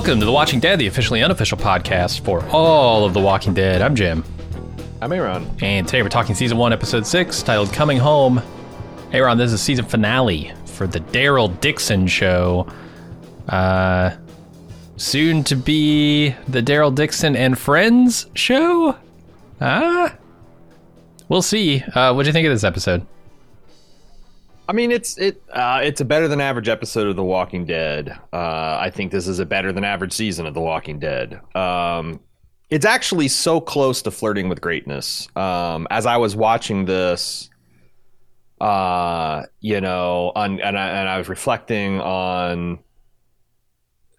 Welcome 0.00 0.20
to 0.20 0.24
The 0.24 0.32
Watching 0.32 0.60
Dead, 0.60 0.78
the 0.78 0.86
officially 0.86 1.22
unofficial 1.22 1.58
podcast 1.58 2.24
for 2.24 2.42
all 2.48 3.04
of 3.04 3.12
The 3.12 3.20
Walking 3.20 3.52
Dead. 3.52 3.82
I'm 3.82 3.94
Jim. 3.94 4.24
I'm 5.02 5.12
Aaron. 5.12 5.46
And 5.60 5.86
today 5.86 6.00
we're 6.00 6.08
talking 6.08 6.34
season 6.34 6.56
one, 6.56 6.72
episode 6.72 7.06
six, 7.06 7.42
titled 7.42 7.70
Coming 7.74 7.98
Home. 7.98 8.40
Aaron, 9.12 9.36
this 9.36 9.48
is 9.48 9.52
a 9.52 9.58
season 9.58 9.84
finale 9.84 10.54
for 10.64 10.86
the 10.86 11.00
Daryl 11.00 11.60
Dixon 11.60 12.06
show. 12.06 12.66
Uh, 13.46 14.12
soon 14.96 15.44
to 15.44 15.54
be 15.54 16.30
the 16.48 16.62
Daryl 16.62 16.94
Dixon 16.94 17.36
and 17.36 17.58
Friends 17.58 18.26
show? 18.34 18.96
Ah, 19.60 20.16
we'll 21.28 21.42
see. 21.42 21.82
Uh, 21.82 22.14
what 22.14 22.22
do 22.22 22.30
you 22.30 22.32
think 22.32 22.46
of 22.46 22.54
this 22.54 22.64
episode? 22.64 23.06
I 24.70 24.72
mean, 24.72 24.92
it's 24.92 25.18
it 25.18 25.42
uh, 25.52 25.80
it's 25.82 26.00
a 26.00 26.04
better 26.04 26.28
than 26.28 26.40
average 26.40 26.68
episode 26.68 27.08
of 27.08 27.16
The 27.16 27.24
Walking 27.24 27.66
Dead. 27.66 28.16
Uh, 28.32 28.78
I 28.80 28.88
think 28.94 29.10
this 29.10 29.26
is 29.26 29.40
a 29.40 29.44
better 29.44 29.72
than 29.72 29.82
average 29.82 30.12
season 30.12 30.46
of 30.46 30.54
The 30.54 30.60
Walking 30.60 31.00
Dead. 31.00 31.40
Um, 31.56 32.20
it's 32.68 32.84
actually 32.84 33.26
so 33.26 33.60
close 33.60 34.00
to 34.02 34.12
flirting 34.12 34.48
with 34.48 34.60
greatness. 34.60 35.26
Um, 35.34 35.88
as 35.90 36.06
I 36.06 36.18
was 36.18 36.36
watching 36.36 36.84
this, 36.84 37.50
uh, 38.60 39.42
you 39.58 39.80
know, 39.80 40.30
on, 40.36 40.60
and 40.60 40.78
I, 40.78 40.88
and 40.88 41.08
I 41.08 41.18
was 41.18 41.28
reflecting 41.28 42.00
on, 42.00 42.78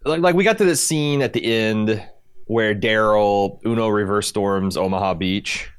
like, 0.03 0.19
like 0.19 0.35
we 0.35 0.43
got 0.43 0.57
to 0.57 0.65
this 0.65 0.85
scene 0.85 1.21
at 1.21 1.31
the 1.31 1.45
end 1.45 2.05
where 2.47 2.75
Daryl 2.75 3.61
Uno 3.65 3.87
reverse 3.87 4.27
storms 4.27 4.75
Omaha 4.75 5.13
Beach, 5.13 5.71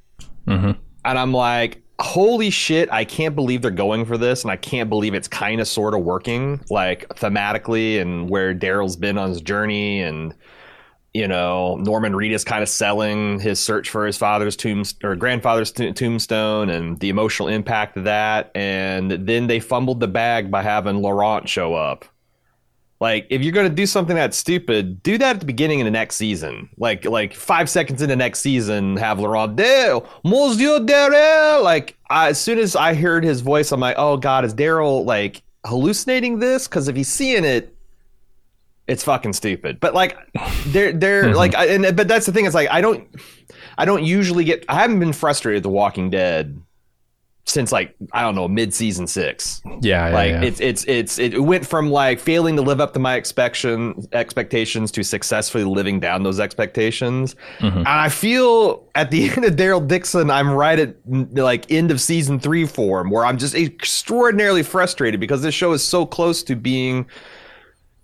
mm-hmm. 0.47 0.81
and 1.05 1.19
I'm 1.19 1.35
like, 1.35 1.82
holy 2.01 2.51
shit, 2.51 2.93
I 2.93 3.05
can't 3.05 3.35
believe 3.35 3.63
they're 3.63 3.71
going 3.71 4.05
for 4.05 4.19
this, 4.19 4.43
and 4.43 4.51
I 4.51 4.57
can't 4.57 4.89
believe 4.89 5.15
it's 5.15 5.29
kind 5.29 5.61
of 5.61 5.69
sort 5.69 5.95
of 5.95 6.01
working, 6.01 6.61
like 6.71 7.09
thematically, 7.11 8.01
and 8.01 8.29
where 8.29 8.55
Daryl's 8.55 8.97
been 8.97 9.19
on 9.19 9.31
his 9.31 9.41
journey, 9.41 10.03
and 10.03 10.35
you 11.15 11.29
know, 11.29 11.77
Norman 11.77 12.15
Reedus 12.15 12.45
kind 12.45 12.63
of 12.63 12.71
selling 12.71 13.39
his 13.39 13.61
search 13.61 13.91
for 13.91 14.07
his 14.07 14.17
father's 14.17 14.57
tomb 14.57 14.83
or 15.05 15.15
grandfather's 15.15 15.71
tombstone, 15.71 16.71
and 16.71 16.99
the 17.01 17.11
emotional 17.11 17.49
impact 17.49 17.97
of 17.97 18.05
that, 18.05 18.51
and 18.55 19.11
then 19.11 19.47
they 19.47 19.61
fumbled 19.61 20.01
the 20.01 20.09
bag 20.09 20.51
by 20.51 20.63
having 20.63 21.03
Laurent 21.03 21.49
show 21.49 21.75
up. 21.75 22.07
Like, 23.03 23.27
if 23.31 23.43
you're 23.43 23.51
going 23.51 23.69
to 23.69 23.75
do 23.75 23.85
something 23.85 24.15
that 24.15 24.33
stupid, 24.33 25.03
do 25.03 25.19
that 25.19 25.35
at 25.35 25.41
the 25.41 25.47
beginning 25.47 25.81
of 25.81 25.87
the 25.87 25.91
next 25.91 26.15
season. 26.15 26.69
Like, 26.77 27.05
like 27.05 27.35
five 27.35 27.69
seconds 27.69 28.01
into 28.01 28.15
next 28.15 28.39
season, 28.39 28.97
have 28.97 29.19
Laurent 29.19 29.57
Dale, 29.57 30.09
Monsieur 30.23 30.79
Daryl. 30.79 31.65
Like, 31.65 31.97
I, 32.09 32.29
as 32.29 32.41
soon 32.41 32.61
as 32.61 32.77
I 32.77 32.95
heard 32.95 33.25
his 33.25 33.41
voice, 33.41 33.73
I'm 33.73 33.81
like, 33.81 33.97
oh 33.99 34.19
god, 34.19 34.45
is 34.45 34.55
Daryl 34.55 35.05
like 35.05 35.43
hallucinating 35.67 36.39
this? 36.39 36.69
Because 36.69 36.87
if 36.87 36.95
he's 36.95 37.09
seeing 37.09 37.45
it, 37.45 37.77
it's 38.87 39.03
fucking 39.03 39.33
stupid. 39.33 39.81
But 39.81 39.95
like, 39.95 40.17
they're 40.67 40.93
they're 40.93 41.25
mm-hmm. 41.25 41.37
like, 41.37 41.55
and 41.57 41.97
but 41.97 42.07
that's 42.07 42.27
the 42.27 42.31
thing. 42.31 42.47
It's 42.47 42.55
like 42.55 42.71
I 42.71 42.81
don't, 42.81 43.09
I 43.79 43.85
don't 43.85 44.05
usually 44.05 44.45
get. 44.45 44.65
I 44.69 44.77
haven't 44.77 45.01
been 45.01 45.13
frustrated 45.13 45.57
with 45.57 45.63
The 45.65 45.71
Walking 45.71 46.09
Dead 46.09 46.63
since 47.45 47.73
like 47.73 47.95
I 48.13 48.23
don't 48.23 48.35
know 48.35 48.47
mid 48.47 48.73
season 48.73 49.07
six. 49.07 49.63
Yeah, 49.81 50.11
like 50.11 50.31
yeah. 50.31 50.43
it's 50.43 50.61
it's 50.61 50.85
it's 50.87 51.19
it 51.19 51.43
went 51.43 51.67
from 51.67 51.91
like 51.91 52.21
failing 52.21 52.57
to 52.57 52.63
live 52.63 52.81
up 52.81 52.93
to 52.95 52.99
my 52.99 53.17
expectation 53.17 54.07
expectations 54.13 54.93
to 54.93 55.03
successfully 55.03 55.65
living 55.65 55.99
down 55.99 56.23
those 56.23 56.39
expectations. 56.39 57.35
Mm-hmm. 57.59 57.79
And 57.79 57.89
I 57.89 58.09
feel 58.09 58.89
at 58.95 59.11
the 59.11 59.29
end 59.37 59.45
of 59.45 59.57
Daryl 59.57 59.87
Dixon, 59.87 60.31
I'm 60.31 60.51
right 60.51 60.79
at 60.79 60.97
like 61.07 61.71
end 61.71 61.91
of 61.91 62.01
season 62.01 62.39
three 62.39 62.67
form 62.67 63.11
where 63.11 63.25
I'm 63.25 63.39
just 63.39 63.55
extraordinarily 63.55 64.63
frustrated 64.63 65.19
because 65.21 65.43
this 65.43 65.55
show 65.55 65.73
is 65.73 65.83
so 65.83 66.07
close 66.07 66.43
to 66.45 66.55
being 66.55 67.07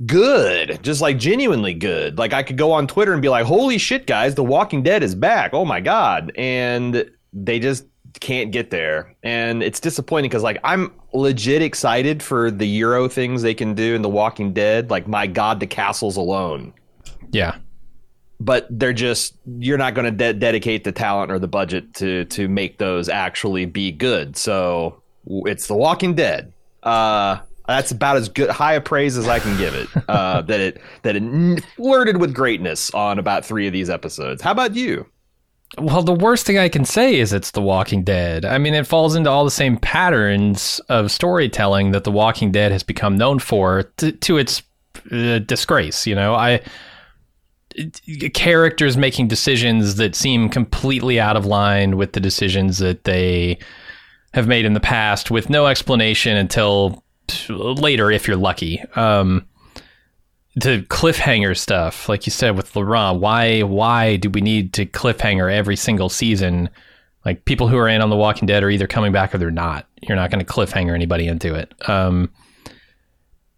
good, 0.04 0.80
just 0.82 1.00
like 1.00 1.16
genuinely 1.16 1.74
good. 1.74 2.18
Like 2.18 2.32
I 2.32 2.42
could 2.42 2.58
go 2.58 2.72
on 2.72 2.88
Twitter 2.88 3.12
and 3.12 3.22
be 3.22 3.28
like, 3.28 3.46
"Holy 3.46 3.78
shit, 3.78 4.06
guys, 4.06 4.34
The 4.34 4.44
Walking 4.44 4.82
Dead 4.82 5.04
is 5.04 5.14
back! 5.14 5.54
Oh 5.54 5.64
my 5.64 5.80
god!" 5.80 6.32
And 6.36 7.08
they 7.32 7.60
just 7.60 7.84
can't 8.20 8.50
get 8.50 8.70
there 8.70 9.14
and 9.22 9.62
it's 9.62 9.80
disappointing 9.80 10.28
because 10.28 10.42
like 10.42 10.58
i'm 10.64 10.92
legit 11.12 11.62
excited 11.62 12.22
for 12.22 12.50
the 12.50 12.66
euro 12.66 13.08
things 13.08 13.42
they 13.42 13.54
can 13.54 13.74
do 13.74 13.94
in 13.94 14.02
the 14.02 14.08
walking 14.08 14.52
dead 14.52 14.90
like 14.90 15.06
my 15.06 15.26
god 15.26 15.60
the 15.60 15.66
castles 15.66 16.16
alone 16.16 16.72
yeah 17.30 17.56
but 18.40 18.66
they're 18.70 18.92
just 18.92 19.36
you're 19.58 19.78
not 19.78 19.94
going 19.94 20.04
to 20.04 20.10
de- 20.10 20.38
dedicate 20.38 20.84
the 20.84 20.92
talent 20.92 21.30
or 21.30 21.38
the 21.38 21.48
budget 21.48 21.94
to 21.94 22.24
to 22.26 22.48
make 22.48 22.78
those 22.78 23.08
actually 23.08 23.64
be 23.64 23.90
good 23.90 24.36
so 24.36 25.02
it's 25.26 25.66
the 25.66 25.74
walking 25.74 26.14
dead 26.14 26.52
uh 26.82 27.38
that's 27.68 27.90
about 27.90 28.16
as 28.16 28.30
good 28.30 28.48
high 28.48 28.72
a 28.72 28.80
praise 28.80 29.18
as 29.18 29.28
I 29.28 29.38
can 29.38 29.56
give 29.58 29.74
it. 29.74 29.88
Uh, 30.08 30.40
that 30.48 30.58
it 30.58 30.80
that 31.02 31.16
it 31.16 31.64
flirted 31.76 32.16
with 32.16 32.34
greatness 32.34 32.90
on 32.94 33.18
about 33.18 33.44
three 33.44 33.66
of 33.66 33.74
these 33.74 33.90
episodes. 33.90 34.40
How 34.40 34.52
about 34.52 34.74
you? 34.74 35.06
Well, 35.76 36.02
the 36.02 36.14
worst 36.14 36.46
thing 36.46 36.58
I 36.58 36.68
can 36.68 36.84
say 36.84 37.16
is 37.16 37.32
it's 37.32 37.50
The 37.50 37.60
Walking 37.60 38.02
Dead. 38.02 38.44
I 38.44 38.56
mean, 38.58 38.74
it 38.74 38.86
falls 38.86 39.14
into 39.14 39.30
all 39.30 39.44
the 39.44 39.50
same 39.50 39.76
patterns 39.76 40.80
of 40.88 41.10
storytelling 41.10 41.90
that 41.90 42.04
The 42.04 42.10
Walking 42.10 42.50
Dead 42.50 42.72
has 42.72 42.82
become 42.82 43.18
known 43.18 43.38
for 43.38 43.82
to, 43.98 44.12
to 44.12 44.38
its 44.38 44.62
uh, 45.12 45.40
disgrace. 45.40 46.06
You 46.06 46.14
know, 46.14 46.34
I 46.34 46.60
characters 48.34 48.96
making 48.96 49.28
decisions 49.28 49.96
that 49.96 50.14
seem 50.14 50.48
completely 50.48 51.20
out 51.20 51.36
of 51.36 51.46
line 51.46 51.96
with 51.96 52.12
the 52.12 52.20
decisions 52.20 52.78
that 52.78 53.04
they 53.04 53.58
have 54.34 54.48
made 54.48 54.64
in 54.64 54.72
the 54.72 54.80
past, 54.80 55.30
with 55.30 55.48
no 55.50 55.66
explanation 55.66 56.36
until 56.36 57.04
later, 57.48 58.10
if 58.10 58.26
you're 58.26 58.36
lucky. 58.36 58.82
Um, 58.96 59.46
to 60.62 60.82
cliffhanger 60.82 61.56
stuff, 61.56 62.08
like 62.08 62.26
you 62.26 62.30
said 62.30 62.56
with 62.56 62.74
Laurent. 62.74 63.20
Why 63.20 63.62
why 63.62 64.16
do 64.16 64.30
we 64.30 64.41
need 64.41 64.72
to 64.74 64.86
cliffhanger 64.86 65.52
every 65.52 65.76
single 65.76 66.08
season? 66.08 66.69
Like 67.24 67.44
people 67.44 67.69
who 67.69 67.76
are 67.76 67.88
in 67.88 68.00
on 68.00 68.10
The 68.10 68.16
Walking 68.16 68.46
Dead 68.46 68.62
are 68.62 68.70
either 68.70 68.86
coming 68.86 69.12
back 69.12 69.34
or 69.34 69.38
they're 69.38 69.50
not. 69.50 69.86
You're 70.00 70.16
not 70.16 70.30
going 70.30 70.44
to 70.44 70.50
cliffhanger 70.50 70.94
anybody 70.94 71.26
into 71.26 71.54
it. 71.54 71.72
Um, 71.88 72.30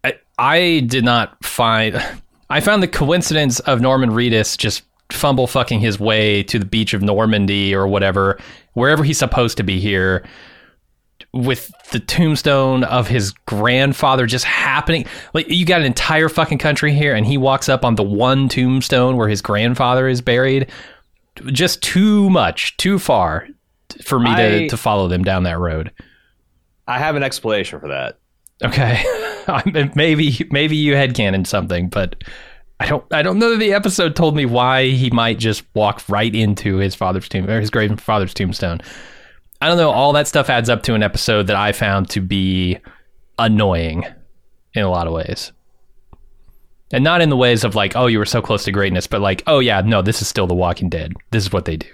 I 0.03 0.15
I 0.37 0.83
did 0.87 1.03
not 1.03 1.43
find. 1.43 2.01
I 2.49 2.59
found 2.59 2.83
the 2.83 2.87
coincidence 2.87 3.59
of 3.61 3.79
Norman 3.79 4.09
Reedus 4.09 4.57
just 4.57 4.83
fumble 5.11 5.47
fucking 5.47 5.79
his 5.79 5.99
way 5.99 6.43
to 6.43 6.59
the 6.59 6.65
beach 6.65 6.93
of 6.93 7.01
Normandy 7.01 7.75
or 7.75 7.87
whatever, 7.87 8.39
wherever 8.73 9.03
he's 9.03 9.17
supposed 9.17 9.57
to 9.57 9.63
be 9.63 9.79
here 9.79 10.25
with 11.33 11.71
the 11.91 11.99
tombstone 11.99 12.83
of 12.83 13.07
his 13.07 13.31
grandfather 13.45 14.25
just 14.25 14.45
happening. 14.45 15.05
Like 15.33 15.49
you 15.49 15.65
got 15.65 15.79
an 15.79 15.87
entire 15.87 16.29
fucking 16.29 16.57
country 16.57 16.93
here, 16.93 17.15
and 17.15 17.25
he 17.25 17.37
walks 17.37 17.69
up 17.69 17.85
on 17.85 17.95
the 17.95 18.03
one 18.03 18.49
tombstone 18.49 19.17
where 19.17 19.29
his 19.29 19.41
grandfather 19.41 20.07
is 20.07 20.21
buried. 20.21 20.69
Just 21.47 21.81
too 21.81 22.29
much, 22.29 22.75
too 22.77 22.99
far 22.99 23.47
for 24.03 24.19
me 24.19 24.29
I, 24.29 24.35
to, 24.35 24.69
to 24.69 24.77
follow 24.77 25.07
them 25.07 25.23
down 25.23 25.43
that 25.43 25.59
road. 25.59 25.91
I 26.87 26.99
have 26.99 27.15
an 27.15 27.23
explanation 27.23 27.79
for 27.79 27.87
that. 27.87 28.19
Okay, 28.63 29.03
maybe 29.95 30.47
maybe 30.51 30.75
you 30.75 30.95
had 30.95 31.15
canon 31.15 31.45
something, 31.45 31.89
but 31.89 32.23
I 32.79 32.87
don't 32.87 33.05
I 33.11 33.21
don't 33.21 33.39
know 33.39 33.51
that 33.51 33.59
the 33.59 33.73
episode 33.73 34.15
told 34.15 34.35
me 34.35 34.45
why 34.45 34.87
he 34.87 35.09
might 35.09 35.39
just 35.39 35.63
walk 35.73 36.03
right 36.09 36.33
into 36.33 36.77
his 36.77 36.93
father's 36.93 37.29
tomb 37.29 37.49
or 37.49 37.59
his 37.59 37.69
grandfather's 37.69 38.33
tombstone. 38.33 38.81
I 39.61 39.67
don't 39.67 39.77
know. 39.77 39.91
All 39.91 40.11
that 40.13 40.27
stuff 40.27 40.49
adds 40.49 40.69
up 40.69 40.81
to 40.83 40.95
an 40.95 41.03
episode 41.03 41.47
that 41.47 41.55
I 41.55 41.71
found 41.71 42.09
to 42.11 42.19
be 42.19 42.79
annoying 43.37 44.05
in 44.73 44.83
a 44.83 44.89
lot 44.89 45.05
of 45.05 45.13
ways. 45.13 45.51
And 46.91 47.03
not 47.03 47.21
in 47.21 47.29
the 47.29 47.37
ways 47.37 47.63
of 47.63 47.75
like, 47.75 47.95
oh, 47.95 48.07
you 48.07 48.17
were 48.17 48.25
so 48.25 48.41
close 48.41 48.63
to 48.65 48.71
greatness, 48.71 49.05
but 49.05 49.21
like, 49.21 49.43
oh, 49.45 49.59
yeah, 49.59 49.81
no, 49.81 50.01
this 50.01 50.21
is 50.21 50.27
still 50.27 50.47
The 50.47 50.55
Walking 50.55 50.89
Dead. 50.89 51.13
This 51.29 51.43
is 51.45 51.53
what 51.53 51.65
they 51.65 51.77
do. 51.77 51.87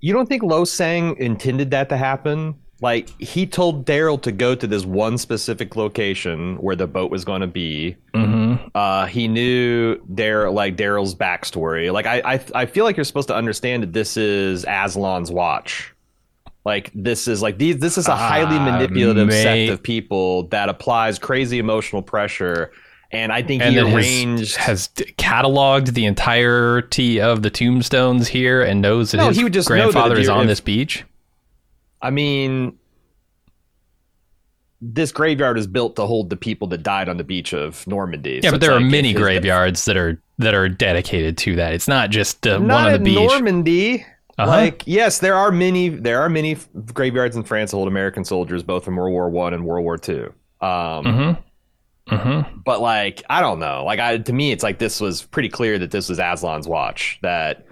You 0.00 0.12
don't 0.12 0.26
think 0.26 0.42
Losang 0.42 1.16
intended 1.18 1.70
that 1.70 1.88
to 1.90 1.96
happen? 1.96 2.56
Like, 2.80 3.10
he 3.20 3.46
told 3.46 3.86
Daryl 3.86 4.20
to 4.22 4.32
go 4.32 4.56
to 4.56 4.66
this 4.66 4.84
one 4.84 5.16
specific 5.16 5.76
location 5.76 6.56
where 6.56 6.74
the 6.74 6.88
boat 6.88 7.12
was 7.12 7.24
going 7.24 7.42
to 7.42 7.46
be. 7.46 7.96
Mm-hmm. 8.14 8.66
Uh, 8.74 9.06
he 9.06 9.28
knew 9.28 9.98
Daryl, 10.06 10.52
like 10.52 10.76
Daryl's 10.76 11.14
backstory. 11.14 11.92
Like, 11.92 12.06
I, 12.06 12.22
I, 12.24 12.40
I 12.54 12.66
feel 12.66 12.84
like 12.84 12.96
you're 12.96 13.04
supposed 13.04 13.28
to 13.28 13.36
understand 13.36 13.84
that 13.84 13.92
this 13.92 14.16
is 14.16 14.64
Aslan's 14.64 15.30
watch 15.30 15.91
like 16.64 16.90
this 16.94 17.26
is 17.26 17.42
like 17.42 17.58
these 17.58 17.78
this 17.78 17.98
is 17.98 18.08
a 18.08 18.16
highly 18.16 18.56
uh, 18.56 18.72
manipulative 18.72 19.32
set 19.32 19.68
of 19.68 19.82
people 19.82 20.44
that 20.48 20.68
applies 20.68 21.18
crazy 21.18 21.58
emotional 21.58 22.02
pressure 22.02 22.72
and 23.12 23.30
I 23.30 23.42
think 23.42 23.62
and 23.62 23.74
he 23.74 23.80
arranged 23.80 24.56
has, 24.56 24.88
has, 24.96 25.06
cataloged 25.18 25.92
the 25.92 26.06
entirety 26.06 27.20
of 27.20 27.42
the 27.42 27.50
tombstones 27.50 28.26
here 28.26 28.62
and 28.62 28.80
knows 28.80 29.10
that 29.10 29.18
no, 29.18 29.28
his 29.28 29.36
he 29.36 29.44
would 29.44 29.52
just 29.52 29.68
grandfather 29.68 30.16
is 30.16 30.30
on 30.30 30.42
if, 30.42 30.46
this 30.46 30.60
beach. 30.60 31.04
I 32.00 32.10
mean, 32.10 32.78
this 34.80 35.12
graveyard 35.12 35.58
is 35.58 35.66
built 35.66 35.96
to 35.96 36.06
hold 36.06 36.30
the 36.30 36.36
people 36.36 36.68
that 36.68 36.82
died 36.82 37.10
on 37.10 37.18
the 37.18 37.24
beach 37.24 37.52
of 37.52 37.86
Normandy. 37.86 38.40
Yeah, 38.42 38.48
so 38.48 38.52
but 38.52 38.60
there 38.62 38.72
like 38.72 38.82
are 38.82 38.86
many 38.86 39.12
graveyards 39.12 39.84
that 39.84 39.98
are 39.98 40.20
that 40.38 40.54
are 40.54 40.70
dedicated 40.70 41.36
to 41.38 41.56
that. 41.56 41.74
It's 41.74 41.88
not 41.88 42.08
just 42.08 42.46
uh, 42.46 42.58
not 42.58 42.84
one 42.84 42.86
on 42.86 42.92
the 42.92 42.98
beach. 42.98 43.28
Normandy. 43.28 44.06
Uh-huh. 44.42 44.50
Like 44.50 44.82
yes, 44.86 45.18
there 45.18 45.34
are 45.34 45.52
many 45.52 45.88
there 45.88 46.20
are 46.20 46.28
many 46.28 46.56
graveyards 46.92 47.36
in 47.36 47.44
France 47.44 47.70
that 47.70 47.76
hold 47.76 47.88
American 47.88 48.24
soldiers 48.24 48.62
both 48.62 48.88
in 48.88 48.96
World 48.96 49.12
War 49.12 49.30
One 49.30 49.54
and 49.54 49.64
World 49.64 49.84
War 49.84 49.98
Two. 49.98 50.32
Um, 50.60 51.04
mm-hmm. 51.04 52.14
Mm-hmm. 52.14 52.58
But 52.64 52.80
like, 52.80 53.22
I 53.30 53.40
don't 53.40 53.58
know. 53.58 53.84
Like, 53.84 54.00
I 54.00 54.18
to 54.18 54.32
me, 54.32 54.52
it's 54.52 54.62
like 54.62 54.78
this 54.78 55.00
was 55.00 55.22
pretty 55.22 55.48
clear 55.48 55.78
that 55.78 55.90
this 55.90 56.08
was 56.08 56.18
Aslan's 56.18 56.66
watch. 56.66 57.18
That 57.22 57.66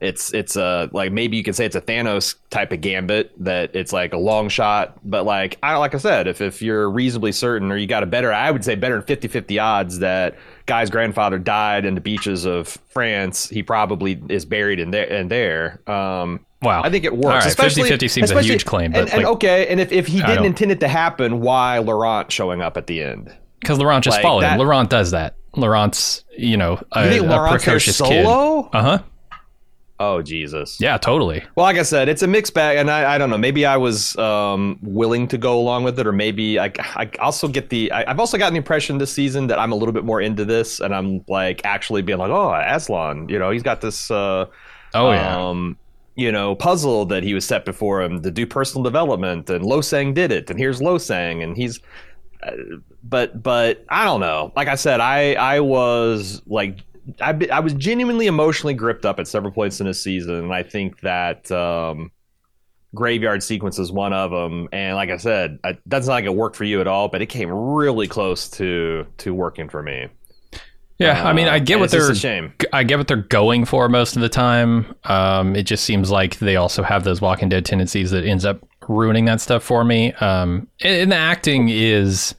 it's 0.00 0.32
it's 0.34 0.56
a 0.56 0.88
like 0.92 1.12
maybe 1.12 1.36
you 1.36 1.42
could 1.42 1.54
say 1.56 1.64
it's 1.66 1.76
a 1.76 1.80
Thanos 1.80 2.34
type 2.50 2.72
of 2.72 2.80
gambit 2.80 3.32
that 3.44 3.74
it's 3.74 3.92
like 3.92 4.12
a 4.12 4.18
long 4.18 4.48
shot. 4.48 4.98
But 5.04 5.24
like, 5.24 5.58
I 5.62 5.76
like 5.76 5.94
I 5.94 5.98
said, 5.98 6.26
if 6.26 6.40
if 6.40 6.60
you're 6.62 6.88
reasonably 6.90 7.32
certain 7.32 7.70
or 7.72 7.76
you 7.76 7.86
got 7.86 8.02
a 8.02 8.06
better, 8.06 8.32
I 8.32 8.50
would 8.50 8.64
say 8.64 8.74
better 8.74 9.00
than 9.00 9.16
50-50 9.16 9.62
odds 9.62 9.98
that 10.00 10.36
guy's 10.66 10.90
grandfather 10.90 11.38
died 11.38 11.84
in 11.84 11.94
the 11.94 12.00
beaches 12.00 12.44
of 12.44 12.68
France. 12.88 13.48
He 13.48 13.62
probably 13.62 14.20
is 14.28 14.44
buried 14.44 14.80
in 14.80 14.90
there 14.90 15.10
and 15.12 15.30
there. 15.30 15.80
Um, 15.88 16.40
Wow. 16.62 16.82
I 16.82 16.88
think 16.90 17.04
it 17.04 17.14
works. 17.14 17.44
Right, 17.44 17.46
especially 17.46 17.90
50-50 17.90 18.10
seems 18.10 18.30
a 18.30 18.42
huge 18.42 18.64
claim, 18.64 18.90
but 18.90 19.02
and, 19.02 19.10
and 19.12 19.22
like- 19.24 19.32
okay, 19.34 19.66
and 19.68 19.78
if, 19.78 19.92
if 19.92 20.06
he 20.06 20.22
didn't 20.22 20.46
intend 20.46 20.72
it 20.72 20.80
to 20.80 20.88
happen, 20.88 21.40
why 21.40 21.78
Laurent 21.78 22.32
showing 22.32 22.62
up 22.62 22.78
at 22.78 22.86
the 22.86 23.02
end? 23.02 23.30
Because 23.60 23.78
Laurent 23.78 24.02
just 24.02 24.16
Like, 24.16 24.22
followed 24.22 24.40
that- 24.40 24.54
him. 24.54 24.60
Laurent 24.60 24.88
does 24.88 25.10
that. 25.10 25.36
Laurent's, 25.54 26.24
you 26.36 26.56
know, 26.56 26.82
a, 26.92 27.04
You 27.04 27.10
think 27.20 27.30
a 27.30 27.48
precocious 27.50 28.00
kid. 28.00 28.24
Uh 28.26 28.62
huh. 28.72 28.98
Oh 29.98 30.20
Jesus! 30.20 30.78
Yeah, 30.78 30.98
totally. 30.98 31.42
Well, 31.54 31.64
like 31.64 31.78
I 31.78 31.82
said, 31.82 32.08
it's 32.10 32.20
a 32.22 32.26
mixed 32.26 32.52
bag, 32.52 32.76
and 32.76 32.90
I, 32.90 33.14
I 33.14 33.18
don't 33.18 33.30
know. 33.30 33.38
Maybe 33.38 33.64
I 33.64 33.78
was 33.78 34.14
um, 34.18 34.78
willing 34.82 35.26
to 35.28 35.38
go 35.38 35.58
along 35.58 35.84
with 35.84 35.98
it, 35.98 36.06
or 36.06 36.12
maybe 36.12 36.60
I, 36.60 36.70
I 36.94 37.10
also 37.18 37.48
get 37.48 37.70
the. 37.70 37.90
I, 37.92 38.10
I've 38.10 38.20
also 38.20 38.36
gotten 38.36 38.52
the 38.52 38.58
impression 38.58 38.98
this 38.98 39.10
season 39.12 39.46
that 39.46 39.58
I'm 39.58 39.72
a 39.72 39.74
little 39.74 39.94
bit 39.94 40.04
more 40.04 40.20
into 40.20 40.44
this, 40.44 40.80
and 40.80 40.94
I'm 40.94 41.24
like 41.28 41.62
actually 41.64 42.02
being 42.02 42.18
like, 42.18 42.30
oh, 42.30 42.52
Aslan, 42.54 43.28
you 43.30 43.38
know, 43.38 43.50
he's 43.50 43.62
got 43.62 43.80
this. 43.80 44.10
Uh, 44.10 44.46
Oh 44.94 45.10
yeah. 45.12 45.48
um, 45.48 45.76
you 46.14 46.30
know, 46.32 46.54
puzzle 46.54 47.04
that 47.06 47.22
he 47.22 47.34
was 47.34 47.44
set 47.46 47.64
before 47.64 48.02
him 48.02 48.22
to 48.22 48.30
do 48.30 48.46
personal 48.46 48.82
development, 48.82 49.48
and 49.50 49.64
Losang 49.64 50.12
did 50.14 50.30
it, 50.30 50.48
and 50.50 50.58
here's 50.58 50.80
Losang, 50.80 51.42
and 51.42 51.56
he's. 51.56 51.80
Uh, 52.42 52.52
but 53.02 53.42
but 53.42 53.84
I 53.88 54.04
don't 54.04 54.20
know. 54.20 54.52
Like 54.56 54.68
I 54.68 54.74
said, 54.74 55.00
I 55.00 55.34
I 55.34 55.60
was 55.60 56.42
like 56.46 56.78
I 57.20 57.32
be- 57.32 57.50
I 57.50 57.60
was 57.60 57.72
genuinely 57.74 58.26
emotionally 58.26 58.74
gripped 58.74 59.04
up 59.06 59.18
at 59.20 59.28
several 59.28 59.52
points 59.52 59.80
in 59.80 59.86
this 59.86 60.02
season, 60.02 60.34
and 60.34 60.52
I 60.52 60.62
think 60.62 61.00
that 61.00 61.50
um, 61.52 62.10
graveyard 62.94 63.42
sequence 63.42 63.78
is 63.78 63.92
one 63.92 64.12
of 64.12 64.30
them. 64.30 64.68
And 64.72 64.96
like 64.96 65.10
I 65.10 65.16
said, 65.16 65.58
it 65.64 65.78
doesn't 65.88 66.10
like 66.10 66.24
it 66.24 66.34
worked 66.34 66.56
for 66.56 66.64
you 66.64 66.80
at 66.80 66.86
all, 66.86 67.08
but 67.08 67.22
it 67.22 67.26
came 67.26 67.50
really 67.50 68.08
close 68.08 68.48
to 68.50 69.06
to 69.18 69.34
working 69.34 69.68
for 69.68 69.82
me. 69.82 70.08
yeah. 70.98 71.24
I 71.28 71.32
mean, 71.32 71.46
I 71.48 71.56
Uh, 71.56 71.58
get 71.60 71.78
what 71.78 71.90
they're. 71.90 72.14
shame. 72.14 72.52
I 72.72 72.82
get 72.84 72.98
what 72.98 73.06
they're 73.06 73.18
going 73.18 73.66
for 73.66 73.88
most 73.88 74.16
of 74.16 74.22
the 74.22 74.28
time. 74.28 74.94
Um, 75.04 75.54
it 75.54 75.64
just 75.64 75.84
seems 75.84 76.10
like 76.10 76.38
they 76.38 76.56
also 76.56 76.82
have 76.82 77.04
those 77.04 77.20
Walking 77.20 77.48
Dead 77.48 77.64
tendencies 77.64 78.10
that 78.12 78.24
ends 78.24 78.44
up 78.44 78.66
ruining 78.88 79.26
that 79.26 79.40
stuff 79.40 79.62
for 79.62 79.84
me. 79.84 80.12
Um, 80.14 80.68
and, 80.82 80.96
and 81.02 81.12
the 81.12 81.16
acting 81.16 81.68
is, 81.68 82.34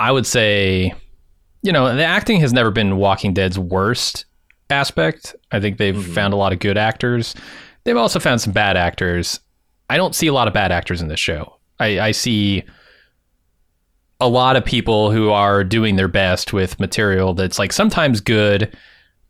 I 0.00 0.10
would 0.12 0.26
say, 0.26 0.92
you 1.62 1.72
know, 1.72 1.94
the 1.94 2.04
acting 2.04 2.40
has 2.40 2.52
never 2.52 2.70
been 2.70 2.96
Walking 2.96 3.32
Dead's 3.32 3.58
worst 3.58 4.24
aspect. 4.70 5.34
I 5.50 5.60
think 5.60 5.78
they've 5.78 5.94
Mhm. 5.94 6.14
found 6.14 6.34
a 6.34 6.36
lot 6.36 6.52
of 6.52 6.58
good 6.58 6.76
actors. 6.78 7.34
They've 7.84 7.96
also 7.96 8.18
found 8.18 8.40
some 8.40 8.52
bad 8.52 8.76
actors. 8.76 9.40
I 9.90 9.96
don't 9.96 10.14
see 10.14 10.26
a 10.26 10.32
lot 10.32 10.48
of 10.48 10.54
bad 10.54 10.72
actors 10.72 11.00
in 11.02 11.08
this 11.08 11.20
show. 11.20 11.56
I, 11.78 12.00
I 12.00 12.10
see 12.12 12.64
a 14.20 14.28
lot 14.28 14.56
of 14.56 14.64
people 14.64 15.10
who 15.10 15.30
are 15.30 15.64
doing 15.64 15.96
their 15.96 16.08
best 16.08 16.52
with 16.52 16.78
material 16.80 17.34
that's 17.34 17.58
like 17.58 17.72
sometimes 17.72 18.20
good, 18.20 18.74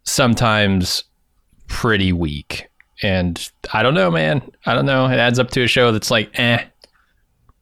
sometimes 0.05 1.05
pretty 1.67 2.13
weak. 2.13 2.69
And 3.03 3.51
I 3.73 3.83
don't 3.83 3.95
know, 3.95 4.11
man. 4.11 4.43
I 4.67 4.75
don't 4.75 4.87
know. 4.87 5.07
It 5.07 5.17
adds 5.19 5.39
up 5.39 5.51
to 5.53 5.63
a 5.63 5.67
show 5.67 5.91
that's 5.93 6.11
like, 6.11 6.31
eh. 6.39 6.63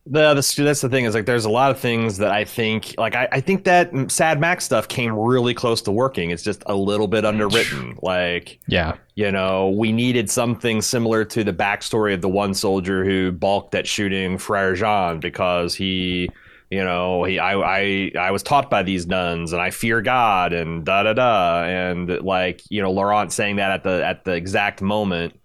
The, 0.06 0.34
that's, 0.34 0.54
that's 0.54 0.80
the 0.80 0.88
thing 0.88 1.04
is 1.04 1.14
like 1.14 1.26
there's 1.26 1.44
a 1.44 1.50
lot 1.50 1.70
of 1.70 1.78
things 1.78 2.16
that 2.18 2.30
I 2.30 2.44
think 2.44 2.94
like 2.96 3.14
I, 3.14 3.28
I 3.32 3.40
think 3.40 3.64
that 3.64 3.92
Sad 4.10 4.40
Max 4.40 4.64
stuff 4.64 4.88
came 4.88 5.12
really 5.12 5.52
close 5.52 5.82
to 5.82 5.92
working. 5.92 6.30
It's 6.30 6.42
just 6.42 6.62
a 6.66 6.74
little 6.74 7.06
bit 7.06 7.24
underwritten. 7.24 7.98
Like 8.02 8.58
Yeah. 8.66 8.96
you 9.14 9.30
know, 9.30 9.68
we 9.70 9.92
needed 9.92 10.30
something 10.30 10.80
similar 10.80 11.24
to 11.26 11.44
the 11.44 11.52
backstory 11.52 12.14
of 12.14 12.22
the 12.22 12.30
one 12.30 12.54
soldier 12.54 13.04
who 13.04 13.30
balked 13.30 13.74
at 13.74 13.86
shooting 13.86 14.38
Frere 14.38 14.74
Jean 14.74 15.20
because 15.20 15.74
he, 15.74 16.30
you 16.70 16.82
know, 16.82 17.24
he 17.24 17.38
I 17.38 17.54
I 17.60 18.12
I 18.18 18.30
was 18.30 18.42
taught 18.42 18.70
by 18.70 18.82
these 18.82 19.06
nuns 19.06 19.52
and 19.52 19.60
I 19.60 19.70
fear 19.70 20.00
God 20.00 20.54
and 20.54 20.84
da 20.84 21.02
da 21.02 21.12
da 21.12 21.64
and 21.64 22.08
like 22.22 22.62
you 22.70 22.80
know 22.80 22.90
Laurent 22.90 23.32
saying 23.32 23.56
that 23.56 23.70
at 23.70 23.82
the 23.84 24.04
at 24.04 24.24
the 24.24 24.32
exact 24.32 24.80
moment. 24.80 25.38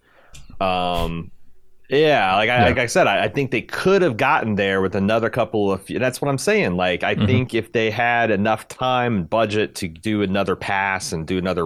Um, 0.61 1.31
yeah, 1.89 2.35
like 2.35 2.49
I, 2.49 2.59
Yeah. 2.59 2.65
like 2.65 2.77
I 2.79 2.85
said, 2.87 3.07
I, 3.07 3.25
I 3.25 3.27
think 3.27 3.51
they 3.51 3.61
could 3.61 4.01
have 4.01 4.17
gotten 4.17 4.55
there 4.55 4.81
with 4.81 4.95
another 4.95 5.29
couple 5.29 5.71
of. 5.71 5.85
That's 5.87 6.21
what 6.21 6.29
I'm 6.29 6.37
saying. 6.37 6.75
Like 6.77 7.03
I 7.03 7.15
Mhm. 7.15 7.25
think 7.25 7.53
if 7.53 7.71
they 7.71 7.91
had 7.91 8.31
enough 8.31 8.67
time 8.67 9.17
and 9.17 9.29
budget 9.29 9.75
to 9.75 9.87
do 9.87 10.21
another 10.21 10.55
pass 10.55 11.11
and 11.13 11.27
do 11.27 11.37
another, 11.37 11.65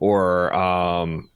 or 0.00 0.54
um, 0.54 1.30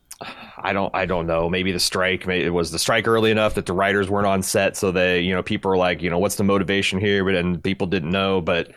I 0.58 0.73
don't, 0.73 0.94
I 0.94 1.05
don't 1.06 1.26
know. 1.26 1.50
Maybe 1.50 1.73
the 1.73 1.81
strike. 1.81 2.26
Maybe 2.26 2.44
it 2.44 2.50
was 2.50 2.70
the 2.70 2.79
strike 2.79 3.06
early 3.08 3.31
enough 3.31 3.55
that 3.55 3.67
the 3.67 3.73
writers 3.75 4.08
weren't 4.08 4.26
on 4.26 4.43
set, 4.43 4.76
so 4.76 4.90
they, 4.93 5.20
you 5.20 5.34
know, 5.34 5.43
people 5.43 5.70
are 5.73 5.76
like, 5.76 6.00
you 6.00 6.08
know, 6.11 6.19
what's 6.19 6.37
the 6.37 6.44
motivation 6.44 7.00
here? 7.00 7.25
But 7.25 7.34
and 7.34 7.62
people 7.62 7.87
didn't 7.87 8.11
know, 8.11 8.40
but. 8.40 8.70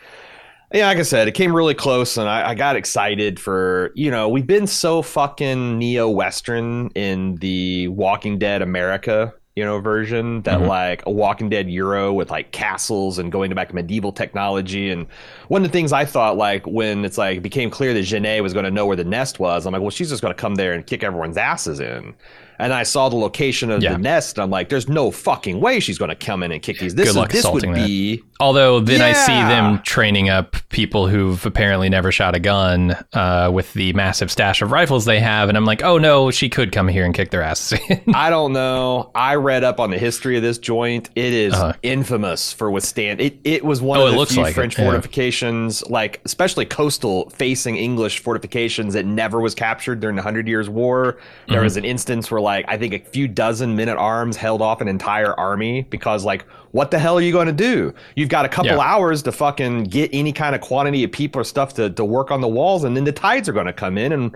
Yeah, 0.74 0.88
like 0.88 0.98
I 0.98 1.04
said, 1.04 1.28
it 1.28 1.34
came 1.34 1.56
really 1.56 1.76
close, 1.76 2.18
and 2.18 2.28
I, 2.28 2.50
I 2.50 2.56
got 2.56 2.76
excited 2.76 3.40
for 3.40 3.92
you 3.96 4.10
know 4.12 4.28
we've 4.28 4.48
been 4.48 4.68
so 4.68 5.02
fucking 5.02 5.78
neo 5.78 6.10
western 6.10 6.90
in 6.96 7.36
the 7.36 7.88
Walking 7.90 8.40
Dead 8.40 8.62
America 8.62 9.34
you 9.56 9.64
know 9.64 9.80
version 9.80 10.42
that 10.42 10.60
Mhm. 10.60 10.68
like 10.68 11.04
a 11.06 11.12
Walking 11.12 11.48
Dead 11.50 11.70
Euro 11.70 12.12
with 12.12 12.30
like 12.30 12.52
castles 12.52 13.18
and 13.20 13.32
going 13.32 13.50
to 13.50 13.56
back 13.56 13.70
to 13.70 13.76
medieval 13.76 14.12
technology. 14.12 14.92
And 14.92 15.08
one 15.48 15.64
of 15.64 15.70
the 15.70 15.72
things 15.72 15.94
I 15.94 16.04
thought 16.04 16.36
like 16.36 16.66
when 16.68 17.06
it's 17.06 17.18
like 17.18 17.38
it 17.38 17.42
became 17.42 17.70
clear 17.70 17.94
that 17.94 18.02
Genet 18.04 18.44
was 18.44 18.52
going 18.52 18.66
to 18.66 18.72
know 18.72 18.86
where 18.86 18.98
the 18.98 19.06
nest 19.06 19.40
was, 19.40 19.66
I'm 19.66 19.72
like, 19.72 19.82
well, 19.82 19.92
she's 19.92 20.10
just 20.10 20.22
going 20.22 20.34
to 20.34 20.40
come 20.40 20.56
there 20.56 20.74
and 20.74 20.86
kick 20.86 21.04
everyone's 21.04 21.38
asses 21.38 21.80
in. 21.80 22.14
And 22.60 22.74
I 22.74 22.84
saw 22.84 23.10
the 23.10 23.16
location 23.16 23.70
of 23.72 23.84
Yeah. 23.84 23.94
the 23.94 23.98
nest, 24.00 24.38
and 24.38 24.44
I'm 24.44 24.50
like, 24.50 24.70
there's 24.70 24.88
no 24.88 25.12
fucking 25.12 25.60
way 25.60 25.80
she's 25.80 25.98
going 25.98 26.10
to 26.10 26.16
come 26.16 26.42
in 26.44 26.52
and 26.52 26.62
kick 26.62 26.80
these. 26.80 26.96
This 26.96 27.10
is 27.10 27.16
luck 27.16 27.30
this 27.32 27.44
would 27.44 27.64
assaulting 27.64 27.74
that. 27.74 27.86
be. 27.86 28.24
Although 28.40 28.80
then 28.82 29.02
I 29.02 29.14
see 29.14 29.32
them 29.32 29.82
training 29.84 30.30
up 30.30 30.56
people 30.70 31.08
who've 31.08 31.46
apparently 31.46 31.88
never 31.90 32.12
shot 32.12 32.36
a 32.36 32.40
gun 32.40 32.96
uh, 33.14 33.50
with 33.54 33.72
the 33.74 33.94
massive 33.94 34.30
stash 34.30 34.62
of 34.62 34.72
rifles 34.72 35.06
they 35.06 35.20
have, 35.22 35.48
and 35.50 35.58
I'm 35.58 35.64
like, 35.66 35.84
oh 35.84 35.98
no, 35.98 36.32
she 36.32 36.50
could 36.50 36.72
come 36.74 36.88
here 36.90 37.06
and 37.06 37.14
kick 37.14 37.32
their 37.32 37.42
asses. 37.42 37.80
I 38.14 38.30
don't 38.30 38.52
know. 38.54 39.12
I 39.16 39.36
read 39.36 39.64
up 39.64 39.80
on 39.80 39.90
the 39.92 39.98
history 39.98 40.36
of 40.36 40.44
this 40.44 40.58
joint. 40.58 41.10
It 41.16 41.34
is 41.34 41.54
Uh-huh. 41.54 41.74
infamous 41.84 42.52
for 42.52 42.70
withstand. 42.72 43.22
It 43.22 43.40
it 43.46 43.64
was 43.64 43.82
one 43.82 44.00
Oh, 44.00 44.08
of 44.08 44.16
the 44.16 44.26
few 44.34 44.44
like 44.44 44.54
French 44.56 44.78
yeah. 44.78 44.84
fortifications, 44.86 45.84
like 45.90 46.20
especially 46.26 46.66
coastal 46.66 47.30
facing 47.30 47.78
English 47.78 48.20
fortifications 48.20 48.94
that 48.96 49.06
never 49.06 49.40
was 49.40 49.56
captured 49.56 50.00
during 50.02 50.16
the 50.18 50.22
Hundred 50.22 50.48
Years' 50.48 50.70
War. 50.70 51.18
There 51.48 51.62
Mhm. 51.62 51.64
was 51.64 51.78
an 51.78 51.86
instance 51.86 52.30
where 52.30 52.42
like 52.46 52.64
I 52.70 52.78
think 52.78 52.94
a 52.94 53.00
few 53.00 53.28
dozen 53.28 53.76
men 53.76 53.90
at 53.90 53.98
arms 53.98 54.38
held 54.38 54.62
off 54.62 54.80
an 54.80 54.88
entire 54.88 55.38
army 55.38 55.82
because 55.90 56.24
like 56.24 56.46
what 56.72 56.92
the 56.92 57.00
hell 57.00 57.18
are 57.18 57.22
you 57.22 57.32
going 57.32 57.48
to 57.48 57.54
do? 57.54 57.94
You've 58.16 58.30
got 58.30 58.46
a 58.46 58.50
couple 58.50 58.72
Yeah. 58.72 58.80
hours 58.80 59.24
to 59.24 59.32
fucking 59.32 59.86
get 59.86 60.10
any 60.14 60.32
kind 60.34 60.56
of 60.56 60.62
quantity 60.62 61.04
of 61.04 61.12
people 61.12 61.42
or 61.42 61.44
stuff 61.44 61.74
to 61.76 61.90
to 61.90 62.06
work 62.06 62.32
on 62.32 62.40
the 62.42 62.48
walls, 62.48 62.84
and 62.86 62.96
then 62.96 63.04
the 63.04 63.12
tides 63.12 63.50
are 63.50 63.54
going 63.54 63.66
to 63.66 63.74
come 63.74 63.98
in 63.98 64.12
and 64.14 64.36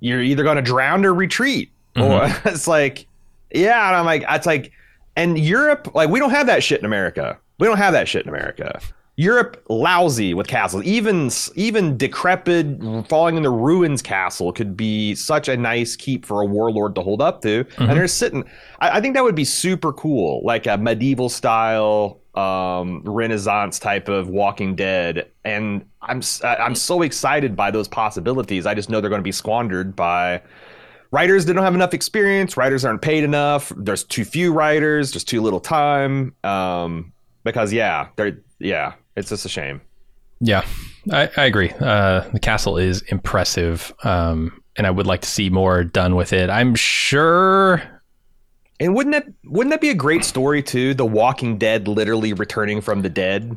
you're 0.00 0.22
either 0.22 0.44
going 0.44 0.56
to 0.56 0.62
drown 0.62 1.04
or 1.04 1.12
retreat. 1.14 1.70
Mm-hmm. 1.96 2.44
Or 2.46 2.50
it's 2.52 2.68
like, 2.68 3.06
yeah, 3.52 3.88
and 3.88 3.96
I'm 3.96 4.04
like, 4.04 4.24
it's 4.28 4.46
like, 4.46 4.70
and 5.16 5.36
Europe, 5.38 5.92
like, 5.94 6.08
we 6.10 6.20
don't 6.20 6.30
have 6.30 6.46
that 6.46 6.62
shit 6.62 6.78
in 6.78 6.84
America. 6.84 7.36
We 7.58 7.66
don't 7.66 7.78
have 7.78 7.92
that 7.94 8.06
shit 8.06 8.22
in 8.22 8.28
America. 8.28 8.80
Europe, 9.18 9.60
lousy 9.68 10.32
with 10.32 10.46
castles. 10.46 10.84
Even 10.84 11.28
even 11.56 11.96
decrepit, 11.96 12.66
falling 13.08 13.36
into 13.36 13.50
ruins 13.50 14.00
castle 14.00 14.52
could 14.52 14.76
be 14.76 15.16
such 15.16 15.48
a 15.48 15.56
nice 15.56 15.96
keep 15.96 16.24
for 16.24 16.40
a 16.40 16.46
warlord 16.46 16.94
to 16.94 17.02
hold 17.02 17.20
up 17.20 17.42
to. 17.42 17.64
Mhm. 17.64 17.88
And 17.88 17.98
they're 17.98 18.06
sitting. 18.06 18.44
I, 18.78 18.98
I 18.98 19.00
think 19.00 19.14
that 19.14 19.24
would 19.24 19.34
be 19.34 19.44
super 19.44 19.92
cool, 19.92 20.40
like 20.44 20.68
a 20.68 20.78
medieval 20.78 21.28
style, 21.28 22.20
um, 22.36 23.02
Renaissance 23.04 23.80
type 23.80 24.08
of 24.08 24.28
Walking 24.28 24.76
Dead. 24.76 25.26
And 25.44 25.84
I'm 26.00 26.22
I'm 26.44 26.76
so 26.76 27.02
excited 27.02 27.56
by 27.56 27.72
those 27.72 27.88
possibilities. 27.88 28.66
I 28.66 28.74
just 28.74 28.88
know 28.88 29.00
they're 29.00 29.10
going 29.10 29.18
to 29.18 29.24
be 29.24 29.32
squandered 29.32 29.96
by 29.96 30.42
writers 31.10 31.44
that 31.46 31.54
don't 31.54 31.64
have 31.64 31.74
enough 31.74 31.92
experience 31.94 32.56
writers 32.56 32.84
aren't 32.84 33.00
paid 33.00 33.24
enough 33.24 33.72
there's 33.78 34.04
too 34.04 34.26
few 34.26 34.52
writers 34.52 35.10
there's 35.10 35.24
too 35.24 35.40
little 35.40 35.58
time 35.58 36.34
um 36.44 37.10
because 37.44 37.72
yeah 37.72 38.08
they're 38.16 38.38
yeah 38.58 38.92
it's 39.18 39.28
just 39.30 39.44
a 39.44 39.48
shame 39.48 39.80
Yeah, 40.40 40.64
I, 41.10 41.28
I 41.36 41.44
agree. 41.46 41.72
Uh, 41.80 42.20
the 42.32 42.38
castle 42.40 42.78
is 42.78 43.02
impressive, 43.08 43.92
um, 44.04 44.62
and 44.76 44.86
I 44.86 44.90
would 44.90 45.06
like 45.06 45.22
to 45.22 45.28
see 45.28 45.50
more 45.50 45.82
done 45.82 46.14
with 46.14 46.32
it. 46.32 46.48
I'm 46.48 46.76
sure. 46.76 47.82
and 48.80 48.94
wouldn't 48.94 49.12
that 49.14 49.26
wouldn't 49.44 49.72
that 49.72 49.80
be 49.80 49.90
a 49.90 49.94
great 49.94 50.24
story 50.24 50.62
too 50.62 50.94
the 50.94 51.04
walking 51.04 51.58
dead 51.58 51.88
literally 51.88 52.32
returning 52.32 52.80
from 52.80 53.02
the 53.02 53.08
dead 53.10 53.56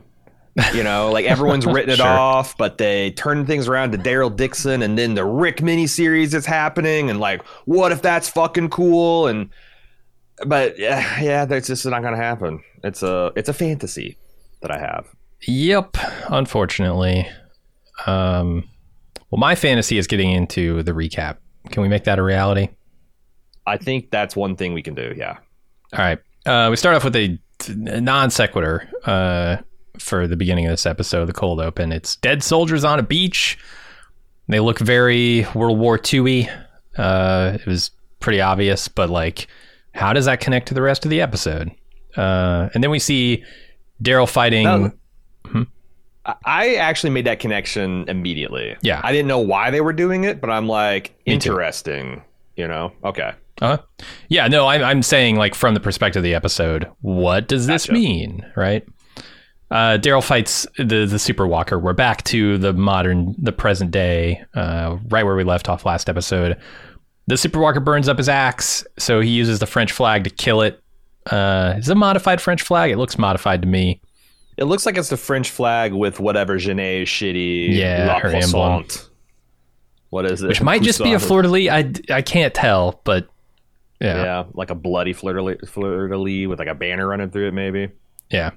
you 0.73 0.83
know 0.83 1.11
like 1.11 1.25
everyone's 1.25 1.65
written 1.73 1.91
it 1.91 1.97
Sure. 1.97 2.07
off 2.07 2.57
but 2.57 2.77
they 2.79 3.11
turn 3.11 3.45
things 3.45 3.67
around 3.67 3.91
to 3.91 3.97
daryl 3.99 4.35
dixon 4.35 4.81
and 4.81 4.97
then 4.97 5.13
the 5.13 5.23
rick 5.23 5.57
miniseries 5.57 6.33
is 6.33 6.45
happening 6.47 7.09
and 7.11 7.19
like 7.19 7.41
what 7.65 7.91
if 7.91 8.01
that's 8.01 8.27
fucking 8.29 8.69
cool 8.69 9.27
and 9.27 9.49
but 10.47 10.77
yeah, 10.79 11.21
yeah 11.21 11.45
that's 11.45 11.67
just 11.67 11.85
not 11.85 12.01
gonna 12.01 12.17
happen 12.17 12.61
it's 12.83 13.03
a 13.03 13.31
it's 13.35 13.47
a 13.49 13.53
fantasy 13.53 14.17
that 14.61 14.71
i 14.71 14.77
have 14.79 15.05
Yep, 15.47 15.97
unfortunately. 16.29 17.27
Um, 18.05 18.69
well, 19.29 19.39
my 19.39 19.55
fantasy 19.55 19.97
is 19.97 20.07
getting 20.07 20.31
into 20.31 20.83
the 20.83 20.91
recap. 20.91 21.37
Can 21.69 21.81
we 21.81 21.87
make 21.87 22.03
that 22.03 22.19
a 22.19 22.23
reality? 22.23 22.69
I 23.65 23.77
think 23.77 24.11
that's 24.11 24.35
one 24.35 24.55
thing 24.55 24.73
we 24.73 24.81
can 24.81 24.95
do. 24.95 25.13
Yeah. 25.15 25.37
All 25.93 25.99
right. 25.99 26.19
Uh, 26.45 26.67
we 26.69 26.75
start 26.75 26.95
off 26.95 27.03
with 27.03 27.15
a 27.15 27.37
non 27.67 28.29
sequitur 28.31 28.89
uh, 29.05 29.57
for 29.99 30.27
the 30.27 30.35
beginning 30.35 30.65
of 30.65 30.71
this 30.71 30.85
episode, 30.85 31.25
the 31.25 31.33
cold 31.33 31.59
open. 31.59 31.91
It's 31.91 32.15
dead 32.15 32.43
soldiers 32.43 32.83
on 32.83 32.99
a 32.99 33.03
beach. 33.03 33.57
They 34.47 34.59
look 34.59 34.79
very 34.79 35.45
World 35.53 35.79
War 35.79 35.99
II 36.11 36.49
uh, 36.97 37.57
It 37.59 37.65
was 37.65 37.91
pretty 38.19 38.41
obvious, 38.41 38.87
but 38.87 39.09
like, 39.09 39.47
how 39.93 40.13
does 40.13 40.25
that 40.25 40.39
connect 40.39 40.67
to 40.69 40.73
the 40.73 40.81
rest 40.81 41.05
of 41.05 41.11
the 41.11 41.21
episode? 41.21 41.71
Uh, 42.17 42.69
and 42.73 42.83
then 42.83 42.91
we 42.91 42.99
see 42.99 43.43
Daryl 44.03 44.29
fighting. 44.29 44.91
I 46.45 46.75
actually 46.75 47.09
made 47.09 47.25
that 47.25 47.39
connection 47.39 48.07
immediately. 48.07 48.75
Yeah. 48.81 49.01
I 49.03 49.11
didn't 49.11 49.27
know 49.27 49.39
why 49.39 49.71
they 49.71 49.81
were 49.81 49.93
doing 49.93 50.23
it, 50.23 50.39
but 50.39 50.49
I'm 50.49 50.67
like, 50.67 51.15
interesting. 51.25 52.23
You 52.55 52.67
know? 52.67 52.91
Okay. 53.03 53.33
Uh 53.61 53.77
huh. 53.77 54.05
yeah, 54.27 54.47
no, 54.47 54.67
I'm, 54.67 54.83
I'm 54.83 55.03
saying 55.03 55.35
like 55.35 55.53
from 55.53 55.75
the 55.75 55.79
perspective 55.79 56.21
of 56.21 56.23
the 56.23 56.33
episode, 56.33 56.87
what 57.01 57.47
does 57.47 57.67
this 57.67 57.85
Gotcha. 57.85 57.93
mean, 57.93 58.45
right? 58.55 58.83
Uh, 59.69 59.97
Daryl 60.01 60.23
fights 60.23 60.65
the 60.77 61.05
the 61.05 61.19
Super 61.19 61.47
Walker. 61.47 61.77
We're 61.79 61.93
back 61.93 62.23
to 62.25 62.57
the 62.57 62.73
modern, 62.73 63.35
the 63.37 63.51
present 63.51 63.91
day, 63.91 64.43
uh, 64.55 64.97
right 65.09 65.23
where 65.23 65.35
we 65.35 65.43
left 65.43 65.69
off 65.69 65.85
last 65.85 66.09
episode. 66.09 66.57
The 67.27 67.37
Super 67.37 67.59
Walker 67.59 67.79
burns 67.79 68.09
up 68.09 68.17
his 68.17 68.27
axe, 68.27 68.83
so 68.97 69.21
he 69.21 69.29
uses 69.29 69.59
the 69.59 69.67
French 69.67 69.91
flag 69.91 70.23
to 70.25 70.29
kill 70.29 70.61
it. 70.61 70.81
Uh, 71.29 71.75
it's 71.77 71.87
a 71.87 71.95
modified 71.95 72.41
French 72.41 72.63
flag. 72.63 72.91
It 72.91 72.97
looks 72.97 73.17
modified 73.17 73.61
to 73.61 73.67
me. 73.67 74.01
It 74.57 74.65
looks 74.65 74.85
like 74.85 74.97
it's 74.97 75.09
the 75.09 75.17
French 75.17 75.49
flag 75.49 75.93
with 75.93 76.19
whatever 76.19 76.57
Genet 76.57 77.07
shitty 77.07 77.69
Yeah, 77.75 78.05
La 78.07 78.19
her 78.19 78.29
emblem. 78.29 78.85
What 80.09 80.25
is 80.25 80.41
it? 80.43 80.47
Which 80.49 80.61
might 80.61 80.81
just 80.81 81.01
be 81.01 81.13
a 81.13 81.19
fleur 81.19 81.41
de 81.43 81.47
lis. 81.47 81.69
I, 81.69 81.91
I 82.13 82.21
can't 82.21 82.53
tell, 82.53 82.99
but 83.05 83.27
Yeah. 84.01 84.21
yeah, 84.23 84.43
like 84.53 84.69
a 84.69 84.75
bloody 84.75 85.13
fleur 85.13 85.33
de 85.33 85.41
lis- 85.43 85.69
fleur 85.69 86.09
de 86.09 86.17
lis 86.17 86.47
with 86.47 86.59
like 86.59 86.67
a 86.67 86.75
banner 86.75 87.07
running 87.07 87.29
through 87.31 87.47
it, 87.47 87.53
maybe. 87.53 87.89
yeah. 88.29 88.51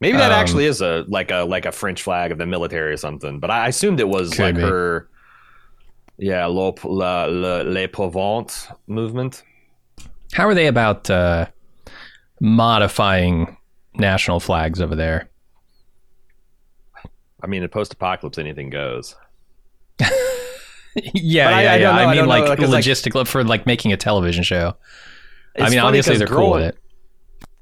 Maybe 0.00 0.18
that 0.18 0.32
Um, 0.32 0.38
actually 0.40 0.66
is 0.66 0.82
a 0.82 1.04
like 1.08 1.30
a 1.30 1.44
like 1.44 1.64
a 1.64 1.72
French 1.72 2.02
flag 2.02 2.32
of 2.32 2.36
the 2.38 2.44
military 2.46 2.92
or 2.92 2.96
something. 2.96 3.38
But 3.38 3.50
I 3.50 3.68
assumed 3.68 4.00
it 4.00 4.08
was 4.08 4.38
like 4.38 4.56
be. 4.56 4.60
her, 4.60 5.08
yeah, 6.18 6.44
La, 6.46 6.72
La, 6.84 7.24
La, 7.26 7.62
Les 7.62 7.86
Provence 7.86 8.66
movement. 8.88 9.42
How 10.32 10.46
are 10.48 10.54
they 10.54 10.66
about 10.66 11.08
uh, 11.08 11.46
modifying 12.40 13.56
national 13.96 14.40
flags 14.40 14.80
over 14.80 14.94
there? 14.94 15.28
I 17.42 17.46
mean, 17.46 17.62
in 17.62 17.68
post-apocalypse, 17.68 18.38
anything 18.38 18.70
goes. 18.70 19.16
yeah, 19.98 20.08
But 21.46 21.54
I- 21.54 21.62
yeah, 21.62 21.72
I 21.72 21.76
yeah. 21.76 21.78
know, 21.78 21.90
I 21.90 22.02
I 22.02 22.06
mean, 22.06 22.16
don't 22.16 22.24
know, 22.26 22.28
like 22.28 22.58
because, 22.58 23.14
like- 23.14 23.26
for 23.28 23.44
like 23.44 23.66
making 23.66 23.92
a 23.92 23.96
television 23.96 24.42
show. 24.44 24.76
I 25.58 25.68
mean, 25.70 25.78
obviously 25.78 26.16
they're 26.16 26.26
cool 26.26 26.50
with 26.52 26.58
growing- 26.60 26.64
it. 26.68 26.78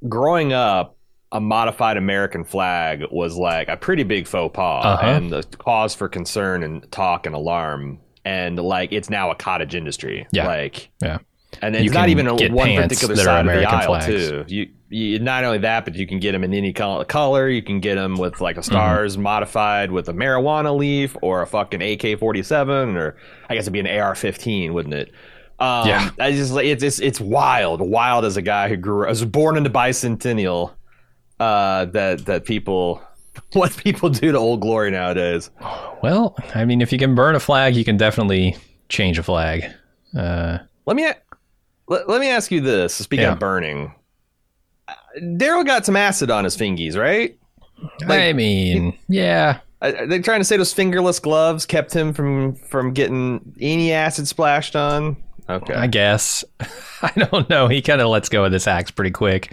Growing 0.08 0.52
up, 0.52 0.96
a 1.30 1.40
modified 1.40 1.96
American 1.96 2.44
flag 2.44 3.04
was 3.10 3.36
like 3.36 3.68
a 3.68 3.76
pretty 3.76 4.02
big 4.02 4.26
faux 4.26 4.54
pas 4.54 4.84
Uh-huh. 4.84 5.06
and 5.06 5.32
a 5.32 5.42
cause 5.42 5.94
for 5.94 6.08
concern 6.08 6.62
and 6.62 6.90
talk 6.92 7.24
and 7.26 7.34
alarm. 7.34 7.98
And 8.24 8.58
like, 8.58 8.92
it's 8.92 9.08
now 9.10 9.30
a 9.30 9.34
cottage 9.34 9.74
industry. 9.74 10.26
Yeah. 10.32 10.46
Like, 10.46 10.90
Yeah. 11.02 11.18
And 11.60 11.74
You 11.74 11.82
it's 11.82 11.92
not 11.94 12.08
even 12.08 12.26
a, 12.26 12.34
one 12.50 12.74
particular 12.76 13.16
side 13.16 13.46
of 13.46 13.52
the 13.52 13.64
aisle 13.68 13.86
flags. 13.86 14.06
too. 14.06 14.44
You, 14.48 14.68
you 14.88 15.18
not 15.18 15.44
only 15.44 15.58
that, 15.58 15.84
but 15.84 15.94
you 15.94 16.06
can 16.06 16.18
get 16.18 16.32
them 16.32 16.44
in 16.44 16.52
any 16.54 16.72
color. 16.72 17.48
You 17.48 17.62
can 17.62 17.80
get 17.80 17.96
them 17.96 18.16
with 18.16 18.40
like 18.40 18.56
a 18.56 18.60
Mm-hmm. 18.60 18.70
stars 18.72 19.18
modified 19.18 19.90
with 19.90 20.08
a 20.08 20.12
marijuana 20.12 20.76
leaf 20.76 21.16
or 21.22 21.42
a 21.42 21.46
fucking 21.46 21.82
AK 21.82 22.18
forty 22.18 22.42
seven, 22.42 22.96
or 22.96 23.16
I 23.48 23.54
guess 23.54 23.64
it'd 23.64 23.72
be 23.72 23.80
an 23.80 23.86
AR 23.86 24.14
fifteen, 24.14 24.72
wouldn't 24.74 24.94
it? 24.94 25.12
Um, 25.58 25.86
Yeah. 25.88 26.10
I 26.18 26.32
just 26.32 26.52
like 26.52 26.66
it's, 26.66 26.82
it's 26.82 26.98
it's 27.00 27.20
wild, 27.20 27.80
wild 27.80 28.24
as 28.24 28.36
a 28.36 28.42
guy 28.42 28.68
who 28.68 28.76
grew, 28.76 29.06
I 29.06 29.10
was 29.10 29.24
born 29.24 29.56
in 29.56 29.62
the 29.62 29.70
bicentennial. 29.70 30.72
Uh, 31.40 31.86
that 31.86 32.24
that 32.26 32.44
people, 32.44 33.02
what 33.54 33.76
people 33.78 34.08
do 34.08 34.30
to 34.32 34.38
Old 34.38 34.60
Glory 34.60 34.90
nowadays. 34.92 35.50
Well, 36.02 36.36
I 36.54 36.64
mean, 36.64 36.80
if 36.80 36.92
you 36.92 36.98
can 36.98 37.14
burn 37.14 37.34
a 37.34 37.40
flag, 37.40 37.74
you 37.74 37.84
can 37.84 37.96
definitely 37.96 38.56
change 38.88 39.18
a 39.18 39.22
flag. 39.22 39.64
Uh, 40.16 40.58
Let 40.86 40.96
me 40.96 41.08
let, 41.88 42.08
let 42.08 42.20
me 42.20 42.28
ask 42.28 42.50
you 42.50 42.60
this. 42.60 42.94
Speaking 42.94 43.24
Yeah. 43.24 43.32
of 43.32 43.38
burning, 43.38 43.94
Daryl 45.20 45.64
got 45.66 45.84
some 45.86 45.96
acid 45.96 46.30
on 46.30 46.44
his 46.44 46.56
fingies, 46.56 46.96
right? 46.96 47.38
I 48.08 48.32
mean, 48.32 48.96
yeah, 49.08 49.58
Are 49.80 50.06
they 50.06 50.20
trying 50.20 50.40
to 50.40 50.44
say 50.44 50.56
those 50.56 50.72
fingerless 50.72 51.18
gloves 51.18 51.66
kept 51.66 51.92
him 51.92 52.12
from 52.12 52.54
from 52.54 52.92
getting 52.92 53.54
any 53.60 53.92
acid 53.92 54.28
splashed 54.28 54.76
on? 54.76 55.16
Okay, 55.50 55.74
I 55.74 55.88
guess. 55.88 56.44
I 57.02 57.10
don't 57.16 57.50
know. 57.50 57.66
He 57.68 57.82
kind 57.82 58.00
of 58.00 58.08
lets 58.08 58.28
go 58.28 58.44
of 58.44 58.52
this 58.52 58.68
axe 58.68 58.92
pretty 58.92 59.10
quick. 59.10 59.52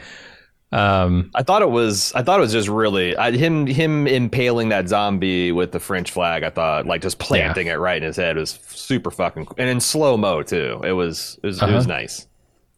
Um, 0.71 1.31
I 1.33 1.41
thought 1.41 1.61
it 1.63 1.71
was. 1.71 2.13
I 2.13 2.21
thought 2.21 2.39
it 2.39 2.41
was 2.41 2.51
just 2.51 2.67
really 2.67 3.17
I, 3.17 3.31
him 3.31 3.65
him 3.65 4.05
impaling 4.05 4.69
that 4.69 4.87
zombie 4.87 5.51
with 5.51 5.71
the 5.71 5.79
French 5.79 6.11
flag. 6.11 6.43
I 6.43 6.51
thought 6.51 6.85
like 6.85 7.01
just 7.01 7.17
planting 7.17 7.67
it 7.67 7.75
right 7.79 7.97
in 7.97 8.03
his 8.03 8.15
head 8.17 8.37
was 8.37 8.59
super 8.67 9.09
fucking 9.09 9.47
and 9.57 9.67
in 9.69 9.79
slow 9.79 10.15
mo 10.15 10.43
too. 10.43 10.79
It 10.83 10.91
was 10.91 11.39
it 11.41 11.47
was, 11.47 11.61
it 11.61 11.65
was 11.71 11.85
Uh-huh. 11.85 11.95
nice. 11.95 12.27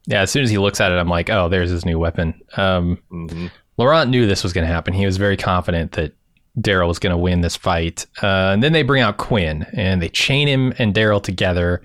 yeah, 0.08 0.22
as 0.22 0.32
soon 0.32 0.44
as 0.44 0.50
he 0.50 0.58
looks 0.58 0.80
at 0.80 0.92
it, 0.94 0.96
I'm 0.96 1.10
like, 1.10 1.30
oh, 1.30 1.50
there's 1.50 1.70
his 1.70 1.86
new 1.86 2.00
weapon. 2.00 2.34
Um, 2.56 2.98
hmm 3.10 3.48
Laurent 3.78 4.10
knew 4.12 4.28
this 4.28 4.44
was 4.44 4.54
going 4.54 4.68
to 4.68 4.72
happen. 4.72 4.94
He 4.94 5.06
was 5.06 5.18
very 5.18 5.38
confident 5.38 5.94
that 5.94 6.14
Daryl 6.60 6.88
was 6.88 7.00
going 7.00 7.12
to 7.12 7.18
win 7.18 7.42
this 7.42 7.56
fight. 7.56 8.06
Uh, 8.22 8.52
and 8.54 8.62
then 8.62 8.74
they 8.74 8.84
bring 8.84 9.02
out 9.02 9.18
Quinn 9.18 9.66
and 9.74 10.02
they 10.02 10.10
chain 10.10 10.48
him 10.48 10.74
and 10.78 10.94
Daryl 10.94 11.24
together. 11.24 11.82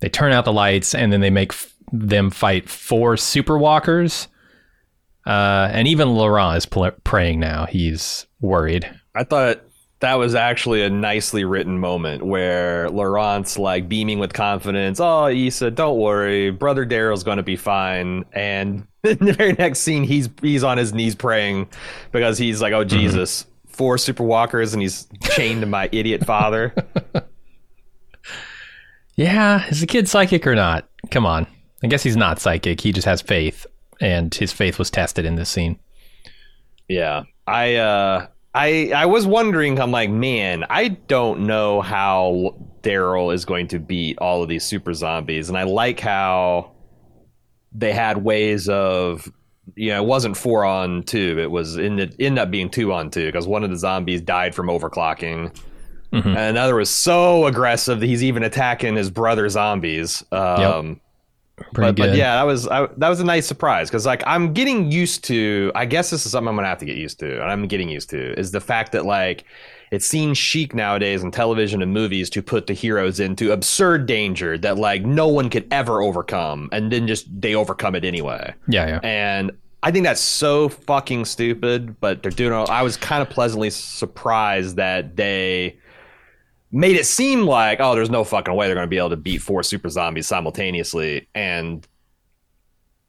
They 0.00 0.08
turn 0.10 0.32
out 0.32 0.44
the 0.44 0.52
lights 0.52 0.94
and 0.94 1.12
then 1.12 1.20
they 1.22 1.30
make 1.30 1.52
f- 1.52 1.72
them 1.92 2.30
fight 2.30 2.68
four 2.68 3.16
super 3.16 3.56
walkers. 3.56 4.28
Uh, 5.26 5.68
and 5.72 5.86
even 5.86 6.14
Laurent 6.14 6.56
is 6.56 6.66
pl- 6.66 6.92
praying 7.04 7.40
now. 7.40 7.66
He's 7.66 8.26
worried. 8.40 8.90
I 9.14 9.24
thought 9.24 9.60
that 10.00 10.14
was 10.14 10.34
actually 10.34 10.82
a 10.82 10.90
nicely 10.90 11.44
written 11.44 11.78
moment 11.78 12.24
where 12.24 12.88
Laurent's 12.90 13.58
like 13.58 13.88
beaming 13.88 14.18
with 14.18 14.32
confidence. 14.32 14.98
Oh, 14.98 15.28
Issa, 15.28 15.72
don't 15.72 15.98
worry, 15.98 16.50
brother 16.50 16.86
Daryl's 16.86 17.22
going 17.22 17.36
to 17.36 17.42
be 17.42 17.56
fine. 17.56 18.24
And 18.32 18.86
in 19.04 19.18
the 19.18 19.34
very 19.34 19.52
next 19.52 19.80
scene, 19.80 20.04
he's 20.04 20.28
he's 20.40 20.64
on 20.64 20.78
his 20.78 20.94
knees 20.94 21.14
praying 21.14 21.68
because 22.12 22.38
he's 22.38 22.62
like, 22.62 22.72
oh 22.72 22.84
Jesus, 22.84 23.46
four 23.66 23.98
super 23.98 24.24
walkers, 24.24 24.72
and 24.72 24.80
he's 24.80 25.06
chained 25.22 25.60
to 25.60 25.66
my 25.66 25.88
idiot 25.92 26.24
father. 26.24 26.74
Yeah, 29.16 29.66
is 29.68 29.82
the 29.82 29.86
kid 29.86 30.08
psychic 30.08 30.46
or 30.46 30.54
not? 30.54 30.88
Come 31.10 31.26
on. 31.26 31.46
I 31.82 31.88
guess 31.88 32.02
he's 32.02 32.16
not 32.16 32.40
psychic. 32.40 32.80
He 32.80 32.90
just 32.90 33.04
has 33.06 33.20
faith. 33.20 33.66
And 34.00 34.34
his 34.34 34.52
faith 34.52 34.78
was 34.78 34.90
tested 34.90 35.24
in 35.24 35.34
this 35.36 35.50
scene. 35.50 35.78
Yeah. 36.88 37.24
I 37.46 37.76
uh 37.76 38.26
I 38.54 38.92
I 38.94 39.06
was 39.06 39.26
wondering 39.26 39.78
I'm 39.80 39.90
like, 39.90 40.10
man, 40.10 40.64
I 40.70 40.88
don't 40.88 41.40
know 41.46 41.80
how 41.80 42.56
Daryl 42.82 43.32
is 43.34 43.44
going 43.44 43.68
to 43.68 43.78
beat 43.78 44.18
all 44.18 44.42
of 44.42 44.48
these 44.48 44.64
super 44.64 44.94
zombies 44.94 45.48
and 45.48 45.58
I 45.58 45.64
like 45.64 46.00
how 46.00 46.72
they 47.72 47.92
had 47.92 48.24
ways 48.24 48.68
of 48.68 49.30
you 49.76 49.90
know, 49.90 50.02
it 50.02 50.06
wasn't 50.06 50.36
4 50.36 50.64
on 50.64 51.04
2, 51.04 51.38
it 51.38 51.50
was 51.50 51.76
in 51.76 51.96
the 51.96 52.12
ended 52.18 52.38
up 52.38 52.50
being 52.50 52.70
2 52.70 52.92
on 52.92 53.10
2 53.10 53.26
because 53.26 53.46
one 53.46 53.62
of 53.62 53.70
the 53.70 53.76
zombies 53.76 54.20
died 54.20 54.54
from 54.54 54.66
overclocking. 54.66 55.54
Mhm. 56.12 56.26
And 56.26 56.38
another 56.38 56.74
was 56.74 56.90
so 56.90 57.46
aggressive 57.46 58.00
that 58.00 58.06
he's 58.06 58.24
even 58.24 58.42
attacking 58.42 58.96
his 58.96 59.10
brother 59.10 59.48
zombies. 59.48 60.24
Um 60.32 60.46
Pretty 60.72 61.00
but, 61.72 61.96
but 61.96 62.14
yeah, 62.14 62.36
that 62.36 62.42
was 62.42 62.66
I, 62.68 62.86
that 62.96 63.08
was 63.08 63.20
a 63.20 63.24
nice 63.24 63.46
surprise 63.46 63.88
because 63.88 64.06
like 64.06 64.22
I'm 64.26 64.52
getting 64.52 64.90
used 64.90 65.24
to. 65.24 65.72
I 65.74 65.84
guess 65.86 66.10
this 66.10 66.26
is 66.26 66.32
something 66.32 66.48
I'm 66.48 66.56
gonna 66.56 66.68
have 66.68 66.78
to 66.78 66.84
get 66.84 66.96
used 66.96 67.18
to, 67.20 67.40
and 67.40 67.50
I'm 67.50 67.66
getting 67.66 67.88
used 67.88 68.10
to 68.10 68.38
is 68.38 68.50
the 68.50 68.60
fact 68.60 68.92
that 68.92 69.04
like 69.06 69.44
it 69.90 70.02
seems 70.02 70.38
chic 70.38 70.74
nowadays 70.74 71.22
in 71.22 71.30
television 71.30 71.82
and 71.82 71.92
movies 71.92 72.30
to 72.30 72.42
put 72.42 72.66
the 72.66 72.72
heroes 72.72 73.18
into 73.18 73.50
absurd 73.50 74.06
danger 74.06 74.56
that 74.58 74.78
like 74.78 75.04
no 75.04 75.26
one 75.26 75.50
could 75.50 75.66
ever 75.70 76.02
overcome, 76.02 76.68
and 76.72 76.92
then 76.92 77.06
just 77.06 77.26
they 77.40 77.54
overcome 77.54 77.94
it 77.94 78.04
anyway. 78.04 78.54
Yeah, 78.68 78.86
yeah. 78.86 79.00
And 79.02 79.52
I 79.82 79.90
think 79.90 80.04
that's 80.04 80.20
so 80.20 80.68
fucking 80.68 81.24
stupid, 81.24 81.98
but 82.00 82.22
they're 82.22 82.30
doing. 82.30 82.52
I 82.68 82.82
was 82.82 82.96
kind 82.96 83.22
of 83.22 83.30
pleasantly 83.30 83.70
surprised 83.70 84.76
that 84.76 85.16
they 85.16 85.78
made 86.72 86.96
it 86.96 87.06
seem 87.06 87.42
like, 87.42 87.78
oh, 87.80 87.94
there's 87.94 88.10
no 88.10 88.24
fucking 88.24 88.54
way 88.54 88.66
they're 88.66 88.74
going 88.76 88.86
to 88.86 88.90
be 88.90 88.98
able 88.98 89.10
to 89.10 89.16
beat 89.16 89.38
four 89.42 89.62
super 89.62 89.88
zombies 89.88 90.26
simultaneously, 90.26 91.28
and 91.34 91.86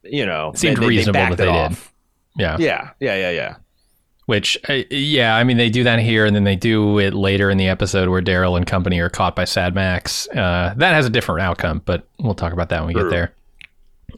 you 0.03 0.25
know, 0.25 0.49
It 0.51 0.57
seemed 0.59 0.77
they, 0.77 0.79
they- 0.81 0.85
they 0.85 0.89
reasonable 0.89 1.13
backed 1.19 1.37
that 1.37 1.45
they 1.45 1.49
it 1.65 1.69
did. 1.69 1.77
Yeah. 2.37 2.57
Yeah, 2.59 2.89
yeah, 2.99 3.15
yeah, 3.15 3.29
yeah. 3.31 3.55
Which, 4.27 4.57
uh, 4.69 4.83
yeah, 4.89 5.35
I 5.35 5.43
mean, 5.43 5.57
they 5.57 5.69
do 5.69 5.83
that 5.83 5.99
here, 5.99 6.25
and 6.25 6.35
then 6.35 6.43
they 6.45 6.55
do 6.55 6.99
it 6.99 7.13
later 7.13 7.49
in 7.49 7.57
the 7.57 7.67
episode 7.67 8.07
where 8.07 8.21
Daryl 8.21 8.55
and 8.55 8.65
company 8.65 8.99
are 8.99 9.09
caught 9.09 9.35
by 9.35 9.43
Sad 9.45 9.75
Max. 9.75 10.27
Uh, 10.29 10.73
that 10.77 10.93
has 10.93 11.05
a 11.05 11.09
different 11.09 11.41
outcome, 11.41 11.81
but 11.85 12.07
we'll 12.19 12.33
talk 12.35 12.53
about 12.53 12.69
that 12.69 12.79
when 12.83 12.87
we 12.87 12.93
get 12.93 13.09
there. 13.09 13.33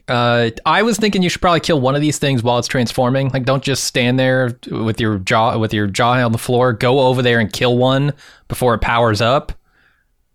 Uh, 0.06 0.50
I 0.66 0.82
was 0.82 0.98
thinking 0.98 1.22
you 1.22 1.30
should 1.30 1.40
probably 1.40 1.60
kill 1.60 1.80
one 1.80 1.94
of 1.94 2.00
these 2.02 2.18
things 2.18 2.42
while 2.42 2.58
it's 2.58 2.68
transforming. 2.68 3.30
Like, 3.30 3.44
don't 3.44 3.62
just 3.62 3.84
stand 3.84 4.18
there 4.18 4.58
with 4.70 5.00
your 5.00 5.18
jaw 5.18 5.56
with 5.56 5.72
your 5.72 5.86
jaw 5.86 6.12
on 6.24 6.32
the 6.32 6.38
floor. 6.38 6.72
Go 6.72 7.00
over 7.00 7.22
there 7.22 7.40
and 7.40 7.50
kill 7.50 7.78
one 7.78 8.12
before 8.48 8.74
it 8.74 8.80
powers 8.80 9.20
up. 9.20 9.52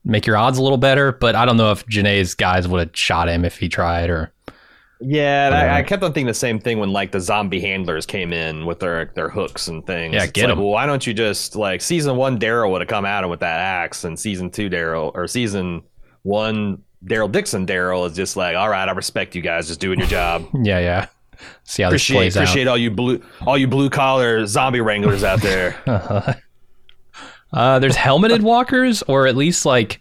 Make 0.03 0.25
your 0.25 0.37
odds 0.37 0.57
a 0.57 0.63
little 0.63 0.77
better. 0.77 1.11
But 1.11 1.35
I 1.35 1.45
don't 1.45 1.57
know 1.57 1.71
if 1.71 1.85
Genet's 1.85 2.33
guys 2.33 2.67
would 2.67 2.79
have 2.79 2.97
shot 2.97 3.29
him 3.29 3.45
if 3.45 3.59
he 3.59 3.69
tried. 3.69 4.09
Or 4.09 4.33
Yeah, 5.01 5.51
I, 5.53 5.79
I 5.79 5.83
kept 5.83 6.01
on 6.01 6.13
thinking 6.13 6.27
the 6.27 6.33
same 6.33 6.59
thing 6.59 6.79
when 6.79 6.91
like 6.91 7.11
the 7.11 7.21
zombie 7.21 7.59
handlers 7.59 8.07
came 8.07 8.33
in 8.33 8.65
with 8.65 8.79
their 8.79 9.11
their 9.13 9.29
hooks 9.29 9.67
and 9.67 9.85
things. 9.85 10.15
Yeah, 10.15 10.23
It's 10.23 10.31
get 10.31 10.49
like. 10.49 10.57
Well, 10.57 10.69
why 10.69 10.87
don't 10.87 11.05
you 11.05 11.13
just 11.13 11.55
like 11.55 11.81
season 11.81 12.15
one 12.15 12.39
Daryl 12.39 12.71
would 12.71 12.81
have 12.81 12.87
come 12.87 13.05
at 13.05 13.23
him 13.23 13.29
with 13.29 13.41
that 13.41 13.59
axe, 13.59 14.03
and 14.03 14.17
season 14.17 14.49
two 14.49 14.67
Daryl 14.67 15.11
or 15.13 15.27
season 15.27 15.83
one 16.23 16.81
Daryl 17.05 17.31
Dixon 17.31 17.65
Daryl 17.65 18.05
is 18.09 18.15
just 18.15 18.35
like, 18.35 18.55
all 18.55 18.69
right, 18.69 18.87
I 18.87 18.91
respect 18.91 19.35
you 19.35 19.41
guys, 19.41 19.67
just 19.67 19.79
doing 19.79 19.99
your 19.99 20.07
job. 20.07 20.45
yeah, 20.53 20.79
yeah. 20.79 21.07
See 21.63 21.83
how 21.83 21.89
this 21.89 22.03
appreciate 22.09 22.35
out. 22.35 22.43
appreciate 22.43 22.67
all 22.67 22.77
you 22.77 22.91
blue 22.91 23.23
all 23.47 23.57
you 23.57 23.67
blue 23.67 23.89
collar 23.89 24.45
zombie 24.45 24.81
wranglers 24.81 25.23
out 25.23 25.41
there. 25.41 25.75
Uh, 27.51 27.79
there's 27.79 27.95
helmeted 27.95 28.43
walkers, 28.43 29.01
or 29.07 29.25
at 29.25 29.35
least 29.35 29.65
like 29.65 29.99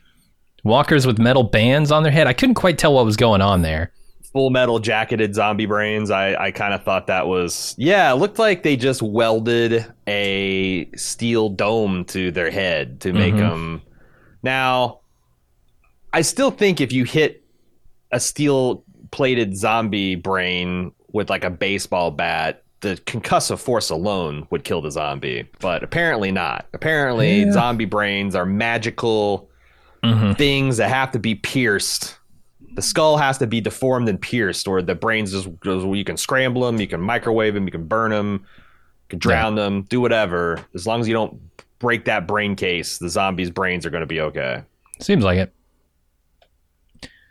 walkers 0.64 1.06
with 1.06 1.18
metal 1.18 1.42
bands 1.44 1.90
on 1.90 2.02
their 2.02 2.12
head. 2.12 2.26
I 2.26 2.34
couldn't 2.34 2.56
quite 2.56 2.76
tell 2.76 2.92
what 2.92 3.06
was 3.06 3.16
going 3.16 3.40
on 3.40 3.62
there. 3.62 3.90
Full 4.34 4.50
metal 4.50 4.78
jacketed 4.78 5.34
zombie 5.34 5.64
brains. 5.64 6.10
I, 6.10 6.34
I 6.34 6.50
kind 6.50 6.74
of 6.74 6.82
thought 6.84 7.06
that 7.06 7.26
was 7.26 7.74
yeah. 7.78 8.12
It 8.12 8.16
looked 8.16 8.38
like 8.38 8.62
they 8.62 8.76
just 8.76 9.00
welded 9.00 9.86
a 10.06 10.90
steel 10.94 11.48
dome 11.48 12.04
to 12.06 12.30
their 12.30 12.50
head 12.50 13.00
to 13.00 13.14
make 13.14 13.32
Mhm. 13.32 13.38
them. 13.38 13.82
Now, 14.42 15.00
I 16.12 16.22
still 16.22 16.50
think 16.50 16.80
if 16.80 16.92
you 16.92 17.04
hit 17.04 17.44
a 18.12 18.20
steel 18.20 18.84
plated 19.10 19.56
zombie 19.56 20.14
brain 20.14 20.92
with 21.12 21.30
like 21.30 21.44
a 21.44 21.50
baseball 21.50 22.10
bat, 22.10 22.62
the 22.80 22.96
concussive 23.06 23.58
force 23.58 23.90
alone 23.90 24.46
would 24.50 24.64
kill 24.64 24.80
the 24.80 24.90
zombie. 24.90 25.48
But 25.60 25.82
apparently 25.82 26.30
not. 26.30 26.66
Apparently, 26.72 27.40
Yeah. 27.42 27.52
zombie 27.52 27.84
brains 27.86 28.34
are 28.34 28.46
magical 28.46 29.48
Mm-hmm. 30.04 30.34
things 30.34 30.76
that 30.76 30.90
have 30.90 31.10
to 31.10 31.18
be 31.18 31.34
pierced. 31.34 32.16
The 32.74 32.82
skull 32.82 33.16
has 33.16 33.36
to 33.38 33.48
be 33.48 33.60
deformed 33.60 34.08
and 34.08 34.20
pierced, 34.20 34.68
or 34.68 34.80
the 34.80 34.94
brains 34.94 35.32
just 35.32 35.48
goes. 35.58 35.84
You 35.84 36.04
can 36.04 36.16
scramble 36.16 36.62
them, 36.62 36.80
you 36.80 36.86
can 36.86 37.00
microwave 37.00 37.52
them, 37.54 37.64
you 37.64 37.72
can 37.72 37.84
burn 37.88 38.12
them, 38.12 38.34
you 38.34 39.08
can 39.08 39.18
drown 39.18 39.56
them, 39.56 39.82
do 39.82 40.00
whatever. 40.00 40.64
As 40.72 40.86
long 40.86 41.00
as 41.00 41.08
you 41.08 41.14
don't 41.14 41.36
break 41.80 42.04
that 42.04 42.28
brain 42.28 42.54
case, 42.54 42.98
the 42.98 43.08
zombies' 43.08 43.50
brains 43.50 43.84
are 43.84 43.90
going 43.90 44.02
to 44.02 44.06
be 44.06 44.20
okay. 44.20 44.62
Seems 45.00 45.24
like 45.24 45.38
it. 45.38 45.52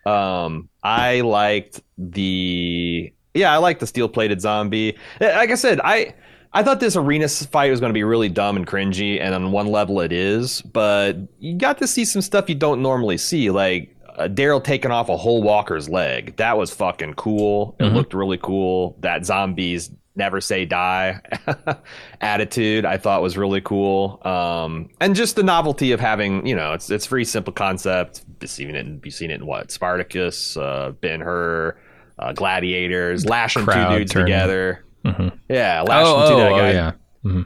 Um, 0.07 0.69
I 0.83 1.21
liked 1.21 1.81
the 1.97 3.11
yeah, 3.33 3.53
I 3.53 3.57
liked 3.57 3.79
the 3.81 3.87
steel 3.87 4.09
plated 4.09 4.41
zombie. 4.41 4.97
Eh, 5.21 5.35
Like 5.35 5.51
I 5.51 5.55
said, 5.55 5.79
I 5.83 6.13
I 6.53 6.63
thought 6.63 6.79
this 6.79 6.95
arena 6.95 7.27
fight 7.27 7.69
was 7.71 7.79
going 7.79 7.89
to 7.91 7.93
be 7.93 8.03
really 8.03 8.29
dumb 8.29 8.55
and 8.57 8.65
cringy, 8.65 9.19
and 9.21 9.35
on 9.35 9.51
one 9.51 9.67
level 9.67 9.99
it 10.01 10.11
is, 10.11 10.61
but 10.61 11.17
you 11.39 11.55
got 11.57 11.77
to 11.79 11.87
see 11.87 12.05
some 12.05 12.21
stuff 12.21 12.49
you 12.49 12.55
don't 12.55 12.81
normally 12.81 13.17
see, 13.17 13.51
like 13.51 13.95
uh, 14.17 14.27
Daryl 14.27 14.63
taking 14.63 14.89
off 14.91 15.09
a 15.09 15.17
whole 15.17 15.43
walker's 15.43 15.87
leg. 15.89 16.35
That 16.37 16.57
was 16.57 16.73
fucking 16.73 17.13
cool. 17.15 17.75
It 17.79 17.83
Mhm. 17.83 17.93
looked 17.93 18.13
really 18.15 18.39
cool. 18.41 18.95
That 19.01 19.25
zombies 19.25 19.91
never 20.15 20.41
say 20.41 20.65
die 20.65 21.19
attitude 22.21 22.85
I 22.85 22.97
thought 22.97 23.21
was 23.21 23.37
really 23.37 23.61
cool. 23.61 24.19
Um, 24.25 24.89
and 24.99 25.15
just 25.15 25.35
the 25.35 25.43
novelty 25.43 25.91
of 25.91 25.99
having, 25.99 26.45
you 26.47 26.55
know, 26.55 26.73
it's 26.73 26.89
it's 26.89 27.05
a 27.05 27.09
very 27.09 27.25
simple 27.25 27.53
concept. 27.53 28.23
You've 28.41 28.49
seen 28.51 28.69
it, 28.69 28.75
in- 28.75 29.01
you've 29.03 29.13
seen 29.13 29.31
it 29.31 29.35
in 29.41 29.45
what 29.45 29.71
Spartacus, 29.71 30.57
uh, 30.57 30.91
Ben 31.01 31.19
Hur, 31.21 31.77
uh, 32.19 32.33
Gladiators, 32.33 33.25
lashing 33.25 33.65
two 33.65 33.89
dudes 33.89 34.11
together. 34.13 34.83
Mhm. 35.05 35.37
Yeah, 35.49 35.81
lashing 35.81 36.13
Oh, 36.13 36.27
two 36.29 36.33
oh, 36.35 36.37
that 36.39 36.51
oh, 36.51 36.69
yeah. 36.69 36.91
Mhm. 37.23 37.45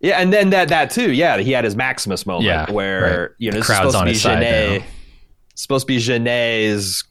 Yeah, 0.00 0.16
and 0.20 0.32
then 0.32 0.50
that 0.50 0.68
that 0.68 0.90
too. 0.90 1.12
Yeah, 1.12 1.38
he 1.38 1.52
had 1.52 1.64
his 1.64 1.76
Maximus 1.76 2.24
moment 2.24 2.46
Yeah, 2.46 2.70
where 2.70 3.20
right. 3.20 3.30
you 3.38 3.50
know 3.50 3.54
The 3.54 3.58
this 3.60 3.68
is 3.70 3.76
crowd's 3.76 3.92
supposed 3.92 3.94
to 3.94 3.98
on 4.00 4.04
be 4.06 4.12
his 4.12 4.22
Genet, 4.22 4.82
supposed 5.54 5.86
to 5.86 5.92
be 5.92 5.98
Genet's 5.98 7.04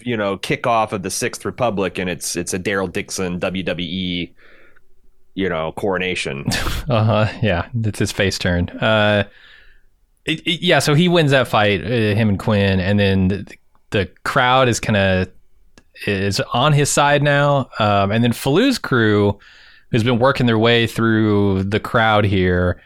you 0.00 0.16
know 0.16 0.36
kickoff 0.38 0.92
of 0.92 1.02
the 1.02 1.10
Sixth 1.10 1.44
Republic, 1.44 1.98
and 1.98 2.08
it's 2.08 2.36
it's 2.36 2.54
a 2.54 2.58
Daryl 2.58 2.90
Dixon 2.92 3.38
WWE 3.40 4.32
you 5.34 5.48
know 5.48 5.72
coronation. 5.72 6.44
Uh 6.88 7.04
huh. 7.04 7.38
Yeah, 7.42 7.68
it's 7.84 8.00
his 8.00 8.10
face 8.12 8.38
turn. 8.38 8.68
Uh, 8.70 9.22
it, 10.24 10.40
it- 10.46 10.62
yeah. 10.62 10.78
So 10.78 10.94
he 10.94 11.08
wins 11.08 11.30
that 11.32 11.48
fight, 11.48 11.82
uh, 11.84 11.88
him 12.14 12.28
and 12.28 12.38
Quinn, 12.38 12.80
and 12.80 12.98
then 12.98 13.28
the, 13.28 13.46
the 13.90 14.10
crowd 14.24 14.68
is 14.68 14.80
kind 14.80 14.96
of 14.96 15.28
is 16.06 16.40
on 16.52 16.72
his 16.72 16.90
side 16.90 17.22
now. 17.22 17.68
Um, 17.78 18.10
and 18.10 18.24
then 18.24 18.32
Fallou's 18.32 18.78
crew, 18.78 19.38
who's 19.90 20.02
been 20.04 20.18
working 20.18 20.46
their 20.46 20.58
way 20.58 20.86
through 20.86 21.64
the 21.64 21.78
crowd 21.80 22.24
here, 22.24 22.80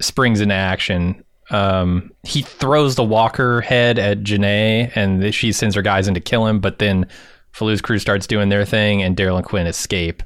springs 0.00 0.40
into 0.40 0.54
action. 0.54 1.24
Um, 1.50 2.12
he 2.24 2.42
throws 2.42 2.96
the 2.96 3.04
walker 3.04 3.62
head 3.62 3.98
at 3.98 4.22
Genet, 4.22 4.92
and 4.94 5.34
she 5.34 5.52
sends 5.52 5.74
her 5.74 5.82
guys 5.82 6.06
in 6.08 6.14
to 6.14 6.20
kill 6.20 6.46
him. 6.46 6.60
But 6.60 6.78
then 6.78 7.06
Fallou's 7.54 7.80
crew 7.80 7.98
starts 7.98 8.26
doing 8.26 8.48
their 8.50 8.64
thing, 8.66 9.02
and 9.02 9.16
Daryl 9.16 9.36
and 9.36 9.46
Quinn 9.46 9.66
escape. 9.66 10.22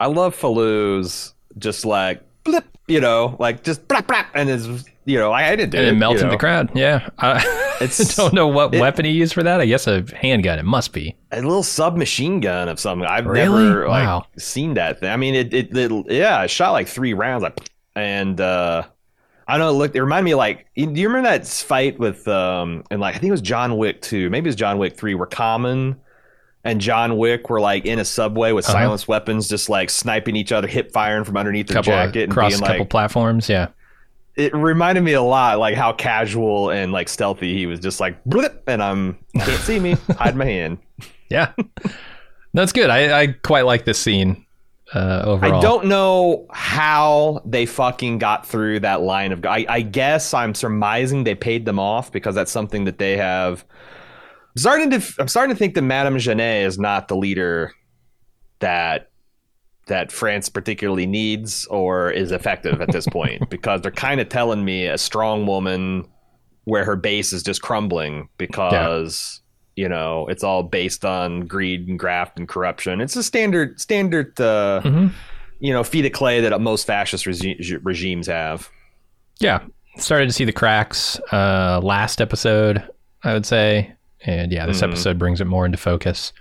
I 0.00 0.06
love 0.06 0.34
Fallou's 0.34 1.34
just 1.58 1.84
like 1.84 2.22
blip, 2.46 2.64
you 2.88 3.00
know, 3.00 3.36
like 3.38 3.62
just 3.62 3.86
blap, 3.88 4.06
blap, 4.06 4.26
and 4.34 4.48
it's 4.48 4.66
you 5.04 5.18
know 5.18 5.30
I, 5.32 5.50
I 5.50 5.56
didn't 5.56 5.70
do 5.72 5.78
and 5.78 5.86
it, 5.86 5.92
it 5.92 5.96
melts 5.96 6.20
you 6.20 6.26
in 6.26 6.30
the 6.32 6.38
crowd. 6.38 6.70
Yeah, 6.74 7.08
I 7.18 7.38
It's- 7.80 8.16
don't 8.16 8.32
know 8.32 8.48
what 8.48 8.74
it- 8.74 8.80
weapon 8.80 9.04
he 9.04 9.10
used 9.12 9.34
for 9.34 9.42
that. 9.42 9.60
I 9.60 9.66
guess 9.66 9.86
a 9.86 10.02
handgun. 10.16 10.58
It 10.58 10.64
must 10.64 10.92
be. 10.92 11.14
a 11.32 11.36
little 11.42 11.62
submachine 11.62 12.40
gun 12.40 12.68
of 12.68 12.80
something. 12.80 13.06
I've 13.06 13.26
Really? 13.26 13.64
never 13.64 13.88
like 13.88 14.06
Wow. 14.06 14.26
seen 14.38 14.74
that 14.74 15.00
thing. 15.00 15.10
I 15.10 15.16
mean, 15.16 15.34
it, 15.34 15.52
it, 15.52 15.76
it 15.76 15.92
yeah, 16.10 16.42
it 16.42 16.48
shot 16.50 16.72
like 16.72 16.88
three 16.88 17.12
rounds, 17.12 17.42
like, 17.42 17.58
and 17.94 18.40
uh, 18.40 18.82
I 19.46 19.58
don't 19.58 19.66
know. 19.66 19.72
Look, 19.78 19.94
it 19.94 20.00
reminded 20.02 20.24
me 20.24 20.34
like, 20.34 20.66
do 20.74 20.82
you 20.84 21.08
remember 21.08 21.28
that 21.28 21.46
fight 21.46 21.98
with 21.98 22.26
um, 22.28 22.82
and 22.90 23.00
like 23.00 23.14
I 23.14 23.18
think 23.18 23.28
it 23.28 23.32
was 23.32 23.42
John 23.42 23.76
Wick 23.76 24.00
two, 24.02 24.30
maybe 24.30 24.46
it 24.46 24.48
was 24.48 24.56
John 24.56 24.78
Wick 24.78 24.96
three, 24.96 25.14
where 25.14 25.26
Common 25.26 25.96
and 26.66 26.80
John 26.80 27.16
Wick 27.16 27.48
were 27.48 27.60
like 27.60 27.84
in 27.86 27.98
a 27.98 28.04
subway 28.04 28.52
with 28.52 28.64
Uh-huh. 28.66 28.74
silenced 28.74 29.08
weapons, 29.08 29.48
just 29.48 29.68
like 29.68 29.88
sniping 29.90 30.36
each 30.36 30.52
other, 30.52 30.66
hip 30.68 30.92
firing 30.92 31.24
from 31.24 31.36
underneath 31.36 31.68
their 31.68 31.76
Couple 31.76 31.92
jacket, 31.92 32.24
and 32.24 32.32
across 32.32 32.52
being 32.52 32.62
a 32.62 32.66
couple 32.66 32.80
like, 32.80 32.90
platforms. 32.90 33.48
Yeah. 33.48 33.68
it 34.36 34.54
reminded 34.54 35.02
me 35.02 35.14
a 35.14 35.22
lot 35.22 35.58
like 35.58 35.74
how 35.76 35.92
casual 35.92 36.70
and 36.70 36.92
like 36.92 37.08
stealthy 37.08 37.54
he 37.56 37.66
was, 37.66 37.80
just 37.80 38.00
like 38.00 38.22
blip, 38.24 38.62
and 38.66 38.82
I'm 38.82 39.18
can't 39.34 39.60
see 39.62 39.78
me, 39.80 39.92
hide 40.18 40.36
my 40.36 40.44
hand. 40.44 40.78
Yeah. 41.30 41.52
That's 42.54 42.72
good. 42.72 42.90
I, 42.90 43.22
I 43.22 43.26
quite 43.28 43.66
like 43.66 43.84
this 43.84 43.98
scene 43.98 44.44
uh, 44.94 45.22
overall. 45.24 45.58
I 45.58 45.60
don't 45.60 45.86
know 45.86 46.46
how 46.52 47.42
they 47.44 47.66
fucking 47.66 48.18
got 48.18 48.46
through 48.46 48.80
that 48.80 49.02
line 49.02 49.32
of. 49.32 49.44
I, 49.44 49.66
I 49.68 49.80
guess 49.82 50.32
I'm 50.32 50.54
surmising 50.54 51.24
they 51.24 51.34
paid 51.34 51.64
them 51.66 51.78
off 51.78 52.12
because 52.12 52.34
that's 52.34 52.50
something 52.52 52.84
that 52.84 52.98
they 52.98 53.16
have. 53.16 53.64
I'm 54.56 54.60
starting 54.60 54.90
to. 54.90 55.02
I'm 55.18 55.28
starting 55.28 55.54
to 55.54 55.58
think 55.58 55.74
that 55.74 55.82
Madame 55.82 56.18
Genet 56.18 56.66
is 56.66 56.78
not 56.78 57.08
the 57.08 57.16
leader 57.16 57.72
that 58.60 59.10
that 59.86 60.10
France 60.10 60.48
particularly 60.48 61.06
needs 61.06 61.66
or 61.66 62.10
is 62.10 62.32
effective 62.32 62.80
at 62.80 62.90
this 62.90 63.06
point 63.06 63.48
because 63.50 63.82
they're 63.82 63.90
kind 63.92 64.20
of 64.20 64.28
telling 64.28 64.64
me 64.64 64.86
a 64.86 64.98
strong 64.98 65.46
woman 65.46 66.08
where 66.64 66.84
her 66.84 66.96
base 66.96 67.32
is 67.32 67.42
just 67.44 67.62
crumbling 67.62 68.28
because 68.38 69.40
you 69.76 69.88
know 69.88 70.26
it's 70.28 70.42
all 70.42 70.62
based 70.62 71.04
on 71.04 71.40
greed 71.46 71.86
and 71.86 71.98
graft 71.98 72.38
and 72.38 72.48
corruption. 72.48 73.00
It's 73.02 73.14
a 73.14 73.22
standard 73.22 73.78
standard 73.78 74.40
uh, 74.40 74.80
Mhm. 74.82 75.12
you 75.60 75.72
know 75.72 75.84
feet 75.84 76.06
of 76.06 76.12
clay 76.12 76.40
that 76.40 76.58
most 76.62 76.86
fascist 76.86 77.26
regi- 77.26 77.76
regimes 77.82 78.26
have. 78.26 78.70
Yeah. 79.38 79.60
Started 79.98 80.26
to 80.28 80.32
see 80.32 80.44
the 80.46 80.52
cracks 80.52 81.20
uh, 81.30 81.80
last 81.82 82.20
episode, 82.22 82.82
I 83.22 83.34
would 83.34 83.44
say. 83.46 83.92
And 84.24 84.50
yeah, 84.52 84.66
this 84.66 84.80
Mhm. 84.80 84.84
episode 84.88 85.18
brings 85.18 85.40
it 85.40 85.46
more 85.46 85.66
into 85.66 85.78
focus. 85.78 86.32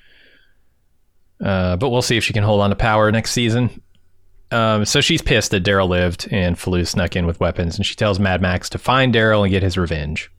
Uh, 1.43 1.75
but 1.75 1.89
we'll 1.89 2.01
see 2.01 2.17
if 2.17 2.23
she 2.23 2.33
can 2.33 2.43
hold 2.43 2.61
on 2.61 2.69
to 2.69 2.75
power 2.75 3.11
next 3.11 3.31
season. 3.31 3.81
Um, 4.51 4.85
so 4.85 5.01
she's 5.01 5.21
pissed 5.21 5.51
that 5.51 5.63
Daryl 5.63 5.89
lived 5.89 6.27
and 6.31 6.55
Fallou 6.55 6.87
snuck 6.87 7.15
in 7.15 7.25
with 7.25 7.39
weapons, 7.39 7.75
and 7.77 7.85
she 7.85 7.95
tells 7.95 8.19
Mad 8.19 8.41
Max 8.41 8.69
to 8.69 8.77
find 8.77 9.13
Daryl 9.13 9.43
and 9.43 9.51
get 9.51 9.63
his 9.63 9.77
revenge. 9.77 10.31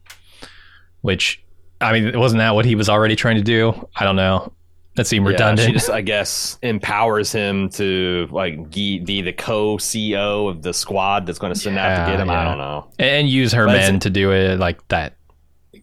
Which, 1.03 1.43
I 1.81 1.93
mean, 1.93 2.19
wasn't 2.19 2.39
that 2.39 2.55
what 2.55 2.65
he 2.65 2.75
was 2.75 2.89
already 2.89 3.15
trying 3.17 3.37
to 3.37 3.43
do? 3.43 3.89
I 3.95 4.05
don't 4.05 4.17
know. 4.17 4.53
That 4.95 5.07
seemed 5.07 5.27
Yeah, 5.27 5.33
redundant. 5.33 5.67
she 5.67 5.73
just, 5.75 5.91
I 5.91 6.01
guess, 6.01 6.59
empowers 6.63 7.31
him 7.31 7.69
to 7.71 8.29
like 8.31 8.71
be, 8.71 9.01
the 9.21 9.33
co-CEO 9.35 10.49
of 10.49 10.63
the 10.63 10.73
squad 10.73 11.27
that's 11.27 11.39
going 11.39 11.53
to 11.53 11.59
send 11.59 11.77
out 11.77 12.07
to 12.07 12.11
get 12.13 12.19
him. 12.21 12.29
yeah. 12.29 12.41
I 12.41 12.45
don't 12.45 12.57
know. 12.59 12.87
and 12.99 13.29
use 13.29 13.53
her 13.53 13.67
But 13.67 13.73
men 13.73 14.01
to 14.01 14.11
do 14.11 14.33
it 14.33 14.59
like 14.59 14.87
that. 14.89 15.16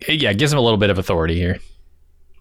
Yeah, 0.07 0.33
gives 0.33 0.51
him 0.51 0.59
a 0.59 0.61
little 0.61 0.77
bit 0.77 0.89
of 0.89 0.97
authority 0.97 1.35
here. 1.35 1.59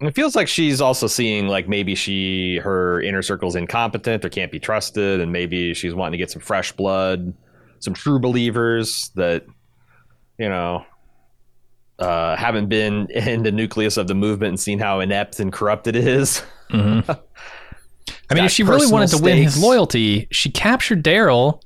It 0.01 0.15
feels 0.15 0.35
like 0.35 0.49
she's 0.49 0.81
also 0.81 1.07
seeing 1.07 1.47
like 1.47 1.69
maybe 1.69 1.95
she 1.95 2.57
her 2.57 3.01
inner 3.01 3.23
circle's 3.23 3.55
incompetent 3.55 4.25
or 4.25 4.29
can't 4.29 4.51
be 4.51 4.59
trusted, 4.59 5.21
and 5.21 5.33
maybe 5.33 5.75
she's 5.75 5.95
wanting 5.95 6.13
to 6.13 6.19
get 6.19 6.31
some 6.31 6.43
fresh 6.43 6.73
blood, 6.73 7.33
some 7.79 7.95
true 7.95 8.19
believers 8.19 9.11
that 9.15 9.47
you 10.39 10.49
know. 10.49 10.85
uh, 11.99 12.35
haven't 12.37 12.69
been 12.69 13.07
in 13.15 13.43
the 13.45 13.53
nucleus 13.53 13.97
of 13.97 14.09
the 14.09 14.15
movement 14.15 14.49
and 14.49 14.61
seen 14.61 14.79
how 14.79 15.01
inept 15.01 15.39
and 15.39 15.53
corrupt 15.53 15.87
it 15.87 15.95
is. 15.95 16.43
Mm-hmm. 16.71 17.11
I 18.31 18.35
mean, 18.35 18.45
if 18.45 18.53
she 18.53 18.63
really 18.63 18.91
wanted 18.91 19.11
to 19.11 19.23
win 19.23 19.39
his 19.39 19.63
loyalty, 19.63 20.27
she 20.31 20.51
captured 20.51 21.05
Daryl. 21.05 21.63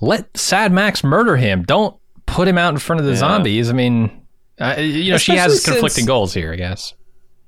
Let 0.00 0.36
Sad 0.36 0.72
Max 0.72 1.02
murder 1.02 1.36
him. 1.36 1.62
Don't 1.62 1.96
put 2.26 2.46
him 2.46 2.58
out 2.58 2.72
in 2.72 2.78
front 2.78 3.00
of 3.00 3.06
the 3.06 3.12
yeah. 3.12 3.18
zombies. 3.18 3.70
I 3.70 3.72
mean, 3.72 4.21
uh, 4.60 4.76
you 4.78 5.10
know, 5.10 5.16
Especially 5.16 5.34
she 5.34 5.38
has 5.38 5.64
conflicting 5.64 5.90
since, 5.90 6.06
goals 6.06 6.34
here, 6.34 6.52
I 6.52 6.56
guess. 6.56 6.94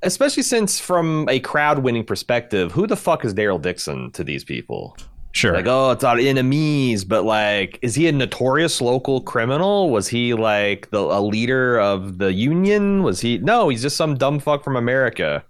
Especially 0.03 0.43
since, 0.43 0.79
from 0.79 1.29
a 1.29 1.41
crowd 1.41 1.81
winning 1.81 2.05
perspective, 2.05 2.73
who 2.73 2.87
the 2.87 2.97
fuck 2.97 3.25
is 3.25 3.35
Daryl 3.35 3.61
Dixon 3.61 4.11
to 4.13 4.25
these 4.25 4.45
people? 4.45 4.97
Sure. 5.33 5.55
Like, 5.55 5.67
oh, 5.67 5.91
it's 5.91 6.05
our 6.05 6.17
enemies, 6.17 7.05
but 7.05 7.25
like, 7.25 7.81
is 7.83 7.97
he 7.97 8.07
a 8.07 8.13
notorious 8.13 8.81
local 8.81 9.21
criminal? 9.21 9.91
Was 9.91 10.07
he 10.07 10.33
like 10.33 10.91
the 10.91 11.01
a 11.01 11.21
leader 11.21 11.81
of 11.81 12.19
the 12.19 12.33
union? 12.33 13.03
Was 13.03 13.21
he? 13.21 13.39
No, 13.39 13.69
he's 13.69 13.83
just 13.83 13.97
some 13.97 14.15
dumb 14.17 14.39
fuck 14.39 14.63
from 14.63 14.77
America. 14.77 15.45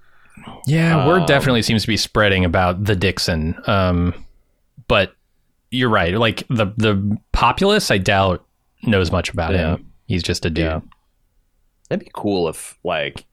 Yeah, 0.67 1.03
um, 1.03 1.07
word 1.07 1.27
definitely 1.27 1.61
seems 1.61 1.83
to 1.83 1.89
be 1.89 1.99
spreading 1.99 2.47
about 2.47 2.83
the 2.83 2.97
Dixon. 2.97 3.61
Um, 3.67 4.15
but 4.89 5.15
you're 5.71 5.91
right. 5.91 6.15
Like 6.15 6.47
the 6.49 6.73
the 6.79 7.19
populace, 7.33 7.91
I 7.91 7.99
doubt 7.99 8.43
knows 8.85 9.13
much 9.13 9.29
about 9.29 9.53
yeah. 9.53 9.75
him. 9.75 9.93
He's 10.07 10.23
just 10.23 10.47
a 10.47 10.51
dude. 10.51 10.65
Yeah. 10.65 10.81
It'd 11.91 12.01
be 12.01 12.11
cool 12.15 12.49
if 12.49 12.79
like 12.83 13.25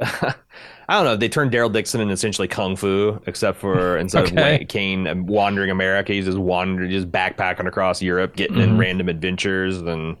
I 0.00 0.34
don't 0.94 1.04
know. 1.04 1.16
They 1.16 1.28
turned 1.28 1.52
Daryl 1.52 1.72
Dixon 1.72 2.00
into 2.00 2.12
essentially 2.12 2.48
kung 2.48 2.74
fu, 2.74 3.20
except 3.26 3.58
for 3.58 3.98
instead 3.98 4.32
okay. 4.32 4.62
of 4.62 4.68
Caine 4.68 5.26
wandering 5.26 5.70
America, 5.70 6.12
he's 6.12 6.24
just 6.24 6.38
wandering, 6.38 6.90
just 6.90 7.10
backpacking 7.10 7.66
across 7.66 8.02
Europe, 8.02 8.34
getting 8.34 8.56
mm-hmm. 8.56 8.72
in 8.72 8.78
random 8.78 9.08
adventures, 9.08 9.80
and 9.82 10.16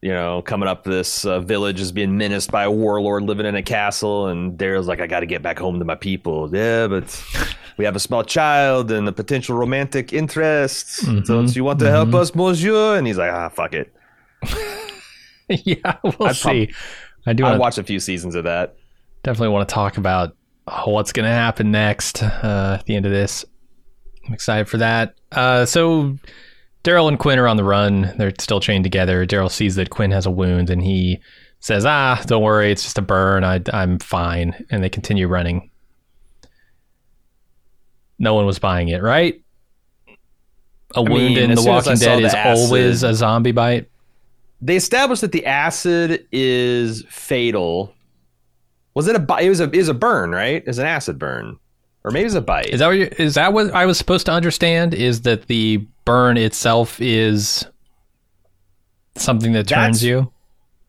you 0.00 0.10
know, 0.10 0.42
coming 0.42 0.68
up 0.68 0.84
this 0.84 1.24
uh, 1.24 1.40
village 1.40 1.80
is 1.80 1.92
being 1.92 2.16
menaced 2.16 2.50
by 2.50 2.64
a 2.64 2.70
warlord 2.70 3.22
living 3.24 3.46
in 3.46 3.54
a 3.54 3.62
castle, 3.62 4.28
and 4.28 4.58
Daryl's 4.58 4.86
like, 4.86 5.00
"I 5.00 5.06
got 5.06 5.20
to 5.20 5.26
get 5.26 5.42
back 5.42 5.58
home 5.58 5.78
to 5.78 5.84
my 5.84 5.94
people." 5.94 6.48
Yeah, 6.54 6.86
but 6.86 7.24
we 7.76 7.84
have 7.84 7.96
a 7.96 8.00
small 8.00 8.24
child 8.24 8.90
and 8.90 9.06
a 9.08 9.12
potential 9.12 9.56
romantic 9.56 10.12
interest. 10.12 11.04
Mm-hmm. 11.04 11.24
So, 11.24 11.42
you 11.54 11.64
want 11.64 11.80
to 11.80 11.86
mm-hmm. 11.86 11.94
help 11.94 12.14
us, 12.14 12.34
Monsieur? 12.34 12.96
And 12.96 13.06
he's 13.06 13.18
like, 13.18 13.32
"Ah, 13.32 13.48
fuck 13.48 13.74
it." 13.74 13.92
yeah, 15.64 15.96
we'll 16.02 16.28
I'd 16.28 16.36
see. 16.36 16.66
Prob- 16.66 16.76
I 17.26 17.32
do. 17.32 17.44
I 17.44 17.56
watched 17.56 17.78
a 17.78 17.84
few 17.84 18.00
seasons 18.00 18.34
of 18.34 18.44
that 18.44 18.76
definitely 19.22 19.48
want 19.48 19.68
to 19.68 19.74
talk 19.74 19.96
about 19.96 20.36
what's 20.84 21.12
going 21.12 21.24
to 21.24 21.34
happen 21.34 21.70
next 21.70 22.22
uh, 22.22 22.76
at 22.78 22.86
the 22.86 22.96
end 22.96 23.06
of 23.06 23.12
this. 23.12 23.44
I'm 24.26 24.34
excited 24.34 24.68
for 24.68 24.78
that. 24.78 25.14
Uh, 25.32 25.64
so 25.64 26.16
Daryl 26.84 27.08
and 27.08 27.18
Quinn 27.18 27.38
are 27.38 27.48
on 27.48 27.56
the 27.56 27.64
run. 27.64 28.14
They're 28.18 28.32
still 28.38 28.60
chained 28.60 28.84
together. 28.84 29.26
Daryl 29.26 29.50
sees 29.50 29.76
that 29.76 29.90
Quinn 29.90 30.10
has 30.10 30.26
a 30.26 30.30
wound 30.30 30.70
and 30.70 30.82
he 30.82 31.20
says, 31.60 31.84
"Ah, 31.84 32.22
don't 32.26 32.42
worry, 32.42 32.70
it's 32.70 32.82
just 32.82 32.98
a 32.98 33.02
burn. 33.02 33.44
I, 33.44 33.60
I'm 33.72 33.98
fine." 33.98 34.66
And 34.70 34.82
they 34.82 34.88
continue 34.88 35.26
running. 35.26 35.70
No 38.18 38.34
one 38.34 38.46
was 38.46 38.60
buying 38.60 38.88
it, 38.88 39.02
right? 39.02 39.42
A 40.94 40.98
I 40.98 41.00
wound 41.00 41.12
mean, 41.12 41.38
in 41.38 41.54
The 41.54 41.62
Walking 41.62 41.96
Dead 41.96 42.22
is 42.22 42.34
acid, 42.34 42.64
always 42.64 43.02
a 43.02 43.14
zombie 43.14 43.52
bite. 43.52 43.90
They 44.62 44.76
established 44.76 45.20
that 45.20 45.32
the 45.32 45.44
acid 45.44 46.26
is 46.32 47.04
fatal 47.08 47.94
was 48.94 49.08
it 49.08 49.16
a? 49.16 49.36
It 49.40 49.48
was 49.48 49.60
a. 49.60 49.68
Was 49.68 49.88
a 49.88 49.94
burn, 49.94 50.30
right? 50.30 50.62
Is 50.66 50.78
an 50.78 50.86
acid 50.86 51.18
burn, 51.18 51.58
or 52.04 52.10
maybe 52.10 52.26
it's 52.26 52.34
a 52.34 52.40
bite. 52.40 52.68
Is 52.68 52.80
that 52.80 52.88
what? 52.88 53.20
Is 53.20 53.34
that 53.34 53.52
what 53.52 53.72
I 53.72 53.86
was 53.86 53.96
supposed 53.96 54.26
to 54.26 54.32
understand? 54.32 54.94
Is 54.94 55.22
that 55.22 55.46
the 55.46 55.78
burn 56.04 56.36
itself 56.36 57.00
is 57.00 57.66
something 59.16 59.52
that 59.52 59.68
turns 59.68 59.98
that's, 59.98 60.02
you? 60.02 60.30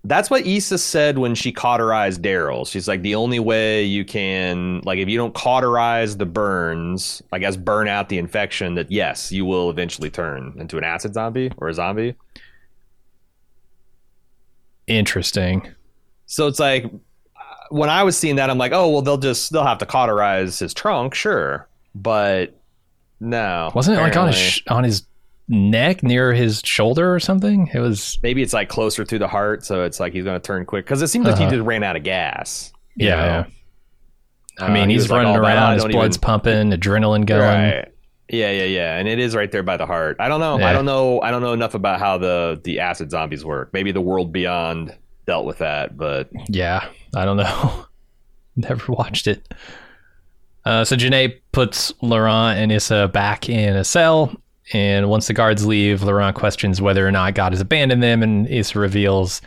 That's 0.04 0.30
what 0.30 0.46
Issa 0.46 0.80
said 0.80 1.18
when 1.18 1.34
she 1.34 1.54
cauterized 1.54 2.22
Daryl. 2.22 2.68
She's 2.68 2.90
like, 2.90 3.04
the 3.04 3.16
only 3.16 3.40
way 3.40 3.86
you 3.86 4.04
can, 4.04 4.82
like, 4.84 5.00
if 5.00 5.08
you 5.08 5.18
don't 5.18 5.34
cauterize 5.34 6.18
the 6.18 6.26
burns, 6.26 7.22
I 7.32 7.40
guess 7.40 7.56
burn 7.56 7.88
out 7.88 8.10
the 8.10 8.18
infection, 8.18 8.76
that 8.76 8.92
yes, 8.92 9.32
you 9.32 9.46
will 9.46 9.70
eventually 9.70 10.10
turn 10.10 10.56
into 10.58 10.78
an 10.78 10.84
acid 10.84 11.14
zombie 11.14 11.54
or 11.56 11.70
a 11.70 11.74
zombie. 11.74 12.16
Interesting. 14.88 15.67
So 16.26 16.48
it's 16.48 16.60
like 16.60 16.86
when 17.69 17.89
I 17.89 18.04
was 18.04 18.17
seeing 18.17 18.36
that, 18.38 18.50
I'm 18.50 18.58
like, 18.58 18.72
oh 18.72 18.89
well, 18.89 19.02
they'll 19.02 19.17
just 19.17 19.52
they'll 19.52 19.65
have 19.65 19.80
to 19.80 19.86
cauterize 19.86 20.60
his 20.60 20.74
trunk, 20.74 21.15
sure, 21.15 21.67
but 21.96 22.60
no, 23.19 23.72
wasn't 23.74 23.98
apparently. 23.98 24.19
it 24.19 24.22
like 24.22 24.28
on 24.28 24.34
his 24.34 24.62
on 24.67 24.84
his 24.84 25.04
neck 25.48 26.04
near 26.04 26.34
his 26.34 26.62
shoulder 26.63 27.13
or 27.13 27.19
something? 27.19 27.69
It 27.74 27.80
was 27.80 28.19
maybe 28.24 28.41
it's 28.41 28.54
like 28.54 28.69
closer 28.69 29.04
to 29.04 29.19
the 29.19 29.28
heart, 29.28 29.65
so 29.65 29.84
it's 29.84 30.00
like 30.00 30.13
he's 30.13 30.24
going 30.24 30.39
to 30.39 30.46
turn 30.46 30.65
quick 30.65 30.86
because 30.86 31.02
it 31.02 31.08
seems 31.08 31.26
like 31.26 31.36
uh-huh. 31.36 31.50
he 31.50 31.56
just 31.56 31.65
ran 31.65 31.84
out 31.84 31.96
of 31.96 32.04
gas. 32.04 32.72
Yeah, 32.96 33.46
yeah. 34.60 34.65
I 34.65 34.72
mean, 34.72 34.84
uh, 34.84 34.88
he's 34.88 35.06
he 35.06 35.13
running 35.13 35.34
like, 35.34 35.41
around, 35.41 35.74
his 35.76 35.86
blood's 35.86 36.17
even... 36.17 36.22
pumping, 36.22 36.72
adrenaline 36.72 37.26
going. 37.26 37.41
Right. 37.41 37.93
Yeah, 38.30 38.52
yeah, 38.52 38.64
yeah, 38.64 38.98
and 38.98 39.08
it 39.08 39.20
is 39.20 39.36
right 39.36 39.52
there 39.52 39.64
by 39.64 39.78
the 39.78 39.86
heart. 39.86 40.18
I 40.20 40.30
don't 40.30 40.40
know. 40.40 40.58
Yeah. 40.58 40.70
I 40.70 40.74
don't 40.74 40.86
know. 40.86 41.22
I 41.22 41.30
don't 41.30 41.42
know 41.42 41.54
enough 41.54 41.74
about 41.74 42.00
how 42.00 42.18
the 42.18 42.60
the 42.64 42.80
acid 42.80 43.12
zombies 43.12 43.44
work. 43.44 43.72
Maybe 43.74 43.92
the 43.92 44.02
world 44.02 44.32
beyond 44.32 44.96
dealt 45.26 45.46
with 45.46 45.60
that, 45.60 45.98
but 45.98 46.30
yeah, 46.48 46.88
I 47.16 47.26
don't 47.26 47.38
know. 47.38 47.86
Never 48.56 48.92
watched 48.92 49.28
it. 49.28 49.54
Uh, 50.66 50.86
so 50.86 50.96
Genet 50.96 51.42
puts 51.52 51.92
Laurent 52.02 52.58
and 52.58 52.72
Issa 52.72 53.10
back 53.10 53.50
in 53.50 53.76
a 53.76 53.84
cell, 53.84 54.34
and 54.72 55.10
once 55.10 55.28
the 55.28 55.34
guards 55.34 55.66
leave, 55.66 56.04
Laurent 56.04 56.36
questions 56.36 56.82
whether 56.82 57.06
or 57.06 57.12
not 57.12 57.36
God 57.36 57.52
has 57.52 57.60
abandoned 57.60 58.02
them, 58.02 58.24
and 58.24 58.48
Issa 58.48 58.80
reveals 58.80 59.42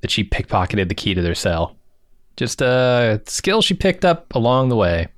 that 0.00 0.10
she 0.10 0.24
pickpocketed 0.24 0.88
the 0.88 0.94
key 0.94 1.14
to 1.14 1.22
their 1.22 1.34
cell. 1.34 1.76
Just 2.36 2.60
a 2.60 3.22
skill 3.26 3.62
she 3.62 3.74
picked 3.74 4.04
up 4.04 4.34
along 4.34 4.68
the 4.68 4.76
way. 4.76 5.08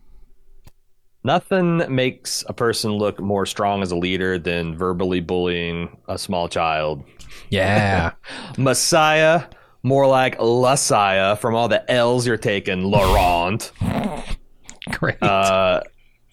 Nothing 1.24 1.82
makes 1.94 2.44
a 2.48 2.52
person 2.52 2.92
look 2.92 3.20
more 3.20 3.44
strong 3.44 3.82
as 3.82 3.90
a 3.90 3.96
leader 3.96 4.38
than 4.38 4.76
verbally 4.76 5.20
bullying 5.20 5.96
a 6.08 6.16
small 6.16 6.48
child. 6.48 7.04
Yeah. 7.50 8.12
Messiah 8.58 9.44
more 9.82 10.06
like 10.06 10.38
Lasaya 10.38 11.38
from 11.38 11.54
all 11.54 11.68
the 11.68 11.88
L's 11.90 12.26
you're 12.26 12.36
taking, 12.36 12.84
Laurent. 12.84 13.72
Great. 14.92 15.22
Uh, 15.22 15.82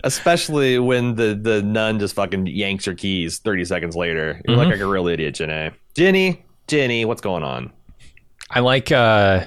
especially 0.04 0.80
when 0.80 1.16
the, 1.16 1.38
the 1.40 1.62
nun 1.62 2.00
just 2.00 2.16
fucking 2.16 2.48
yanks 2.48 2.86
your 2.86 2.96
keys 2.96 3.40
30 3.40 3.66
seconds 3.66 3.96
later. 3.96 4.42
You're 4.48 4.58
mm-hmm. 4.58 4.70
like 4.72 4.80
a 4.80 4.86
real 4.86 5.08
idiot, 5.08 5.36
Jenny. 5.36 5.72
Jenny, 5.96 6.46
Jenny, 6.68 7.06
what's 7.06 7.22
going 7.22 7.44
on? 7.44 7.72
I 8.50 8.60
like 8.60 8.92
uh 8.92 9.46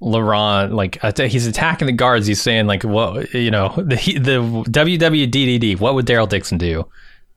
Laurent, 0.00 0.72
like 0.72 0.98
he's 1.18 1.46
attacking 1.46 1.86
the 1.86 1.92
guards. 1.92 2.26
He's 2.26 2.40
saying 2.40 2.66
like, 2.66 2.82
"What 2.84 3.32
you 3.34 3.50
know, 3.50 3.68
the 3.76 3.96
the 4.18 4.64
WWDDD. 4.70 5.78
What 5.78 5.94
would 5.94 6.06
Daryl 6.06 6.28
Dixon 6.28 6.58
do? 6.58 6.86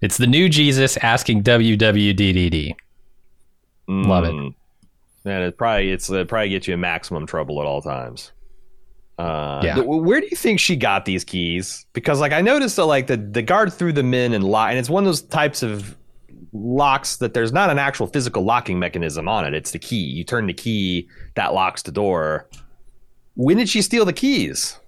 It's 0.02 0.18
the 0.18 0.28
new 0.28 0.50
Jesus 0.50 0.98
asking 0.98 1.44
WWDDD. 1.44 2.76
Mm. 3.90 4.08
Love 4.08 4.26
it. 4.26 4.34
And 5.26 5.44
it 5.44 5.58
probably 5.58 5.92
it's 5.92 6.10
it 6.10 6.28
probably 6.28 6.50
gets 6.50 6.68
you 6.68 6.74
in 6.74 6.80
maximum 6.80 7.26
trouble 7.26 7.62
at 7.62 7.68
all 7.68 7.82
times. 7.82 8.32
Uh, 9.18 9.62
yeah. 9.64 9.76
Th- 9.76 9.86
where 9.86 10.20
do 10.20 10.28
you 10.30 10.36
think 10.36 10.60
she 10.60 10.76
got 10.76 11.06
these 11.06 11.24
keys? 11.24 11.86
Because 11.94 12.20
like 12.20 12.32
I 12.32 12.42
noticed 12.42 12.76
that 12.78 12.86
like 12.86 13.08
the 13.08 13.18
the 13.18 13.42
guard 13.42 13.72
threw 13.72 13.94
them 13.94 14.14
in 14.14 14.34
and 14.34 14.44
lock, 14.44 14.70
and 14.70 14.80
it's 14.80 14.90
one 14.90 15.04
of 15.04 15.06
those 15.06 15.22
types 15.22 15.64
of 15.64 15.96
locks 16.54 17.18
that 17.18 17.34
there's 17.34 17.52
not 17.52 17.70
an 17.70 17.80
actual 17.80 18.08
physical 18.08 18.44
locking 18.44 18.80
mechanism 18.80 19.28
on 19.28 19.46
it. 19.46 19.54
It's 19.54 19.72
the 19.72 19.80
key. 19.80 20.04
You 20.04 20.24
turn 20.24 20.48
the 20.48 20.54
key 20.54 21.10
that 21.36 21.54
locks 21.54 21.82
the 21.82 21.92
door. 21.92 22.48
When 23.36 23.58
did 23.58 23.68
she 23.68 23.82
steal 23.82 24.06
the 24.06 24.14
keys? 24.14 24.80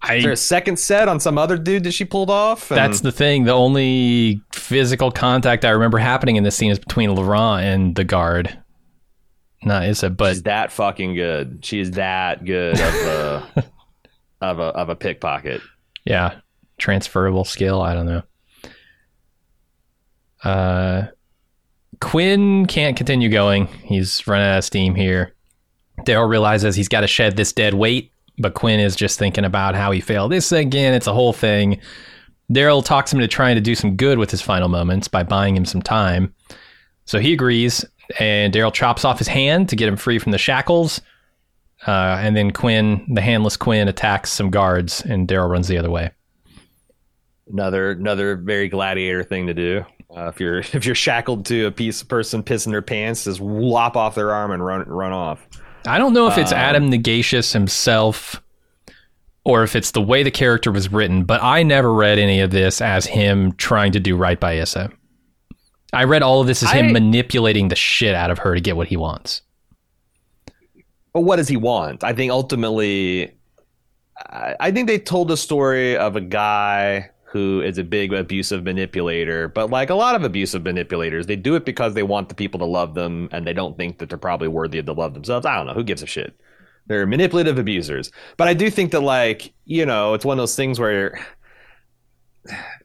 I, 0.00 0.14
Is 0.14 0.24
there 0.24 0.32
a 0.32 0.36
second 0.36 0.78
set 0.78 1.08
on 1.08 1.18
some 1.18 1.38
other 1.38 1.58
dude 1.58 1.84
that 1.84 1.92
she 1.92 2.04
pulled 2.04 2.30
off? 2.30 2.70
And... 2.70 2.78
That's 2.78 3.00
the 3.00 3.12
thing. 3.12 3.44
The 3.44 3.52
only 3.52 4.40
physical 4.52 5.10
contact 5.10 5.64
I 5.64 5.70
remember 5.70 5.98
happening 5.98 6.36
in 6.36 6.44
this 6.44 6.56
scene 6.56 6.70
is 6.70 6.78
between 6.78 7.14
Laurent 7.14 7.64
and 7.64 7.94
the 7.96 8.04
guard. 8.04 8.56
Not 9.64 9.86
Issa, 9.86 10.10
but 10.10 10.34
she's 10.34 10.42
that 10.44 10.70
fucking 10.70 11.14
good. 11.14 11.64
She 11.64 11.80
is 11.80 11.92
that 11.92 12.44
good 12.44 12.80
of 12.80 12.94
a 12.94 13.64
of 14.40 14.58
a 14.60 14.62
of 14.62 14.88
a 14.88 14.94
pickpocket. 14.94 15.60
Yeah, 16.04 16.40
transferable 16.78 17.44
skill. 17.44 17.82
I 17.82 17.92
don't 17.92 18.06
know. 18.06 18.22
Uh, 20.44 21.06
Quinn 22.00 22.66
can't 22.66 22.96
continue 22.96 23.28
going. 23.28 23.66
He's 23.66 24.26
running 24.26 24.46
out 24.46 24.58
of 24.58 24.64
steam 24.64 24.94
here. 24.94 25.34
Daryl 26.00 26.28
realizes 26.28 26.76
he's 26.76 26.88
got 26.88 27.00
to 27.00 27.06
shed 27.06 27.36
this 27.36 27.52
dead 27.52 27.74
weight, 27.74 28.12
but 28.38 28.54
Quinn 28.54 28.80
is 28.80 28.94
just 28.94 29.18
thinking 29.18 29.44
about 29.44 29.74
how 29.74 29.90
he 29.90 30.00
failed 30.00 30.32
this 30.32 30.52
again. 30.52 30.94
It's 30.94 31.08
a 31.08 31.12
whole 31.12 31.32
thing. 31.32 31.80
Daryl 32.52 32.84
talks 32.84 33.12
him 33.12 33.18
into 33.18 33.28
trying 33.28 33.56
to 33.56 33.60
do 33.60 33.74
some 33.74 33.96
good 33.96 34.18
with 34.18 34.30
his 34.30 34.40
final 34.40 34.68
moments 34.68 35.08
by 35.08 35.22
buying 35.22 35.56
him 35.56 35.64
some 35.64 35.82
time. 35.82 36.34
So 37.04 37.18
he 37.18 37.32
agrees, 37.32 37.84
and 38.18 38.52
Daryl 38.54 38.72
chops 38.72 39.04
off 39.04 39.18
his 39.18 39.28
hand 39.28 39.68
to 39.70 39.76
get 39.76 39.88
him 39.88 39.96
free 39.96 40.18
from 40.18 40.32
the 40.32 40.38
shackles. 40.38 41.00
Uh, 41.86 42.18
and 42.20 42.36
then 42.36 42.50
Quinn, 42.52 43.06
the 43.12 43.20
handless 43.20 43.56
Quinn, 43.56 43.88
attacks 43.88 44.32
some 44.32 44.50
guards, 44.50 45.02
and 45.02 45.28
Daryl 45.28 45.50
runs 45.50 45.68
the 45.68 45.78
other 45.78 45.90
way. 45.90 46.10
Another 47.50 47.92
another 47.92 48.36
very 48.36 48.68
gladiator 48.68 49.24
thing 49.24 49.46
to 49.46 49.54
do. 49.54 49.84
Uh, 50.16 50.26
if 50.28 50.40
you're 50.40 50.58
if 50.72 50.84
you're 50.86 50.94
shackled 50.94 51.46
to 51.46 51.66
a 51.66 51.70
piece 51.70 52.02
of 52.02 52.08
person 52.08 52.42
pissing 52.42 52.70
their 52.70 52.82
pants, 52.82 53.24
just 53.24 53.40
lop 53.40 53.96
off 53.96 54.14
their 54.14 54.32
arm 54.32 54.50
and 54.50 54.64
run 54.64 54.82
run 54.88 55.12
off. 55.12 55.46
I 55.86 55.98
don't 55.98 56.12
know 56.12 56.26
if 56.26 56.36
it's 56.36 56.52
Um, 56.52 56.58
Adam 56.58 56.90
Nagaitis 56.90 57.52
himself 57.52 58.42
or 59.44 59.62
if 59.62 59.74
it's 59.74 59.92
the 59.92 60.02
way 60.02 60.22
the 60.22 60.30
character 60.30 60.70
was 60.70 60.92
written, 60.92 61.24
but 61.24 61.42
I 61.42 61.62
never 61.62 61.92
read 61.94 62.18
any 62.18 62.40
of 62.40 62.50
this 62.50 62.80
as 62.82 63.06
him 63.06 63.52
trying 63.52 63.92
to 63.92 64.00
do 64.00 64.16
right 64.16 64.38
by 64.38 64.54
Issa. 64.54 64.90
I 65.94 66.04
read 66.04 66.22
all 66.22 66.42
of 66.42 66.46
this 66.46 66.62
as 66.62 66.70
him 66.70 66.92
manipulating 66.92 67.68
the 67.68 67.76
shit 67.76 68.14
out 68.14 68.30
of 68.30 68.38
her 68.40 68.54
to 68.54 68.60
get 68.60 68.76
what 68.76 68.88
he 68.88 68.96
wants. 68.98 69.40
But 71.14 71.22
what 71.22 71.36
does 71.36 71.48
he 71.48 71.56
want? 71.56 72.04
I 72.04 72.12
think 72.12 72.30
ultimately, 72.30 73.32
I, 74.18 74.54
I 74.60 74.70
think 74.70 74.86
they 74.86 74.98
told 74.98 75.28
the 75.28 75.36
story 75.36 75.96
of 75.96 76.14
a 76.16 76.20
guy 76.20 77.08
who 77.30 77.60
is 77.60 77.76
a 77.78 77.84
big 77.84 78.12
abusive 78.12 78.64
manipulator. 78.64 79.48
But 79.48 79.70
like 79.70 79.90
a 79.90 79.94
lot 79.94 80.14
of 80.14 80.24
abusive 80.24 80.62
manipulators, 80.64 81.26
they 81.26 81.36
do 81.36 81.54
it 81.56 81.64
because 81.64 81.94
they 81.94 82.02
want 82.02 82.28
the 82.30 82.34
people 82.34 82.58
to 82.60 82.64
love 82.64 82.94
them, 82.94 83.28
and 83.32 83.46
they 83.46 83.52
don't 83.52 83.76
think 83.76 83.98
that 83.98 84.08
they're 84.08 84.18
probably 84.18 84.48
worthy 84.48 84.78
of 84.78 84.86
the 84.86 84.94
love 84.94 85.14
themselves. 85.14 85.44
I 85.46 85.56
don't 85.56 85.66
know. 85.66 85.74
Who 85.74 85.84
gives 85.84 86.02
a 86.02 86.06
shit? 86.06 86.40
They're 86.86 87.06
manipulative 87.06 87.58
abusers. 87.58 88.10
But 88.38 88.48
I 88.48 88.54
do 88.54 88.70
think 88.70 88.92
that 88.92 89.00
like 89.00 89.52
you 89.66 89.84
know, 89.84 90.14
it's 90.14 90.24
one 90.24 90.38
of 90.38 90.42
those 90.42 90.56
things 90.56 90.78
where. 90.80 91.18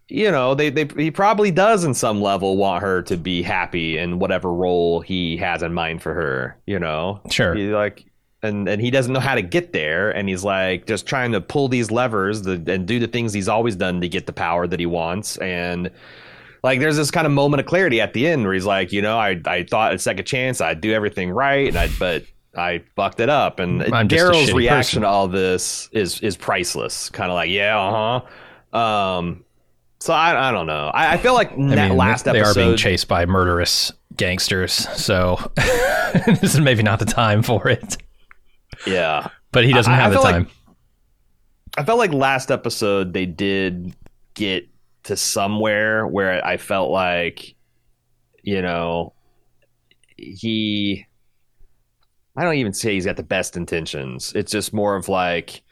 You 0.10 0.29
know, 0.29 0.53
they, 0.53 0.69
they 0.69 0.88
he 0.97 1.10
probably 1.10 1.49
does 1.49 1.86
in 1.86 1.93
some 1.93 2.21
level 2.21 2.58
want 2.58 2.84
her 2.84 3.01
to 3.03 3.15
be 3.17 3.41
happy 3.41 3.97
in 3.97 4.19
whatever 4.19 4.53
role 4.53 4.99
he 4.99 5.38
has 5.38 5.63
in 5.63 5.73
mind 5.73 6.01
for 6.01 6.13
her. 6.13 6.58
You 6.67 6.77
know, 6.79 7.21
Sure. 7.32 7.56
he 7.56 7.67
like 7.67 8.06
and 8.43 8.67
and 8.67 8.82
he 8.82 8.91
doesn't 8.91 9.13
know 9.13 9.19
how 9.19 9.36
to 9.36 9.41
get 9.41 9.73
there 9.73 10.12
and 10.12 10.29
he's 10.29 10.43
like 10.43 10.86
just 10.86 11.06
trying 11.06 11.32
to 11.32 11.41
pull 11.41 11.67
these 11.67 11.89
levers 11.89 12.43
the, 12.43 12.62
and 12.67 12.88
do 12.88 12.99
the 12.99 13.08
things 13.08 13.34
he's 13.34 13.47
always 13.47 13.75
done 13.75 14.01
to 14.01 14.08
get 14.08 14.25
the 14.25 14.34
power 14.34 14.67
that 14.67 14.79
he 14.79 14.86
wants 14.86 15.38
and 15.38 15.89
like 16.63 16.79
there's 16.79 16.97
this 16.97 17.12
kind 17.12 17.25
of 17.25 17.34
moment 17.34 17.62
of 17.62 17.65
clarity 17.65 17.99
at 17.99 18.13
the 18.13 18.27
end 18.27 18.43
where 18.43 18.53
he's 18.53 18.65
like 18.65 18.91
you 18.91 19.01
know 19.01 19.17
i 19.17 19.39
i 19.45 19.63
thought 19.63 19.93
a 19.93 19.99
second 19.99 20.25
chance 20.25 20.62
i'd 20.62 20.82
do 20.82 20.93
everything 20.93 21.32
right 21.32 21.69
and 21.69 21.77
i 21.77 21.89
but 21.97 22.23
i 22.56 22.84
fucked 22.95 23.19
it 23.19 23.29
up 23.29 23.60
and 23.60 23.82
I'm 23.93 24.08
daryl's 24.08 24.53
reaction 24.53 25.01
person. 25.01 25.01
to 25.01 25.08
all 25.08 25.27
this 25.27 25.89
is 25.91 26.19
is 26.21 26.38
priceless 26.38 27.10
kind 27.10 27.32
of 27.32 27.36
like 27.36 27.49
yeah 27.49 27.79
uh-huh 27.79 28.77
um 28.77 29.43
so 29.99 30.13
i 30.13 30.49
i 30.49 30.51
don't 30.51 30.67
know 30.67 30.91
i, 30.93 31.13
I 31.13 31.17
feel 31.17 31.34
like 31.34 31.51
I 31.53 31.56
that 31.75 31.89
mean, 31.89 31.97
last 31.97 32.25
they 32.25 32.32
episode 32.32 32.60
are 32.60 32.65
being 32.65 32.77
chased 32.77 33.08
by 33.08 33.25
murderous 33.25 33.91
gangsters, 34.15 34.73
so 34.73 35.39
this 35.56 36.53
is 36.56 36.60
maybe 36.60 36.84
not 36.84 36.99
the 36.99 37.06
time 37.06 37.43
for 37.43 37.67
it. 37.67 37.97
Yeah 38.86 39.28
But 39.52 39.65
he 39.65 39.74
doesn't 39.74 39.91
I- 39.91 39.98
I 39.98 40.02
have 40.02 40.12
the 40.12 40.17
feel 40.17 40.24
like- 40.24 40.36
time. 40.36 40.48
I 41.76 41.84
felt 41.84 41.98
like 41.98 42.13
last 42.13 42.52
episode 42.52 43.13
they 43.13 43.26
did 43.26 43.96
get 44.36 44.67
to 45.04 45.17
somewhere 45.17 46.06
where 46.06 46.46
I 46.46 46.58
felt 46.58 46.91
like, 46.91 47.56
you 48.43 48.62
know, 48.62 49.13
he. 50.17 51.06
I 52.38 52.43
don't 52.43 52.56
even 52.56 52.74
say 52.74 52.93
he's 52.93 53.06
got 53.06 53.15
the 53.17 53.24
best 53.24 53.58
intentions. 53.58 54.34
It's 54.36 54.52
just 54.52 54.72
more 54.74 54.96
of 54.96 55.10
like, 55.10 55.63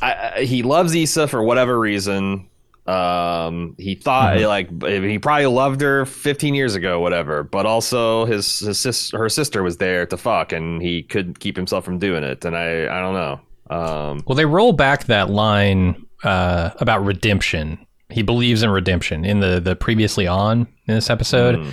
I, 0.00 0.32
I- 0.36 0.42
he 0.44 0.62
loves 0.62 0.94
Issa 0.94 1.26
for 1.28 1.42
whatever 1.42 1.78
reason. 1.78 2.48
Um, 2.86 3.76
he 3.78 3.94
thought 3.94 4.36
Mhm. 4.38 4.48
like 4.48 4.68
he 5.10 5.18
probably 5.18 5.46
loved 5.46 5.80
her 5.82 6.04
15 6.04 6.54
years 6.54 6.74
ago, 6.74 6.98
whatever. 7.00 7.42
But 7.44 7.64
also 7.64 8.24
his 8.24 8.58
his 8.58 8.78
sis, 8.80 9.10
her 9.12 9.28
sister 9.28 9.62
was 9.62 9.76
there 9.76 10.04
to 10.06 10.16
fuck, 10.16 10.52
and 10.52 10.82
he 10.82 11.02
couldn't 11.04 11.38
keep 11.38 11.56
himself 11.56 11.84
from 11.84 11.98
doing 11.98 12.24
it. 12.24 12.44
And 12.44 12.56
I 12.56 12.84
I 12.84 13.00
don't 13.00 13.14
know. 13.14 13.40
Um, 13.70 14.22
Well, 14.26 14.34
they 14.36 14.44
roll 14.46 14.72
back 14.72 15.04
that 15.04 15.30
line 15.30 16.06
uh, 16.24 16.70
about 16.80 17.04
redemption. 17.04 17.78
He 18.10 18.22
believes 18.22 18.62
in 18.62 18.70
redemption 18.70 19.24
in 19.24 19.38
the 19.40 19.60
the 19.60 19.76
previously 19.76 20.26
on 20.26 20.66
in 20.88 20.94
this 20.94 21.08
episode. 21.08 21.56
mm. 21.60 21.70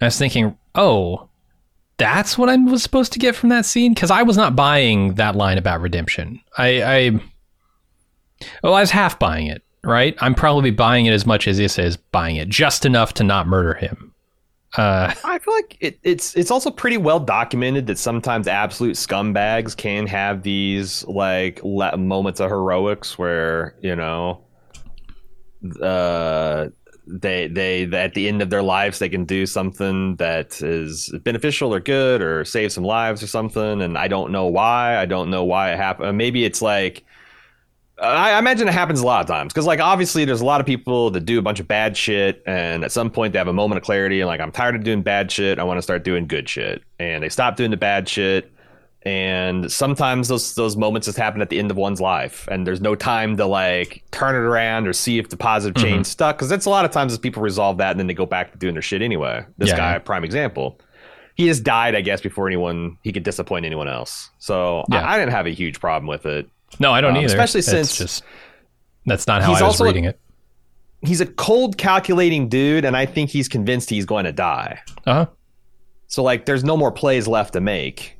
I 0.00 0.04
was 0.06 0.18
thinking, 0.18 0.56
oh, 0.74 1.28
that's 1.96 2.36
what 2.38 2.48
I 2.48 2.56
was 2.56 2.82
supposed 2.82 3.12
to 3.14 3.18
get 3.18 3.34
from 3.36 3.48
that 3.50 3.64
scene 3.66 3.92
because 3.94 4.10
I 4.10 4.22
was 4.22 4.36
not 4.36 4.54
buying 4.56 5.14
that 5.14 5.34
line 5.36 5.58
about 5.58 5.80
redemption. 5.80 6.40
I, 6.58 6.82
I, 6.82 7.10
well, 8.62 8.74
I 8.74 8.80
was 8.80 8.90
half 8.90 9.18
buying 9.18 9.46
it. 9.46 9.62
Right, 9.84 10.16
I'm 10.20 10.34
probably 10.34 10.70
buying 10.70 11.06
it 11.06 11.12
as 11.12 11.26
much 11.26 11.46
as 11.46 11.58
Issa 11.58 11.82
is 11.82 11.96
buying 11.96 12.36
it, 12.36 12.48
just 12.48 12.86
enough 12.86 13.12
to 13.14 13.24
not 13.24 13.46
murder 13.46 13.74
him. 13.74 14.14
Uh, 14.76 15.14
I 15.24 15.38
feel 15.38 15.54
like 15.54 15.76
it, 15.80 15.98
it's 16.02 16.34
it's 16.36 16.50
also 16.50 16.70
pretty 16.70 16.96
well 16.96 17.20
documented 17.20 17.86
that 17.86 17.98
sometimes 17.98 18.48
absolute 18.48 18.96
scumbags 18.96 19.76
can 19.76 20.06
have 20.06 20.42
these 20.42 21.04
like 21.04 21.60
le- 21.62 21.96
moments 21.96 22.40
of 22.40 22.50
heroics 22.50 23.18
where 23.18 23.76
you 23.82 23.94
know, 23.94 24.44
uh, 25.82 26.68
they 27.06 27.46
they 27.48 27.84
at 27.92 28.14
the 28.14 28.28
end 28.28 28.42
of 28.42 28.50
their 28.50 28.62
lives 28.62 28.98
they 28.98 29.08
can 29.08 29.24
do 29.24 29.46
something 29.46 30.16
that 30.16 30.60
is 30.62 31.12
beneficial 31.22 31.74
or 31.74 31.80
good 31.80 32.22
or 32.22 32.44
save 32.44 32.72
some 32.72 32.84
lives 32.84 33.22
or 33.22 33.26
something, 33.26 33.82
and 33.82 33.98
I 33.98 34.08
don't 34.08 34.32
know 34.32 34.46
why. 34.46 34.96
I 34.96 35.04
don't 35.04 35.30
know 35.30 35.44
why 35.44 35.72
it 35.72 35.76
happened. 35.76 36.16
Maybe 36.18 36.44
it's 36.44 36.62
like. 36.62 37.04
I 38.04 38.38
imagine 38.38 38.68
it 38.68 38.74
happens 38.74 39.00
a 39.00 39.06
lot 39.06 39.20
of 39.20 39.26
times 39.26 39.52
because, 39.52 39.66
like, 39.66 39.80
obviously, 39.80 40.24
there's 40.24 40.40
a 40.40 40.44
lot 40.44 40.60
of 40.60 40.66
people 40.66 41.10
that 41.10 41.24
do 41.24 41.38
a 41.38 41.42
bunch 41.42 41.60
of 41.60 41.68
bad 41.68 41.96
shit, 41.96 42.42
and 42.46 42.84
at 42.84 42.92
some 42.92 43.10
point 43.10 43.32
they 43.32 43.38
have 43.38 43.48
a 43.48 43.52
moment 43.52 43.78
of 43.78 43.84
clarity, 43.84 44.20
and 44.20 44.28
like, 44.28 44.40
I'm 44.40 44.52
tired 44.52 44.76
of 44.76 44.84
doing 44.84 45.02
bad 45.02 45.30
shit. 45.30 45.58
I 45.58 45.64
want 45.64 45.78
to 45.78 45.82
start 45.82 46.04
doing 46.04 46.26
good 46.26 46.48
shit, 46.48 46.82
and 46.98 47.22
they 47.22 47.28
stop 47.28 47.56
doing 47.56 47.70
the 47.70 47.76
bad 47.76 48.08
shit. 48.08 48.50
And 49.06 49.70
sometimes 49.70 50.28
those 50.28 50.54
those 50.54 50.78
moments 50.78 51.06
just 51.06 51.18
happen 51.18 51.42
at 51.42 51.50
the 51.50 51.58
end 51.58 51.70
of 51.70 51.76
one's 51.76 52.00
life, 52.00 52.48
and 52.50 52.66
there's 52.66 52.80
no 52.80 52.94
time 52.94 53.36
to 53.36 53.44
like 53.44 54.02
turn 54.12 54.34
it 54.34 54.46
around 54.46 54.86
or 54.88 54.94
see 54.94 55.18
if 55.18 55.28
the 55.28 55.36
positive 55.36 55.74
mm-hmm. 55.74 55.94
change 55.96 56.06
stuck. 56.06 56.36
Because 56.36 56.48
that's 56.48 56.64
a 56.64 56.70
lot 56.70 56.86
of 56.86 56.90
times 56.90 57.12
as 57.12 57.18
people 57.18 57.42
resolve 57.42 57.76
that, 57.78 57.90
and 57.90 58.00
then 58.00 58.06
they 58.06 58.14
go 58.14 58.24
back 58.26 58.52
to 58.52 58.58
doing 58.58 58.74
their 58.74 58.82
shit 58.82 59.02
anyway. 59.02 59.44
This 59.58 59.70
Yeah, 59.70 59.76
guy, 59.76 59.98
prime 59.98 60.24
example. 60.24 60.80
He 61.34 61.46
just 61.46 61.64
died, 61.64 61.94
I 61.94 62.00
guess, 62.00 62.20
before 62.20 62.46
anyone 62.46 62.96
he 63.02 63.12
could 63.12 63.24
disappoint 63.24 63.66
anyone 63.66 63.88
else. 63.88 64.30
So 64.38 64.84
Yeah. 64.90 65.00
I, 65.00 65.14
I 65.14 65.18
didn't 65.18 65.32
have 65.32 65.46
a 65.46 65.50
huge 65.50 65.80
problem 65.80 66.06
with 66.06 66.26
it. 66.26 66.48
No, 66.80 66.92
I 66.92 67.00
don't 67.00 67.12
Um, 67.12 67.16
either. 67.18 67.26
especially 67.26 67.60
It's 67.60 67.68
since 67.68 67.96
just 67.96 68.22
that's 69.06 69.26
not 69.26 69.42
how 69.42 69.50
he's 69.50 69.60
I 69.62 69.64
was 69.66 69.74
also 69.80 69.84
reading 69.84 70.04
it. 70.04 70.18
he's 71.02 71.20
a 71.20 71.26
cold 71.26 71.76
calculating 71.76 72.48
dude 72.48 72.84
and 72.86 72.96
i 72.96 73.04
think 73.04 73.28
he's 73.30 73.48
convinced 73.48 73.90
he's 73.90 74.06
going 74.06 74.24
to 74.24 74.32
die 74.32 74.80
Uh 75.06 75.12
huh. 75.14 75.26
so 76.06 76.22
like 76.22 76.46
there's 76.46 76.64
no 76.64 76.76
more 76.76 76.90
plays 76.90 77.26
left 77.28 77.52
to 77.52 77.60
make 77.60 78.16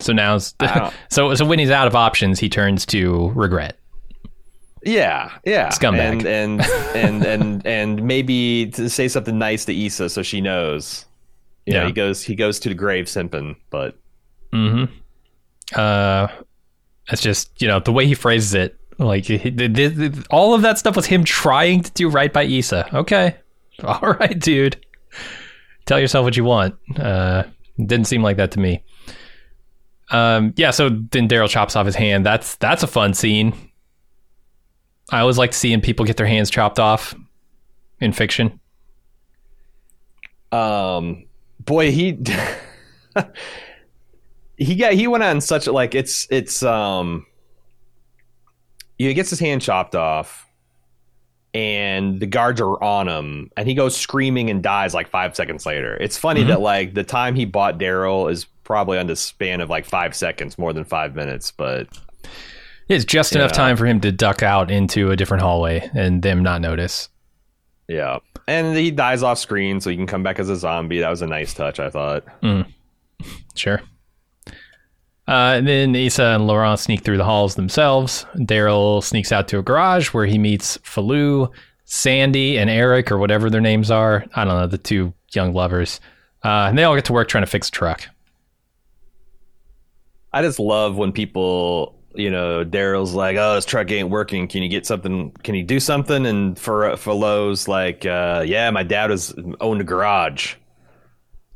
So 0.00 0.12
now, 0.12 0.34
it's- 0.36 0.54
I 0.60 0.66
don't- 0.80 0.94
so 1.10 1.34
so 1.34 1.44
when 1.44 1.58
he's 1.60 1.70
out 1.70 1.86
of 1.86 1.94
options, 1.94 2.40
he 2.40 2.48
turns 2.48 2.84
to 2.86 3.30
regret. 3.36 3.78
yeah 4.84 5.30
yeah 5.46 5.68
Scumbag. 5.70 5.98
and 6.00 6.26
and 6.26 6.60
and 6.94 7.24
and, 7.24 7.66
and 7.66 8.02
maybe 8.02 8.66
to 8.72 8.90
say 8.90 9.06
something 9.08 9.38
nice 9.38 9.64
to 9.66 9.72
Issa 9.86 10.08
so 10.10 10.22
she 10.22 10.40
knows 10.40 11.06
yeah 11.66 11.74
Yeah. 11.82 11.86
he 11.86 11.92
goes 11.92 12.22
he 12.22 12.34
goes 12.34 12.58
to 12.60 12.68
the 12.68 12.74
grave 12.74 13.06
simping 13.06 13.54
but 13.70 13.96
Mm-hmm. 14.52 14.84
Uh, 15.74 16.28
it's 17.10 17.22
just 17.22 17.50
you 17.60 17.68
know 17.68 17.80
the 17.80 17.92
way 17.92 18.06
he 18.06 18.14
phrases 18.14 18.54
it. 18.54 18.78
Like 18.98 19.24
he, 19.24 19.38
th- 19.38 19.74
th- 19.74 19.96
th- 19.96 20.12
all 20.30 20.54
of 20.54 20.62
that 20.62 20.78
stuff 20.78 20.94
was 20.94 21.06
him 21.06 21.24
trying 21.24 21.82
to 21.82 21.90
do 21.92 22.08
right 22.08 22.32
by 22.32 22.44
Issa. 22.44 22.94
Okay, 22.96 23.36
all 23.82 24.00
right, 24.20 24.38
dude. 24.38 24.76
Tell 25.86 25.98
yourself 26.00 26.24
what 26.24 26.36
you 26.36 26.44
want. 26.44 26.76
Uh, 26.98 27.42
didn't 27.78 28.06
seem 28.06 28.22
like 28.22 28.36
that 28.38 28.52
to 28.52 28.60
me. 28.60 28.82
Um, 30.10 30.54
yeah. 30.56 30.70
So 30.70 30.88
then 30.90 31.28
Daryl 31.28 31.48
chops 31.48 31.76
off 31.76 31.86
his 31.86 31.96
hand. 31.96 32.24
That's 32.24 32.54
that's 32.56 32.82
a 32.82 32.86
fun 32.86 33.14
scene. 33.14 33.52
I 35.10 35.20
always 35.20 35.38
like 35.38 35.52
seeing 35.52 35.80
people 35.80 36.06
get 36.06 36.16
their 36.16 36.26
hands 36.26 36.48
chopped 36.50 36.78
off 36.78 37.14
in 38.00 38.12
fiction. 38.12 38.60
um 40.52 41.24
boy 41.60 41.90
he 41.90 42.18
he 44.56 44.74
got 44.76 44.92
he 44.94 45.06
went 45.06 45.24
on 45.24 45.40
such 45.40 45.66
a 45.66 45.72
like 45.72 45.94
it's 45.94 46.26
it's 46.30 46.62
um 46.62 47.26
he 48.98 49.12
gets 49.14 49.30
his 49.30 49.40
hand 49.40 49.60
chopped 49.62 49.94
off 49.94 50.46
and 51.52 52.18
the 52.20 52.26
guards 52.26 52.60
are 52.60 52.82
on 52.82 53.08
him 53.08 53.50
and 53.56 53.68
he 53.68 53.74
goes 53.74 53.96
screaming 53.96 54.50
and 54.50 54.62
dies 54.62 54.94
like 54.94 55.08
five 55.08 55.34
seconds 55.36 55.66
later 55.66 55.96
it's 55.96 56.16
funny 56.18 56.42
Mhm. 56.44 56.48
that 56.48 56.60
like 56.60 56.94
the 56.94 57.04
time 57.04 57.34
he 57.34 57.44
bought 57.44 57.78
daryl 57.78 58.30
is 58.30 58.44
probably 58.64 58.98
on 58.98 59.06
the 59.06 59.16
span 59.16 59.60
of 59.60 59.68
like 59.70 59.84
five 59.84 60.14
seconds 60.16 60.58
more 60.58 60.72
than 60.72 60.84
five 60.84 61.14
minutes 61.14 61.50
but 61.50 61.86
It's 62.88 63.04
just 63.04 63.34
enough 63.34 63.50
Yeah. 63.52 63.56
time 63.56 63.76
for 63.76 63.86
him 63.86 64.00
to 64.00 64.12
duck 64.12 64.42
out 64.42 64.70
into 64.70 65.10
a 65.10 65.16
different 65.16 65.42
hallway 65.42 65.88
and 65.94 66.22
them 66.22 66.42
not 66.42 66.60
notice. 66.60 67.08
yeah 67.88 68.18
and 68.46 68.76
he 68.76 68.90
dies 68.90 69.22
off 69.22 69.38
screen 69.38 69.80
so 69.80 69.90
he 69.90 69.96
can 69.96 70.06
come 70.06 70.22
back 70.22 70.38
as 70.38 70.48
a 70.48 70.56
zombie 70.56 71.00
that 71.00 71.10
was 71.10 71.22
a 71.22 71.26
nice 71.26 71.54
touch 71.54 71.78
i 71.80 71.90
thought 71.90 72.24
Sure. 73.54 73.80
Uh, 75.26 75.56
and 75.56 75.66
then 75.66 75.94
Issa 75.94 76.22
and 76.22 76.46
Laurent 76.46 76.78
sneak 76.78 77.02
through 77.02 77.16
the 77.16 77.24
halls 77.24 77.54
themselves. 77.54 78.26
Daryl 78.36 79.02
sneaks 79.02 79.32
out 79.32 79.48
to 79.48 79.58
a 79.58 79.62
garage 79.62 80.08
where 80.08 80.26
he 80.26 80.38
meets 80.38 80.76
Fallou, 80.78 81.50
Sandy, 81.86 82.58
and 82.58 82.68
Eric, 82.68 83.10
or 83.10 83.18
whatever 83.18 83.48
their 83.48 83.60
names 83.60 83.90
are. 83.90 84.24
I 84.34 84.44
don't 84.44 84.60
know, 84.60 84.66
the 84.66 84.78
two 84.78 85.14
young 85.32 85.54
lovers. 85.54 86.00
Uh, 86.44 86.66
and 86.68 86.76
they 86.76 86.84
all 86.84 86.94
get 86.94 87.06
to 87.06 87.14
work 87.14 87.28
trying 87.28 87.44
to 87.44 87.50
fix 87.50 87.68
a 87.68 87.72
truck. 87.72 88.06
I 90.32 90.42
just 90.42 90.58
love 90.58 90.96
when 90.96 91.12
people 91.12 91.94
you 92.14 92.30
know, 92.30 92.64
Daryl's 92.64 93.12
like, 93.12 93.36
"Oh, 93.36 93.56
this 93.56 93.64
truck 93.64 93.90
ain't 93.90 94.08
working. 94.08 94.46
Can 94.48 94.62
you 94.62 94.68
get 94.68 94.86
something? 94.86 95.32
Can 95.42 95.54
you 95.54 95.64
do 95.64 95.80
something?" 95.80 96.26
And 96.26 96.58
for 96.58 96.96
Lowe's 97.06 97.68
like, 97.68 98.06
uh, 98.06 98.44
"Yeah, 98.46 98.70
my 98.70 98.82
dad 98.82 99.10
has 99.10 99.34
owned 99.60 99.80
a 99.80 99.84
garage." 99.84 100.54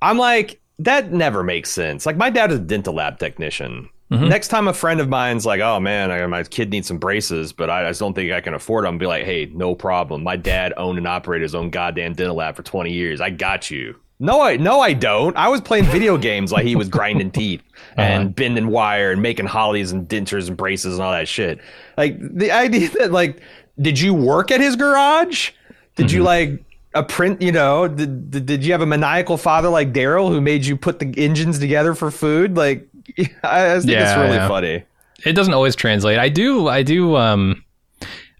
I'm 0.02 0.18
like, 0.18 0.60
that 0.78 1.12
never 1.12 1.42
makes 1.42 1.70
sense. 1.70 2.06
Like, 2.06 2.16
my 2.16 2.30
dad 2.30 2.52
is 2.52 2.58
a 2.58 2.62
dental 2.62 2.94
lab 2.94 3.18
technician. 3.18 3.88
Mm-hmm. 4.10 4.28
Next 4.28 4.48
time 4.48 4.68
a 4.68 4.72
friend 4.72 5.00
of 5.00 5.08
mine's 5.08 5.44
like, 5.44 5.60
"Oh 5.60 5.78
man, 5.80 6.10
I, 6.10 6.26
my 6.26 6.42
kid 6.42 6.70
needs 6.70 6.88
some 6.88 6.96
braces, 6.96 7.52
but 7.52 7.68
I, 7.68 7.84
I 7.84 7.90
just 7.90 8.00
don't 8.00 8.14
think 8.14 8.32
I 8.32 8.40
can 8.40 8.54
afford 8.54 8.86
them," 8.86 8.96
be 8.96 9.06
like, 9.06 9.24
"Hey, 9.24 9.50
no 9.52 9.74
problem. 9.74 10.22
My 10.22 10.36
dad 10.36 10.72
owned 10.78 10.96
and 10.96 11.06
operated 11.06 11.42
his 11.42 11.54
own 11.54 11.68
goddamn 11.68 12.14
dental 12.14 12.36
lab 12.36 12.56
for 12.56 12.62
20 12.62 12.90
years. 12.90 13.20
I 13.20 13.30
got 13.30 13.70
you." 13.70 13.96
No, 14.18 14.40
I 14.40 14.56
no, 14.56 14.80
I 14.80 14.94
don't. 14.94 15.36
I 15.36 15.48
was 15.48 15.60
playing 15.60 15.84
video 15.84 16.16
games 16.18 16.50
like 16.50 16.64
he 16.64 16.74
was 16.74 16.88
grinding 16.88 17.30
teeth 17.30 17.62
and 17.96 18.24
uh-huh. 18.24 18.32
bending 18.32 18.68
wire 18.68 19.12
and 19.12 19.20
making 19.20 19.46
hawleys 19.46 19.92
and 19.92 20.08
dentures 20.08 20.48
and 20.48 20.56
braces 20.56 20.94
and 20.94 21.02
all 21.02 21.12
that 21.12 21.28
shit. 21.28 21.60
Like 21.98 22.16
the 22.18 22.50
idea 22.50 22.88
that 22.98 23.12
like, 23.12 23.40
did 23.78 24.00
you 24.00 24.14
work 24.14 24.50
at 24.50 24.60
his 24.60 24.74
garage? 24.74 25.50
Did 25.96 26.06
mm-hmm. 26.06 26.16
you 26.16 26.22
like 26.22 26.64
a 26.94 27.02
print? 27.02 27.42
You 27.42 27.52
know, 27.52 27.88
did, 27.88 28.30
did 28.30 28.46
did 28.46 28.64
you 28.64 28.72
have 28.72 28.82
a 28.82 28.86
maniacal 28.86 29.36
father 29.36 29.68
like 29.68 29.92
Daryl 29.92 30.28
who 30.28 30.40
made 30.40 30.64
you 30.64 30.76
put 30.76 30.98
the 30.98 31.12
engines 31.16 31.58
together 31.58 31.94
for 31.94 32.10
food? 32.10 32.56
Like, 32.56 32.88
I, 33.42 33.74
I 33.74 33.78
think 33.78 33.90
yeah, 33.90 34.10
it's 34.10 34.18
really 34.18 34.36
yeah. 34.36 34.48
funny. 34.48 34.84
It 35.24 35.32
doesn't 35.32 35.54
always 35.54 35.74
translate. 35.74 36.18
I 36.18 36.28
do. 36.28 36.68
I 36.68 36.82
do. 36.82 37.16
Um, 37.16 37.64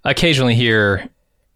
occasionally 0.05 0.55
hear 0.55 1.09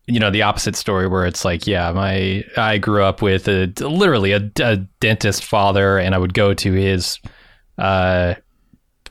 you 0.07 0.19
know 0.19 0.31
the 0.31 0.43
opposite 0.43 0.77
story 0.77 1.07
where 1.07 1.25
it's 1.25 1.45
like 1.45 1.67
yeah 1.67 1.93
my 1.93 2.45
i 2.57 2.77
grew 2.77 3.03
up 3.03 3.23
with 3.23 3.47
a 3.49 3.67
literally 3.81 4.33
a, 4.33 4.51
a 4.61 4.77
dentist 5.01 5.45
father 5.45 5.99
and 5.99 6.15
i 6.15 6.19
would 6.19 6.35
go 6.35 6.53
to 6.53 6.73
his 6.73 7.19
uh, 7.79 8.35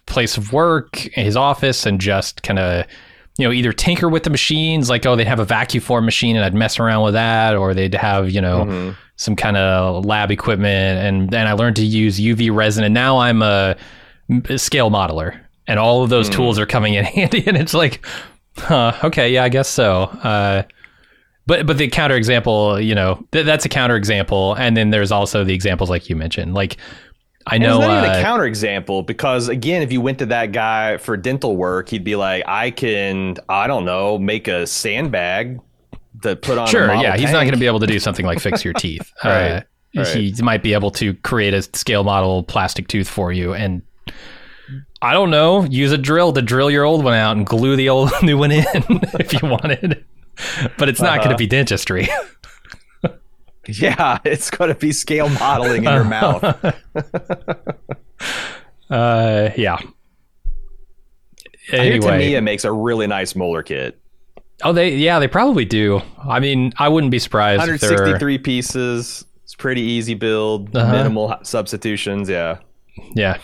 place 0.06 0.38
of 0.38 0.54
work 0.54 0.98
his 1.14 1.36
office 1.36 1.86
and 1.86 2.00
just 2.00 2.44
kind 2.44 2.60
of 2.60 2.86
you 3.38 3.48
know 3.48 3.52
either 3.52 3.74
tinker 3.74 4.10
with 4.10 4.24
the 4.24 4.30
machines 4.30 4.90
like 4.90 5.06
oh 5.06 5.16
they'd 5.16 5.28
have 5.28 5.40
a 5.40 5.46
vacuum 5.46 5.82
form 5.82 6.06
machine 6.06 6.36
and 6.36 6.46
i'd 6.46 6.54
mess 6.54 6.80
around 6.80 7.04
with 7.04 7.14
that 7.14 7.56
or 7.56 7.74
they'd 7.74 7.94
have 7.94 8.30
you 8.30 8.42
know 8.42 8.66
mm-hmm. 8.66 8.92
some 9.16 9.36
kind 9.36 9.58
of 9.58 10.06
lab 10.06 10.32
equipment 10.32 11.00
and 11.00 11.30
then 11.30 11.48
i 11.48 11.54
learned 11.54 11.76
to 11.76 11.86
use 11.86 12.20
uv 12.20 12.54
resin 12.54 12.84
and 12.84 12.94
now 12.94 13.18
i'm 13.18 13.42
a, 13.42 13.76
scale 14.56 14.90
modeler 14.90 15.40
and 15.68 15.80
all 15.80 16.04
of 16.04 16.10
those 16.10 16.30
mm. 16.30 16.34
tools 16.34 16.60
are 16.60 16.66
coming 16.66 16.94
in 16.94 17.04
handy 17.06 17.44
and 17.48 17.58
it's 17.58 17.74
like 17.74 18.06
huh 18.58 18.94
okay 19.04 19.32
yeah 19.32 19.44
i 19.44 19.50
guess 19.50 19.70
so 19.70 20.04
uh, 20.24 20.64
but 21.48 21.66
but 21.66 21.78
the 21.78 21.90
counterexample, 21.90 22.84
you 22.86 22.96
know, 22.96 23.26
th- 23.32 23.46
that's 23.46 23.66
a 23.66 23.70
counterexample, 23.70 24.58
and 24.58 24.78
then 24.78 24.90
there's 24.90 25.12
also 25.12 25.44
the 25.44 25.54
examples 25.54 25.90
like 25.90 26.10
you 26.10 26.16
mentioned, 26.16 26.54
like. 26.54 26.78
I 27.48 27.58
know. 27.58 27.80
it's 27.80 27.88
not 27.88 28.04
even 28.04 28.16
a 28.16 28.20
uh, 28.20 28.24
counterexample 28.24 29.06
because 29.06 29.48
again, 29.48 29.82
if 29.82 29.92
you 29.92 30.02
went 30.02 30.20
to 30.20 30.26
that 30.28 30.52
guy 30.52 30.98
for 30.98 31.18
dental 31.18 31.56
work, 31.56 31.90
he'd 31.90 32.04
be 32.04 32.16
like, 32.16 32.44
"I 32.48 32.72
can, 32.72 33.38
I 33.50 33.68
don't 33.68 33.86
know, 33.86 34.18
make 34.18 34.48
a 34.48 34.68
sandbag 34.68 35.60
to 36.24 36.36
put 36.36 36.58
on." 36.58 36.68
Sure, 36.68 36.88
yeah, 36.94 37.12
tank. 37.12 37.20
he's 37.20 37.32
not 37.32 37.42
going 37.42 37.54
to 37.54 37.60
be 37.60 37.68
able 37.68 37.80
to 37.80 37.88
do 37.88 38.00
something 38.00 38.26
like 38.26 38.40
fix 38.40 38.64
your 38.64 38.74
teeth. 38.74 39.12
right. 39.24 39.52
Uh, 39.52 39.62
right. 39.96 40.08
He 40.08 40.34
might 40.42 40.64
be 40.64 40.74
able 40.74 40.92
to 40.92 41.14
create 41.16 41.54
a 41.54 41.62
scale 41.62 42.04
model 42.04 42.44
plastic 42.44 42.88
tooth 42.88 43.10
for 43.10 43.32
you, 43.32 43.54
and 43.54 43.82
I 45.02 45.14
don't 45.14 45.32
know, 45.32 45.64
use 45.64 45.92
a 45.92 45.98
drill 45.98 46.32
to 46.34 46.42
drill 46.42 46.70
your 46.70 46.84
old 46.84 47.04
one 47.04 47.16
out 47.16 47.36
and 47.36 47.46
glue 47.46 47.76
the 47.76 47.90
old 47.90 48.12
new 48.24 48.38
one 48.38 48.52
in 48.52 48.66
if 49.20 49.34
you 49.34 49.48
wanted. 49.48 50.06
but 50.78 50.90
it's 50.90 51.02
not 51.02 51.14
uh-huh. 51.14 51.24
going 51.26 51.32
to 51.32 51.38
be 51.38 51.48
dentistry. 51.48 52.08
Yeah, 53.68 54.20
it's 54.26 54.50
going 54.50 54.70
to 54.74 54.80
be 54.80 54.92
scale 54.92 55.30
modeling 55.30 55.86
in 55.86 55.92
your 55.92 56.04
mouth. 56.06 56.44
uh, 58.90 59.50
yeah. 59.56 59.80
Anyway, 61.72 62.00
Tamiya 62.00 62.42
makes 62.42 62.66
a 62.66 62.72
really 62.72 63.08
nice 63.08 63.36
molar 63.36 63.64
kit. 63.64 64.00
Oh, 64.64 64.74
they 64.74 64.96
yeah, 64.96 65.20
they 65.20 65.28
probably 65.28 65.66
do. 65.66 66.02
I 66.18 66.40
mean, 66.40 66.74
I 66.78 66.90
wouldn't 66.90 67.12
be 67.12 67.20
surprised. 67.20 67.60
163 67.60 68.38
pieces. 68.40 69.26
It's 69.44 69.56
pretty 69.56 69.82
easy 69.82 70.14
build, 70.14 70.76
uh-huh. 70.76 70.92
minimal 70.92 71.36
substitutions. 71.44 72.30
Yeah, 72.30 72.60
yeah. 73.16 73.38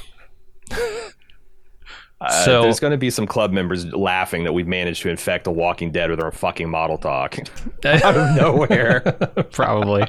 Uh, 2.19 2.45
so 2.45 2.61
there's 2.63 2.79
going 2.79 2.91
to 2.91 2.97
be 2.97 3.09
some 3.09 3.27
club 3.27 3.51
members 3.51 3.85
laughing 3.93 4.43
that 4.43 4.53
we've 4.53 4.67
managed 4.67 5.03
to 5.03 5.09
infect 5.09 5.45
a 5.45 5.51
Walking 5.51 5.91
Dead 5.91 6.09
with 6.09 6.19
our 6.19 6.31
fucking 6.31 6.69
model 6.69 6.97
talk 6.97 7.37
out 7.85 8.17
of 8.17 8.35
nowhere. 8.35 9.01
Probably. 9.51 10.05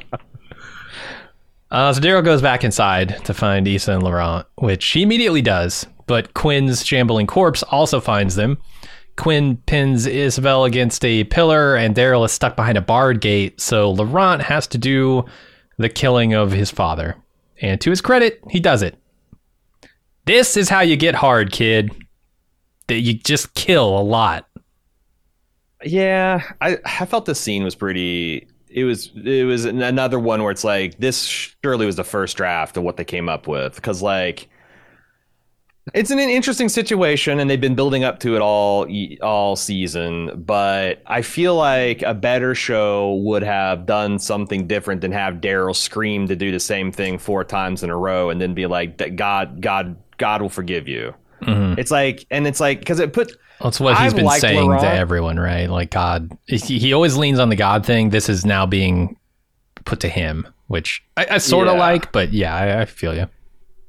Uh, 1.70 1.92
so 1.92 2.00
Daryl 2.00 2.24
goes 2.24 2.40
back 2.40 2.64
inside 2.64 3.22
to 3.24 3.34
find 3.34 3.68
Issa 3.68 3.92
and 3.92 4.02
Laurent, 4.02 4.46
which 4.56 4.86
he 4.88 5.02
immediately 5.02 5.42
does. 5.42 5.86
But 6.06 6.32
Quinn's 6.32 6.86
shambling 6.86 7.26
corpse 7.26 7.62
also 7.64 8.00
finds 8.00 8.34
them. 8.34 8.56
Quinn 9.16 9.56
pins 9.66 10.06
Isabel 10.06 10.64
against 10.64 11.04
a 11.04 11.24
pillar, 11.24 11.76
and 11.76 11.94
Daryl 11.94 12.24
is 12.24 12.32
stuck 12.32 12.56
behind 12.56 12.78
a 12.78 12.80
barred 12.80 13.20
gate. 13.20 13.60
So 13.60 13.90
Laurent 13.90 14.40
has 14.42 14.66
to 14.68 14.78
do 14.78 15.26
the 15.76 15.88
killing 15.90 16.32
of 16.32 16.52
his 16.52 16.70
father. 16.70 17.16
And 17.60 17.80
to 17.82 17.90
his 17.90 18.00
credit, 18.00 18.40
he 18.48 18.60
does 18.60 18.80
it. 18.80 18.96
This 20.28 20.58
is 20.58 20.68
how 20.68 20.80
you 20.82 20.94
get 20.94 21.14
hard, 21.14 21.52
kid. 21.52 21.90
That 22.88 23.00
you 23.00 23.14
just 23.14 23.54
kill 23.54 23.98
a 23.98 24.02
lot. 24.02 24.46
Yeah, 25.82 26.42
I 26.60 26.76
I 26.84 27.06
felt 27.06 27.24
the 27.24 27.34
scene 27.34 27.64
was 27.64 27.74
pretty. 27.74 28.46
It 28.68 28.84
was 28.84 29.10
it 29.24 29.46
was 29.46 29.64
another 29.64 30.18
one 30.18 30.42
where 30.42 30.50
it's 30.50 30.64
like 30.64 30.98
this 30.98 31.24
surely 31.24 31.86
was 31.86 31.96
the 31.96 32.04
first 32.04 32.36
draft 32.36 32.76
of 32.76 32.82
what 32.82 32.98
they 32.98 33.06
came 33.06 33.30
up 33.30 33.48
with 33.48 33.76
because 33.76 34.02
like 34.02 34.50
it's 35.94 36.10
an 36.10 36.18
interesting 36.18 36.68
situation 36.68 37.40
and 37.40 37.48
they've 37.48 37.62
been 37.62 37.74
building 37.74 38.04
up 38.04 38.20
to 38.20 38.36
it 38.36 38.42
all 38.42 38.86
all 39.22 39.56
season 39.56 40.42
but 40.44 41.00
i 41.06 41.22
feel 41.22 41.56
like 41.56 42.02
a 42.02 42.12
better 42.12 42.54
show 42.54 43.14
would 43.14 43.42
have 43.42 43.86
done 43.86 44.18
something 44.18 44.66
different 44.66 45.00
than 45.00 45.10
have 45.10 45.36
daryl 45.36 45.74
scream 45.74 46.28
to 46.28 46.36
do 46.36 46.52
the 46.52 46.60
same 46.60 46.92
thing 46.92 47.16
four 47.16 47.42
times 47.42 47.82
in 47.82 47.88
a 47.88 47.96
row 47.96 48.28
and 48.28 48.38
then 48.38 48.52
be 48.52 48.66
like 48.66 49.16
god 49.16 49.62
god 49.62 49.96
God 50.18 50.42
will 50.42 50.48
forgive 50.48 50.88
you. 50.88 51.14
Mm-hmm. 51.42 51.78
It's 51.78 51.90
like, 51.90 52.26
and 52.30 52.46
it's 52.46 52.60
like, 52.60 52.80
because 52.80 53.00
it 53.00 53.12
put. 53.12 53.36
That's 53.60 53.80
what 53.80 53.96
he's 53.96 54.12
I've 54.12 54.16
been 54.16 54.30
saying 54.30 54.66
Laurent. 54.66 54.82
to 54.82 54.92
everyone, 54.92 55.38
right? 55.38 55.68
Like 55.68 55.90
God, 55.90 56.36
he, 56.46 56.56
he, 56.56 56.92
always 56.92 57.16
leans 57.16 57.38
on 57.38 57.48
the 57.48 57.56
God 57.56 57.84
thing. 57.84 58.10
This 58.10 58.28
is 58.28 58.44
now 58.44 58.66
being 58.66 59.16
put 59.84 60.00
to 60.00 60.08
him, 60.08 60.46
which 60.68 61.02
I, 61.16 61.26
I 61.32 61.38
sort 61.38 61.66
of 61.66 61.74
yeah. 61.74 61.80
like, 61.80 62.12
but 62.12 62.32
yeah, 62.32 62.54
I, 62.54 62.82
I 62.82 62.84
feel 62.84 63.14
you. 63.14 63.28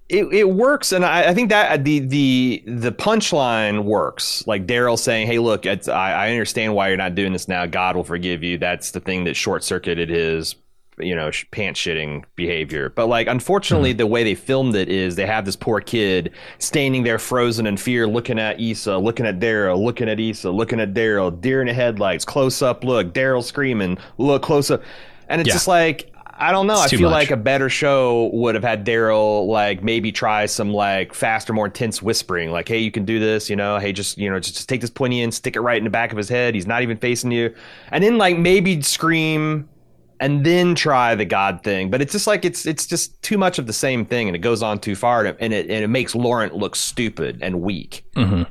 It, 0.08 0.26
it 0.34 0.50
works, 0.50 0.92
and 0.92 1.06
I, 1.06 1.30
I, 1.30 1.34
think 1.36 1.50
that 1.52 1.84
the 1.84 2.00
the 2.00 2.64
the 2.66 2.92
punchline 2.92 3.84
works. 3.84 4.46
Like 4.48 4.66
Daryl 4.66 4.98
saying, 4.98 5.28
"Hey, 5.28 5.38
look, 5.38 5.68
I, 5.68 5.78
I 5.88 6.32
understand 6.32 6.74
why 6.74 6.88
you're 6.88 6.98
not 6.98 7.14
doing 7.14 7.32
this 7.32 7.48
now. 7.48 7.68
God 7.68 7.96
will 7.96 8.04
forgive 8.04 8.42
you." 8.42 8.58
That's 8.58 8.90
the 8.90 9.00
thing 9.00 9.26
that 9.26 9.36
short 9.36 9.64
circuited 9.64 10.10
his 10.10 10.56
you 11.00 11.16
know 11.16 11.32
pants 11.52 11.80
shitting 11.80 12.24
behavior 12.36 12.90
but 12.90 13.08
like 13.08 13.28
unfortunately 13.28 13.94
mm. 13.94 13.98
the 13.98 14.08
way 14.08 14.24
they 14.24 14.36
filmed 14.36 14.76
it 14.76 14.90
is 14.90 15.16
they 15.16 15.26
have 15.26 15.46
this 15.46 15.56
poor 15.56 15.80
kid 15.80 16.32
standing 16.58 17.04
there 17.04 17.20
frozen 17.20 17.66
in 17.66 17.78
fear 17.78 18.08
looking 18.08 18.40
at 18.40 18.60
Issa 18.60 18.98
looking 18.98 19.26
at 19.26 19.40
Daryl 19.40 19.78
looking 19.82 20.10
at 20.10 20.20
Issa 20.20 20.50
looking 20.50 20.80
at 20.80 20.94
Daryl 20.94 21.40
deer 21.40 21.62
in 21.62 21.68
the 21.68 21.74
headlights 21.74 22.26
close 22.26 22.62
up 22.62 22.84
look 22.84 23.14
Daryl 23.14 23.44
screaming 23.44 23.98
look 24.18 24.42
close 24.42 24.72
up 24.72 24.82
and 25.28 25.42
it's 25.42 25.48
yeah. 25.48 25.54
just 25.54 25.68
like 25.68 26.12
I 26.42 26.54
don't 26.54 26.68
know. 26.68 26.82
It's 26.82 26.94
I 26.94 26.98
feel 26.98 27.10
much. 27.10 27.24
like 27.24 27.32
a 27.32 27.38
better 27.38 27.70
show 27.70 28.30
would 28.32 28.56
have 28.56 28.64
had 28.64 28.86
Daryl 28.86 29.46
like 29.48 29.84
maybe 29.84 30.10
try 30.10 30.46
some 30.46 30.72
like 30.72 31.14
faster, 31.14 31.52
more 31.52 31.66
intense 31.66 32.02
whispering, 32.02 32.50
like, 32.50 32.70
"Hey, 32.70 32.80
you 32.80 32.92
can 32.92 33.04
do 33.04 33.20
this," 33.20 33.50
you 33.50 33.58
know. 33.58 33.78
Hey, 33.78 33.92
just 33.92 34.18
you 34.18 34.30
know, 34.30 34.40
just, 34.40 34.56
just 34.56 34.70
take 34.70 34.80
this 34.80 34.90
pointy 34.90 35.22
in, 35.22 35.34
stick 35.34 35.58
it 35.58 35.62
right 35.62 35.78
in 35.78 35.84
the 35.84 35.90
back 35.90 36.12
of 36.12 36.18
his 36.18 36.30
head. 36.30 36.56
He's 36.56 36.66
not 36.66 36.82
even 36.82 36.96
facing 36.96 37.32
you, 37.32 37.54
and 37.92 38.02
then 38.02 38.18
like 38.18 38.38
maybe 38.38 38.82
scream 38.82 39.68
and 40.20 40.46
then 40.46 40.76
try 40.76 41.16
the 41.16 41.26
God 41.26 41.64
thing. 41.64 41.90
But 41.90 42.02
it's 42.02 42.12
just 42.12 42.28
like 42.28 42.46
it's 42.46 42.66
it's 42.66 42.86
just 42.86 43.22
too 43.22 43.38
much 43.38 43.60
of 43.60 43.68
the 43.68 43.74
same 43.74 44.06
thing, 44.06 44.28
and 44.28 44.36
it 44.36 44.40
goes 44.40 44.62
on 44.62 44.80
too 44.80 44.96
far, 44.96 45.26
and 45.26 45.30
it 45.30 45.38
and 45.40 45.54
it, 45.54 45.70
and 45.70 45.84
it 45.84 45.88
makes 45.88 46.16
Laurent 46.16 46.56
look 46.56 46.76
stupid 46.76 47.40
and 47.42 47.62
weak. 47.62 48.06
Mm-hmm. 48.16 48.44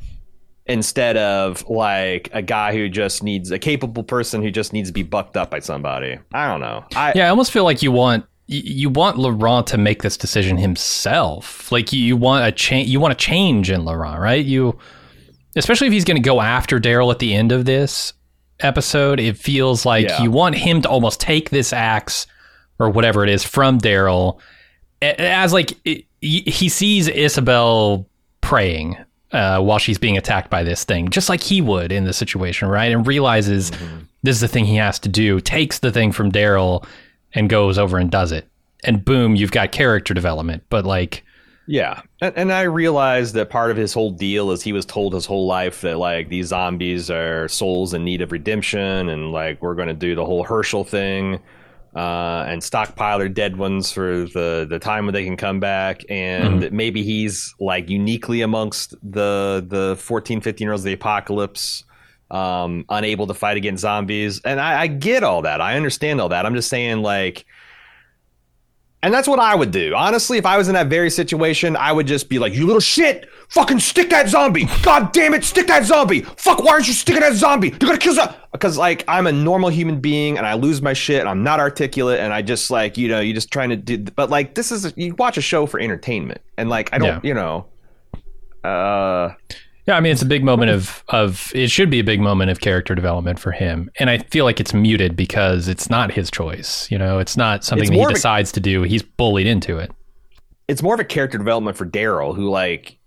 Instead 0.67 1.17
of 1.17 1.67
like 1.69 2.29
a 2.35 2.43
guy 2.43 2.75
who 2.75 2.91
just 2.91 3.23
needs 3.23 3.51
a 3.51 3.59
capable 3.59 4.03
person 4.03 4.43
who 4.43 4.51
just 4.51 4.75
needs 4.75 4.91
to 4.91 4.93
be 4.93 5.03
bucked 5.03 5.37
up 5.37 5.51
by 5.51 5.61
somebody. 5.61 6.19
I 6.33 6.47
don't 6.47 6.61
know. 6.61 6.85
I, 6.95 7.15
yeah, 7.15 7.27
I 7.27 7.31
almost 7.31 7.53
feel 7.53 7.65
like 7.65 7.83
you 7.83 7.91
want 7.91 8.27
you 8.47 8.89
want 8.91 9.19
Laurent 9.19 9.67
to 9.69 9.79
make 9.79 10.03
this 10.03 10.17
decision 10.17 10.57
himself. 10.57 11.71
Like 11.71 11.93
you 11.93 12.17
want 12.17 12.47
a 12.47 12.53
change. 12.53 12.89
You 12.89 13.01
want 13.01 13.13
a 13.13 13.17
change 13.17 13.71
in 13.71 13.85
Laurent, 13.85 14.21
right? 14.21 14.45
You, 14.45 14.79
especially 15.57 15.87
if 15.87 15.93
he's 15.93 16.05
going 16.05 16.17
to 16.17 16.27
go 16.27 16.41
after 16.41 16.79
Daryl 16.79 17.11
at 17.11 17.19
the 17.19 17.35
end 17.35 17.53
of 17.53 17.65
this 17.65 18.13
episode, 18.61 19.21
it 19.21 19.37
feels 19.37 19.87
like 19.87 20.09
yeah. 20.09 20.23
you 20.23 20.31
want 20.31 20.55
him 20.55 20.83
to 20.83 20.89
almost 20.89 21.21
take 21.21 21.51
this 21.51 21.73
axe 21.73 22.27
or 22.79 22.91
whatever 22.91 23.25
it 23.25 23.31
is 23.31 23.45
from 23.45 23.79
Daryl 23.79 24.41
as 25.01 25.53
like 25.53 25.75
it, 25.85 26.05
he 26.21 26.69
sees 26.69 27.09
Isabel 27.09 28.07
praying 28.41 28.97
uh, 29.33 29.61
while 29.61 29.79
she's 29.79 29.99
being 29.99 30.17
attacked 30.17 30.51
by 30.51 30.63
this 30.63 30.85
thing, 30.85 31.09
just 31.11 31.29
like 31.29 31.43
he 31.43 31.61
would 31.61 31.93
in 31.93 32.05
the 32.05 32.13
situation, 32.13 32.69
right? 32.69 32.91
And 32.91 33.07
realizes 33.07 33.71
mm-hmm. 33.71 33.99
this 34.23 34.37
is 34.37 34.41
the 34.41 34.49
thing 34.49 34.65
he 34.65 34.77
has 34.77 34.99
to 35.01 35.09
do, 35.09 35.41
takes 35.41 35.79
the 35.79 35.93
thing 35.93 36.13
from 36.13 36.33
Daryl 36.33 36.85
and 37.35 37.49
goes 37.49 37.79
over 37.79 37.99
and 37.99 38.11
does 38.11 38.33
it. 38.33 38.49
And 38.85 39.05
boom, 39.05 39.37
you've 39.37 39.53
got 39.53 39.71
character 39.71 40.15
development. 40.15 40.65
But 40.71 40.85
like, 40.85 41.25
Yeah, 41.71 42.01
and, 42.23 42.35
and 42.35 42.53
I 42.53 42.63
realized 42.63 43.35
that 43.35 43.51
part 43.51 43.71
of 43.71 43.77
his 43.77 43.93
whole 43.93 44.11
deal 44.11 44.51
is 44.53 44.63
he 44.63 44.73
was 44.73 44.87
told 44.87 45.13
his 45.13 45.27
whole 45.27 45.47
life 45.47 45.83
that 45.83 45.99
like 45.99 46.31
these 46.31 46.47
zombies 46.47 47.11
are 47.11 47.47
souls 47.47 47.93
in 47.93 48.05
need 48.05 48.23
of 48.23 48.33
redemption, 48.33 49.11
and 49.11 49.33
like 49.33 49.61
we're 49.61 49.75
going 49.75 49.89
to 49.89 49.95
do 49.95 50.15
the 50.15 50.25
whole 50.25 50.43
Hershel 50.47 50.83
thing, 50.87 51.39
uh, 51.95 52.45
and 52.49 52.65
stockpile 52.65 53.19
their 53.19 53.29
dead 53.29 53.59
ones 53.59 53.93
for 53.93 54.25
the 54.25 54.67
the 54.69 54.79
time 54.79 55.05
when 55.05 55.13
they 55.13 55.25
can 55.27 55.37
come 55.37 55.61
back, 55.61 56.01
and 56.09 56.63
Mhm. 56.63 56.73
maybe 56.73 57.03
he's 57.03 57.55
like 57.61 57.91
uniquely 57.91 58.41
amongst 58.41 58.95
the 59.03 59.63
the 59.69 59.95
14, 60.01 60.41
15 60.41 60.65
year 60.65 60.73
olds 60.73 60.83
of 60.83 60.87
the 60.87 60.95
apocalypse. 60.95 61.85
Um, 62.31 62.85
unable 62.91 63.27
to 63.27 63.33
fight 63.35 63.57
against 63.59 63.81
zombies, 63.83 64.41
and 64.45 64.59
I, 64.61 64.83
I 64.83 64.87
get 64.87 65.23
all 65.23 65.43
that. 65.43 65.63
I 65.63 65.77
understand 65.77 66.21
all 66.21 66.29
that. 66.31 66.45
I'm 66.45 66.55
just 66.55 66.69
saying, 66.69 67.01
like, 67.01 67.47
and 69.03 69.15
that's 69.15 69.29
what 69.29 69.39
I 69.39 69.55
would 69.55 69.71
do. 69.71 69.95
Honestly, 69.95 70.39
if 70.39 70.47
I 70.47 70.57
was 70.59 70.69
in 70.69 70.75
that 70.75 70.89
very 70.89 71.11
situation, 71.11 71.77
I 71.77 71.93
would 71.93 72.07
just 72.07 72.29
be 72.29 72.39
like, 72.39 72.53
you 72.55 72.67
little 72.67 72.81
shit, 72.81 73.29
fucking 73.51 73.79
stick 73.81 74.11
that 74.11 74.29
zombie. 74.29 74.67
God 74.83 75.13
damn 75.13 75.35
it, 75.35 75.45
stick 75.45 75.67
that 75.69 75.85
zombie. 75.85 76.23
Fuck, 76.23 76.63
why 76.63 76.73
aren't 76.73 76.89
you 76.89 76.93
sticking 76.95 77.21
that 77.23 77.35
zombie? 77.35 77.69
You're 77.69 77.79
gonna 77.79 77.99
kill 77.99 78.15
that. 78.15 78.51
Because, 78.51 78.77
like, 78.77 79.05
I'm 79.07 79.27
a 79.27 79.33
normal 79.33 79.69
human 79.69 80.01
being 80.01 80.37
and 80.39 80.47
I 80.47 80.55
lose 80.55 80.83
my 80.83 80.95
shit 80.95 81.21
and 81.21 81.29
I'm 81.29 81.43
not 81.43 81.61
articulate 81.61 82.19
and 82.19 82.33
I 82.33 82.43
just, 82.43 82.71
like, 82.71 82.97
you 82.97 83.07
know, 83.09 83.21
you're 83.21 83.35
just 83.35 83.53
trying 83.53 83.69
to 83.71 83.77
do, 83.77 83.99
but, 83.99 84.31
like, 84.31 84.55
this 84.55 84.73
is, 84.73 84.93
you 84.97 85.15
watch 85.17 85.37
a 85.37 85.43
show 85.43 85.67
for 85.67 85.79
entertainment. 85.79 86.41
And, 86.57 86.69
like, 86.69 86.89
I 86.93 86.99
don't, 86.99 87.23
Yeah. 87.25 87.29
you 87.29 87.35
know, 87.35 87.67
uh, 88.65 89.35
Yeah, 89.89 89.97
I 89.97 90.01
mean 90.01 90.13
it's 90.13 90.21
a 90.23 90.27
big 90.27 90.45
moment 90.45 90.71
of 90.71 91.03
of 91.09 91.51
it 91.55 91.71
should 91.71 91.89
be 91.89 91.99
a 91.99 92.05
big 92.05 92.21
moment 92.21 92.51
of 92.51 92.61
character 92.61 92.95
development 92.95 93.39
for 93.41 93.53
him, 93.53 93.91
and 93.99 94.11
I 94.11 94.19
feel 94.19 94.45
like 94.45 94.61
it's 94.61 94.75
muted 94.75 95.17
because 95.17 95.67
it's 95.67 95.89
not 95.89 96.13
his 96.13 96.31
choice. 96.31 96.91
You 96.91 96.99
know, 96.99 97.19
it's 97.19 97.37
not 97.39 97.65
something 97.65 97.89
It's 97.89 97.97
he 97.97 98.03
of 98.05 98.11
a- 98.11 98.15
decides 98.15 98.53
to 98.53 98.61
do. 98.61 98.83
He's 98.83 99.03
bullied 99.03 99.47
into 99.47 99.79
it. 99.79 99.91
it's 100.69 100.83
more 100.83 100.93
of 100.93 101.01
a 101.01 101.05
character 101.05 101.39
development 101.39 101.79
for 101.79 101.87
Daryl, 101.87 102.37
who 102.37 102.51
like 102.51 102.99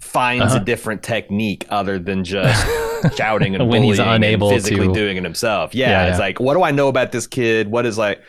finds 0.00 0.46
Uh-huh. 0.46 0.60
a 0.60 0.64
different 0.64 1.02
technique 1.04 1.64
other 1.70 1.98
than 2.00 2.24
just 2.24 2.66
shouting 3.16 3.54
and 3.54 3.68
When 3.68 3.82
he's 3.84 3.98
bullying 3.98 4.14
and 4.16 4.24
unable 4.24 4.50
physically 4.50 4.88
to- 4.88 4.92
doing 4.92 5.16
it 5.16 5.22
himself. 5.22 5.72
Yeah, 5.74 5.90
Yeah, 5.90 6.06
it's 6.08 6.18
yeah. 6.18 6.24
like, 6.24 6.40
what 6.40 6.54
do 6.54 6.62
I 6.64 6.72
know 6.72 6.88
about 6.88 7.12
this 7.12 7.26
kid? 7.28 7.68
What 7.68 7.86
is 7.86 7.96
like, 7.96 8.20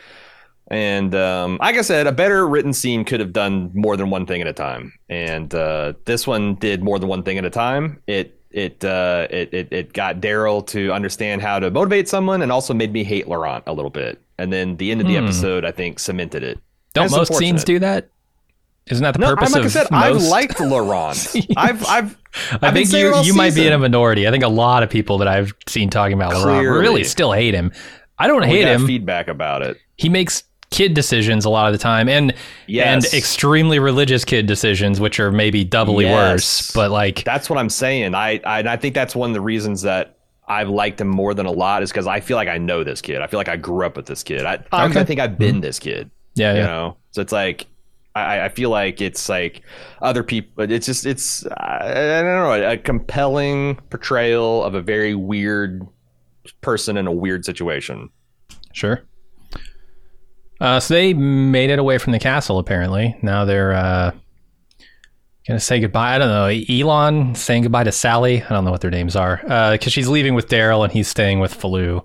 and 0.68 1.14
um, 1.14 1.58
like 1.60 1.76
I 1.76 1.82
said, 1.82 2.06
a 2.06 2.12
better 2.12 2.46
written 2.46 2.72
scene 2.72 3.04
could 3.04 3.20
have 3.20 3.32
done 3.32 3.70
more 3.74 3.96
than 3.96 4.10
one 4.10 4.26
thing 4.26 4.40
at 4.40 4.46
a 4.46 4.52
time, 4.52 4.92
and 5.08 5.52
uh, 5.54 5.94
this 6.04 6.26
one 6.26 6.54
did 6.56 6.82
more 6.82 6.98
than 6.98 7.08
one 7.08 7.22
thing 7.22 7.38
at 7.38 7.44
a 7.44 7.50
time. 7.50 8.02
It 8.06 8.38
it 8.50 8.84
uh, 8.84 9.26
it, 9.30 9.52
it 9.52 9.68
it 9.72 9.92
got 9.92 10.20
Daryl 10.20 10.66
to 10.68 10.92
understand 10.92 11.42
how 11.42 11.58
to 11.58 11.70
motivate 11.70 12.08
someone, 12.08 12.42
and 12.42 12.52
also 12.52 12.74
made 12.74 12.92
me 12.92 13.04
hate 13.04 13.28
Laurent 13.28 13.64
a 13.66 13.72
little 13.72 13.90
bit. 13.90 14.20
And 14.38 14.52
then 14.52 14.76
the 14.76 14.90
end 14.90 15.00
of 15.00 15.06
the 15.06 15.16
Hmm. 15.16 15.24
episode, 15.24 15.64
I 15.64 15.72
think, 15.72 15.98
cemented 15.98 16.42
it. 16.44 16.58
Don't 16.94 17.10
That's 17.10 17.30
most 17.30 17.34
scenes 17.38 17.64
do 17.64 17.78
that? 17.80 18.08
Isn't 18.86 19.02
that 19.02 19.12
the 19.12 19.18
No, 19.18 19.34
purpose 19.34 19.52
like 19.52 19.60
of 19.60 19.66
I 19.66 19.68
said, 19.68 19.86
I've 19.92 20.22
liked 20.22 20.60
Laurent. 20.60 21.34
I've, 21.56 21.84
I've, 21.86 22.16
I 22.62 22.68
I've 22.68 22.74
been 22.74 22.86
think 22.86 22.92
you 22.92 23.20
you 23.22 23.34
might 23.34 23.54
be 23.54 23.66
in 23.66 23.72
a 23.74 23.78
minority. 23.78 24.26
I 24.26 24.30
think 24.30 24.44
a 24.44 24.48
lot 24.48 24.82
of 24.82 24.88
people 24.88 25.18
that 25.18 25.28
I've 25.28 25.52
seen 25.66 25.90
talking 25.90 26.14
about 26.14 26.32
Laurent 26.32 26.66
really 26.66 27.04
still 27.04 27.32
hate 27.32 27.52
him. 27.54 27.72
I 28.18 28.26
don't 28.28 28.40
we 28.40 28.46
hate 28.46 28.62
got 28.64 28.76
him. 28.80 28.86
feedback 28.86 29.28
about 29.28 29.62
it. 29.62 29.76
he 29.96 30.08
makes 30.08 30.42
kid 30.70 30.94
decisions 30.94 31.44
a 31.44 31.50
lot 31.50 31.66
of 31.66 31.72
the 31.72 31.78
time, 31.78 32.08
and 32.08 32.34
Yes. 32.66 32.86
and 33.06 33.14
extremely 33.14 33.78
religious 33.78 34.24
kid 34.24 34.46
decisions, 34.46 35.00
which 35.00 35.18
are 35.18 35.32
maybe 35.32 35.64
doubly 35.64 36.04
Yes. 36.04 36.14
worse. 36.14 36.70
But 36.72 36.90
like, 36.90 37.24
That's 37.24 37.48
what 37.48 37.58
I'm 37.58 37.70
saying. 37.70 38.14
I, 38.14 38.40
I, 38.44 38.58
and 38.60 38.68
I 38.68 38.76
think 38.76 38.94
that's 38.94 39.16
one 39.16 39.30
of 39.30 39.34
the 39.34 39.40
reasons 39.40 39.82
that 39.82 40.16
I've 40.46 40.68
liked 40.68 41.00
him 41.00 41.08
more 41.08 41.34
than 41.34 41.46
a 41.46 41.50
lot 41.50 41.82
is 41.82 41.90
because 41.90 42.06
I 42.06 42.20
feel 42.20 42.36
like 42.36 42.48
I 42.48 42.58
know 42.58 42.84
this 42.84 43.00
kid. 43.02 43.20
I 43.20 43.26
feel 43.26 43.38
like 43.38 43.48
I 43.48 43.56
grew 43.56 43.84
up 43.86 43.96
with 43.96 44.06
this 44.06 44.22
kid. 44.22 44.44
I, 44.44 44.62
oh, 44.72 44.86
Okay. 44.86 45.00
I 45.00 45.04
think 45.04 45.20
I've 45.20 45.38
been 45.38 45.56
mm-hmm. 45.56 45.60
this 45.60 45.78
kid. 45.78 46.10
yeah, 46.34 46.52
You 46.52 46.58
yeah. 46.60 46.66
know, 46.66 46.96
so 47.12 47.22
it's 47.22 47.32
like. 47.32 47.66
I, 48.14 48.46
I 48.46 48.48
feel 48.48 48.70
like 48.70 49.00
it's 49.00 49.28
like 49.28 49.62
other 50.02 50.24
people. 50.24 50.64
It's 50.64 50.86
just 50.86 51.06
it's 51.06 51.46
I, 51.46 52.18
I 52.18 52.22
don't 52.22 52.24
know 52.24 52.70
a 52.72 52.76
compelling 52.76 53.76
portrayal 53.90 54.64
of 54.64 54.74
a 54.74 54.80
very 54.82 55.14
weird 55.14 55.86
person 56.60 56.96
in 56.96 57.06
a 57.06 57.12
weird 57.12 57.44
situation. 57.44 58.08
Sure. 58.72 59.04
Uh, 60.60 60.80
so 60.80 60.94
they 60.94 61.14
made 61.14 61.70
it 61.70 61.78
away 61.78 61.98
from 61.98 62.12
the 62.12 62.18
castle. 62.18 62.58
Apparently, 62.58 63.16
now 63.22 63.44
they're 63.44 63.72
uh, 63.74 64.10
gonna 65.46 65.60
say 65.60 65.80
goodbye. 65.80 66.14
I 66.16 66.18
don't 66.18 66.28
know. 66.28 66.62
Elon 66.74 67.34
saying 67.34 67.62
goodbye 67.62 67.84
to 67.84 67.92
Sally. 67.92 68.42
I 68.42 68.48
don't 68.48 68.64
know 68.64 68.70
what 68.70 68.80
their 68.80 68.90
names 68.90 69.16
are 69.16 69.36
because 69.72 69.92
she's 69.92 70.08
leaving 70.08 70.34
with 70.34 70.48
Daryl 70.48 70.82
and 70.84 70.92
he's 70.92 71.08
staying 71.08 71.40
with 71.40 71.54
Fallou. 71.58 72.04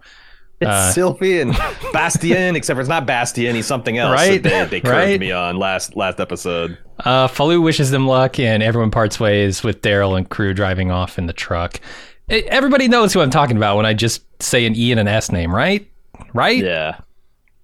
It's 0.61 0.69
Uh, 0.69 0.91
Sylvie 0.91 1.41
and 1.41 1.51
Bastien, 1.93 2.55
except 2.55 2.77
for 2.77 2.81
it's 2.81 2.87
not 2.89 3.05
Bastien. 3.05 3.55
He's 3.55 3.65
something 3.65 3.97
else. 3.97 4.13
Right? 4.13 4.41
that 4.43 4.69
They, 4.69 4.79
they 4.79 4.81
curved 4.81 4.93
Right? 4.95 5.19
me 5.19 5.31
on 5.31 5.57
last 5.57 5.95
last 5.95 6.19
episode. 6.19 6.77
Uh, 7.03 7.27
Fallou 7.27 7.61
wishes 7.61 7.89
them 7.91 8.07
luck, 8.07 8.39
and 8.39 8.61
everyone 8.63 8.91
parts 8.91 9.19
ways 9.19 9.63
with 9.63 9.81
Daryl 9.81 10.15
and 10.17 10.29
crew 10.29 10.53
driving 10.53 10.91
off 10.91 11.17
in 11.17 11.25
the 11.25 11.33
truck. 11.33 11.81
E- 12.31 12.43
Everybody 12.47 12.87
knows 12.87 13.11
who 13.13 13.19
I'm 13.19 13.31
talking 13.31 13.57
about 13.57 13.75
when 13.77 13.85
I 13.87 13.93
just 13.95 14.21
say 14.41 14.65
an 14.65 14.75
E 14.77 14.91
and 14.91 14.99
an 14.99 15.07
S 15.07 15.31
name, 15.31 15.53
right? 15.53 15.85
Right? 16.33 16.63
Yeah. 16.63 16.99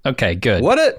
Okay, 0.06 0.36
good. 0.36 0.62
What 0.64 0.80
a 0.80 0.96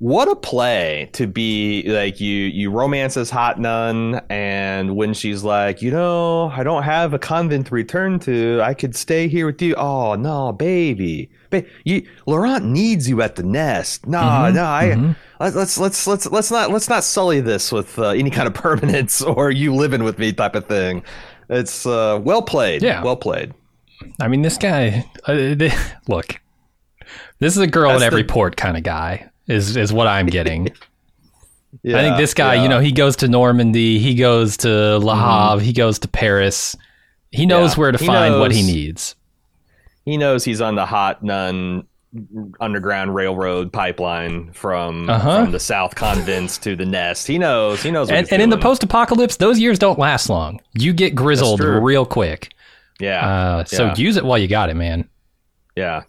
what 0.00 0.28
a 0.28 0.36
play 0.36 1.10
to 1.14 1.26
be 1.26 1.82
like 1.86 2.20
you 2.20 2.32
you 2.44 2.70
romance 2.70 3.14
this 3.14 3.30
hot 3.30 3.58
nun 3.58 4.20
and 4.30 4.94
when 4.96 5.12
she's 5.12 5.42
like, 5.42 5.82
you 5.82 5.90
know, 5.90 6.48
I 6.50 6.62
don't 6.62 6.84
have 6.84 7.14
a 7.14 7.18
convent 7.18 7.66
to 7.66 7.74
return 7.74 8.18
to. 8.20 8.60
I 8.62 8.74
could 8.74 8.94
stay 8.94 9.26
here 9.28 9.46
with 9.46 9.60
you. 9.60 9.74
Oh 9.74 10.14
no, 10.14 10.52
baby. 10.52 11.30
Ba- 11.50 11.64
you 11.84 12.06
Laurent 12.26 12.64
needs 12.64 13.08
you 13.08 13.22
at 13.22 13.36
the 13.36 13.42
nest. 13.42 14.06
No, 14.06 14.18
Mhm, 14.20 14.54
no, 14.54 14.64
I 14.64 14.84
mhm. 14.96 15.16
let- 15.40 15.54
let's 15.56 15.76
let's 15.78 16.06
let's 16.06 16.26
let's 16.30 16.50
not 16.50 16.70
let's 16.70 16.88
not 16.88 17.02
sully 17.04 17.40
this 17.40 17.72
with 17.72 17.98
uh, 17.98 18.10
any 18.10 18.30
kind 18.30 18.46
of 18.46 18.54
permanence 18.66 19.20
or 19.20 19.50
you 19.50 19.74
living 19.74 20.04
with 20.04 20.18
me 20.18 20.32
type 20.32 20.54
of 20.54 20.66
thing. 20.66 21.02
It's 21.50 21.86
uh, 21.86 22.20
well 22.22 22.42
played. 22.42 22.82
Yeah. 22.82 23.02
well 23.02 23.16
played. 23.16 23.52
I 24.20 24.28
mean, 24.28 24.42
this 24.42 24.58
guy. 24.58 25.04
Uh, 25.26 25.54
look, 26.08 26.38
this 27.38 27.56
is 27.56 27.62
a 27.62 27.66
girl 27.66 27.90
That's 27.90 28.02
in 28.02 28.06
every 28.06 28.22
the- 28.22 28.32
port 28.32 28.56
kind 28.56 28.76
of 28.76 28.82
guy. 28.82 29.30
Is 29.46 29.76
is 29.76 29.92
what 29.92 30.06
I'm 30.06 30.26
getting. 30.26 30.70
Yeah, 31.82 31.98
I 31.98 32.00
think 32.00 32.16
this 32.16 32.32
guy, 32.32 32.54
yeah. 32.54 32.54
Mm-hmm. 32.54 32.62
you 32.62 32.68
know, 32.70 32.80
he 32.80 32.92
goes 32.92 33.16
to 33.16 33.28
Normandy, 33.28 33.98
he 33.98 34.14
goes 34.14 34.56
to 34.58 34.98
Le 34.98 35.14
Havre, 35.14 35.62
he 35.62 35.74
goes 35.74 35.98
to 35.98 36.08
Paris. 36.08 36.74
He 37.30 37.44
knows 37.44 37.74
Yeah, 37.74 37.78
where 37.80 37.92
to 37.92 37.98
find 37.98 38.40
what 38.40 38.52
he 38.52 38.62
needs. 38.62 39.14
he 40.06 40.16
knows 40.16 40.44
he's 40.44 40.62
on 40.62 40.76
the 40.76 40.86
hot 40.86 41.22
nun 41.22 41.86
underground 42.58 43.14
railroad 43.14 43.70
pipeline 43.70 44.50
from 44.52 45.10
Uh-huh. 45.10 45.42
from 45.44 45.52
the 45.52 45.60
south 45.60 45.94
convents 45.94 46.56
to 46.58 46.74
the 46.74 46.86
nest. 46.86 47.26
He 47.26 47.36
knows. 47.36 47.82
He 47.82 47.90
knows. 47.90 48.10
And, 48.10 48.26
and 48.32 48.40
in 48.40 48.48
the 48.48 48.56
post-apocalypse, 48.58 49.36
those 49.36 49.60
years 49.60 49.78
don't 49.78 49.98
last 49.98 50.30
long. 50.30 50.60
You 50.72 50.94
get 50.94 51.14
grizzled 51.14 51.60
real 51.60 52.06
quick. 52.06 52.50
yeah, 52.98 53.28
Uh, 53.28 53.64
so 53.64 53.84
Yeah. 53.88 53.94
use 53.96 54.16
it 54.16 54.24
while 54.24 54.38
you 54.38 54.48
got 54.48 54.70
it, 54.70 54.74
man. 54.74 55.06
yeah. 55.76 56.04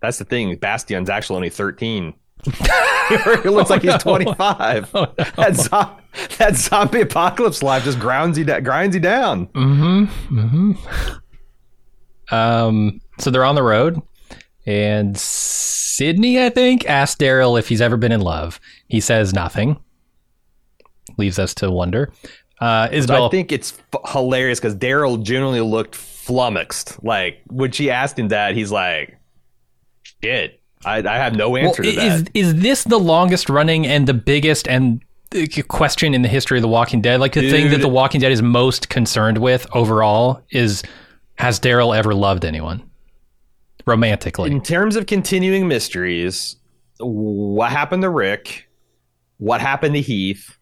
That's 0.00 0.18
the 0.18 0.24
thing. 0.24 0.54
Bastien's 0.56 1.10
actually 1.10 1.36
only 1.36 1.50
thirteen. 1.50 2.14
it 2.46 3.50
looks 3.50 3.70
like 3.70 3.82
he's 3.82 3.92
no. 3.92 3.98
twenty 3.98 4.32
five. 4.34 4.88
Oh, 4.94 5.06
no. 5.18 5.24
That 5.36 5.56
zo- 5.56 5.96
that 6.38 6.56
zombie 6.56 7.00
apocalypse 7.00 7.62
life 7.62 7.84
just 7.84 7.98
grinds 7.98 8.38
you 8.38 8.44
da- 8.44 8.60
grinds 8.60 8.94
you 8.94 9.00
down. 9.00 9.46
Mm-hmm. 9.48 10.38
Mm-hmm. 10.38 12.34
Um, 12.34 13.00
so 13.18 13.30
they're 13.30 13.44
on 13.44 13.54
the 13.54 13.62
road, 13.62 14.00
and 14.66 15.16
Sydney, 15.18 16.44
I 16.44 16.50
think, 16.50 16.88
asked 16.88 17.18
Daryl 17.18 17.58
if 17.58 17.68
he's 17.68 17.80
ever 17.80 17.96
been 17.96 18.12
in 18.12 18.20
love. 18.20 18.60
He 18.86 19.00
says 19.00 19.32
nothing. 19.32 19.78
Leaves 21.16 21.38
us 21.38 21.54
to 21.54 21.70
wonder. 21.70 22.12
Uh, 22.60 22.88
Isabel, 22.92 23.26
I 23.26 23.30
think 23.30 23.50
it's 23.52 23.78
f- 23.94 24.12
hilarious 24.12 24.60
because 24.60 24.74
Daryl 24.76 25.22
genuinely 25.22 25.60
looked 25.60 25.94
flummoxed. 25.94 27.02
Like 27.02 27.40
when 27.48 27.72
she 27.72 27.90
asked 27.90 28.18
him 28.18 28.28
that, 28.28 28.54
he's 28.54 28.70
like, 28.70 29.17
"Shit, 30.22 30.60
I, 30.84 30.98
I 30.98 31.16
have 31.16 31.34
no 31.34 31.50
well, 31.50 31.68
answer 31.68 31.82
to 31.82 31.92
that." 31.92 32.06
is 32.06 32.24
is 32.34 32.54
this 32.56 32.84
the 32.84 32.98
longest 32.98 33.48
running 33.48 33.86
and 33.86 34.06
the 34.06 34.14
biggest 34.14 34.68
and 34.68 35.02
question 35.68 36.14
in 36.14 36.22
the 36.22 36.28
history 36.28 36.58
of 36.58 36.62
The 36.62 36.68
Walking 36.68 37.00
Dead? 37.00 37.20
Like 37.20 37.32
the 37.32 37.50
thing 37.50 37.70
that 37.70 37.80
The 37.80 37.88
Walking 37.88 38.20
Dead 38.20 38.32
is 38.32 38.42
most 38.42 38.88
concerned 38.88 39.38
with 39.38 39.66
overall 39.74 40.42
is 40.50 40.82
has 41.36 41.60
Daryl 41.60 41.96
ever 41.96 42.14
loved 42.14 42.44
anyone 42.44 42.82
romantically? 43.86 44.50
in 44.50 44.62
terms 44.62 44.96
of 44.96 45.06
continuing 45.06 45.68
mysteries, 45.68 46.56
what 46.98 47.70
happened 47.70 48.02
to 48.02 48.10
Rick? 48.10 48.68
What 49.38 49.60
happened 49.60 49.94
to 49.94 50.00
Heath? 50.00 50.57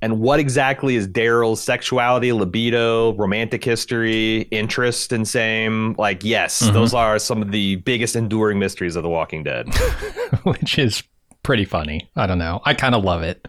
And 0.00 0.20
what 0.20 0.38
exactly 0.38 0.94
is 0.94 1.08
Daryl's 1.08 1.60
sexuality, 1.60 2.32
libido, 2.32 3.14
romantic 3.14 3.64
history, 3.64 4.42
interest 4.52 5.12
in 5.12 5.24
same? 5.24 5.94
Like, 5.98 6.24
yes, 6.24 6.62
Mhm. 6.62 6.72
those 6.72 6.94
are 6.94 7.18
some 7.18 7.42
of 7.42 7.50
the 7.50 7.76
biggest 7.76 8.14
enduring 8.14 8.58
mysteries 8.60 8.94
of 8.94 9.02
The 9.02 9.08
Walking 9.08 9.42
Dead. 9.42 9.68
which 10.44 10.78
is 10.78 11.02
pretty 11.42 11.64
funny. 11.64 12.08
I 12.14 12.26
don't 12.26 12.38
know. 12.38 12.60
I 12.64 12.74
kind 12.74 12.94
of 12.94 13.02
love 13.02 13.22
it. 13.22 13.48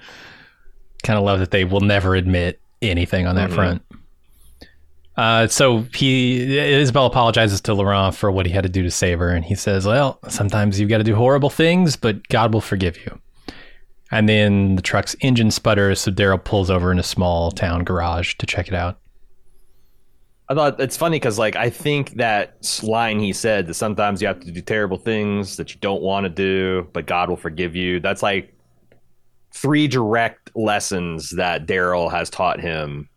Kind 1.04 1.20
of 1.20 1.24
love 1.26 1.40
that 1.40 1.52
they 1.52 1.66
will 1.66 1.82
never 1.82 2.16
admit 2.16 2.60
anything 2.82 3.28
on 3.28 3.36
that 3.36 3.52
Mhm. 3.52 3.56
front. 3.56 3.82
Uh, 5.18 5.48
so 5.48 5.86
he 5.94 6.58
Isabel 6.58 7.06
apologizes 7.06 7.60
to 7.62 7.74
Laurent 7.74 8.16
for 8.16 8.32
what 8.32 8.46
he 8.46 8.52
had 8.54 8.64
to 8.64 8.70
do 8.70 8.84
to 8.84 8.92
save 8.92 9.20
her, 9.20 9.30
and 9.30 9.44
he 9.44 9.54
says, 9.54 9.86
"Well, 9.86 10.18
sometimes 10.30 10.80
you've 10.80 10.90
got 10.90 11.00
to 11.00 11.04
do 11.04 11.14
horrible 11.16 11.50
things, 11.50 11.98
but 11.98 12.26
God 12.30 12.54
will 12.54 12.62
forgive 12.62 12.98
you." 13.06 13.20
And 14.12 14.28
then 14.28 14.76
the 14.76 14.82
truck's 14.82 15.16
engine 15.22 15.52
sputters, 15.52 16.02
so 16.02 16.12
Daryl 16.12 16.44
pulls 16.44 16.70
over 16.72 16.92
in 16.92 16.98
a 17.00 17.04
small 17.04 17.52
town 17.52 17.84
garage 17.84 18.36
to 18.36 18.46
check 18.46 18.68
it 18.68 18.74
out. 18.74 19.00
I 20.52 20.56
thought 20.56 20.80
it's 20.80 20.98
funny 20.98 21.18
because, 21.18 21.38
like, 21.38 21.56
I 21.56 21.70
think 21.70 22.16
that 22.16 22.80
line 22.82 23.20
he 23.20 23.34
said 23.34 23.68
that 23.68 23.76
sometimes 23.76 24.20
you 24.20 24.28
have 24.28 24.40
to 24.40 24.52
do 24.52 24.62
terrible 24.62 24.98
things 24.98 25.58
that 25.58 25.74
you 25.76 25.80
don't 25.80 26.02
want 26.02 26.24
to 26.24 26.30
do, 26.30 26.88
but 26.92 27.06
God 27.06 27.30
will 27.30 27.38
forgive 27.38 27.76
you. 27.76 28.00
That's 28.00 28.24
like 28.24 28.52
three 29.54 29.88
direct 29.88 30.50
lessons 30.56 31.30
that 31.32 31.68
Daryl 31.68 32.10
has 32.10 32.32
taught 32.32 32.60
him 32.60 33.10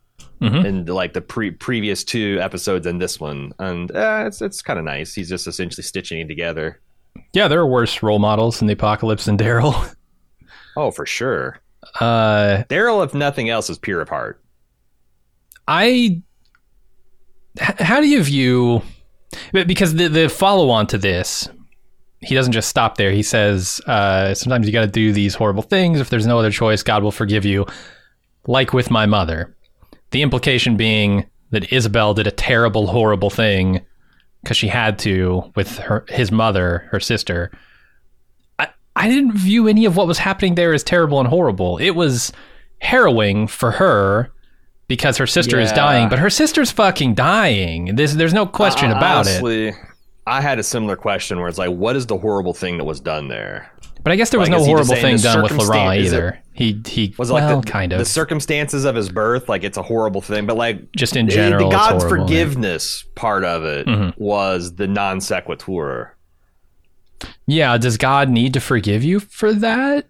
Mhm. 0.43 0.65
in 0.65 0.85
like 0.87 1.15
the 1.15 1.21
pre- 1.23 1.53
previous 1.53 2.05
two 2.05 2.39
episodes 2.43 2.87
and 2.87 3.01
this 3.01 3.19
one, 3.19 3.53
and 3.59 3.91
uh, 3.93 4.25
it's 4.27 4.43
it's 4.43 4.61
kind 4.61 4.79
of 4.79 4.85
nice. 4.85 5.15
He's 5.15 5.29
just 5.31 5.47
essentially 5.47 5.85
stitching 5.85 6.21
it 6.21 6.29
together. 6.29 6.81
Yeah, 7.33 7.49
there 7.49 7.61
are 7.61 7.67
worse 7.67 8.03
role 8.03 8.19
models 8.19 8.61
in 8.61 8.67
the 8.67 8.73
apocalypse 8.75 9.25
than 9.25 9.39
Daryl. 9.39 9.95
Oh, 10.77 10.91
for 10.91 11.07
sure. 11.07 11.59
Uh, 12.01 12.65
Daryl, 12.69 13.05
if 13.05 13.13
nothing 13.15 13.51
else, 13.51 13.69
is 13.69 13.79
pure 13.79 14.01
of 14.01 14.09
heart. 14.09 14.43
I. 15.69 16.23
h- 17.61 17.79
How 17.81 18.01
do 18.01 18.09
you 18.09 18.23
view? 18.23 18.83
Because 19.53 19.95
the 19.95 20.09
the 20.09 20.29
follow 20.29 20.71
on 20.71 20.87
to 20.89 20.99
this, 20.99 21.49
he 22.21 22.35
doesn't 22.35 22.53
just 22.53 22.69
stop 22.69 22.97
there. 22.97 23.11
He 23.11 23.23
says, 23.23 23.81
uh, 23.87 24.35
"Sometimes 24.35 24.67
you 24.67 24.73
got 24.73 24.83
to 24.83 24.87
do 24.87 25.13
these 25.13 25.35
horrible 25.35 25.63
things. 25.63 26.01
If 26.01 26.11
there's 26.11 26.27
no 26.27 26.39
other 26.39 26.51
choice, 26.51 26.83
God 26.83 27.03
will 27.03 27.13
forgive 27.13 27.45
you." 27.45 27.67
Like 28.47 28.73
with 28.73 28.91
my 28.91 29.07
mother, 29.07 29.55
the 30.11 30.23
implication 30.23 30.77
being 30.77 31.27
that 31.51 31.73
Isabel 31.73 32.13
did 32.15 32.27
a 32.27 32.31
terrible, 32.33 32.89
horrible 32.89 33.31
thing 33.31 33.81
because 34.43 34.57
she 34.57 34.67
had 34.69 34.99
to 35.01 35.53
with 35.55 35.79
her 35.79 36.05
his 36.09 36.33
mother, 36.33 36.89
her 36.91 36.99
sister. 37.01 37.51
I 38.95 39.09
didn't 39.09 39.33
view 39.37 39.69
any 39.69 39.85
of 39.85 39.97
what 39.97 40.07
was 40.07 40.19
happening 40.19 40.55
there 40.55 40.73
as 40.75 40.83
terrible 40.85 41.19
and 41.19 41.29
horrible. 41.29 41.79
It 41.79 41.91
was 41.93 42.33
harrowing 42.81 43.47
for 43.47 43.71
her 43.73 44.31
because 44.89 45.17
her 45.17 45.27
sister 45.27 45.59
is 45.61 45.73
dying, 45.73 46.09
but 46.09 46.19
her 46.19 46.31
sister's 46.31 46.71
fucking 46.71 47.15
dying. 47.15 47.95
There's 47.97 48.15
there's 48.17 48.35
no 48.35 48.47
question 48.47 48.91
I- 48.91 48.99
about 48.99 49.27
it. 49.27 49.31
honestly, 49.43 49.73
I 50.27 50.41
had 50.41 50.59
a 50.59 50.63
similar 50.63 50.97
question 50.97 51.39
where 51.41 51.49
it's 51.49 51.59
like, 51.59 51.71
what 51.71 51.97
is 51.97 52.07
the 52.07 52.19
horrible 52.19 52.53
thing 52.55 52.79
that 52.79 52.85
was 52.85 53.01
done 53.01 53.29
there? 53.29 53.71
But 54.05 54.13
I 54.13 54.17
guess 54.17 54.31
there 54.31 54.41
was 54.41 54.49
Like, 54.49 54.59
no 54.59 54.63
is 54.63 54.67
he 54.67 54.73
just 54.75 54.89
horrible 54.91 55.03
thing 55.03 55.17
done 55.19 55.43
with 55.43 55.53
Laurent 55.53 56.01
is 56.01 56.13
it- 56.13 56.17
either. 56.17 56.39
He 56.55 56.83
he 56.87 57.15
Was 57.17 57.31
it 57.31 57.33
well, 57.33 57.57
like 57.57 57.65
the, 57.65 57.71
kind 57.71 57.93
of 57.95 57.99
the 57.99 58.05
circumstances 58.05 58.85
of 58.85 58.95
his 58.95 59.09
birth? 59.09 59.49
Like 59.49 59.65
it's 59.65 59.79
a 59.79 59.83
horrible 59.83 60.21
thing, 60.21 60.45
but 60.45 60.57
like 60.57 60.93
just 60.93 61.17
in 61.17 61.29
general. 61.31 61.71
the 61.71 61.75
it's 61.75 61.87
God's 61.87 62.05
horrible, 62.05 62.19
yeah. 62.31 62.45
forgiveness 62.45 63.05
part 63.15 63.45
of 63.45 63.65
it 63.65 63.87
Mhm. 63.87 64.13
was 64.19 64.75
the 64.75 64.87
non 64.87 65.21
sequitur 65.23 66.15
Yeah, 67.47 67.77
does 67.79 67.97
God 67.97 68.29
need 68.29 68.55
to 68.55 68.61
forgive 68.61 69.03
you 69.05 69.21
for 69.21 69.53
that? 69.55 70.07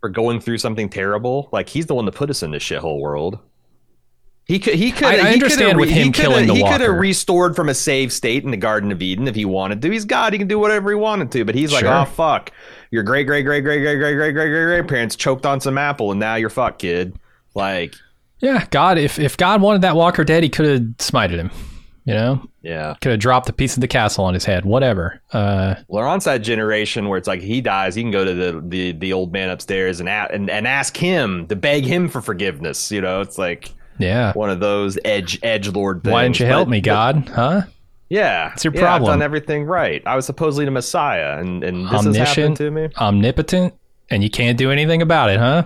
for 0.00 0.10
going 0.10 0.40
through 0.40 0.58
something 0.58 0.90
terrible. 0.90 1.48
Like 1.52 1.70
he's 1.70 1.86
the 1.86 1.94
one 1.94 2.04
that 2.04 2.12
put 2.14 2.28
us 2.28 2.42
in 2.42 2.50
this 2.50 2.62
shithole 2.62 3.00
world. 3.00 3.38
He 4.44 4.58
could. 4.60 4.74
He 4.74 4.92
could. 4.92 5.04
I- 5.08 5.30
I 5.30 5.32
understand 5.32 5.78
with 5.78 5.88
him 5.88 6.12
killing 6.12 6.46
the 6.46 6.54
He 6.54 6.62
could 6.62 6.82
have 6.82 6.96
restored 6.96 7.56
from 7.56 7.68
a 7.70 7.74
saved 7.74 8.12
state 8.12 8.44
in 8.44 8.50
the 8.52 8.56
Garden 8.58 8.92
of 8.92 9.00
Eden 9.02 9.26
if 9.26 9.34
he 9.34 9.44
wanted 9.46 9.80
to. 9.82 9.90
He's 9.90 10.04
God. 10.04 10.32
He 10.34 10.38
can 10.38 10.46
do 10.48 10.58
whatever 10.58 10.90
he 10.90 10.94
wanted 10.96 11.32
to. 11.32 11.44
But 11.44 11.54
he's 11.56 11.72
like, 11.72 11.80
Sure. 11.84 11.92
oh 11.94 12.04
fuck, 12.04 12.52
your 12.90 13.02
great 13.02 13.26
great 13.26 13.42
great 13.42 13.62
great 13.62 13.80
great 13.80 13.96
great 13.98 14.14
great 14.14 14.32
great 14.34 14.48
great 14.50 14.66
grandparents 14.66 15.16
choked 15.16 15.46
on 15.46 15.60
some 15.60 15.78
apple, 15.78 16.10
and 16.12 16.20
now 16.20 16.36
you're 16.36 16.50
fucked, 16.50 16.80
kid. 16.82 17.16
Like, 17.54 17.94
Yeah, 18.38 18.66
God. 18.70 18.98
If 18.98 19.18
if 19.18 19.36
God 19.38 19.62
wanted 19.62 19.80
that 19.82 19.96
walker 19.96 20.22
dead, 20.24 20.42
he 20.44 20.48
could 20.50 20.66
have 20.66 20.80
smited 20.98 21.38
him. 21.38 21.50
You 22.06 22.14
know, 22.14 22.48
yeah. 22.62 22.94
could 23.00 23.10
have 23.10 23.20
dropped 23.20 23.48
a 23.48 23.52
piece 23.52 23.74
of 23.74 23.80
the 23.80 23.88
castle 23.88 24.24
on 24.24 24.32
his 24.32 24.44
head. 24.44 24.64
Whatever. 24.64 25.20
Uh, 25.32 25.74
Laurent's 25.88 26.24
that 26.24 26.38
generation 26.38 27.08
where 27.08 27.18
it's 27.18 27.26
like 27.26 27.40
he 27.40 27.60
dies, 27.60 27.96
he 27.96 28.02
can 28.02 28.12
go 28.12 28.24
to 28.24 28.32
the 28.32 28.62
the, 28.64 28.92
the 28.92 29.12
old 29.12 29.32
man 29.32 29.50
upstairs 29.50 29.98
and, 29.98 30.08
a- 30.08 30.28
and 30.30 30.48
and 30.48 30.68
ask 30.68 30.96
him 30.96 31.48
to 31.48 31.56
beg 31.56 31.84
him 31.84 32.08
for 32.08 32.22
forgiveness. 32.22 32.92
You 32.92 33.00
know, 33.00 33.22
it's 33.22 33.38
like 33.38 33.72
yeah. 33.98 34.32
one 34.34 34.50
of 34.50 34.60
those 34.60 34.96
edge 35.04 35.40
edge 35.42 35.68
lord 35.68 36.04
things. 36.04 36.12
Why 36.12 36.22
didn't 36.22 36.38
you 36.38 36.46
help 36.46 36.68
me, 36.68 36.80
God? 36.80 37.28
Huh? 37.28 37.62
Yeah, 38.08 38.50
What's 38.50 38.64
your 38.64 38.72
yeah, 38.72 38.82
problem? 38.82 39.10
I've 39.10 39.14
done 39.14 39.22
everything 39.22 39.64
right. 39.64 40.00
I 40.06 40.14
was 40.14 40.26
supposedly 40.26 40.64
the 40.64 40.70
Messiah, 40.70 41.40
and 41.40 41.64
and 41.64 41.88
this 41.88 42.04
has 42.04 42.16
happened 42.16 42.56
to 42.58 42.70
me. 42.70 42.88
omnipotent, 42.96 43.74
and 44.10 44.22
you 44.22 44.30
can't 44.30 44.56
do 44.56 44.70
anything 44.70 45.02
about 45.02 45.30
it, 45.30 45.40
huh? 45.40 45.64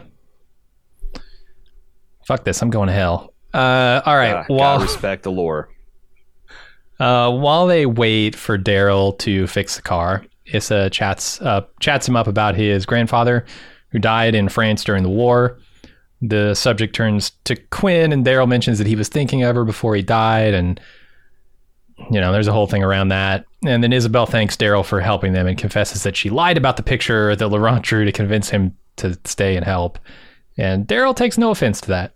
Fuck 2.24 2.44
this. 2.44 2.62
I'm 2.62 2.70
going 2.70 2.86
to 2.86 2.94
hell. 2.94 3.34
Uh, 3.52 4.00
all 4.06 4.16
right. 4.16 4.36
Ah, 4.36 4.44
while 4.46 4.78
gotta 4.78 4.84
respect 4.84 5.24
the 5.24 5.32
lore. 5.32 5.68
Uh, 7.00 7.30
while 7.32 7.66
they 7.66 7.86
wait 7.86 8.36
for 8.36 8.58
Daryl 8.58 9.18
to 9.18 9.46
fix 9.46 9.76
the 9.76 9.82
car, 9.82 10.24
Issa 10.52 10.90
chats 10.90 11.40
uh, 11.40 11.62
chats 11.80 12.06
him 12.06 12.14
up 12.14 12.26
about 12.26 12.54
his 12.54 12.84
grandfather 12.86 13.44
who 13.88 13.98
died 13.98 14.34
in 14.34 14.48
France 14.48 14.84
during 14.84 15.02
the 15.02 15.08
war. 15.08 15.58
The 16.22 16.54
subject 16.54 16.94
turns 16.94 17.30
to 17.44 17.56
Quinn, 17.56 18.12
and 18.12 18.24
Daryl 18.24 18.46
mentions 18.46 18.78
that 18.78 18.86
he 18.86 18.96
was 18.96 19.08
thinking 19.08 19.42
of 19.42 19.56
her 19.56 19.64
before 19.64 19.96
he 19.96 20.02
died, 20.02 20.52
and 20.52 20.78
you 22.10 22.20
know, 22.20 22.32
there's 22.32 22.48
a 22.48 22.52
whole 22.52 22.66
thing 22.66 22.82
around 22.82 23.08
that. 23.08 23.44
And 23.64 23.82
then 23.82 23.92
Isabel 23.92 24.26
thanks 24.26 24.56
Daryl 24.56 24.84
for 24.84 25.00
helping 25.00 25.32
them 25.32 25.46
and 25.46 25.58
confesses 25.58 26.02
that 26.02 26.16
she 26.16 26.30
lied 26.30 26.56
about 26.56 26.76
the 26.76 26.82
picture 26.82 27.34
that 27.34 27.48
Laurent 27.48 27.82
drew 27.82 28.04
to 28.04 28.12
convince 28.12 28.48
him 28.48 28.76
to 28.96 29.18
stay 29.24 29.56
and 29.56 29.64
help. 29.64 29.98
And 30.56 30.86
Daryl 30.86 31.16
takes 31.16 31.38
no 31.38 31.50
offense 31.50 31.80
to 31.82 31.88
that. 31.88 32.14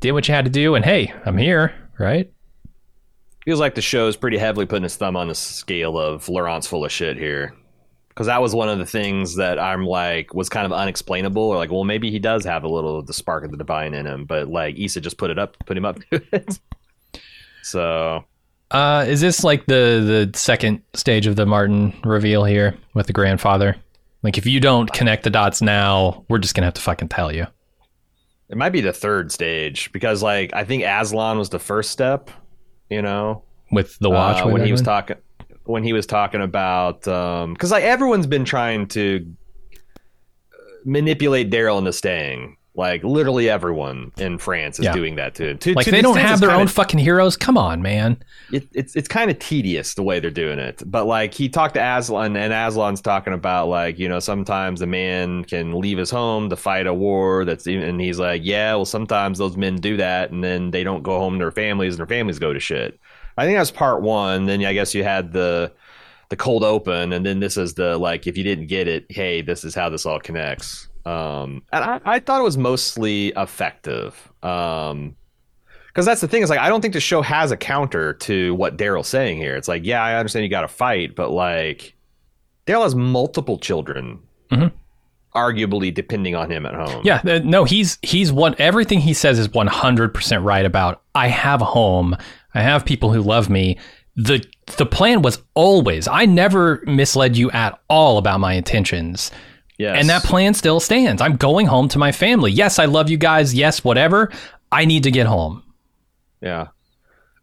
Did 0.00 0.12
what 0.12 0.28
you 0.28 0.34
had 0.34 0.44
to 0.44 0.50
do, 0.50 0.74
and 0.74 0.84
hey, 0.84 1.14
I'm 1.24 1.38
here, 1.38 1.72
right? 1.98 2.30
Feels 3.44 3.60
like 3.60 3.74
the 3.74 3.82
show 3.82 4.06
is 4.06 4.16
pretty 4.16 4.38
heavily 4.38 4.66
putting 4.66 4.84
his 4.84 4.96
thumb 4.96 5.16
on 5.16 5.28
the 5.28 5.34
scale 5.34 5.98
of 5.98 6.28
Laurent's 6.28 6.66
full 6.66 6.84
of 6.84 6.92
shit 6.92 7.16
here. 7.16 7.54
Because 8.08 8.26
that 8.26 8.42
was 8.42 8.54
one 8.54 8.68
of 8.68 8.78
the 8.78 8.86
things 8.86 9.36
that 9.36 9.58
I'm 9.58 9.84
like 9.86 10.34
was 10.34 10.48
kind 10.48 10.66
of 10.66 10.72
unexplainable. 10.72 11.42
Or 11.42 11.56
like, 11.56 11.70
well, 11.70 11.82
maybe 11.84 12.10
he 12.10 12.18
does 12.18 12.44
have 12.44 12.62
a 12.62 12.68
little 12.68 12.98
of 12.98 13.06
the 13.06 13.12
spark 13.14 13.44
of 13.44 13.50
the 13.50 13.56
divine 13.56 13.94
in 13.94 14.06
him, 14.06 14.26
but 14.26 14.48
like 14.48 14.78
Issa 14.78 15.00
just 15.00 15.16
put 15.18 15.30
it 15.30 15.38
up, 15.38 15.56
put 15.66 15.76
him 15.76 15.84
up 15.84 15.98
to 16.10 16.22
it. 16.32 16.60
So 17.62 18.24
Uh, 18.70 19.04
is 19.08 19.20
this 19.20 19.42
like 19.44 19.66
the 19.66 20.28
the 20.32 20.38
second 20.38 20.82
stage 20.94 21.26
of 21.26 21.36
the 21.36 21.46
Martin 21.46 21.94
reveal 22.04 22.44
here 22.44 22.76
with 22.94 23.06
the 23.06 23.12
grandfather? 23.12 23.76
Like, 24.22 24.38
if 24.38 24.46
you 24.46 24.60
don't 24.60 24.92
connect 24.92 25.24
the 25.24 25.30
dots 25.30 25.60
now, 25.62 26.24
we're 26.28 26.38
just 26.38 26.54
gonna 26.54 26.66
have 26.66 26.74
to 26.74 26.80
fucking 26.80 27.08
tell 27.08 27.32
you. 27.34 27.46
it 28.48 28.56
might 28.56 28.70
be 28.70 28.80
the 28.82 28.92
third 28.92 29.32
stage 29.32 29.90
because 29.90 30.22
like 30.22 30.52
I 30.54 30.64
think 30.64 30.84
Aslan 30.84 31.38
was 31.38 31.48
the 31.48 31.58
first 31.58 31.90
step. 31.90 32.30
You 32.92 33.02
know, 33.02 33.42
With 33.70 33.98
the 33.98 34.10
watch 34.10 34.44
uh, 34.44 34.48
when 34.48 34.64
he 34.64 34.72
was 34.72 34.82
talking 34.82 35.16
when 35.64 35.82
he 35.84 35.92
was 35.92 36.06
talking 36.06 36.42
about 36.42 37.00
because 37.02 37.70
like 37.70 37.84
everyone's 37.84 38.26
been 38.26 38.44
trying 38.44 38.86
to 38.88 39.34
manipulate 40.84 41.50
Daryl 41.50 41.78
into 41.78 41.92
staying. 41.92 42.56
Like 42.74 43.04
literally 43.04 43.50
everyone 43.50 44.12
in 44.16 44.38
France 44.38 44.78
is 44.78 44.86
Yeah. 44.86 44.94
doing 44.94 45.16
that 45.16 45.34
too. 45.34 45.54
To, 45.54 45.74
like 45.74 45.84
to 45.84 45.90
they 45.90 46.00
don't 46.00 46.16
have 46.16 46.40
their 46.40 46.52
own 46.52 46.68
fucking 46.68 46.98
heroes. 46.98 47.36
Come 47.36 47.58
on, 47.58 47.82
man. 47.82 48.16
It, 48.50 48.66
it's 48.72 48.96
it's 48.96 49.08
kind 49.08 49.30
of 49.30 49.38
tedious 49.38 49.92
the 49.92 50.02
way 50.02 50.20
they're 50.20 50.30
doing 50.30 50.58
it. 50.58 50.82
But 50.86 51.04
like 51.04 51.34
he 51.34 51.50
talked 51.50 51.74
to 51.74 51.80
Aslan, 51.80 52.34
and 52.34 52.50
Aslan's 52.50 53.02
talking 53.02 53.34
about 53.34 53.68
like 53.68 53.98
you 53.98 54.08
know 54.08 54.20
sometimes 54.20 54.80
a 54.80 54.86
man 54.86 55.44
can 55.44 55.78
leave 55.78 55.98
his 55.98 56.10
home 56.10 56.48
to 56.48 56.56
fight 56.56 56.86
a 56.86 56.94
war. 56.94 57.44
That's 57.44 57.66
and 57.66 58.00
he's 58.00 58.18
like, 58.18 58.40
yeah, 58.42 58.74
well 58.74 58.86
sometimes 58.86 59.36
those 59.36 59.56
men 59.58 59.76
do 59.76 59.98
that, 59.98 60.30
and 60.30 60.42
then 60.42 60.70
they 60.70 60.82
don't 60.82 61.02
go 61.02 61.18
home 61.18 61.34
to 61.34 61.38
their 61.44 61.50
families, 61.50 61.94
and 61.94 61.98
their 61.98 62.06
families 62.06 62.38
go 62.38 62.54
to 62.54 62.60
shit. 62.60 62.98
I 63.36 63.44
think 63.44 63.58
that's 63.58 63.70
part 63.70 64.00
one. 64.00 64.46
Then 64.46 64.64
I 64.64 64.72
guess 64.72 64.94
you 64.94 65.04
had 65.04 65.34
the 65.34 65.72
the 66.30 66.36
cold 66.36 66.64
open, 66.64 67.12
and 67.12 67.26
then 67.26 67.40
this 67.40 67.58
is 67.58 67.74
the 67.74 67.98
like 67.98 68.26
if 68.26 68.38
you 68.38 68.44
didn't 68.44 68.68
get 68.68 68.88
it, 68.88 69.04
hey, 69.10 69.42
this 69.42 69.62
is 69.62 69.74
how 69.74 69.90
this 69.90 70.06
all 70.06 70.20
connects. 70.20 70.88
Um, 71.04 71.62
and 71.72 71.84
I, 71.84 72.00
I 72.04 72.18
thought 72.20 72.40
it 72.40 72.44
was 72.44 72.56
mostly 72.58 73.28
effective. 73.36 74.32
Um, 74.42 75.16
because 75.88 76.06
that's 76.06 76.22
the 76.22 76.28
thing 76.28 76.42
is 76.42 76.48
like 76.48 76.58
I 76.58 76.68
don't 76.70 76.80
think 76.80 76.94
the 76.94 77.00
show 77.00 77.20
has 77.20 77.50
a 77.50 77.56
counter 77.56 78.14
to 78.14 78.54
what 78.54 78.78
Daryl's 78.78 79.08
saying 79.08 79.36
here. 79.36 79.56
It's 79.56 79.68
like, 79.68 79.84
yeah, 79.84 80.02
I 80.02 80.14
understand 80.14 80.42
you 80.44 80.48
got 80.50 80.62
to 80.62 80.68
fight, 80.68 81.14
but 81.14 81.30
like 81.30 81.94
Daryl 82.66 82.82
has 82.84 82.94
multiple 82.94 83.58
children, 83.58 84.20
Mhm. 84.50 84.72
arguably 85.34 85.92
depending 85.92 86.34
on 86.34 86.50
him 86.50 86.64
at 86.64 86.74
home. 86.74 87.02
Yeah, 87.04 87.20
uh, 87.26 87.40
no, 87.44 87.64
he's 87.64 87.98
he's 88.02 88.32
one. 88.32 88.54
Everything 88.58 89.00
he 89.00 89.12
says 89.12 89.38
is 89.38 89.50
one 89.50 89.66
hundred 89.66 90.14
percent 90.14 90.44
right 90.44 90.64
about. 90.64 91.02
I 91.14 91.28
have 91.28 91.60
a 91.60 91.66
home. 91.66 92.16
I 92.54 92.62
have 92.62 92.84
people 92.86 93.12
who 93.12 93.20
love 93.20 93.50
me. 93.50 93.78
the 94.16 94.42
The 94.78 94.86
plan 94.86 95.20
was 95.22 95.42
always. 95.54 96.08
I 96.08 96.24
never 96.26 96.82
misled 96.86 97.36
you 97.36 97.50
at 97.50 97.78
all 97.88 98.16
about 98.18 98.40
my 98.40 98.54
intentions. 98.54 99.30
Yes. 99.78 99.96
And 99.98 100.08
that 100.10 100.22
plan 100.24 100.54
still 100.54 100.80
stands. 100.80 101.20
I'm 101.22 101.36
going 101.36 101.66
home 101.66 101.88
to 101.88 101.98
my 101.98 102.12
family. 102.12 102.52
Yes, 102.52 102.78
I 102.78 102.84
love 102.84 103.10
you 103.10 103.16
guys. 103.16 103.54
Yes, 103.54 103.82
whatever. 103.82 104.30
I 104.70 104.84
need 104.84 105.02
to 105.04 105.10
get 105.10 105.26
home. 105.26 105.62
yeah. 106.40 106.68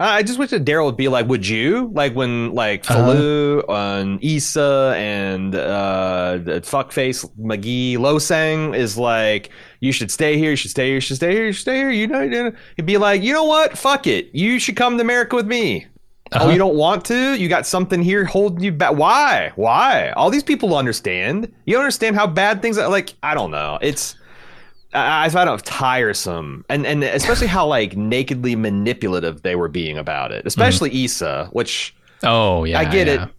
I 0.01 0.23
just 0.23 0.39
wish 0.39 0.51
that 0.51 0.63
Daryl 0.63 0.85
would 0.85 0.95
be 0.95 1.09
like, 1.09 1.27
would 1.27 1.45
you 1.45 1.91
like 1.93 2.15
when 2.15 2.53
like 2.55 2.89
Uh-huh. 2.89 3.01
Fallou 3.11 3.63
and 3.67 4.23
Issa 4.23 4.93
and 4.95 5.53
uh, 5.53 6.37
the 6.41 6.61
fuckface 6.61 7.29
McGee 7.37 7.95
Losang 7.97 8.73
is 8.77 8.97
like, 8.97 9.49
you 9.81 9.91
should 9.91 10.09
stay 10.09 10.37
here, 10.37 10.51
you 10.51 10.55
should 10.55 10.71
stay 10.71 10.85
here, 10.85 10.95
you 10.95 11.01
should 11.01 11.17
stay 11.17 11.33
here, 11.33 11.45
you 11.47 11.51
should 11.51 11.63
stay 11.63 11.75
here. 11.75 11.89
You 11.89 12.07
know, 12.07 12.21
you 12.21 12.29
know. 12.29 12.51
he'd 12.77 12.85
be 12.85 12.97
like, 12.97 13.21
you 13.21 13.33
know 13.33 13.43
what? 13.43 13.77
Fuck 13.77 14.07
it. 14.07 14.29
You 14.33 14.57
should 14.57 14.77
come 14.77 14.95
to 14.97 15.01
America 15.01 15.35
with 15.35 15.47
me. 15.47 15.87
Oh, 16.31 16.37
Uh-huh. 16.41 16.49
you 16.51 16.57
don't 16.57 16.75
want 16.75 17.05
to? 17.05 17.33
You 17.35 17.49
got 17.49 17.65
something 17.65 18.01
here 18.03 18.23
holding 18.25 18.63
you 18.63 18.71
back. 18.71 18.93
Why? 18.95 19.51
Why? 19.55 20.11
All 20.11 20.29
these 20.29 20.43
people 20.43 20.75
understand. 20.77 21.51
You 21.65 21.73
don't 21.73 21.81
understand 21.83 22.15
how 22.15 22.27
bad 22.27 22.61
things 22.61 22.77
are. 22.77 22.87
Like, 22.89 23.13
I 23.23 23.33
don't 23.33 23.51
know. 23.51 23.79
It's. 23.81 24.15
I, 24.93 25.25
I 25.25 25.29
found 25.29 25.49
it 25.49 25.65
tiresome, 25.65 26.65
and 26.69 26.85
and 26.85 27.03
especially 27.03 27.47
how 27.47 27.65
like 27.67 27.95
nakedly 27.95 28.55
manipulative 28.55 29.41
they 29.43 29.55
were 29.55 29.67
being 29.69 29.97
about 29.97 30.31
it. 30.31 30.45
Especially 30.47 31.03
Issa, 31.03 31.49
which 31.51 31.95
Oh 32.23 32.63
yeah, 32.63 32.79
I 32.79 32.85
get 32.85 33.07
yeah. 33.07 33.23
it. 33.25 33.29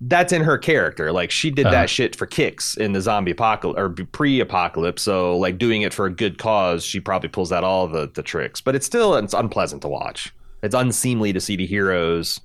That's 0.00 0.32
in 0.32 0.42
her 0.42 0.58
character. 0.58 1.12
Like 1.12 1.30
she 1.30 1.50
did 1.50 1.66
Uh-huh. 1.66 1.74
that 1.76 1.90
shit 1.90 2.16
for 2.16 2.26
kicks 2.26 2.76
in 2.76 2.92
the 2.94 3.00
zombie 3.00 3.30
apocalypse 3.30 3.78
or 3.78 3.90
pre-apocalypse. 3.90 5.02
So 5.02 5.36
like 5.38 5.56
doing 5.58 5.82
it 5.82 5.94
for 5.94 6.06
a 6.06 6.10
good 6.10 6.36
cause, 6.38 6.84
she 6.84 6.98
probably 6.98 7.28
pulls 7.28 7.52
out 7.52 7.62
all 7.62 7.86
the 7.86 8.10
the 8.12 8.22
tricks. 8.22 8.60
But 8.60 8.74
it's 8.74 8.86
still 8.86 9.14
it's 9.16 9.34
unpleasant 9.34 9.82
to 9.82 9.88
watch. 9.88 10.32
It's 10.62 10.74
unseemly 10.74 11.32
to 11.32 11.40
see 11.40 11.56
the 11.56 11.66
heroes 11.66 12.40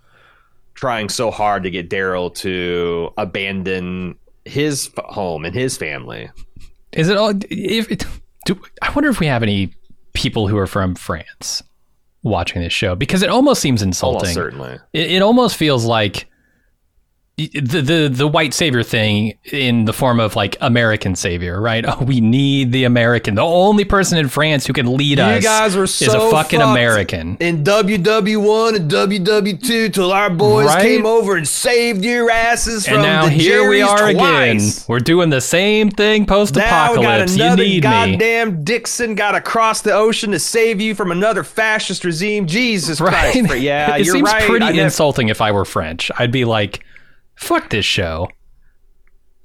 trying 0.74 1.10
so 1.10 1.32
hard 1.32 1.64
to 1.64 1.72
get 1.72 1.90
Daryl 1.90 2.34
to 2.36 3.12
abandon 3.18 4.16
his 4.46 4.90
f- 4.98 5.06
home 5.06 5.46
and 5.46 5.56
his 5.56 5.78
family. 5.78 6.30
Is 6.92 7.10
it 7.10 7.18
all? 7.18 7.34
If 7.50 7.92
it, 7.92 8.06
do, 8.46 8.60
I 8.82 8.92
wonder 8.92 9.10
if 9.10 9.20
we 9.20 9.28
have 9.28 9.44
any 9.44 9.74
people 10.14 10.48
who 10.48 10.58
are 10.58 10.68
from 10.68 10.96
France 10.96 11.64
watching 12.24 12.62
this 12.62 12.74
show 12.74 12.96
because 12.96 13.24
it 13.24 13.30
almost 13.30 13.62
seems 13.62 13.82
insulting. 13.82 14.18
Almost 14.20 14.34
certainly. 14.34 14.80
It, 14.94 15.12
it 15.12 15.22
almost 15.22 15.56
feels 15.58 15.86
like 15.86 16.28
the, 17.36 17.82
the 17.82 18.10
the 18.14 18.28
white 18.28 18.54
savior 18.54 18.84
thing 18.84 19.34
in 19.52 19.86
the 19.86 19.94
form 19.94 20.20
of 20.20 20.36
like 20.36 20.56
American 20.62 21.16
savior, 21.16 21.60
right? 21.60 21.84
Oh, 21.94 22.04
we 22.04 22.22
need 22.22 22.72
the 22.72 22.84
American. 22.84 23.36
The 23.36 23.42
only 23.44 23.86
person 23.86 24.18
in 24.20 24.30
France 24.30 24.66
who 24.68 24.74
can 24.74 24.96
lead 24.96 25.18
You 25.18 25.24
us 25.24 25.44
guys 25.44 25.76
were 25.76 25.84
is 25.86 25.94
so 25.96 26.28
a 26.28 26.32
fucking. 26.32 26.62
American. 26.62 27.38
in 27.40 27.64
WW1 27.64 28.76
and 28.76 28.92
WW2 28.92 29.94
till 29.94 30.12
our 30.12 30.30
boys 30.30 30.68
Right? 30.68 30.82
came 30.84 31.06
over 31.06 31.36
and 31.36 31.48
saved 31.48 32.06
your 32.06 32.30
asses 32.30 32.86
from 32.86 32.96
And 32.96 33.04
now 33.04 33.26
the 33.26 33.32
here 33.32 33.68
we 33.68 33.82
are 33.82 34.12
twice. 34.12 34.78
again. 34.78 34.86
We're 34.88 35.00
doing 35.00 35.30
the 35.30 35.42
same 35.42 35.90
thing 35.90 36.26
post 36.26 36.56
Now 36.56 36.92
we 36.94 37.02
got 37.02 37.22
apocalypse. 37.22 37.36
You 37.38 37.56
need 37.56 37.58
me. 37.58 37.80
goddamn 37.82 38.64
Dixon 38.64 39.16
got 39.16 39.36
across 39.36 39.82
the 39.82 39.94
ocean 39.94 40.32
to 40.32 40.40
save 40.40 40.80
you 40.82 40.94
from 40.96 41.12
another 41.12 41.44
fascist 41.44 42.06
regime. 42.06 42.46
Jesus 42.46 43.02
Right? 43.02 43.46
Christ! 43.46 43.62
Yeah, 43.62 43.96
it 43.98 44.06
you're 44.06 44.16
seems 44.16 44.32
right. 44.32 44.44
pretty 44.44 44.66
I 44.66 44.72
insulting 44.72 45.30
if 45.30 45.42
I 45.42 45.52
were 45.52 45.66
French. 45.66 46.10
I'd 46.18 46.32
be 46.32 46.46
like, 46.46 46.84
fuck 47.36 47.70
this 47.70 47.86
show. 47.86 48.30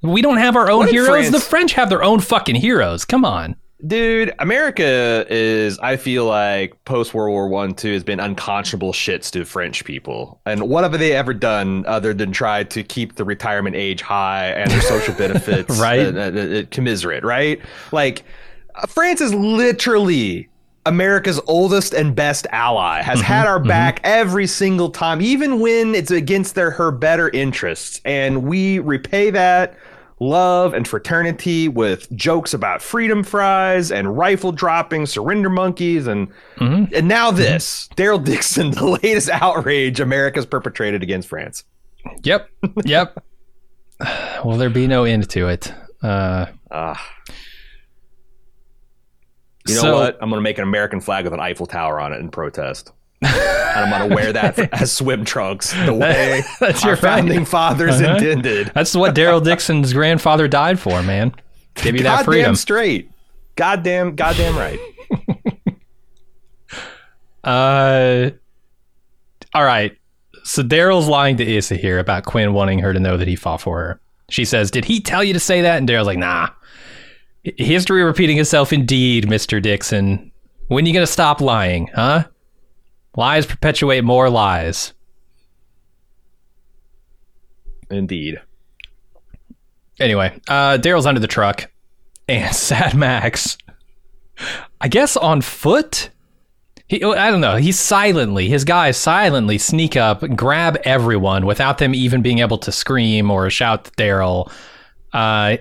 We 0.01 0.21
don't 0.21 0.37
have 0.37 0.55
our 0.55 0.69
own 0.69 0.79
What 0.79 0.91
heroes. 0.91 1.31
The 1.31 1.39
French 1.39 1.73
have 1.73 1.89
their 1.89 2.03
own 2.03 2.19
fucking 2.21 2.55
heroes. 2.55 3.03
Come 3.05 3.25
on. 3.25 3.55
Dude, 3.85 4.33
America 4.39 5.25
is, 5.29 5.79
I 5.79 5.95
feel 5.95 6.25
like, 6.25 6.73
post 6.83 7.13
World 7.13 7.31
War 7.31 7.47
One, 7.47 7.73
two, 7.73 7.93
has 7.93 8.03
been 8.03 8.19
unconscionable 8.19 8.91
shits 8.91 9.31
to 9.31 9.45
French 9.45 9.85
people. 9.85 10.41
And 10.45 10.69
what 10.69 10.83
have 10.83 10.97
they 10.99 11.13
ever 11.13 11.33
done 11.33 11.85
other 11.85 12.13
than 12.13 12.33
try 12.33 12.65
to 12.65 12.83
keep 12.83 13.15
the 13.15 13.23
retirement 13.23 13.77
age 13.77 14.01
high 14.01 14.47
and 14.47 14.69
their 14.69 14.81
social 14.81 15.13
benefits 15.17 15.79
Right. 15.79 16.13
uh, 16.13 16.19
uh, 16.19 16.59
uh, 16.59 16.63
commiserate, 16.71 17.23
right? 17.23 17.61
Like, 17.93 18.23
uh, 18.75 18.85
France 18.87 19.21
is 19.21 19.33
literally 19.33 20.49
America's 20.89 21.39
oldest 21.47 21.93
and 21.93 22.15
best 22.15 22.47
ally, 22.51 23.01
has 23.01 23.21
had 23.21 23.45
our 23.47 23.59
back 23.59 24.01
every 24.03 24.47
single 24.47 24.89
time, 24.89 25.21
even 25.21 25.59
when 25.59 25.95
it's 25.95 26.11
against 26.11 26.55
their 26.55 26.71
her 26.71 26.91
better 26.91 27.29
interests. 27.29 28.01
And 28.03 28.43
we 28.43 28.79
repay 28.79 29.29
that 29.29 29.77
love 30.19 30.73
and 30.73 30.85
fraternity 30.85 31.69
with 31.69 32.11
jokes 32.13 32.53
about 32.53 32.81
freedom 32.81 33.23
fries 33.23 33.91
and 33.91 34.17
rifle 34.17 34.51
dropping, 34.51 35.05
surrender 35.05 35.49
monkeys, 35.49 36.07
and 36.07 36.27
and 36.59 37.07
now 37.07 37.31
this 37.31 37.87
Daryl 37.95 38.23
Dixon, 38.23 38.71
the 38.81 38.85
latest 38.85 39.29
outrage 39.29 39.99
America's 39.99 40.45
perpetrated 40.45 41.03
against 41.03 41.27
France. 41.29 41.63
Yep. 42.23 42.49
Yep. 42.83 43.23
Will 44.45 44.57
there 44.57 44.69
be 44.69 44.87
no 44.87 45.03
end 45.03 45.29
to 45.29 45.47
it? 45.49 45.73
Uh, 46.01 46.47
Ah. 46.71 47.01
You 49.69 49.75
know 49.75 49.81
So- 49.81 49.95
what? 49.95 50.17
I'm 50.21 50.29
gonna 50.29 50.41
make 50.41 50.57
an 50.57 50.63
American 50.63 50.99
flag 51.01 51.23
with 51.23 51.33
an 51.33 51.39
Eiffel 51.39 51.65
Tower 51.65 51.99
on 51.99 52.13
it 52.13 52.19
in 52.19 52.29
protest. 52.29 52.91
and 53.21 53.29
I'm 53.31 53.89
gonna 53.89 54.15
wear 54.15 54.31
that 54.33 54.57
as 54.81 54.91
swim 54.91 55.25
trunks, 55.25 55.73
the 55.85 55.93
way 55.93 56.41
That's 56.59 56.83
our 56.83 56.91
your 56.91 56.97
founding 56.97 57.43
fathers 57.45 58.01
Uh-huh. 58.01 58.13
intended. 58.15 58.71
that's 58.73 58.95
what 58.95 59.13
Daryl 59.15 59.43
Dixon's 59.43 59.91
grandfather 59.93 60.47
died 60.47 60.79
for, 60.79 61.03
man. 61.03 61.33
Give 61.75 61.95
you 61.95 62.03
that 62.03 62.09
Goddamn 62.19 62.25
freedom. 62.25 62.55
straight. 62.55 63.11
Goddamn, 63.55 64.15
goddamn 64.15 64.57
right. 64.57 64.79
Uh, 67.43 68.31
all 69.53 69.63
right. 69.63 69.97
So 70.43 70.61
Daryl's 70.63 71.07
lying 71.07 71.37
to 71.37 71.45
Issa 71.55 71.75
here 71.75 71.99
about 71.99 72.25
Quinn 72.25 72.53
wanting 72.53 72.79
her 72.79 72.93
to 72.93 72.99
know 72.99 73.17
that 73.17 73.27
he 73.27 73.35
fought 73.35 73.61
for 73.61 73.79
her. 73.79 74.01
She 74.29 74.45
says, 74.45 74.69
"Did 74.71 74.85
he 74.85 74.99
tell 74.99 75.23
you 75.23 75.33
to 75.33 75.39
say 75.39 75.61
that?" 75.61 75.77
And 75.77 75.87
Daryl's 75.87 76.05
like, 76.07 76.17
"Nah." 76.17 76.49
History 77.43 78.03
repeating 78.03 78.37
itself, 78.37 78.73
indeed, 78.73 79.29
Mister 79.29 79.59
Dixon. 79.59 80.31
When 80.67 80.85
you 80.85 80.93
gonna 80.93 81.07
stop 81.07 81.41
lying, 81.41 81.87
huh? 81.93 82.25
Lies 83.15 83.45
perpetuate 83.45 84.03
more 84.03 84.29
lies. 84.29 84.93
Indeed. 87.89 88.39
Anyway, 89.99 90.39
uh, 90.47 90.77
Daryl's 90.77 91.05
under 91.05 91.19
the 91.19 91.27
truck, 91.27 91.69
and 92.27 92.55
Sad 92.55 92.93
Max, 92.95 93.57
I 94.79 94.87
guess 94.87 95.17
on 95.17 95.41
foot. 95.41 96.09
He, 96.87 97.03
I 97.03 97.29
don't 97.29 97.41
know. 97.41 97.57
He 97.57 97.71
silently, 97.71 98.47
his 98.49 98.63
guys 98.63 98.97
silently 98.97 99.59
sneak 99.59 99.95
up, 99.95 100.21
grab 100.35 100.77
everyone 100.83 101.45
without 101.45 101.77
them 101.77 101.93
even 101.93 102.23
being 102.23 102.39
able 102.39 102.57
to 102.59 102.71
scream 102.71 103.29
or 103.29 103.47
shout 103.51 103.85
to 103.85 103.91
Daryl. 103.91 104.51
Uh, 105.13 105.57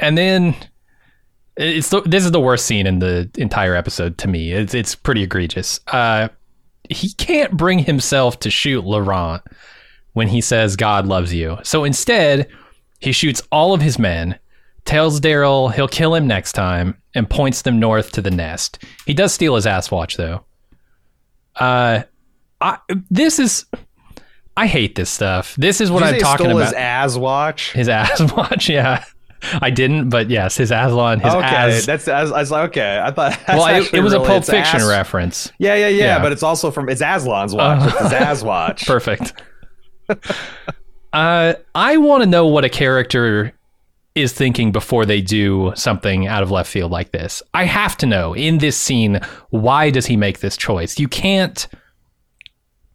and 0.00 0.18
then 0.18 0.54
it's 1.56 1.90
the, 1.90 2.00
this 2.02 2.24
is 2.24 2.32
the 2.32 2.40
worst 2.40 2.66
scene 2.66 2.86
in 2.86 3.00
the 3.00 3.30
entire 3.36 3.74
episode 3.74 4.18
to 4.18 4.28
me. 4.28 4.52
It's 4.52 4.74
it's 4.74 4.94
pretty 4.94 5.22
egregious. 5.22 5.80
Uh, 5.86 6.28
he 6.88 7.12
can't 7.12 7.56
bring 7.56 7.78
himself 7.78 8.40
to 8.40 8.50
shoot 8.50 8.84
Laurent 8.84 9.42
when 10.14 10.28
he 10.28 10.40
says 10.40 10.74
God 10.74 11.06
loves 11.06 11.32
you. 11.32 11.58
So 11.62 11.84
instead, 11.84 12.48
he 12.98 13.12
shoots 13.12 13.42
all 13.52 13.74
of 13.74 13.80
his 13.80 13.98
men, 13.98 14.38
tells 14.84 15.20
Daryl 15.20 15.72
he'll 15.72 15.88
kill 15.88 16.14
him 16.14 16.26
next 16.26 16.52
time, 16.52 17.00
and 17.14 17.28
points 17.28 17.62
them 17.62 17.78
north 17.78 18.12
to 18.12 18.22
the 18.22 18.30
nest. 18.30 18.82
He 19.06 19.14
does 19.14 19.34
steal 19.34 19.54
his 19.54 19.66
ass 19.66 19.90
watch 19.90 20.16
though. 20.16 20.44
Uh, 21.56 22.02
I 22.60 22.78
this 23.10 23.38
is 23.38 23.66
I 24.56 24.66
hate 24.66 24.94
this 24.94 25.10
stuff. 25.10 25.54
This 25.56 25.80
is 25.80 25.90
what 25.90 26.02
I'm 26.02 26.18
talking 26.18 26.50
about. 26.50 26.64
His 26.64 26.72
ass 26.74 27.16
watch. 27.16 27.72
His 27.72 27.88
ass 27.88 28.32
watch, 28.32 28.68
yeah. 28.68 29.04
I 29.62 29.70
didn't, 29.70 30.08
but 30.08 30.30
yes, 30.30 30.56
his 30.56 30.70
Aslan, 30.70 31.20
his 31.20 31.34
okay, 31.34 31.46
ass. 31.46 31.86
that's 31.86 32.08
I 32.08 32.22
was, 32.22 32.32
I 32.32 32.40
was 32.40 32.50
like, 32.50 32.70
okay. 32.70 33.00
I 33.02 33.10
thought. 33.10 33.38
that's 33.46 33.58
well, 33.58 33.82
it, 33.82 33.94
it 33.94 34.00
was 34.00 34.12
a 34.12 34.20
Pulp 34.20 34.44
Fiction 34.44 34.80
ass- 34.80 34.88
reference. 34.88 35.52
Yeah, 35.58 35.74
yeah, 35.74 35.88
yeah, 35.88 36.04
Yeah. 36.04 36.22
But 36.22 36.32
it's 36.32 36.42
also 36.42 36.70
from 36.70 36.88
it's 36.88 37.02
Aslan's 37.02 37.54
watch. 37.54 37.80
Uh, 37.80 37.86
it's 37.86 38.00
his 38.00 38.12
As 38.12 38.44
watch. 38.44 38.86
Perfect. 38.86 39.32
uh, 41.12 41.54
I 41.74 41.96
want 41.96 42.22
to 42.22 42.28
know 42.28 42.46
what 42.46 42.64
a 42.64 42.68
character 42.68 43.52
is 44.14 44.32
thinking 44.32 44.72
before 44.72 45.06
they 45.06 45.20
do 45.20 45.72
something 45.76 46.26
out 46.26 46.42
of 46.42 46.50
left 46.50 46.70
field 46.70 46.90
like 46.90 47.12
this. 47.12 47.42
I 47.54 47.64
have 47.64 47.96
to 47.98 48.06
know 48.06 48.34
in 48.34 48.58
this 48.58 48.76
scene 48.76 49.20
why 49.50 49.90
does 49.90 50.06
he 50.06 50.16
make 50.16 50.40
this 50.40 50.56
choice? 50.56 50.98
You 50.98 51.08
can't 51.08 51.68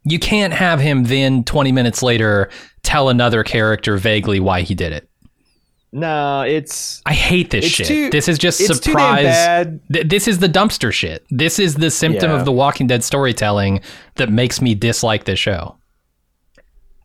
you 0.04 0.20
can't 0.20 0.54
have 0.54 0.80
him 0.80 1.06
then 1.06 1.44
20 1.44 1.72
minutes 1.72 2.04
later 2.04 2.50
tell 2.84 3.10
another 3.10 3.44
character 3.44 3.98
vaguely 3.98 4.40
why 4.40 4.62
he 4.62 4.76
did 4.76 4.92
it. 4.94 5.10
No, 5.96 6.42
it's 6.42 7.02
I 7.06 7.14
hate 7.14 7.52
this 7.52 7.64
shit. 7.66 7.88
too- 7.88 8.10
this 8.10 8.28
is 8.28 8.38
just 8.38 8.60
it's 8.60 8.80
too 8.82 8.94
damn 8.94 9.26
surprise. 9.26 9.80
this 10.08 10.28
is 10.28 10.40
the 10.40 10.50
dumpster 10.50 10.92
shit. 10.92 11.26
This 11.30 11.58
is 11.58 11.76
the 11.76 11.90
symptom 11.90 12.32
Yeah. 12.32 12.38
of 12.38 12.44
the 12.44 12.52
Walking 12.52 12.86
Dead 12.88 13.02
storytelling 13.04 13.80
that 14.16 14.30
makes 14.30 14.62
me 14.62 14.76
dislike 14.76 15.24
this 15.24 15.40
show. 15.40 15.78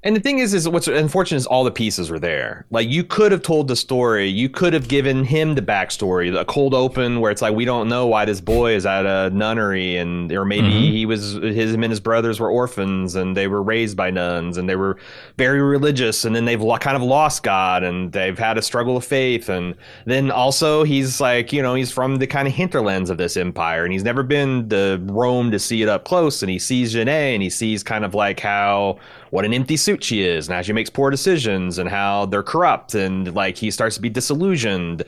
And 0.02 0.16
the 0.16 0.20
thing 0.20 0.38
is, 0.38 0.54
is 0.54 0.66
what's 0.66 0.88
unfortunate 0.88 1.36
is 1.36 1.46
all 1.46 1.62
the 1.62 1.70
pieces 1.70 2.10
were 2.10 2.18
there. 2.18 2.64
Like 2.70 2.88
you 2.88 3.04
could 3.04 3.32
have 3.32 3.42
told 3.42 3.68
the 3.68 3.76
story. 3.76 4.26
You 4.28 4.48
could 4.48 4.72
have 4.72 4.88
given 4.88 5.24
him 5.24 5.54
the 5.54 5.60
backstory, 5.60 6.32
the 6.32 6.46
cold 6.46 6.72
open 6.72 7.20
where 7.20 7.30
it's 7.30 7.42
like 7.42 7.54
we 7.54 7.66
don't 7.66 7.86
know 7.86 8.06
why 8.06 8.24
this 8.24 8.40
boy 8.40 8.72
is 8.72 8.86
at 8.86 9.04
a 9.04 9.28
nunnery, 9.28 9.98
and 9.98 10.32
or 10.32 10.46
maybe 10.46 10.68
Mhm. 10.68 10.90
he 10.92 11.04
was 11.04 11.34
his 11.34 11.74
him 11.74 11.82
and 11.84 11.92
his 11.92 12.00
brothers 12.00 12.40
were 12.40 12.48
orphans 12.48 13.14
and 13.14 13.36
they 13.36 13.46
were 13.46 13.62
raised 13.62 13.94
by 13.94 14.10
nuns 14.10 14.56
and 14.56 14.70
they 14.70 14.76
were 14.76 14.96
very 15.36 15.60
religious, 15.60 16.24
and 16.24 16.34
then 16.34 16.46
they've 16.46 16.64
kind 16.80 16.96
of 16.96 17.02
lost 17.02 17.42
God 17.42 17.82
and 17.82 18.10
they've 18.12 18.38
had 18.38 18.56
a 18.56 18.62
struggle 18.62 18.96
of 18.96 19.04
faith, 19.04 19.50
and 19.50 19.74
then 20.06 20.30
also 20.30 20.82
he's 20.82 21.20
like 21.20 21.52
you 21.52 21.60
know 21.60 21.74
he's 21.74 21.92
from 21.92 22.16
the 22.16 22.26
kind 22.26 22.48
of 22.48 22.54
hinterlands 22.54 23.10
of 23.10 23.18
this 23.18 23.36
empire, 23.36 23.84
and 23.84 23.92
he's 23.92 24.04
never 24.04 24.22
been 24.22 24.66
to 24.70 24.98
Rome 25.04 25.50
to 25.50 25.58
see 25.58 25.82
it 25.82 25.90
up 25.90 26.04
close, 26.06 26.42
and 26.42 26.48
he 26.50 26.58
sees 26.58 26.94
Genet 26.94 27.34
and 27.34 27.42
he 27.42 27.50
sees 27.50 27.82
kind 27.82 28.02
of 28.02 28.14
like 28.14 28.40
how 28.40 28.96
what 29.30 29.44
an 29.44 29.52
empty 29.54 29.76
suit 29.76 30.02
she 30.04 30.22
is 30.22 30.48
and 30.48 30.54
how 30.54 30.62
she 30.62 30.72
makes 30.72 30.90
poor 30.90 31.10
decisions 31.10 31.78
and 31.78 31.88
how 31.88 32.26
they're 32.26 32.42
corrupt 32.42 32.94
and 32.94 33.34
like 33.34 33.56
he 33.56 33.70
starts 33.70 33.96
to 33.96 34.02
be 34.02 34.10
disillusioned 34.10 35.02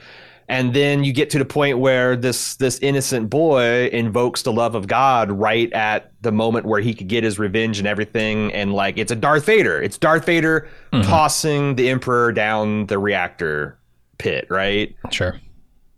and 0.49 0.75
then 0.75 1.05
you 1.05 1.13
get 1.13 1.31
to 1.31 1.39
the 1.39 1.45
point 1.45 1.79
where 1.79 2.17
this 2.17 2.57
this 2.57 2.79
innocent 2.81 3.31
boy 3.31 3.87
invokes 3.93 4.43
the 4.43 4.53
love 4.53 4.75
of 4.75 4.87
God 4.89 5.31
right 5.31 5.73
at 5.73 6.13
the 6.21 6.33
moment 6.33 6.67
where 6.67 6.81
he 6.81 6.93
could 6.95 7.07
get 7.09 7.23
his 7.25 7.39
revenge 7.39 7.79
and 7.79 7.87
everything, 7.87 8.53
and 8.53 8.73
like 8.75 8.99
it's 8.99 9.13
a 9.13 9.17
Darth 9.17 9.47
Vader. 9.47 9.81
It's 9.81 9.97
Darth 9.97 10.27
Vader 10.27 10.69
Mm-hmm. 10.93 11.09
tossing 11.09 11.77
the 11.77 11.89
Emperor 11.89 12.33
down 12.33 12.87
the 12.87 12.99
reactor 12.99 13.79
pit, 14.19 14.47
right? 14.51 14.95
Sure. 15.11 15.41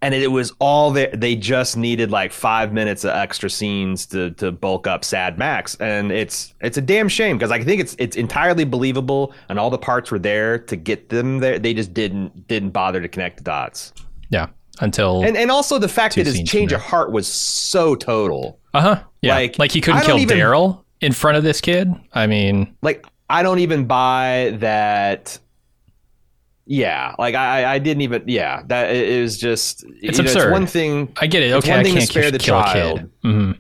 And 0.05 0.15
it 0.15 0.29
was 0.31 0.53
all 0.59 0.91
there. 0.91 1.11
They 1.15 1.35
just 1.35 1.77
needed 1.77 2.11
like 2.11 2.33
five 2.33 2.73
minutes 2.73 3.05
of 3.05 3.11
extra 3.11 3.49
scenes 3.49 4.07
to 4.07 4.31
to 4.33 4.53
bulk 4.53 4.87
up 4.87 5.05
Sad 5.05 5.39
Max, 5.39 5.75
and 5.77 6.13
it's 6.13 6.55
it's 6.61 6.77
a 6.77 6.81
damn 6.83 7.09
shame 7.09 7.39
because 7.39 7.51
I 7.51 7.63
think 7.65 7.81
it's 7.81 7.97
it's 7.99 8.17
entirely 8.17 8.65
believable, 8.65 9.33
and 9.49 9.59
all 9.59 9.71
the 9.71 9.79
parts 9.79 10.11
were 10.11 10.19
there 10.19 10.59
to 10.59 10.77
get 10.77 11.09
them 11.09 11.39
there. 11.39 11.59
They 11.59 11.73
just 11.75 11.95
didn't 11.95 12.47
didn't 12.49 12.71
bother 12.71 13.01
to 13.01 13.09
connect 13.09 13.39
the 13.39 13.45
dots, 13.45 13.93
Yeah. 14.29 14.49
Until 14.81 15.23
and 15.25 15.37
and 15.37 15.51
also 15.51 15.79
the 15.79 15.89
fact 15.89 16.17
that 16.17 16.27
his 16.27 16.43
change 16.43 16.73
of 16.73 16.81
heart 16.81 17.13
was 17.13 17.27
so 17.29 17.95
total. 17.95 18.59
uh 18.75 18.81
huh. 18.81 19.03
Yeah. 19.23 19.35
like, 19.37 19.59
Like, 19.59 19.71
he 19.73 19.81
couldn't 19.81 20.03
kill 20.03 20.19
even- 20.19 20.37
Daryl 20.37 20.83
in 21.01 21.13
front 21.13 21.37
of 21.39 21.45
this 21.45 21.61
kid. 21.61 21.93
I 22.13 22.27
mean, 22.27 22.75
Like 22.83 23.07
I 23.31 23.43
don't 23.45 23.61
even 23.61 23.85
buy 23.87 24.55
that. 24.59 25.39
Yeah, 26.67 27.15
like 27.19 27.35
I 27.35 27.75
I 27.75 27.79
didn't 27.79 28.01
even 28.03 28.25
yeah 28.27 28.63
that 28.69 28.95
it 28.95 29.21
was 29.21 29.37
just 29.39 29.85
It's 30.01 30.19
you 30.19 30.25
know, 30.25 30.31
absurd. 30.31 30.53
one 30.53 30.67
thing 30.67 31.13
I 31.19 31.27
get 31.27 31.43
it. 31.43 31.53
Okay, 31.53 31.71
one 31.71 31.81
I 31.81 31.83
thing 31.83 31.93
to 31.93 31.99
can't 31.99 32.11
spare 32.11 32.31
the 32.31 32.39
child. 32.39 33.01
kid. 33.01 33.11
hmm 33.23 33.53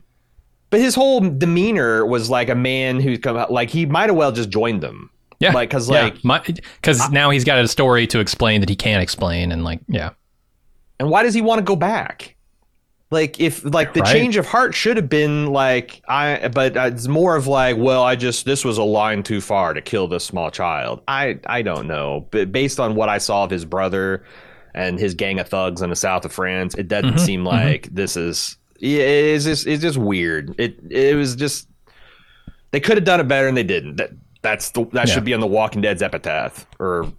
But 0.70 0.80
his 0.80 0.94
whole 0.94 1.20
demeanor 1.20 2.06
was 2.06 2.30
like 2.30 2.48
a 2.48 2.54
man 2.54 3.00
who's 3.00 3.18
come 3.18 3.36
out, 3.36 3.52
like 3.52 3.68
he 3.70 3.84
might 3.86 4.08
have 4.08 4.16
well 4.16 4.32
just 4.32 4.48
joined 4.48 4.82
them. 4.82 5.10
Yeah. 5.40 5.52
Like, 5.52 5.68
cause 5.68 5.90
like, 5.90 6.14
because 6.22 7.10
now 7.10 7.28
he's 7.28 7.44
got 7.44 7.58
a 7.58 7.68
story 7.68 8.06
to 8.06 8.20
explain 8.20 8.60
that 8.60 8.68
he 8.70 8.76
can't 8.76 9.02
explain, 9.02 9.52
and 9.52 9.64
like, 9.64 9.80
yeah, 9.88 10.10
and 10.98 11.10
why 11.10 11.22
does 11.24 11.34
he 11.34 11.42
want 11.42 11.58
to 11.58 11.62
go 11.64 11.76
back? 11.76 12.36
Like, 13.14 13.40
if 13.40 13.64
like 13.64 13.94
the 13.94 14.00
Right. 14.00 14.12
change 14.12 14.36
of 14.36 14.44
heart 14.46 14.74
should 14.74 14.96
have 14.98 15.08
been 15.08 15.46
like 15.46 16.02
I, 16.08 16.48
but 16.48 16.76
it's 16.76 17.06
more 17.08 17.36
of 17.36 17.46
like, 17.46 17.76
well, 17.78 18.02
I 18.02 18.16
just 18.16 18.44
this 18.44 18.64
was 18.64 18.76
a 18.76 18.82
line 18.82 19.22
too 19.22 19.40
far 19.40 19.72
to 19.72 19.80
kill 19.80 20.08
this 20.08 20.24
small 20.24 20.50
child. 20.50 21.00
I 21.08 21.38
I 21.46 21.62
don't 21.62 21.86
know, 21.86 22.26
but 22.30 22.52
based 22.52 22.78
on 22.80 22.94
what 22.94 23.08
I 23.08 23.18
saw 23.18 23.44
of 23.44 23.50
his 23.50 23.64
brother 23.64 24.24
and 24.74 24.98
his 24.98 25.14
gang 25.14 25.38
of 25.38 25.48
thugs 25.48 25.80
in 25.82 25.90
the 25.90 25.96
south 25.96 26.24
of 26.24 26.32
France, 26.32 26.74
it 26.74 26.88
doesn't 26.88 27.14
Mhm, 27.14 27.20
seem 27.20 27.44
like 27.44 27.88
this 27.94 28.16
is. 28.16 28.58
yeah, 28.80 29.02
It's 29.04 29.44
just 29.44 29.66
it's 29.66 29.80
just 29.82 29.96
weird. 29.96 30.54
It 30.58 30.76
it 30.90 31.14
was 31.16 31.36
just 31.36 31.68
they 32.72 32.80
could 32.80 32.96
have 32.96 33.04
done 33.04 33.20
it 33.20 33.28
better 33.28 33.46
and 33.48 33.56
they 33.56 33.62
didn't. 33.62 33.96
That 33.96 34.10
that's 34.42 34.70
the 34.70 34.84
that 34.92 35.06
Yeah. 35.08 35.14
should 35.14 35.24
be 35.24 35.32
on 35.34 35.40
the 35.40 35.46
Walking 35.46 35.80
Dead's 35.80 36.02
epitaph. 36.02 36.66
Or 36.80 37.12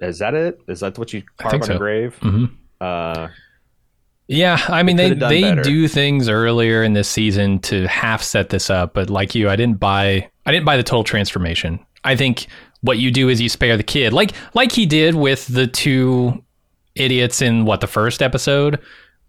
is 0.00 0.18
that 0.20 0.34
it? 0.34 0.60
Is 0.68 0.80
that 0.80 0.96
what 0.98 1.12
you 1.12 1.22
carve 1.38 1.54
on 1.54 1.62
so. 1.64 1.74
a 1.74 1.78
grave? 1.78 2.14
hmm 2.22 2.44
Uh, 2.80 3.28
yeah. 4.32 4.58
I 4.68 4.82
mean, 4.82 4.96
They 4.96 5.10
they 5.14 5.42
better. 5.42 5.62
do 5.62 5.86
things 5.88 6.28
earlier 6.28 6.82
in 6.82 6.92
this 6.94 7.08
season 7.08 7.58
to 7.60 7.86
half 7.86 8.22
set 8.22 8.48
this 8.48 8.70
up, 8.70 8.94
but 8.94 9.10
like 9.10 9.34
you, 9.34 9.48
I 9.48 9.56
didn't 9.56 9.78
buy. 9.78 10.28
I 10.46 10.50
didn't 10.52 10.64
buy 10.66 10.76
the 10.76 10.82
total 10.82 11.04
transformation. 11.04 11.78
I 12.04 12.16
think 12.16 12.46
what 12.80 12.98
you 12.98 13.10
do 13.12 13.28
is 13.28 13.40
you 13.40 13.48
spare 13.48 13.76
the 13.76 13.82
kid, 13.84 14.12
like 14.12 14.32
like 14.54 14.72
he 14.72 14.86
did 14.86 15.14
with 15.14 15.46
the 15.46 15.66
two 15.66 16.42
idiots 16.94 17.40
in 17.40 17.64
what 17.64 17.80
the 17.80 17.86
first 17.86 18.22
episode, 18.22 18.78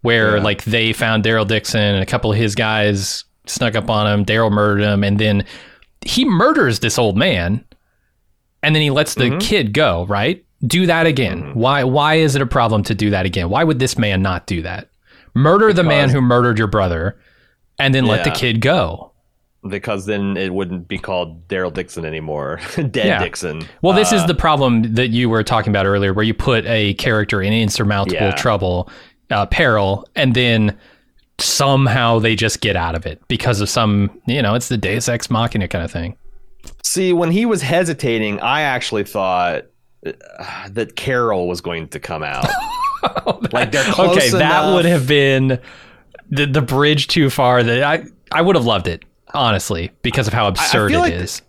where 0.02 0.36
Yeah. 0.36 0.42
like 0.42 0.64
they 0.64 0.92
found 0.92 1.22
Daryl 1.24 1.46
Dixon 1.46 1.80
and 1.80 2.02
a 2.02 2.06
couple 2.06 2.32
of 2.32 2.36
his 2.38 2.54
guys 2.54 3.24
snuck 3.46 3.74
up 3.76 3.88
on 3.90 4.06
him. 4.06 4.24
Daryl 4.24 4.50
murdered 4.50 4.82
him, 4.82 5.04
and 5.04 5.18
then 5.18 5.44
he 6.04 6.24
murders 6.24 6.80
this 6.80 6.98
old 6.98 7.16
man, 7.16 7.64
and 8.62 8.74
then 8.74 8.82
he 8.82 8.90
lets 8.90 9.14
the 9.14 9.30
Mhm. 9.30 9.40
kid 9.40 9.72
go. 9.72 10.04
Right? 10.08 10.42
Do 10.66 10.86
that 10.86 11.06
again. 11.06 11.42
Mhm. 11.42 11.54
Why? 11.54 11.84
Why 11.84 12.14
is 12.16 12.34
it 12.36 12.42
a 12.42 12.46
problem 12.46 12.82
to 12.84 12.94
do 12.94 13.10
that 13.10 13.26
again? 13.26 13.50
Why 13.50 13.64
would 13.64 13.78
this 13.78 13.96
man 13.98 14.20
not 14.22 14.46
do 14.46 14.62
that? 14.62 14.88
Murder 15.34 15.72
the 15.72 15.82
man 15.84 16.10
who 16.10 16.20
murdered 16.20 16.58
your 16.58 16.68
brother, 16.68 17.18
and 17.78 17.94
then 17.94 18.06
let 18.06 18.24
the 18.24 18.30
kid 18.30 18.60
go. 18.60 19.10
because 19.68 20.04
then 20.06 20.36
it 20.36 20.52
wouldn't 20.52 20.86
be 20.88 20.98
called 20.98 21.48
Daryl 21.48 21.72
Dixon 21.72 22.04
anymore. 22.04 22.60
Dead 22.76 22.94
Yeah. 22.94 23.18
Dixon. 23.18 23.66
Well, 23.82 23.94
this 23.96 24.12
is 24.12 24.22
Uh, 24.22 24.26
the 24.26 24.34
problem 24.34 24.94
that 24.94 25.08
you 25.08 25.28
were 25.30 25.42
talking 25.42 25.70
about 25.70 25.86
earlier, 25.86 26.12
where 26.12 26.24
you 26.24 26.34
put 26.34 26.66
a 26.66 26.92
character 26.94 27.40
in 27.40 27.52
insurmountable 27.54 28.20
Yeah. 28.20 28.34
trouble, 28.34 28.90
uh, 29.30 29.46
peril, 29.46 30.06
and 30.14 30.34
then 30.34 30.76
somehow 31.40 32.18
they 32.18 32.36
just 32.36 32.60
get 32.60 32.76
out 32.76 32.94
of 32.94 33.06
it 33.06 33.20
because 33.26 33.60
of 33.62 33.68
some, 33.70 34.10
you 34.26 34.42
know, 34.42 34.54
it's 34.54 34.68
the 34.68 34.76
Deus 34.76 35.08
Ex 35.08 35.30
Machina 35.30 35.66
kind 35.66 35.84
of 35.84 35.90
thing. 35.90 36.16
see 36.82 37.12
when 37.12 37.30
he 37.30 37.44
was 37.46 37.60
hesitating. 37.62 38.40
I 38.40 38.60
actually 38.62 39.04
thought 39.04 39.64
uh, 40.06 40.12
that 40.70 40.94
Carol 40.96 41.48
was 41.48 41.60
going 41.62 41.88
to 41.88 41.98
come 42.00 42.22
out. 42.22 42.46
like 43.52 43.72
they're 43.72 43.92
close 43.92 44.16
okay, 44.16 44.30
that 44.30 44.74
would 44.74 44.84
have 44.84 45.06
been 45.06 45.60
the 46.30 46.46
the 46.46 46.62
bridge 46.62 47.08
too 47.08 47.30
far. 47.30 47.62
That 47.62 47.82
I 47.82 48.04
I 48.32 48.42
would 48.42 48.56
have 48.56 48.66
loved 48.66 48.88
it 48.88 49.04
honestly 49.32 49.90
because 50.02 50.26
of 50.26 50.32
how 50.32 50.48
absurd 50.48 50.92
it 50.92 50.98
like 50.98 51.12
is. 51.12 51.42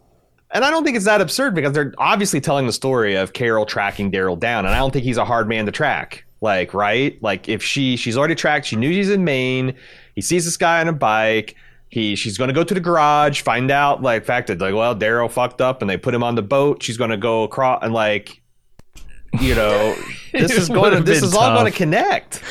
And 0.51 0.63
I 0.63 0.71
don't 0.71 0.83
think 0.83 0.95
it's 0.95 1.05
that 1.05 1.21
absurd 1.21 1.53
because 1.53 1.73
they're 1.73 1.93
obviously 1.97 2.39
telling 2.39 2.65
the 2.65 2.73
story 2.73 3.15
of 3.15 3.33
Carol 3.33 3.65
tracking 3.65 4.11
Daryl 4.11 4.39
down, 4.39 4.65
and 4.65 4.73
I 4.73 4.77
don't 4.77 4.91
think 4.91 5.03
he's 5.03 5.17
a 5.17 5.25
hard 5.25 5.49
man 5.49 5.65
to 5.65 5.71
track. 5.71 6.25
Like, 6.41 6.73
right? 6.73 7.21
Like, 7.21 7.49
if 7.49 7.63
she 7.63 7.97
she's 7.97 8.17
already 8.17 8.35
tracked, 8.35 8.67
she 8.67 8.75
knew 8.75 8.89
he's 8.89 9.09
in 9.09 9.23
Maine. 9.23 9.73
He 10.13 10.21
sees 10.21 10.45
this 10.45 10.57
guy 10.57 10.79
on 10.79 10.87
a 10.87 10.93
bike. 10.93 11.55
He 11.89 12.15
she's 12.15 12.37
going 12.37 12.47
to 12.49 12.53
go 12.53 12.63
to 12.63 12.73
the 12.73 12.79
garage, 12.79 13.41
find 13.41 13.71
out 13.71 14.01
like 14.01 14.25
fact 14.25 14.47
that 14.47 14.59
like, 14.59 14.73
well, 14.73 14.95
Daryl 14.95 15.29
fucked 15.29 15.61
up, 15.61 15.81
and 15.81 15.89
they 15.89 15.97
put 15.97 16.13
him 16.13 16.23
on 16.23 16.35
the 16.35 16.41
boat. 16.41 16.83
She's 16.83 16.97
going 16.97 17.09
to 17.09 17.17
go 17.17 17.43
across 17.43 17.83
and 17.83 17.93
like, 17.93 18.41
you 19.41 19.55
know, 19.55 19.95
this 20.31 20.51
is 20.51 20.69
going 20.69 20.93
to 20.93 21.01
this 21.01 21.23
is 21.23 21.33
all 21.33 21.53
going 21.53 21.71
to 21.71 21.77
connect. 21.77 22.41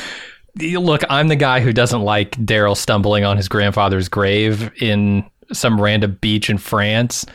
Look, 0.57 1.03
I'm 1.09 1.27
the 1.27 1.35
guy 1.35 1.59
who 1.59 1.73
doesn't 1.73 2.01
like 2.01 2.31
Daryl 2.31 2.77
stumbling 2.77 3.25
on 3.25 3.35
his 3.37 3.47
grandfather's 3.47 4.07
grave 4.07 4.71
in 4.81 5.29
some 5.51 5.79
random 5.79 6.17
beach 6.21 6.49
in 6.49 6.57
France. 6.57 7.25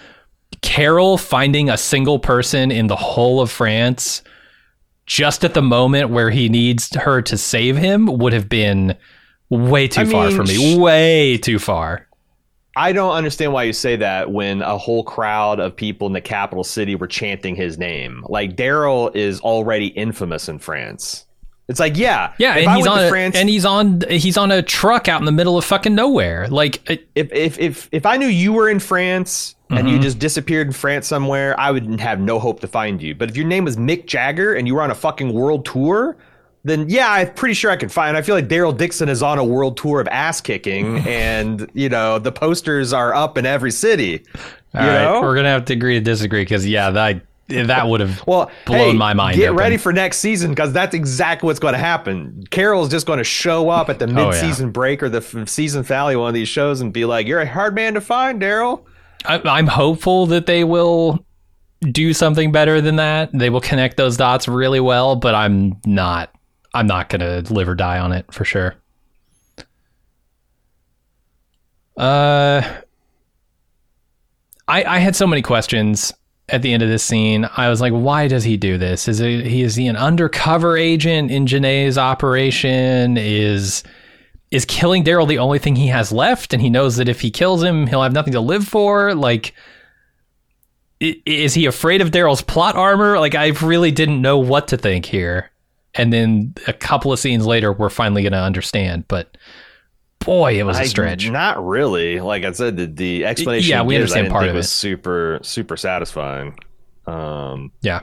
Carol 0.63 1.19
finding 1.19 1.69
a 1.69 1.77
single 1.77 2.19
person 2.19 2.71
in 2.71 2.87
the 2.87 2.97
whole 2.97 3.41
of 3.41 3.51
France 3.51 4.23
just 5.07 5.45
at 5.45 5.55
the 5.55 5.63
moment 5.63 6.11
where 6.11 6.31
he 6.31 6.49
needs 6.49 6.95
her 6.95 7.21
to 7.23 7.37
save 7.37 7.77
him 7.77 8.07
would 8.07 8.33
have 8.33 8.49
been 8.49 8.97
way 9.49 9.89
too 9.89 10.03
I 10.03 10.05
far 10.05 10.29
mean, 10.29 10.37
for 10.37 10.45
me. 10.45 10.79
way 10.79 11.37
too 11.37 11.59
far. 11.59 12.07
I 12.77 12.93
don't 12.93 13.13
understand 13.15 13.53
why 13.53 13.65
you 13.65 13.73
say 13.73 13.97
that 13.97 14.31
when 14.31 14.63
a 14.63 14.79
whole 14.79 15.03
crowd 15.03 15.59
of 15.61 15.75
people 15.75 16.07
in 16.07 16.13
the 16.13 16.21
capital 16.21 16.63
city 16.65 16.95
were 16.95 17.09
chanting 17.09 17.57
his 17.57 17.79
name. 17.79 18.25
Like 18.29 18.57
Daryl 18.57 19.15
is 19.15 19.41
already 19.41 19.89
infamous 19.89 20.49
in 20.49 20.59
France. 20.61 21.27
It's 21.69 21.79
like, 21.79 21.97
yeah, 21.97 22.33
Yeah, 22.39 22.57
and 22.57 22.77
he's 22.77 22.87
on 22.87 22.99
a, 23.05 23.09
France, 23.09 23.37
and 23.37 23.49
he's 23.49 23.65
on 23.65 24.03
he's 24.09 24.37
on 24.37 24.51
a 24.51 24.61
truck 24.61 25.07
out 25.09 25.21
in 25.21 25.25
the 25.25 25.31
middle 25.33 25.57
of 25.57 25.65
fucking 25.65 25.95
nowhere. 25.95 26.49
Like 26.49 26.89
it, 26.91 27.09
if 27.15 27.33
if 27.33 27.59
if 27.61 27.89
if 27.93 28.07
I 28.07 28.17
knew 28.17 28.27
you 28.27 28.53
were 28.53 28.69
in 28.69 28.81
France 28.81 29.55
and 29.71 29.89
you 29.89 29.99
Mhm. 29.99 30.03
just 30.03 30.19
disappeared 30.19 30.67
in 30.67 30.73
France 30.73 31.07
somewhere, 31.07 31.59
I 31.61 31.71
would 31.71 32.01
have 32.01 32.19
no 32.19 32.41
hope 32.41 32.59
to 32.61 32.67
find 32.67 33.01
you. 33.01 33.15
But 33.15 33.31
if 33.31 33.37
your 33.37 33.47
name 33.47 33.65
was 33.65 33.77
Mick 33.77 34.07
Jagger 34.07 34.55
and 34.55 34.67
you 34.67 34.75
were 34.75 34.83
on 34.83 34.91
a 34.91 34.97
fucking 34.97 35.33
world 35.33 35.65
tour, 35.65 36.17
then 36.65 36.89
yeah, 36.89 37.11
I'm 37.11 37.33
pretty 37.35 37.55
sure 37.55 37.71
I 37.71 37.77
can 37.77 37.89
find. 37.89 38.17
I 38.17 38.23
feel 38.23 38.35
like 38.35 38.49
Daryl 38.49 38.77
Dixon 38.77 39.09
is 39.09 39.23
on 39.23 39.39
a 39.39 39.45
world 39.45 39.77
tour 39.77 40.01
of 40.01 40.09
ass 40.09 40.41
kicking, 40.41 40.99
and 41.09 41.71
you 41.75 41.89
know 41.89 42.19
the 42.19 42.33
posters 42.33 42.93
are 42.93 43.15
up 43.15 43.39
in 43.39 43.47
every 43.47 43.71
city. 43.71 44.25
all 44.75 44.81
right, 44.83 45.21
we're 45.21 45.35
gonna 45.35 45.49
have 45.49 45.65
to 45.67 45.73
agree 45.73 45.95
to 45.95 46.01
disagree 46.01 46.43
because 46.43 46.67
yeah, 46.67 46.91
that 46.91 47.23
that 47.49 47.89
would 47.89 47.99
have 48.01 48.25
Well, 48.29 48.49
blown 48.65 48.93
hey, 48.93 48.97
my 48.97 49.13
mind 49.13 49.37
Get 49.37 49.47
open. 49.49 49.57
ready 49.59 49.77
for 49.77 49.93
next 49.93 50.19
season 50.19 50.51
because 50.51 50.73
that's 50.73 50.95
exactly 50.95 51.49
what's 51.49 51.59
going 51.59 51.73
to 51.75 51.81
happen. 51.81 52.45
Carol's 52.51 52.89
just 52.89 53.07
going 53.09 53.17
to 53.19 53.25
show 53.25 53.69
up 53.71 53.89
at 53.91 53.99
the 53.99 54.05
Oh, 54.07 54.09
yeah. 54.09 54.27
mid-season 54.27 54.71
break 54.71 55.03
or 55.03 55.09
the 55.09 55.19
f- 55.19 55.49
season 55.49 55.83
finale 55.83 56.15
of 56.15 56.21
one 56.21 56.29
of 56.29 56.35
these 56.35 56.47
shows 56.49 56.81
and 56.81 56.93
be 56.93 57.05
like, 57.05 57.27
"You're 57.27 57.41
a 57.41 57.49
hard 57.49 57.75
man 57.75 57.95
to 57.95 58.01
find, 58.01 58.41
Daryl." 58.41 58.85
I'm 59.25 59.67
hopeful 59.67 60.27
that 60.27 60.47
they 60.47 60.63
will 60.63 61.25
do 61.91 62.13
something 62.15 62.53
better 62.53 62.81
than 62.81 62.97
that. 62.97 63.31
They 63.33 63.51
will 63.51 63.61
connect 63.61 63.97
those 63.97 64.17
dots 64.17 64.47
really 64.47 64.79
well, 64.81 65.17
but 65.17 65.35
I'm 65.35 65.77
not. 65.85 66.31
I'm 66.75 66.87
not 66.87 67.09
gonna 67.09 67.43
live 67.51 67.69
or 67.69 67.75
die 67.75 67.99
on 67.99 68.13
it 68.13 68.33
for 68.33 68.45
sure. 68.45 68.77
Uh, 71.97 72.63
I 74.69 74.85
I 74.85 74.99
had 74.99 75.17
so 75.17 75.27
many 75.27 75.43
questions 75.43 76.13
at 76.49 76.63
the 76.63 76.73
end 76.73 76.83
of 76.83 76.89
this 76.89 77.03
scene. 77.03 77.49
I 77.57 77.69
was 77.69 77.81
like, 77.81 77.93
why 77.93 78.29
does 78.29 78.45
he 78.45 78.57
do 78.57 78.79
this? 78.79 79.09
Is 79.09 79.19
he 79.19 79.63
is 79.63 79.75
he 79.77 79.87
an 79.87 79.97
undercover 79.97 80.77
agent 80.77 81.31
in 81.31 81.47
Genet's 81.47 81.99
operation? 81.99 83.17
Is 83.17 83.83
is 84.51 84.65
killing 84.65 85.05
Daryl 85.05 85.29
the 85.29 85.39
only 85.39 85.59
thing 85.59 85.77
he 85.77 85.89
has 85.89 86.11
left, 86.11 86.53
and 86.53 86.61
he 86.61 86.71
knows 86.71 86.97
that 86.97 87.09
if 87.09 87.21
he 87.21 87.31
kills 87.31 87.63
him, 87.63 87.87
he'll 87.87 88.03
have 88.03 88.13
nothing 88.13 88.33
to 88.33 88.41
live 88.41 88.67
for? 88.67 89.15
Like, 89.15 89.55
is 91.01 91.55
he 91.55 91.67
afraid 91.67 92.01
of 92.01 92.11
Daryl's 92.11 92.43
plot 92.43 92.75
armor? 92.75 93.19
Like, 93.19 93.35
I 93.35 93.49
really 93.63 93.93
didn't 93.93 94.21
know 94.21 94.39
what 94.39 94.69
to 94.69 94.77
think 94.77 95.07
here. 95.07 95.51
And 95.95 96.13
then 96.13 96.55
a 96.67 96.73
couple 96.73 97.13
of 97.13 97.19
scenes 97.19 97.47
later, 97.47 97.73
we're 97.73 97.91
finally 97.91 98.23
going 98.23 98.33
to 98.33 98.39
understand. 98.39 99.07
But 99.09 99.37
boy, 100.21 100.59
it 100.59 100.63
was 100.65 100.79
a 100.79 100.83
I- 100.83 100.87
stretch. 100.87 101.29
Not 101.29 101.65
really. 101.67 102.21
Like 102.21 102.45
I 102.45 102.53
said, 102.53 102.77
the, 102.77 102.87
the 102.87 103.25
explanation. 103.25 103.71
Yeah, 103.71 103.83
we 103.83 103.95
gives, 103.97 104.13
understand 104.13 104.33
part 104.33 104.49
of 104.49 104.55
was 104.55 104.67
it. 104.67 104.69
super 104.71 105.41
super 105.43 105.77
satisfying. 105.77 106.57
Um, 107.07 107.73
Yeah. 107.83 108.01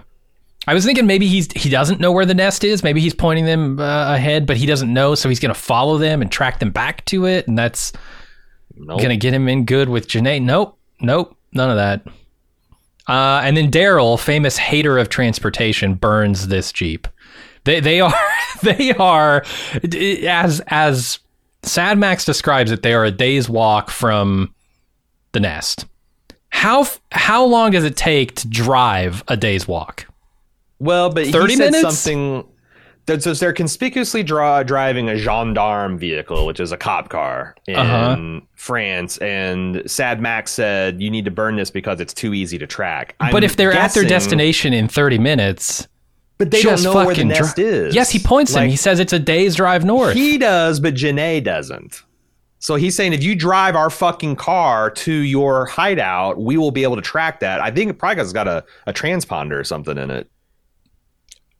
I 0.69 0.73
was 0.73 0.83
thinking 0.83 1.07
maybe 1.07 1.27
he's 1.27 1.49
he 1.53 1.69
doesn't 1.69 2.01
know 2.01 2.11
where 2.11 2.25
the 2.25 2.33
nest 2.33 2.65
is. 2.65 2.83
Maybe 2.83 2.99
he's 2.99 3.13
pointing 3.13 3.45
them 3.45 3.79
uh, 3.79 4.13
ahead, 4.15 4.45
but 4.45 4.57
he 4.57 4.65
doesn't 4.65 4.91
know, 4.91 5.15
so 5.15 5.29
he's 5.29 5.39
going 5.39 5.53
to 5.53 5.59
follow 5.59 5.97
them 5.97 6.21
and 6.21 6.29
track 6.29 6.59
them 6.59 6.71
back 6.71 7.05
to 7.05 7.25
it, 7.25 7.47
and 7.47 7.57
that's 7.57 7.93
Nope. 8.75 8.97
going 8.97 9.11
to 9.11 9.15
get 9.17 9.33
him 9.33 9.47
in 9.47 9.63
good 9.63 9.87
with 9.87 10.09
Genet. 10.09 10.41
Nope, 10.43 10.77
nope, 10.99 11.37
none 11.53 11.69
of 11.69 11.77
that. 11.77 12.05
Uh, 13.07 13.39
and 13.45 13.55
then 13.55 13.71
Daryl, 13.71 14.19
famous 14.19 14.57
hater 14.57 14.97
of 14.97 15.07
transportation, 15.07 15.93
burns 15.93 16.49
this 16.49 16.73
jeep. 16.73 17.07
They 17.67 17.81
they 17.81 17.99
are 18.01 18.13
they 18.63 18.93
are 18.93 19.43
as 19.77 20.61
as 20.67 21.19
Sad 21.63 21.97
Max 21.99 22.23
describes 22.25 22.71
it. 22.71 22.81
They 22.81 22.93
are 22.93 23.03
a 23.05 23.11
day's 23.11 23.49
walk 23.49 23.89
from 23.91 24.53
the 25.33 25.39
nest. 25.41 25.85
How 26.49 26.87
how 27.11 27.45
long 27.45 27.71
does 27.71 27.83
it 27.83 27.97
take 27.97 28.35
to 28.35 28.47
drive 28.47 29.21
a 29.27 29.35
day's 29.35 29.67
walk? 29.67 30.07
Well, 30.79 31.09
but 31.11 31.27
30 31.27 31.51
he 31.53 31.57
said 31.57 31.71
minutes? 31.73 31.99
something. 31.99 32.45
So 33.19 33.33
they're 33.33 33.53
conspicuously 33.53 34.21
draw, 34.21 34.63
driving 34.63 35.07
a 35.07 35.15
gendarme 35.17 35.97
vehicle, 35.97 36.45
which 36.45 36.59
is 36.59 36.71
a 36.73 36.77
cop 36.77 37.07
car 37.09 37.55
in 37.65 37.75
Uh-huh. 37.77 38.39
France. 38.55 39.17
And 39.19 39.81
Sad 39.89 40.21
Max 40.21 40.51
said, 40.51 41.01
"You 41.01 41.09
need 41.09 41.23
to 41.25 41.31
burn 41.31 41.55
this 41.57 41.69
because 41.71 41.99
it's 42.01 42.13
too 42.13 42.33
easy 42.33 42.57
to 42.57 42.67
track." 42.67 43.15
but 43.19 43.35
I'm 43.35 43.43
if 43.43 43.55
they're 43.55 43.71
at 43.73 43.93
their 43.93 44.03
destination 44.03 44.73
in 44.73 44.87
30 44.89 45.19
minutes, 45.19 45.87
but 46.37 46.51
they 46.51 46.61
don't 46.61 46.73
just 46.73 46.83
know 46.83 46.93
where 46.93 47.05
the 47.05 47.11
fucking 47.11 47.27
dri- 47.29 47.39
nest 47.39 47.59
is. 47.59 47.95
Yes, 47.95 48.09
he 48.09 48.19
points 48.19 48.53
him. 48.53 48.69
He 48.69 48.75
says 48.75 48.99
it's 48.99 49.13
a 49.13 49.19
day's 49.19 49.55
drive 49.55 49.83
north. 49.85 50.13
He 50.15 50.37
does, 50.37 50.79
but 50.79 50.93
Genet 50.93 51.43
doesn't. 51.43 52.03
So 52.59 52.75
he's 52.75 52.95
saying 52.95 53.13
if 53.13 53.23
you 53.23 53.35
drive 53.35 53.75
our 53.75 53.89
fucking 53.89 54.35
car 54.35 54.89
to 54.91 55.11
your 55.11 55.65
hideout, 55.67 56.39
we 56.39 56.57
will 56.57 56.71
be 56.71 56.83
able 56.83 56.95
to 56.95 57.01
track 57.01 57.39
that. 57.41 57.59
I 57.61 57.69
think 57.71 57.91
it 57.91 57.93
probably 57.95 58.17
has 58.17 58.33
got 58.33 58.47
a, 58.47 58.63
a 58.87 58.93
transponder 58.93 59.59
or 59.59 59.63
something 59.63 59.97
in 59.97 60.09
it. 60.09 60.29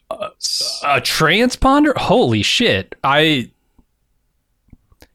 a 0.10 0.32
transponder? 1.02 1.96
Holy 1.98 2.42
shit. 2.42 2.96
I 3.04 3.52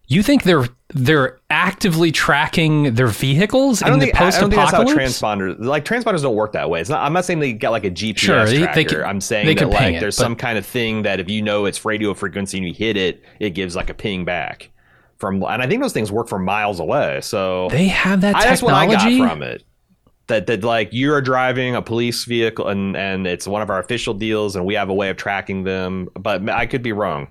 You 0.07 0.23
think 0.23 0.45
they're 0.45 0.69
they're 0.95 1.41
actively 1.51 2.13
tracking 2.13 2.95
their 2.95 3.07
vehicles 3.07 3.83
I 3.83 3.87
don't 3.87 3.95
in 3.95 4.01
the 4.01 4.07
think 4.07 4.21
I 4.21 4.31
don't 4.31 4.51
think 4.51 4.55
that's 4.55 4.71
how 4.73 4.83
post-apocalypse? 4.85 5.21
transponders 5.21 5.57
like 5.65 5.85
transponders 5.85 6.23
don't 6.23 6.35
work 6.35 6.53
that 6.53 6.69
way. 6.71 6.81
It's 6.81 6.91
not, 6.91 7.03
I'm 7.05 7.13
not 7.13 7.25
saying 7.25 7.39
they 7.41 7.53
get 7.53 7.71
like 7.71 7.85
a 7.85 7.91
GPS 7.91 8.19
Sure, 8.19 8.45
they- 8.47 8.59
tracker. 8.59 8.75
they 8.75 8.85
can- 8.85 9.03
I'm 9.05 9.21
saying 9.21 9.47
they 9.47 9.55
that 9.55 9.69
like 9.69 9.95
it, 9.95 10.01
there's 10.01 10.17
but- 10.17 10.23
some 10.25 10.37
kind 10.37 10.59
of 10.59 10.67
thing 10.67 11.03
that 11.03 11.21
if 11.21 11.31
you 11.31 11.43
know 11.43 11.65
it's 11.67 11.85
radio 11.85 12.15
frequency 12.15 12.59
and 12.59 12.67
you 12.67 12.73
hit 12.75 12.97
it, 12.97 13.23
it 13.41 13.51
gives 13.51 13.75
like 13.77 13.91
a 13.91 13.95
ping 13.95 14.25
back 14.25 14.71
from. 15.19 15.43
And 15.43 15.63
I 15.63 15.67
think 15.67 15.81
those 15.83 15.93
things 15.93 16.11
work 16.13 16.29
from 16.29 16.45
miles 16.45 16.81
away. 16.81 17.21
So 17.23 17.69
They 17.71 17.89
have 17.89 18.21
that 18.23 18.37
I, 18.37 18.45
that's 18.45 18.63
what 18.63 18.75
I 18.75 18.87
technology. 18.87 19.19
got 19.19 19.29
from 19.31 19.43
it. 19.43 19.65
That 20.29 20.47
that 20.47 20.63
like 20.65 20.91
you're 20.93 21.21
driving 21.21 21.75
a 21.75 21.83
police 21.83 22.25
vehicle 22.25 22.69
and 22.69 22.97
and 22.97 23.27
it's 23.27 23.47
one 23.47 23.61
of 23.61 23.71
our 23.71 23.81
official 23.81 24.15
deals 24.15 24.55
and 24.57 24.65
we 24.65 24.75
have 24.75 24.89
a 24.89 24.95
way 24.95 25.11
of 25.11 25.17
tracking 25.17 25.65
them. 25.65 26.09
But 26.19 26.49
I 26.49 26.67
could 26.67 26.83
be 26.83 26.93
wrong. 26.93 27.29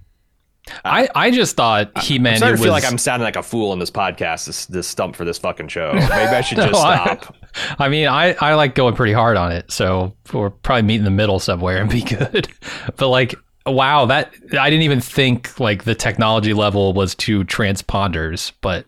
I, 0.85 1.09
I 1.15 1.31
just 1.31 1.55
thought 1.55 1.97
he 2.03 2.15
I'm 2.17 2.23
meant 2.23 2.37
starting 2.37 2.57
to 2.57 2.63
feel 2.63 2.73
was 2.73 2.83
like 2.83 2.91
I'm 2.91 2.97
sounding 2.97 3.23
like 3.25 3.35
a 3.35 3.43
fool 3.43 3.71
on 3.71 3.79
this 3.79 3.91
podcast. 3.91 4.45
This 4.45 4.65
this 4.67 4.87
stump 4.87 5.15
for 5.15 5.25
this 5.25 5.37
fucking 5.37 5.67
show. 5.69 5.91
Maybe 5.95 6.11
I 6.13 6.41
should 6.41 6.57
just 6.57 6.71
No, 6.71 6.79
I- 6.79 7.17
stop. 7.17 7.35
I 7.79 7.89
mean, 7.89 8.07
I, 8.07 8.33
I 8.39 8.53
like 8.53 8.75
going 8.75 8.95
pretty 8.95 9.11
hard 9.13 9.35
on 9.35 9.51
it, 9.51 9.69
so 9.71 10.15
we'll 10.31 10.51
probably 10.51 10.83
meet 10.83 10.95
in 10.99 11.03
the 11.03 11.09
middle 11.09 11.39
somewhere 11.39 11.81
and 11.81 11.89
be 11.89 12.01
good. 12.03 12.47
But 12.95 13.09
like, 13.09 13.35
wow, 13.65 14.05
that 14.05 14.33
I 14.57 14.69
didn't 14.69 14.83
even 14.83 15.01
think 15.01 15.59
like 15.59 15.83
the 15.83 15.95
technology 15.95 16.53
level 16.53 16.93
was 16.93 17.13
to 17.15 17.43
transponders, 17.43 18.53
but 18.61 18.85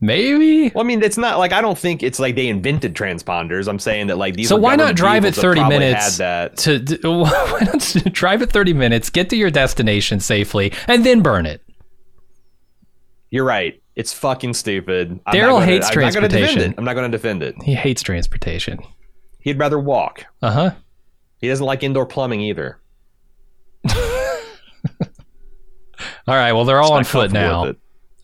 maybe. 0.00 0.70
Well, 0.74 0.84
I 0.84 0.86
mean, 0.86 1.02
it's 1.02 1.18
not 1.18 1.38
like 1.38 1.52
I 1.52 1.60
don't 1.60 1.78
think 1.78 2.02
it's 2.02 2.18
like 2.18 2.34
they 2.36 2.48
invented 2.48 2.94
transponders. 2.94 3.68
I'm 3.68 3.78
saying 3.78 4.08
that 4.08 4.18
like 4.18 4.34
these. 4.34 4.48
So 4.48 4.56
why 4.56 4.76
not 4.76 4.94
drive 4.96 5.24
at 5.24 5.34
30 5.34 5.60
probably 5.60 5.78
minutes 5.78 6.18
Had 6.18 6.52
that. 6.52 6.56
to 6.58 6.98
why 7.04 7.60
not 7.72 8.12
drive 8.12 8.42
at 8.42 8.50
30 8.50 8.72
minutes, 8.72 9.10
get 9.10 9.30
to 9.30 9.36
your 9.36 9.50
destination 9.50 10.20
safely, 10.20 10.72
and 10.88 11.04
then 11.04 11.22
burn 11.22 11.46
it? 11.46 11.62
You're 13.30 13.44
right. 13.44 13.80
It's 13.96 14.12
fucking 14.12 14.54
stupid. 14.54 15.20
I'm 15.26 15.34
Daryl 15.34 15.58
not 15.60 15.64
hates 15.68 15.86
I'm 15.90 16.00
not 16.00 16.12
transportation. 16.12 16.72
it. 16.72 16.74
I'm 16.78 16.84
not 16.84 16.94
going 16.94 17.10
to 17.10 17.16
defend 17.16 17.42
it. 17.42 17.54
He 17.62 17.74
hates 17.74 18.02
transportation. 18.02 18.78
He'd 19.40 19.58
rather 19.58 19.78
walk. 19.78 20.24
Uh 20.42 20.50
huh. 20.50 20.70
He 21.40 21.48
doesn't 21.48 21.64
like 21.64 21.82
indoor 21.82 22.06
plumbing 22.06 22.40
either. 22.40 22.78
All 26.26 26.34
right. 26.36 26.52
Well, 26.52 26.64
they're 26.64 26.80
all 26.80 26.92
on 26.94 27.04
foot 27.04 27.32
now. 27.32 27.74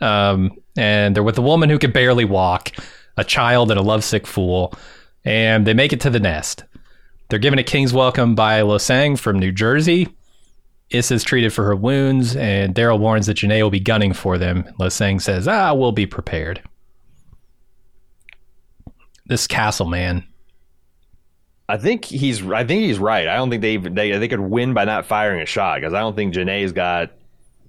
um, 0.01 0.53
and 0.77 1.14
they're 1.14 1.22
with 1.22 1.39
a 1.39 1.43
woman 1.43 1.70
who 1.70 1.79
can 1.79 1.93
barely 1.93 2.24
walk, 2.24 2.72
a 3.16 3.24
child, 3.24 3.70
and 3.70 3.79
a 3.79 3.83
lovesick 3.83 4.27
fool, 4.27 4.74
and 5.24 5.66
they 5.66 5.74
make 5.74 5.93
it 5.93 6.01
to 6.03 6.11
the 6.11 6.20
nest. 6.20 6.64
They're 7.29 7.39
given 7.39 7.59
a 7.59 7.64
king's 7.64 7.93
welcome 7.93 8.35
by 8.35 8.61
Losang 8.61 9.18
from 9.18 9.39
New 9.39 9.53
Jersey. 9.53 10.09
Issa's 10.91 11.24
treated 11.24 11.53
for 11.53 11.64
her 11.64 11.74
wounds, 11.74 12.37
and 12.37 12.74
Daryl 12.74 13.01
warns 13.01 13.27
that 13.27 13.35
Genet 13.35 13.62
will 13.62 13.70
be 13.70 13.81
gunning 13.81 14.12
for 14.12 14.39
them. 14.39 14.64
Losang 14.79 15.20
says, 15.20 15.49
"Ah, 15.49 15.74
we'll 15.74 15.93
be 15.93 16.07
prepared." 16.07 16.62
This 19.27 19.49
castle, 19.49 19.87
man. 19.87 20.24
I 21.68 21.79
think 21.79 22.05
he's. 22.05 22.47
I 22.49 22.64
think 22.64 22.85
he's 22.85 23.01
right. 23.01 23.27
I 23.27 23.35
don't 23.35 23.51
think 23.51 23.62
they 23.62 23.74
even 23.74 23.95
they 23.95 24.16
they 24.16 24.29
could 24.29 24.39
win 24.39 24.72
by 24.72 24.85
not 24.85 25.07
firing 25.07 25.43
a 25.43 25.47
shot 25.47 25.81
because 25.81 25.95
I 25.95 26.01
don't 26.01 26.14
think 26.14 26.33
Genet's 26.35 26.72
got. 26.72 27.11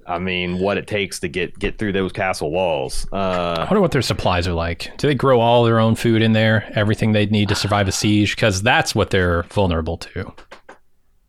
I 0.08 0.20
mean, 0.20 0.60
what 0.60 0.78
it 0.78 0.88
takes 0.88 1.20
to 1.20 1.28
get 1.28 1.58
get 1.60 1.78
through 1.78 1.92
those 1.94 2.12
castle 2.14 2.50
walls. 2.52 3.06
I 3.12 3.18
Uh, 3.18 3.66
wonder 3.70 3.82
what 3.82 3.92
their 3.92 4.02
supplies 4.02 4.48
are 4.48 4.54
like. 4.54 4.96
Do 4.98 5.08
they 5.08 5.16
grow 5.16 5.40
all 5.42 5.64
their 5.66 5.80
own 5.80 5.96
food 5.96 6.22
in 6.22 6.32
there? 6.32 6.72
Everything 6.76 7.12
they 7.12 7.26
need 7.26 7.50
to 7.50 7.56
survive 7.56 7.88
a 7.88 7.92
siege? 7.92 8.36
Because 8.36 8.62
that's 8.62 8.96
what 8.96 9.10
they're 9.10 9.44
vulnerable 9.44 9.98
to. 9.98 10.34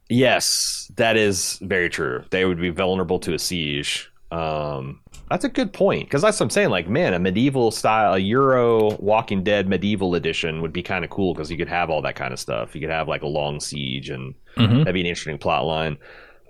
yes, 0.08 0.90
that 0.96 1.16
is 1.16 1.58
very 1.62 1.88
true. 1.90 2.24
They 2.30 2.44
would 2.44 2.60
be 2.60 2.70
vulnerable 2.70 3.18
to 3.20 3.34
a 3.34 3.38
siege. 3.38 4.10
Um, 4.30 5.00
that's 5.30 5.44
a 5.44 5.48
good 5.48 5.72
point 5.72 6.04
because 6.04 6.22
that's 6.22 6.38
what 6.38 6.44
I'm 6.44 6.50
saying. 6.50 6.70
Like, 6.70 6.88
man, 6.88 7.14
a 7.14 7.18
medieval 7.18 7.70
style, 7.70 8.14
a 8.14 8.18
Euro 8.18 8.94
Walking 8.96 9.42
Dead 9.42 9.68
medieval 9.68 10.14
edition 10.14 10.60
would 10.62 10.72
be 10.72 10.82
kind 10.82 11.04
of 11.04 11.10
cool 11.10 11.34
because 11.34 11.50
you 11.50 11.56
could 11.56 11.68
have 11.68 11.90
all 11.90 12.02
that 12.02 12.14
kind 12.14 12.32
of 12.32 12.38
stuff. 12.38 12.74
You 12.74 12.80
could 12.80 12.90
have 12.90 13.08
like 13.08 13.22
a 13.22 13.26
long 13.26 13.60
siege, 13.60 14.10
and 14.10 14.34
Mhm. 14.56 14.78
that'd 14.80 14.94
be 14.94 15.00
an 15.00 15.06
interesting 15.06 15.38
plot 15.38 15.64
line. 15.64 15.96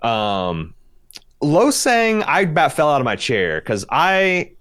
Um, 0.03 0.73
Losang, 1.41 2.23
I 2.27 2.41
about 2.41 2.73
fell 2.73 2.89
out 2.89 3.01
of 3.01 3.05
my 3.05 3.15
chair 3.15 3.61
because 3.61 3.85
I. 3.89 4.51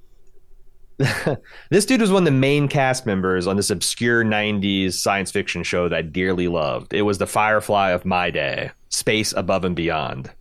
this 1.70 1.87
dude 1.87 2.01
was 2.01 2.11
one 2.11 2.22
of 2.22 2.24
the 2.24 2.31
main 2.33 2.66
cast 2.66 3.07
members 3.07 3.47
on 3.47 3.57
this 3.57 3.70
obscure 3.70 4.24
90s 4.24 4.95
science 4.95 5.31
fiction 5.31 5.62
show 5.62 5.89
that 5.89 5.97
I 5.97 6.03
dearly 6.03 6.49
loved. 6.49 6.93
It 6.93 7.03
was 7.03 7.18
the 7.18 7.26
Firefly 7.26 7.91
of 7.91 8.05
my 8.05 8.31
day, 8.31 8.72
Space 8.89 9.33
Above 9.33 9.64
and 9.64 9.76
Beyond. 9.76 10.33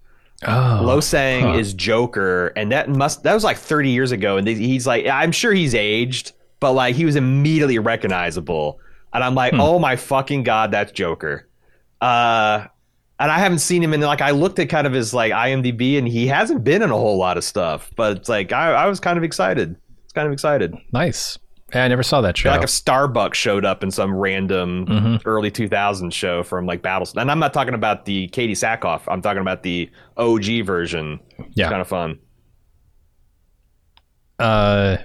Oh, 0.44 0.82
Losang 0.84 1.42
huh. 1.42 1.58
is 1.60 1.74
Joker, 1.74 2.48
and 2.56 2.72
that 2.72 2.90
must 2.90 3.24
that 3.24 3.34
was 3.34 3.44
like 3.44 3.58
30 3.58 3.90
years 3.90 4.12
ago, 4.12 4.38
and 4.38 4.48
he's 4.48 4.86
like, 4.88 5.06
I'm 5.08 5.32
sure 5.32 5.54
he's 5.54 5.74
aged, 5.76 6.32
but 6.60 6.74
like 6.74 6.96
he 6.96 7.06
was 7.06 7.16
immediately 7.16 7.80
recognizable, 7.80 8.80
and 9.14 9.24
I'm 9.24 9.36
like, 9.36 9.54
Hmm. 9.54 9.62
oh 9.62 9.80
my 9.80 9.96
fucking 9.96 10.44
god, 10.44 10.72
that's 10.72 10.92
Joker. 10.92 11.48
Uh, 12.02 12.66
and 13.20 13.32
I 13.32 13.40
haven't 13.40 13.60
seen 13.60 13.82
him 13.84 13.94
in 13.94 14.02
like 14.02 14.22
I 14.22 14.32
looked 14.32 14.60
at 14.60 14.70
kind 14.70 14.86
of 14.88 14.94
his 14.94 15.14
like 15.14 15.32
IMDb, 15.32 15.98
and 15.98 16.08
he 16.08 16.28
hasn't 16.28 16.64
been 16.64 16.82
in 16.82 16.92
a 16.92 16.96
whole 16.98 17.18
lot 17.18 17.38
of 17.38 17.44
stuff, 17.44 17.92
but 17.96 18.18
it's 18.18 18.30
like 18.30 18.52
I, 18.52 18.72
I 18.74 18.86
was 18.88 19.00
kind 19.00 19.18
of 19.18 19.24
excited. 19.24 19.76
It's 20.04 20.14
kind 20.14 20.28
of 20.28 20.34
excited. 20.34 20.76
nice. 20.94 21.38
Yeah, 21.76 21.84
I 21.84 21.90
never 21.90 22.02
saw 22.04 22.22
that 22.22 22.38
show. 22.38 22.50
Like 22.50 22.62
if 22.64 22.70
Starbucks 22.70 23.34
showed 23.34 23.66
up 23.66 23.84
in 23.84 23.92
some 23.92 24.16
random 24.16 24.86
Mhm. 24.88 25.22
early 25.26 25.52
2000s 25.52 26.14
show 26.14 26.42
from 26.42 26.66
like 26.66 26.82
Battlestar, 26.82 27.20
and 27.22 27.30
I'm 27.30 27.40
not 27.40 27.54
talking 27.54 27.74
about 27.74 28.06
the 28.06 28.30
Katee 28.30 28.52
Sackhoff. 28.52 29.02
I'm 29.10 29.22
talking 29.22 29.42
about 29.42 29.64
the 29.64 29.90
OG 30.16 30.62
version. 30.62 31.20
Yeah. 31.56 31.68
kind 31.68 31.82
of 31.82 31.88
fun. 31.90 32.20
uh, 34.40 34.98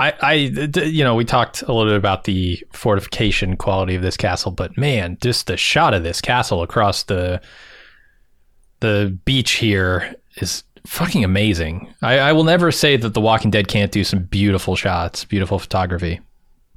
I, 0.00 0.14
I, 0.22 0.32
you 0.32 1.04
know, 1.04 1.14
we 1.14 1.24
talked 1.24 1.62
a 1.62 1.72
little 1.72 1.84
bit 1.92 1.96
about 1.96 2.24
the 2.24 2.58
fortification 2.72 3.56
quality 3.56 3.94
of 3.94 4.02
this 4.02 4.16
castle, 4.16 4.50
but 4.50 4.76
man, 4.78 5.18
just 5.20 5.46
the 5.46 5.56
shot 5.56 5.94
of 5.94 6.02
this 6.02 6.20
castle 6.20 6.62
across 6.62 7.02
the 7.04 7.40
the 8.80 9.16
beach 9.26 9.52
here 9.52 10.14
is 10.36 10.64
fucking 10.86 11.22
amazing. 11.22 11.92
I, 12.02 12.18
I 12.18 12.32
will 12.32 12.44
never 12.44 12.72
say 12.72 12.96
that 12.96 13.12
The 13.12 13.20
Walking 13.20 13.50
Dead 13.50 13.68
can't 13.68 13.92
do 13.92 14.04
some 14.04 14.20
beautiful 14.22 14.74
shots, 14.74 15.24
beautiful 15.26 15.58
photography. 15.58 16.20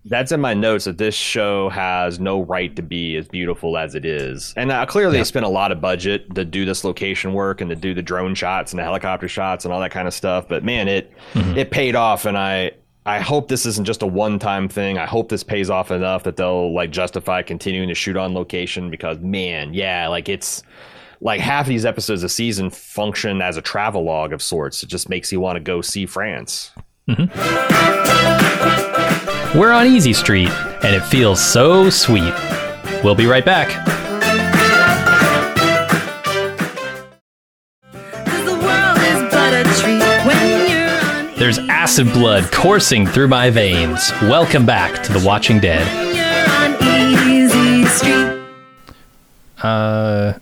That's 0.06 0.34
in 0.34 0.42
my 0.42 0.54
notes 0.54 0.84
that 0.84 0.98
this 0.98 1.16
show 1.16 1.70
has 1.70 2.20
no 2.20 2.42
right 2.42 2.76
to 2.76 2.82
be 2.82 3.16
as 3.16 3.30
beautiful 3.30 3.78
as 3.78 3.96
it 3.96 4.04
is. 4.04 4.54
And 4.58 4.70
uh, 4.70 4.86
clearly, 4.86 5.16
Yeah. 5.16 5.22
they 5.22 5.26
spent 5.26 5.46
a 5.46 5.50
lot 5.50 5.72
of 5.72 5.80
budget 5.80 6.36
to 6.36 6.44
do 6.44 6.66
this 6.66 6.84
location 6.84 7.32
work 7.32 7.62
and 7.62 7.70
to 7.70 7.76
do 7.78 7.94
the 7.94 8.02
drone 8.02 8.36
shots 8.36 8.74
and 8.74 8.80
the 8.80 8.84
helicopter 8.84 9.30
shots 9.30 9.64
and 9.64 9.74
all 9.74 9.80
that 9.80 9.92
kind 9.92 10.06
of 10.10 10.14
stuff. 10.14 10.46
But 10.50 10.66
man, 10.66 10.90
it 10.90 11.10
Mhm. 11.36 11.56
it 11.56 11.72
paid 11.72 11.96
off, 11.96 12.26
and 12.26 12.38
I 12.38 12.72
I 13.06 13.20
hope 13.20 13.50
this 13.50 13.66
isn't 13.66 13.86
just 13.86 14.02
a 14.02 14.08
one 14.08 14.40
time 14.40 14.70
thing. 14.70 14.98
I 14.98 15.06
hope 15.06 15.28
this 15.30 15.44
pays 15.44 15.70
off 15.70 15.92
enough 15.92 16.24
that 16.24 16.38
they'll 16.38 16.74
like 16.74 16.92
justify 16.92 17.42
continuing 17.42 17.90
to 17.90 17.96
shoot 17.96 18.16
on 18.16 18.34
location 18.34 18.90
because 18.90 19.20
man, 19.20 19.74
yeah, 19.74 20.08
like 20.08 20.30
it's 20.30 20.64
like 21.20 21.42
half 21.42 21.66
of 21.66 21.70
these 21.70 21.86
episodes 21.86 22.24
a 22.24 22.30
season 22.30 22.70
function 22.70 23.42
as 23.42 23.58
a 23.58 23.62
travel 23.62 24.04
log 24.04 24.32
of 24.32 24.42
sorts. 24.42 24.84
It 24.84 24.88
just 24.88 25.10
makes 25.10 25.32
you 25.32 25.42
want 25.42 25.58
to 25.58 25.60
go 25.60 25.82
see 25.82 26.06
France. 26.06 26.72
Mm-hmm. 27.10 27.28
We're 29.60 29.72
on 29.72 29.86
Easy 29.88 30.14
Street, 30.14 30.50
and 30.50 30.96
it 30.96 31.02
feels 31.02 31.44
so 31.44 31.90
sweet. 31.90 32.34
We'll 33.04 33.16
be 33.16 33.26
right 33.26 33.46
back. 33.46 34.13
There's 41.44 41.60
acid 41.60 42.08
blood 42.14 42.50
coursing 42.54 43.06
through 43.06 43.28
my 43.28 43.50
veins. 43.50 44.14
Welcome 44.22 44.66
back 44.66 45.04
to 45.04 45.12
The 45.12 45.28
Watching 45.28 45.60
Dead. 45.60 45.86
Uh, 49.62 50.40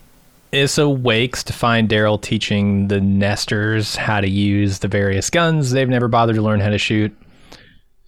Issa 0.52 0.88
wakes 0.88 1.43
to 1.45 1.54
find 1.54 1.89
Daryl 1.89 2.22
teaching 2.22 2.88
the 2.89 3.02
nesters 3.02 3.95
how 3.95 4.22
to 4.22 4.30
use 4.30 4.78
the 4.78 4.88
various 4.88 5.32
guns 5.32 5.72
they've 5.72 5.89
never 5.89 6.08
bothered 6.08 6.36
to 6.36 6.41
learn 6.43 6.60
how 6.60 6.70
to 6.70 6.78
shoot. 6.78 7.12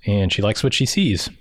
And 0.05 0.31
she 0.31 0.43
likes 0.43 0.63
what 0.63 0.75
she 0.75 0.85
sees. 0.85 1.31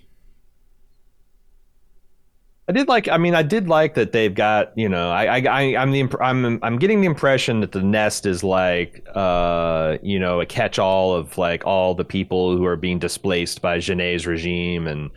I 2.69 2.73
did 2.73 2.87
like. 2.87 3.09
I 3.09 3.19
mean, 3.19 3.35
I 3.35 3.43
did 3.43 3.69
like 3.69 3.95
that 3.95 4.13
they've 4.13 4.35
got. 4.35 4.77
You 4.77 4.89
know, 4.89 5.11
I, 5.11 5.39
I, 5.39 5.41
I 5.41 5.77
I'm 5.77 5.91
the. 5.91 6.09
I'm, 6.21 6.61
I'm 6.63 6.79
getting 6.79 7.01
the 7.01 7.07
impression 7.07 7.61
that 7.61 7.73
the 7.73 7.83
nest 7.83 8.25
is 8.25 8.45
like, 8.45 9.05
uh, 9.15 9.99
you 10.03 10.21
know, 10.21 10.41
a 10.41 10.47
catch-all 10.47 11.15
of 11.15 11.37
like 11.37 11.67
all 11.67 11.95
the 11.95 12.05
people 12.05 12.57
who 12.57 12.65
are 12.65 12.77
being 12.77 13.01
displaced 13.01 13.63
by 13.63 13.79
Genet's 13.79 14.27
regime, 14.27 14.87
and 14.87 15.11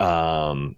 um, 0.00 0.76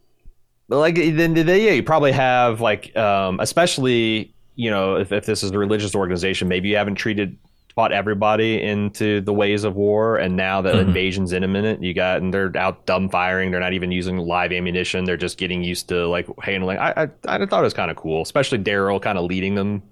like 0.68 0.96
then 0.96 1.34
they 1.34 1.66
yeah, 1.66 1.72
you 1.72 1.84
probably 1.84 2.12
have 2.12 2.60
like, 2.60 2.96
um, 2.96 3.38
especially 3.38 4.34
you 4.56 4.70
know, 4.70 4.96
if 4.96 5.12
if 5.12 5.26
this 5.26 5.44
is 5.44 5.52
a 5.52 5.58
religious 5.58 5.94
organization, 5.94 6.48
maybe 6.48 6.68
you 6.68 6.76
haven't 6.76 6.96
treated 6.96 7.38
taught 7.78 7.92
everybody 7.92 8.60
into 8.60 9.20
the 9.20 9.32
ways 9.32 9.62
of 9.62 9.76
war, 9.76 10.16
and 10.16 10.36
now 10.36 10.60
that 10.60 10.74
Mhm. 10.74 10.80
invasion's 10.88 11.32
imminent, 11.32 11.80
you 11.80 11.94
got 11.94 12.20
and 12.20 12.34
they're 12.34 12.50
out 12.56 12.86
dumb 12.86 13.08
firing. 13.08 13.52
They're 13.52 13.60
not 13.60 13.72
even 13.72 13.92
using 13.92 14.18
live 14.18 14.50
ammunition. 14.50 15.04
They're 15.04 15.16
just 15.16 15.38
getting 15.38 15.62
used 15.62 15.88
to 15.90 16.08
like 16.08 16.26
handling. 16.42 16.78
I 16.78 17.04
I, 17.04 17.08
I 17.28 17.46
thought 17.46 17.60
it 17.60 17.62
was 17.62 17.74
kind 17.74 17.90
of 17.90 17.96
cool, 17.96 18.22
especially 18.22 18.58
Daryl 18.58 19.00
kind 19.00 19.16
of 19.16 19.24
leading 19.26 19.54
them 19.54 19.82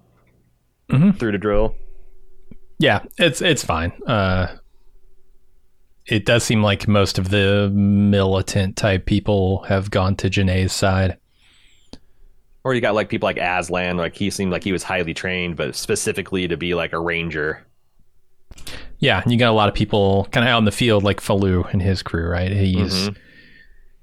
Mhm. 0.91 1.17
through 1.17 1.31
the 1.33 1.39
drill. 1.39 1.77
Yeah, 2.81 3.03
it's 3.19 3.41
it's 3.41 3.65
fine. 3.65 3.93
Uh, 4.05 4.49
it 6.07 6.25
does 6.27 6.43
seem 6.43 6.63
like 6.65 6.89
most 6.89 7.19
of 7.19 7.31
the 7.31 7.71
militant 7.73 8.77
type 8.77 9.07
people 9.07 9.63
have 9.69 9.91
gone 9.93 10.17
to 10.17 10.29
Genet's 10.29 10.73
side. 10.73 11.19
Or 12.65 12.75
you 12.75 12.81
got 12.81 12.97
like 12.97 13.09
people 13.09 13.29
like 13.29 13.39
Aslan, 13.39 13.97
like 13.97 14.17
he 14.17 14.29
seemed 14.31 14.51
like 14.51 14.65
he 14.65 14.73
was 14.73 14.83
highly 14.83 15.15
trained, 15.15 15.55
but 15.57 15.77
specifically 15.77 16.49
to 16.49 16.57
be 16.57 16.75
like 16.75 16.93
a 16.93 16.99
ranger. 16.99 17.65
Yeah, 18.99 19.23
you 19.27 19.37
got 19.37 19.51
a 19.51 19.53
lot 19.53 19.69
of 19.69 19.75
people 19.75 20.27
kind 20.33 20.45
of 20.47 20.51
out 20.53 20.59
in 20.59 20.65
the 20.65 20.73
field, 20.73 21.03
like 21.05 21.21
Fallou 21.21 21.71
and 21.73 21.83
his 21.83 22.03
crew, 22.03 22.27
right? 22.29 22.51
He's 22.51 23.09
Mhm. 23.11 23.17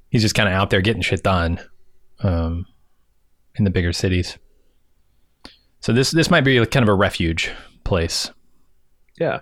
he's 0.09 0.21
just 0.21 0.35
kind 0.35 0.47
of 0.47 0.53
out 0.55 0.69
there 0.69 0.81
getting 0.81 1.01
shit 1.01 1.23
done, 1.23 1.59
um, 2.21 2.65
in 3.55 3.63
the 3.63 3.71
bigger 3.71 3.91
cities. 3.93 4.37
So 5.79 5.91
this 5.93 6.11
this 6.11 6.29
might 6.29 6.41
be 6.41 6.63
kind 6.67 6.83
of 6.83 6.89
a 6.89 6.93
refuge 6.93 7.51
place. 7.83 8.31
Yeah. 9.19 9.39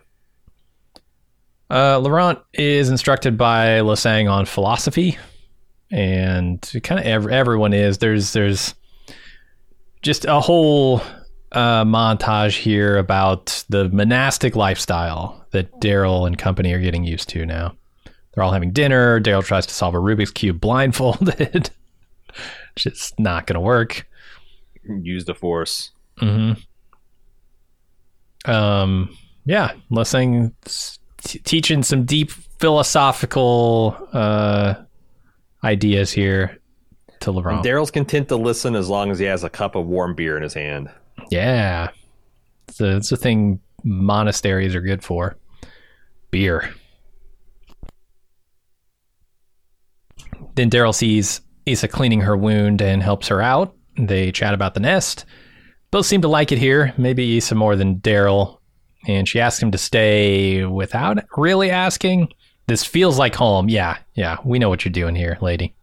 Uh, 1.69 1.99
Laurent 1.99 2.39
is 2.53 2.89
instructed 2.89 3.37
by 3.37 3.79
Losang 3.79 4.29
on 4.29 4.45
philosophy, 4.45 5.17
and 5.89 6.61
kind 6.83 6.99
of 6.99 7.05
ev- 7.05 7.27
everyone 7.29 7.73
is. 7.73 7.99
There's 7.99 8.33
there's 8.33 8.75
just 10.01 10.25
a 10.25 10.39
whole 10.39 11.01
uh, 11.51 11.83
montage 11.83 12.57
here 12.57 12.97
about 12.97 13.63
the 13.69 13.89
monastic 13.89 14.55
lifestyle 14.55 15.45
that 15.51 15.71
Daryl 15.81 16.25
and 16.25 16.37
company 16.37 16.73
are 16.73 16.79
getting 16.79 17.03
used 17.03 17.29
to 17.29 17.45
now. 17.45 17.75
They're 18.33 18.43
all 18.43 18.53
having 18.53 18.71
dinner. 18.71 19.19
Daryl 19.19 19.43
tries 19.43 19.65
to 19.65 19.73
solve 19.73 19.93
a 19.93 19.97
Rubik's 19.97 20.31
cube 20.31 20.61
blindfolded. 20.61 21.69
just 22.75 23.19
not 23.19 23.45
going 23.47 23.55
to 23.55 23.59
work. 23.59 24.07
Use 24.87 25.25
the 25.25 25.35
force. 25.35 25.91
hmm 26.17 26.53
Um, 28.45 29.15
yeah, 29.45 29.73
Losang 29.91 30.53
t- 31.23 31.39
teaching 31.39 31.83
some 31.83 32.05
deep 32.05 32.31
philosophical 32.31 33.97
uh, 34.13 34.75
ideas 35.63 36.11
here 36.11 36.57
to 37.19 37.31
Laurent. 37.31 37.63
Daryl's 37.65 37.91
content 37.91 38.29
to 38.29 38.35
listen 38.37 38.75
as 38.75 38.89
long 38.89 39.11
as 39.11 39.19
he 39.19 39.25
has 39.25 39.43
a 39.43 39.49
cup 39.49 39.75
of 39.75 39.85
warm 39.85 40.15
beer 40.15 40.37
in 40.37 40.43
his 40.43 40.53
hand. 40.53 40.89
Yeah, 41.29 41.89
it's 42.67 42.81
a, 42.81 42.97
it's 42.97 43.11
a 43.11 43.17
thing 43.17 43.59
monasteries 43.83 44.75
are 44.75 44.81
good 44.81 45.03
for. 45.03 45.37
Beer. 46.31 46.73
Then 50.55 50.69
Daryl 50.69 50.95
sees 50.95 51.41
Issa 51.65 51.87
cleaning 51.87 52.21
her 52.21 52.35
wound 52.35 52.81
and 52.81 53.03
helps 53.03 53.27
her 53.27 53.41
out. 53.41 53.75
They 53.97 54.31
chat 54.31 54.53
about 54.53 54.73
the 54.73 54.79
nest. 54.79 55.25
Both 55.91 56.05
seem 56.05 56.21
to 56.21 56.27
like 56.27 56.51
it 56.51 56.57
here, 56.57 56.93
maybe 56.97 57.37
Issa 57.37 57.55
more 57.55 57.75
than 57.75 57.99
Daryl. 57.99 58.59
And 59.07 59.27
she 59.27 59.39
asks 59.39 59.61
him 59.61 59.71
to 59.71 59.77
stay 59.77 60.65
without 60.65 61.17
really 61.35 61.69
asking. 61.69 62.29
This 62.67 62.85
feels 62.85 63.19
like 63.19 63.35
home. 63.35 63.67
Yeah, 63.67 63.97
yeah, 64.13 64.37
we 64.45 64.59
know 64.59 64.69
what 64.69 64.85
you're 64.85 64.91
doing 64.91 65.15
here, 65.15 65.37
lady. 65.41 65.75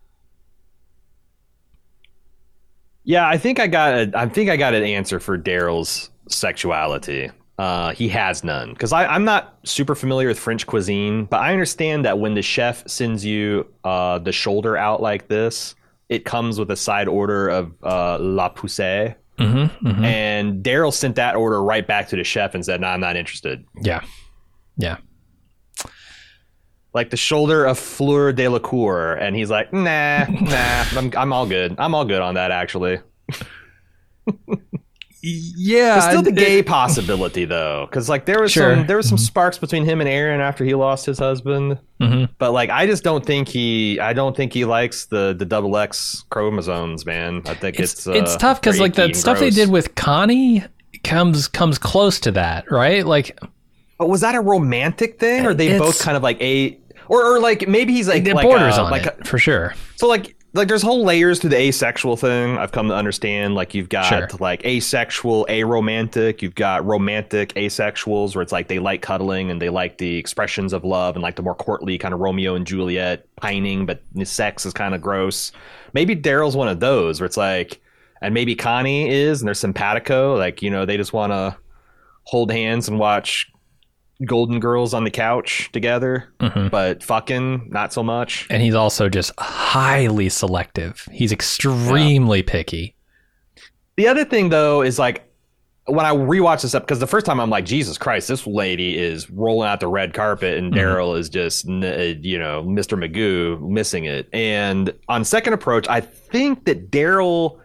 Yeah, 3.09 3.27
I 3.27 3.39
think 3.39 3.59
I 3.59 3.69
got 3.69 3.95
a, 3.95 4.11
I 4.15 4.29
think 4.29 4.51
I 4.51 4.59
got 4.59 4.75
an 4.75 4.85
answer 4.85 5.19
for 5.19 5.39
Daryl's 5.39 6.11
sexuality. 6.29 7.31
Uh, 7.57 7.93
he 7.93 8.07
has 8.11 8.45
none 8.45 8.75
because 8.75 8.93
I'm 8.93 9.25
not 9.25 9.59
super 9.65 9.95
familiar 9.95 10.29
with 10.29 10.39
French 10.39 10.67
cuisine, 10.67 11.25
but 11.25 11.41
I 11.41 11.53
understand 11.53 12.05
that 12.05 12.19
when 12.19 12.35
the 12.35 12.43
chef 12.43 12.87
sends 12.87 13.25
you 13.25 13.67
uh, 13.83 14.19
the 14.19 14.31
shoulder 14.31 14.77
out 14.77 15.01
like 15.01 15.29
this, 15.29 15.75
it 16.11 16.27
comes 16.27 16.59
with 16.59 16.71
a 16.71 16.77
side 16.77 17.09
order 17.09 17.49
of 17.49 17.73
uh, 17.83 18.19
la 18.21 18.53
poussée. 18.53 19.15
Mm-hmm, 19.39 20.05
And 20.05 20.63
Daryl 20.63 20.93
sent 20.93 21.17
that 21.17 21.35
order 21.35 21.63
right 21.63 21.87
back 21.87 22.09
to 22.09 22.17
the 22.17 22.25
chef 22.25 22.55
and 22.55 22.63
said, 22.63 22.83
"No, 22.83 22.89
I'm 22.89 23.01
not 23.01 23.17
interested." 23.17 23.65
Yeah, 23.81 24.05
yeah. 24.77 24.99
Like 26.99 27.11
the 27.11 27.17
shoulder 27.17 27.65
of 27.65 27.79
Fleur 27.79 28.33
de 28.33 28.49
la 28.49 28.59
Cour, 28.59 29.13
and 29.15 29.37
he's 29.37 29.51
like, 29.51 29.73
"Nah, 29.73 30.25
nah, 30.29 30.85
I'm 30.97 31.13
I'm 31.17 31.33
all 31.33 31.47
good. 31.47 31.77
I'm 31.79 31.95
all 31.95 32.05
good 32.05 32.21
on 32.21 32.35
that 32.35 32.51
actually." 32.51 32.99
Yeah, 35.21 35.95
There's 35.95 36.05
still 36.05 36.23
the 36.23 36.31
gay 36.33 36.63
possibility 36.63 37.45
though, 37.45 37.87
because 37.91 38.09
like 38.09 38.25
there 38.25 38.41
was 38.41 38.53
Sure. 38.53 38.77
some 38.77 38.87
there 38.87 38.97
was 38.97 39.09
some 39.09 39.19
sparks 39.19 39.59
between 39.59 39.85
him 39.85 40.01
and 40.01 40.09
Aaron 40.09 40.41
after 40.41 40.65
he 40.65 40.75
lost 40.77 41.07
his 41.07 41.19
husband, 41.19 41.79
Mhm. 42.01 42.29
but 42.39 42.53
like 42.53 42.71
I 42.71 42.87
just 42.87 43.03
don't 43.03 43.27
think 43.27 43.49
he 43.49 43.99
I 43.99 44.13
don't 44.13 44.37
think 44.37 44.53
he 44.53 44.65
likes 44.65 45.07
the 45.07 45.35
the 45.37 45.45
double 45.45 45.77
X 45.77 46.25
chromosomes, 46.31 47.05
man. 47.05 47.43
I 47.47 47.55
think 47.55 47.81
It's 47.81 47.95
it's 47.95 48.07
uh, 48.07 48.13
it's 48.13 48.37
tough 48.37 48.61
because 48.61 48.79
like 48.79 48.95
the 48.95 49.13
stuff 49.13 49.41
they 49.41 49.51
did 49.51 49.71
with 49.71 49.97
Connie 49.97 50.63
comes 51.03 51.49
comes 51.49 51.79
close 51.79 52.21
to 52.21 52.31
that, 52.33 52.71
right? 52.71 53.05
Like 53.05 53.37
But 53.99 54.09
was 54.09 54.21
that 54.21 54.37
a 54.37 54.41
romantic 54.41 55.19
thing, 55.19 55.45
or 55.45 55.53
they 55.53 55.77
both 55.81 56.01
kind 56.01 56.17
of 56.17 56.23
like 56.23 56.41
a 56.41 56.79
or 57.09 57.25
or 57.35 57.41
like 57.41 57.67
maybe 57.69 57.93
he's 57.93 58.09
like 58.09 58.27
it 58.27 58.35
like 58.35 58.45
borders 58.47 58.77
uh, 58.79 58.85
on 58.85 58.91
like 58.91 59.07
it 59.07 59.17
a- 59.21 59.25
for 59.25 59.39
sure. 59.39 59.75
So 59.97 60.07
like 60.09 60.35
like 60.55 60.67
there's 60.69 60.83
whole 60.83 61.05
layers 61.05 61.39
to 61.41 61.49
the 61.49 61.57
asexual 61.57 62.17
thing. 62.17 62.57
I've 62.57 62.73
come 62.73 62.89
to 62.89 62.95
understand. 62.95 63.55
Like 63.55 63.75
you've 63.75 63.91
got 63.91 64.07
Sure. 64.07 64.29
like 64.41 64.65
asexual, 64.65 65.47
aromantic. 65.51 66.41
You've 66.41 66.55
got 66.55 66.85
romantic 66.87 67.53
asexuals 67.55 68.35
where 68.35 68.43
it's 68.43 68.51
like 68.53 68.69
they 68.69 68.79
like 68.79 69.03
cuddling 69.03 69.51
and 69.51 69.61
they 69.61 69.69
like 69.69 69.99
the 69.99 70.17
expressions 70.17 70.73
of 70.73 70.85
love 70.85 71.17
and 71.17 71.23
like 71.23 71.37
the 71.37 71.43
more 71.43 71.55
courtly 71.55 71.99
kind 71.99 72.15
of 72.15 72.21
Romeo 72.21 72.55
and 72.55 72.67
Juliet 72.67 73.27
pining, 73.37 73.85
but 73.85 74.01
sex 74.25 74.65
is 74.65 74.73
kind 74.73 74.95
of 74.95 75.03
gross. 75.03 75.53
Maybe 75.93 76.17
Daryl's 76.17 76.57
one 76.57 76.69
of 76.69 76.81
those 76.81 77.21
where 77.21 77.27
it's 77.27 77.37
like, 77.37 77.81
and 78.23 78.33
maybe 78.35 78.57
Connie 78.57 79.09
is, 79.11 79.41
and 79.43 79.47
they're 79.47 79.55
simpatico. 79.55 80.35
Like 80.37 80.63
you 80.63 80.71
know 80.71 80.87
they 80.87 80.97
just 80.97 81.13
want 81.13 81.33
to 81.33 81.57
hold 82.25 82.51
hands 82.51 82.89
and 82.89 82.99
watch 82.99 83.51
Golden 84.25 84.59
Girls 84.61 84.95
on 84.95 85.05
the 85.05 85.11
couch 85.11 85.71
together, 85.73 86.33
Mhm. 86.41 86.71
but 86.71 87.03
fucking 87.05 87.69
not 87.71 87.93
so 87.93 88.03
much. 88.03 88.47
And 88.51 88.62
he's 88.62 88.75
also 88.75 89.09
just 89.09 89.33
highly 89.39 90.29
selective. 90.29 91.07
He's 91.12 91.31
extremely 91.33 92.43
picky. 92.43 92.95
The 93.97 94.09
other 94.09 94.25
thing 94.25 94.49
though 94.49 94.83
is 94.83 94.99
like 94.99 95.25
when 95.87 96.05
I 96.05 96.12
rewatch 96.14 96.62
this 96.62 96.75
up 96.75 96.83
because 96.83 96.99
the 96.99 97.07
first 97.07 97.25
time 97.25 97.41
I'm 97.41 97.49
like 97.49 97.64
Jesus 97.64 97.97
Christ, 97.97 98.29
this 98.29 98.47
lady 98.47 98.99
is 98.99 99.31
rolling 99.31 99.69
out 99.69 99.81
the 99.81 99.89
red 99.89 100.12
carpet 100.14 100.59
and 100.59 100.73
Mhm. 100.73 100.77
Daryl 100.79 101.19
is 101.19 101.29
just 101.29 101.66
uh, 101.69 101.71
you 102.21 102.39
know 102.39 102.62
Mr. 102.62 102.99
Magoo 102.99 103.61
missing 103.61 104.05
it. 104.05 104.29
And 104.33 104.93
on 105.09 105.25
second 105.25 105.53
approach, 105.55 105.89
I 105.89 106.01
think 106.01 106.64
that 106.66 106.91
Daryl 106.91 107.59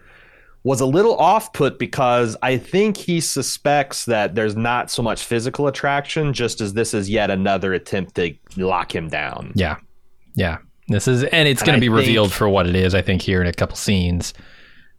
was 0.63 0.79
a 0.79 0.85
little 0.85 1.17
off 1.17 1.51
put 1.53 1.77
because 1.77 2.37
I 2.41 2.57
think 2.57 2.95
he 2.95 3.19
suspects 3.19 4.05
that 4.05 4.35
there's 4.35 4.55
not 4.55 4.89
so 4.89 5.01
much 5.03 5.23
physical 5.25 5.67
attraction, 5.67 6.31
just 6.33 6.61
as 6.61 6.73
this 6.73 6.93
is 6.93 7.09
yet 7.09 7.29
another 7.29 7.73
attempt 7.73 8.15
to 8.15 8.33
lock 8.55 8.95
him 8.95 9.09
down. 9.09 9.51
Yeah, 9.55 9.77
yeah. 10.35 10.59
This 10.87 11.07
is 11.07 11.23
and 11.25 11.47
it's 11.47 11.63
going 11.63 11.75
to 11.75 11.81
be 11.81 11.87
think- 11.87 11.97
revealed 11.99 12.31
for 12.33 12.47
what 12.49 12.67
it 12.67 12.75
is. 12.75 12.95
I 12.95 13.01
think 13.01 13.21
here 13.21 13.41
in 13.41 13.47
a 13.47 13.53
couple 13.53 13.75
scenes 13.75 14.33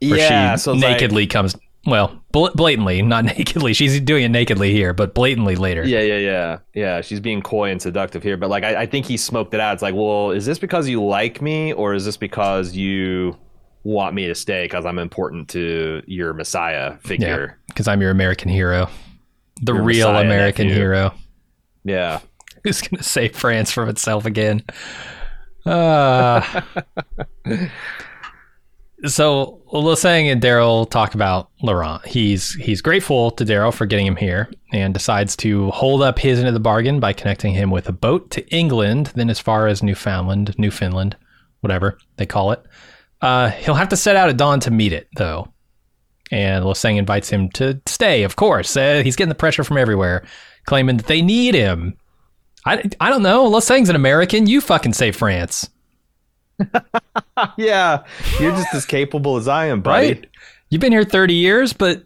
where 0.00 0.18
yeah, 0.18 0.54
she 0.56 0.60
so 0.60 0.72
it's 0.72 0.82
like- 0.82 0.92
nakedly 0.92 1.26
comes. 1.26 1.56
Well, 1.86 2.18
bl- 2.32 2.48
blatantly, 2.54 3.02
not 3.02 3.24
nakedly. 3.26 3.74
She's 3.74 4.00
doing 4.00 4.24
it 4.24 4.30
nakedly 4.30 4.72
here, 4.72 4.94
but 4.94 5.12
blatantly 5.14 5.54
later. 5.56 5.86
Yeah, 5.86 6.00
yeah, 6.00 6.16
yeah, 6.16 6.58
yeah. 6.72 7.00
She's 7.02 7.20
being 7.20 7.42
coy 7.42 7.70
and 7.70 7.80
seductive 7.82 8.22
here, 8.22 8.38
but 8.38 8.48
like 8.48 8.64
I, 8.64 8.82
I 8.82 8.86
think 8.86 9.04
he 9.04 9.18
smoked 9.18 9.52
it 9.52 9.60
out. 9.60 9.74
It's 9.74 9.82
like, 9.82 9.94
well, 9.94 10.30
is 10.30 10.46
this 10.46 10.58
because 10.58 10.88
you 10.88 11.04
like 11.04 11.42
me, 11.42 11.74
or 11.74 11.92
is 11.92 12.06
this 12.06 12.16
because 12.16 12.72
you 12.74 13.36
want 13.84 14.14
me 14.14 14.26
to 14.26 14.34
stay 14.34 14.64
because 14.64 14.84
I'm 14.84 14.98
important 14.98 15.48
to 15.50 16.02
your 16.06 16.32
Messiah 16.34 16.96
figure? 16.98 17.58
because 17.68 17.86
I'm 17.86 18.00
your 18.00 18.10
American 18.10 18.48
hero, 18.48 18.88
the 19.62 19.74
Your 19.74 19.82
real 19.82 20.08
Messiah 20.12 20.24
American 20.24 20.66
nephew. 20.68 20.80
hero. 20.82 21.14
Yeah. 21.84 22.20
Who's 22.64 22.80
going 22.80 22.96
to 22.98 23.04
save 23.04 23.36
France 23.36 23.70
from 23.70 23.88
itself 23.90 24.24
again? 24.24 24.62
Uh, 25.66 26.40
so 29.06 29.62
Losang 29.72 30.30
and 30.32 30.40
Daryl 30.42 30.88
talk 30.88 31.14
about 31.14 31.50
Laurent. 31.62 32.04
He's 32.06 32.54
he's 32.54 32.80
grateful 32.80 33.30
to 33.32 33.44
Daryl 33.44 33.72
for 33.72 33.86
getting 33.86 34.06
him 34.06 34.16
here 34.16 34.50
and 34.72 34.94
decides 34.94 35.36
to 35.36 35.70
hold 35.72 36.02
up 36.02 36.18
his 36.18 36.38
end 36.38 36.48
of 36.48 36.54
the 36.54 36.60
bargain 36.60 37.00
by 37.00 37.12
connecting 37.12 37.52
him 37.52 37.70
with 37.70 37.88
a 37.88 37.92
boat 37.92 38.30
to 38.32 38.46
England, 38.54 39.12
then 39.14 39.28
as 39.30 39.38
far 39.40 39.66
as 39.66 39.82
Newfoundland, 39.82 40.54
Newfoundland, 40.58 41.16
whatever 41.60 41.98
they 42.16 42.26
call 42.26 42.52
it. 42.52 42.64
Uh, 43.24 43.48
he'll 43.48 43.74
have 43.74 43.88
to 43.88 43.96
set 43.96 44.16
out 44.16 44.28
at 44.28 44.36
dawn 44.36 44.60
to 44.60 44.70
meet 44.70 44.92
it, 44.92 45.08
though. 45.16 45.48
And 46.30 46.62
Losang 46.62 46.98
invites 46.98 47.30
him 47.30 47.48
to 47.52 47.80
stay, 47.86 48.22
of 48.22 48.36
course. 48.36 48.76
Uh, 48.76 49.00
he's 49.02 49.16
getting 49.16 49.30
the 49.30 49.34
pressure 49.34 49.64
from 49.64 49.78
everywhere, 49.78 50.26
claiming 50.66 50.98
that 50.98 51.06
they 51.06 51.22
need 51.22 51.54
him. 51.54 51.96
I, 52.66 52.82
I 53.00 53.08
don't 53.08 53.22
know. 53.22 53.50
Losang's 53.50 53.88
an 53.88 53.96
American. 53.96 54.46
You 54.46 54.60
fucking 54.60 54.92
say 54.92 55.10
France. 55.10 55.70
yeah, 57.56 58.04
you're 58.38 58.50
just 58.50 58.74
as 58.74 58.84
capable 58.84 59.38
as 59.38 59.48
I 59.48 59.66
am, 59.66 59.80
buddy. 59.80 60.08
Right? 60.08 60.26
You've 60.68 60.82
been 60.82 60.92
here 60.92 61.04
30 61.04 61.32
years, 61.32 61.72
but 61.72 62.04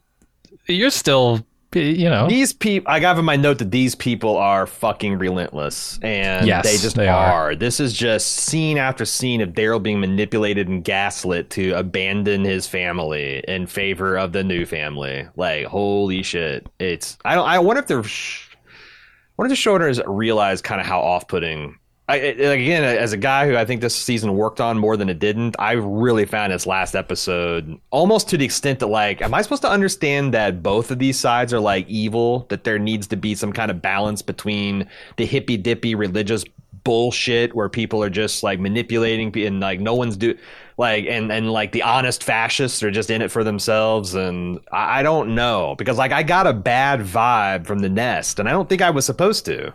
you're 0.68 0.90
still, 0.90 1.44
you 1.74 2.08
know. 2.08 2.28
These 2.28 2.52
people, 2.52 2.90
I 2.90 3.00
got 3.00 3.18
in 3.18 3.24
my 3.24 3.36
note 3.36 3.58
that 3.58 3.70
these 3.70 3.94
people 3.94 4.36
are 4.36 4.66
fucking 4.66 5.18
relentless, 5.18 5.98
and 6.02 6.46
Yes, 6.46 6.64
they 6.64 6.78
just 6.78 6.96
they 6.96 7.08
are. 7.08 7.50
are. 7.50 7.54
This 7.54 7.78
is 7.80 7.92
just 7.92 8.32
scene 8.36 8.78
after 8.78 9.04
scene 9.04 9.40
of 9.40 9.50
Daryl 9.50 9.82
being 9.82 10.00
manipulated 10.00 10.68
and 10.68 10.82
gaslit 10.82 11.50
to 11.50 11.72
abandon 11.72 12.44
his 12.44 12.66
family 12.66 13.44
in 13.46 13.66
favor 13.66 14.16
of 14.16 14.32
the 14.32 14.42
new 14.44 14.64
family. 14.64 15.26
Like, 15.36 15.66
holy 15.66 16.22
shit! 16.22 16.66
It's 16.78 17.18
I 17.24 17.34
don't. 17.34 17.46
I 17.48 17.58
wonder 17.58 17.80
if 17.80 17.86
they're. 17.86 18.02
Sh- 18.02 18.44
I 18.54 19.42
wonder 19.42 19.52
if 19.54 19.62
the 19.62 19.70
showrunners 19.70 20.02
realize 20.06 20.60
kind 20.60 20.80
of 20.80 20.86
how 20.86 21.00
off-putting 21.00 21.76
I, 22.08 22.16
again, 22.16 22.84
as 22.84 23.12
a 23.12 23.18
guy 23.18 23.46
who 23.46 23.54
I 23.54 23.66
think 23.66 23.82
this 23.82 23.94
season 23.94 24.34
worked 24.34 24.62
on 24.62 24.78
more 24.78 24.96
than 24.96 25.10
it 25.10 25.18
didn't, 25.18 25.56
I 25.58 25.72
really 25.72 26.24
found 26.24 26.54
this 26.54 26.66
last 26.66 26.96
episode 26.96 27.78
almost 27.90 28.30
to 28.30 28.38
the 28.38 28.46
extent 28.46 28.78
that, 28.78 28.86
like, 28.86 29.20
am 29.20 29.34
I 29.34 29.42
supposed 29.42 29.60
to 29.62 29.70
understand 29.70 30.32
that 30.32 30.62
both 30.62 30.90
of 30.90 30.98
these 30.98 31.18
sides 31.18 31.52
are 31.52 31.60
like 31.60 31.86
evil? 31.86 32.46
That 32.48 32.64
there 32.64 32.78
needs 32.78 33.08
to 33.08 33.16
be 33.16 33.34
some 33.34 33.52
kind 33.52 33.70
of 33.70 33.82
balance 33.82 34.22
between 34.22 34.88
the 35.16 35.26
hippy 35.26 35.58
dippy 35.58 35.94
religious 35.94 36.44
bullshit 36.84 37.54
where 37.54 37.68
people 37.68 38.02
are 38.02 38.08
just 38.08 38.42
like 38.42 38.58
manipulating 38.58 39.36
and 39.44 39.60
like 39.60 39.78
no 39.78 39.94
one's 39.94 40.16
do 40.16 40.34
like 40.78 41.04
and 41.06 41.30
and 41.30 41.50
like 41.52 41.72
the 41.72 41.82
honest 41.82 42.24
fascists 42.24 42.82
are 42.82 42.90
just 42.90 43.10
in 43.10 43.20
it 43.20 43.30
for 43.30 43.44
themselves 43.44 44.14
and 44.14 44.58
I, 44.72 45.00
I 45.00 45.02
don't 45.02 45.34
know 45.34 45.74
because 45.76 45.98
like 45.98 46.12
I 46.12 46.22
got 46.22 46.46
a 46.46 46.54
bad 46.54 47.00
vibe 47.00 47.66
from 47.66 47.80
the 47.80 47.90
nest 47.90 48.38
and 48.38 48.48
I 48.48 48.52
don't 48.52 48.70
think 48.70 48.80
I 48.80 48.88
was 48.88 49.04
supposed 49.04 49.44
to. 49.46 49.74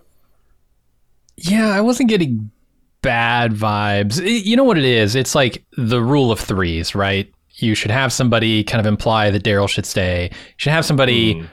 Yeah, 1.37 1.69
I 1.69 1.81
wasn't 1.81 2.09
getting 2.09 2.51
bad 3.01 3.51
vibes. 3.53 4.21
I- 4.21 4.25
You 4.27 4.55
know 4.55 4.63
what 4.63 4.77
it 4.77 4.85
is? 4.85 5.15
It's 5.15 5.35
like 5.35 5.63
the 5.77 6.01
rule 6.01 6.31
of 6.31 6.39
threes, 6.39 6.95
right? 6.95 7.31
You 7.55 7.75
should 7.75 7.91
have 7.91 8.11
somebody 8.13 8.63
kind 8.63 8.79
of 8.79 8.85
imply 8.85 9.29
that 9.29 9.43
Daryl 9.43 9.69
should 9.69 9.85
stay. 9.85 10.29
You 10.31 10.37
should 10.57 10.71
have 10.71 10.85
somebody, 10.85 11.35
Mm. 11.35 11.47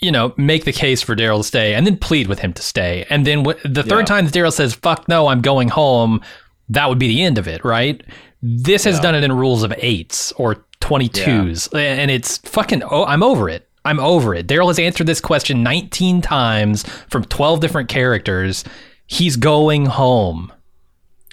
you 0.00 0.10
know, 0.12 0.32
make 0.36 0.64
the 0.64 0.72
case 0.72 1.02
for 1.02 1.14
Daryl 1.16 1.38
to 1.38 1.44
stay 1.44 1.74
and 1.74 1.86
then 1.86 1.96
plead 1.96 2.26
with 2.28 2.38
him 2.38 2.52
to 2.54 2.62
stay. 2.62 3.04
And 3.10 3.26
then 3.26 3.44
wh- 3.44 3.60
the 3.64 3.82
third 3.82 4.00
Yeah. 4.00 4.04
time 4.04 4.24
that 4.26 4.34
Daryl 4.34 4.52
says, 4.52 4.74
fuck 4.74 5.08
no, 5.08 5.26
I'm 5.28 5.40
going 5.40 5.68
home, 5.68 6.20
that 6.68 6.88
would 6.88 6.98
be 6.98 7.08
the 7.08 7.22
end 7.22 7.38
of 7.38 7.46
it, 7.48 7.64
right? 7.64 8.02
This 8.42 8.84
has 8.84 9.00
done 9.00 9.14
it 9.14 9.24
in 9.24 9.32
rules 9.32 9.62
of 9.62 9.72
eights 9.78 10.32
or 10.32 10.64
22s. 10.80 11.68
And 11.74 12.10
it's 12.10 12.38
fucking, 12.38 12.82
oh, 12.84 13.04
I'm 13.04 13.22
over 13.22 13.48
it. 13.48 13.65
I'm 13.86 14.00
over 14.00 14.34
it. 14.34 14.46
Daryl 14.46 14.68
has 14.68 14.78
answered 14.78 15.06
this 15.06 15.20
question 15.20 15.62
19 15.62 16.20
times 16.22 16.84
from 17.10 17.24
12 17.24 17.60
different 17.60 17.88
characters. 17.88 18.64
He's 19.06 19.36
going 19.36 19.86
home. 19.86 20.52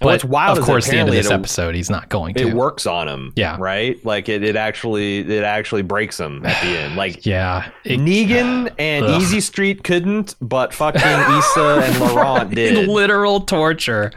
And 0.02 0.08
what's 0.10 0.26
wild 0.26 0.58
of 0.58 0.66
course, 0.66 0.88
the 0.90 0.98
end 0.98 1.08
of 1.08 1.16
this 1.16 1.28
it- 1.28 1.32
episode, 1.32 1.76
he's 1.76 1.90
not 1.90 2.10
going 2.10 2.34
to. 2.36 2.48
it 2.48 2.54
works 2.54 2.86
on 2.86 3.08
him. 3.08 3.32
Yeah. 3.36 3.56
Right? 3.60 4.04
Like 4.06 4.28
it, 4.28 4.44
it 4.44 4.56
actually 4.56 5.20
it 5.20 5.44
actually 5.44 5.82
breaks 5.84 6.20
him 6.20 6.46
at 6.46 6.62
the 6.62 6.70
end. 6.78 6.96
Like 6.96 7.26
Yeah. 7.26 7.70
It- 7.86 8.00
Negan 8.00 8.74
and 8.80 9.06
Ugh. 9.06 9.22
Easy 9.22 9.40
Street 9.40 9.84
couldn't, 9.84 10.36
but 10.42 10.74
fucking 10.74 11.02
Issa 11.02 11.82
and 11.86 12.00
Laurent 12.00 12.50
did. 12.56 12.88
literal 12.90 13.42
torture 13.42 14.12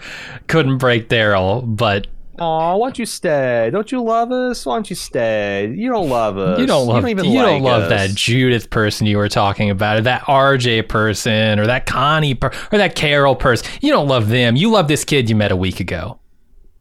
couldn't 0.48 0.78
break 0.78 1.08
Daryl, 1.08 1.62
but 1.64 2.06
Aw, 2.38 2.76
why 2.76 2.86
don't 2.86 2.98
you 2.98 3.06
stay? 3.06 3.70
Don't 3.72 3.90
you 3.90 4.02
love 4.02 4.30
us? 4.30 4.66
Why 4.66 4.76
don't 4.76 4.88
you 4.90 4.96
stay? 4.96 5.72
You 5.74 5.90
don't 5.90 6.08
love 6.08 6.36
us. 6.38 6.58
you 6.58 6.66
don't 6.66 6.86
love 6.86 7.02
you, 7.02 7.08
even 7.08 7.24
don't 7.24 7.34
like 7.34 7.62
love 7.62 7.82
us. 7.84 7.88
that 7.88 8.10
Judith 8.14 8.68
person 8.70 9.06
you 9.06 9.16
were 9.16 9.28
talking 9.28 9.70
about, 9.70 9.98
or 9.98 10.00
that 10.02 10.22
RJ 10.22 10.88
person, 10.88 11.58
or 11.58 11.66
that 11.66 11.86
Connie 11.86 12.34
per- 12.34 12.52
or 12.72 12.78
that 12.78 12.94
Carol 12.94 13.34
person. 13.36 13.66
You 13.80 13.92
don't 13.92 14.08
love 14.08 14.28
them. 14.28 14.56
You 14.56 14.70
love 14.70 14.88
this 14.88 15.04
kid 15.04 15.30
you 15.30 15.36
met 15.36 15.50
a 15.52 15.56
week 15.56 15.80
ago. 15.80 16.18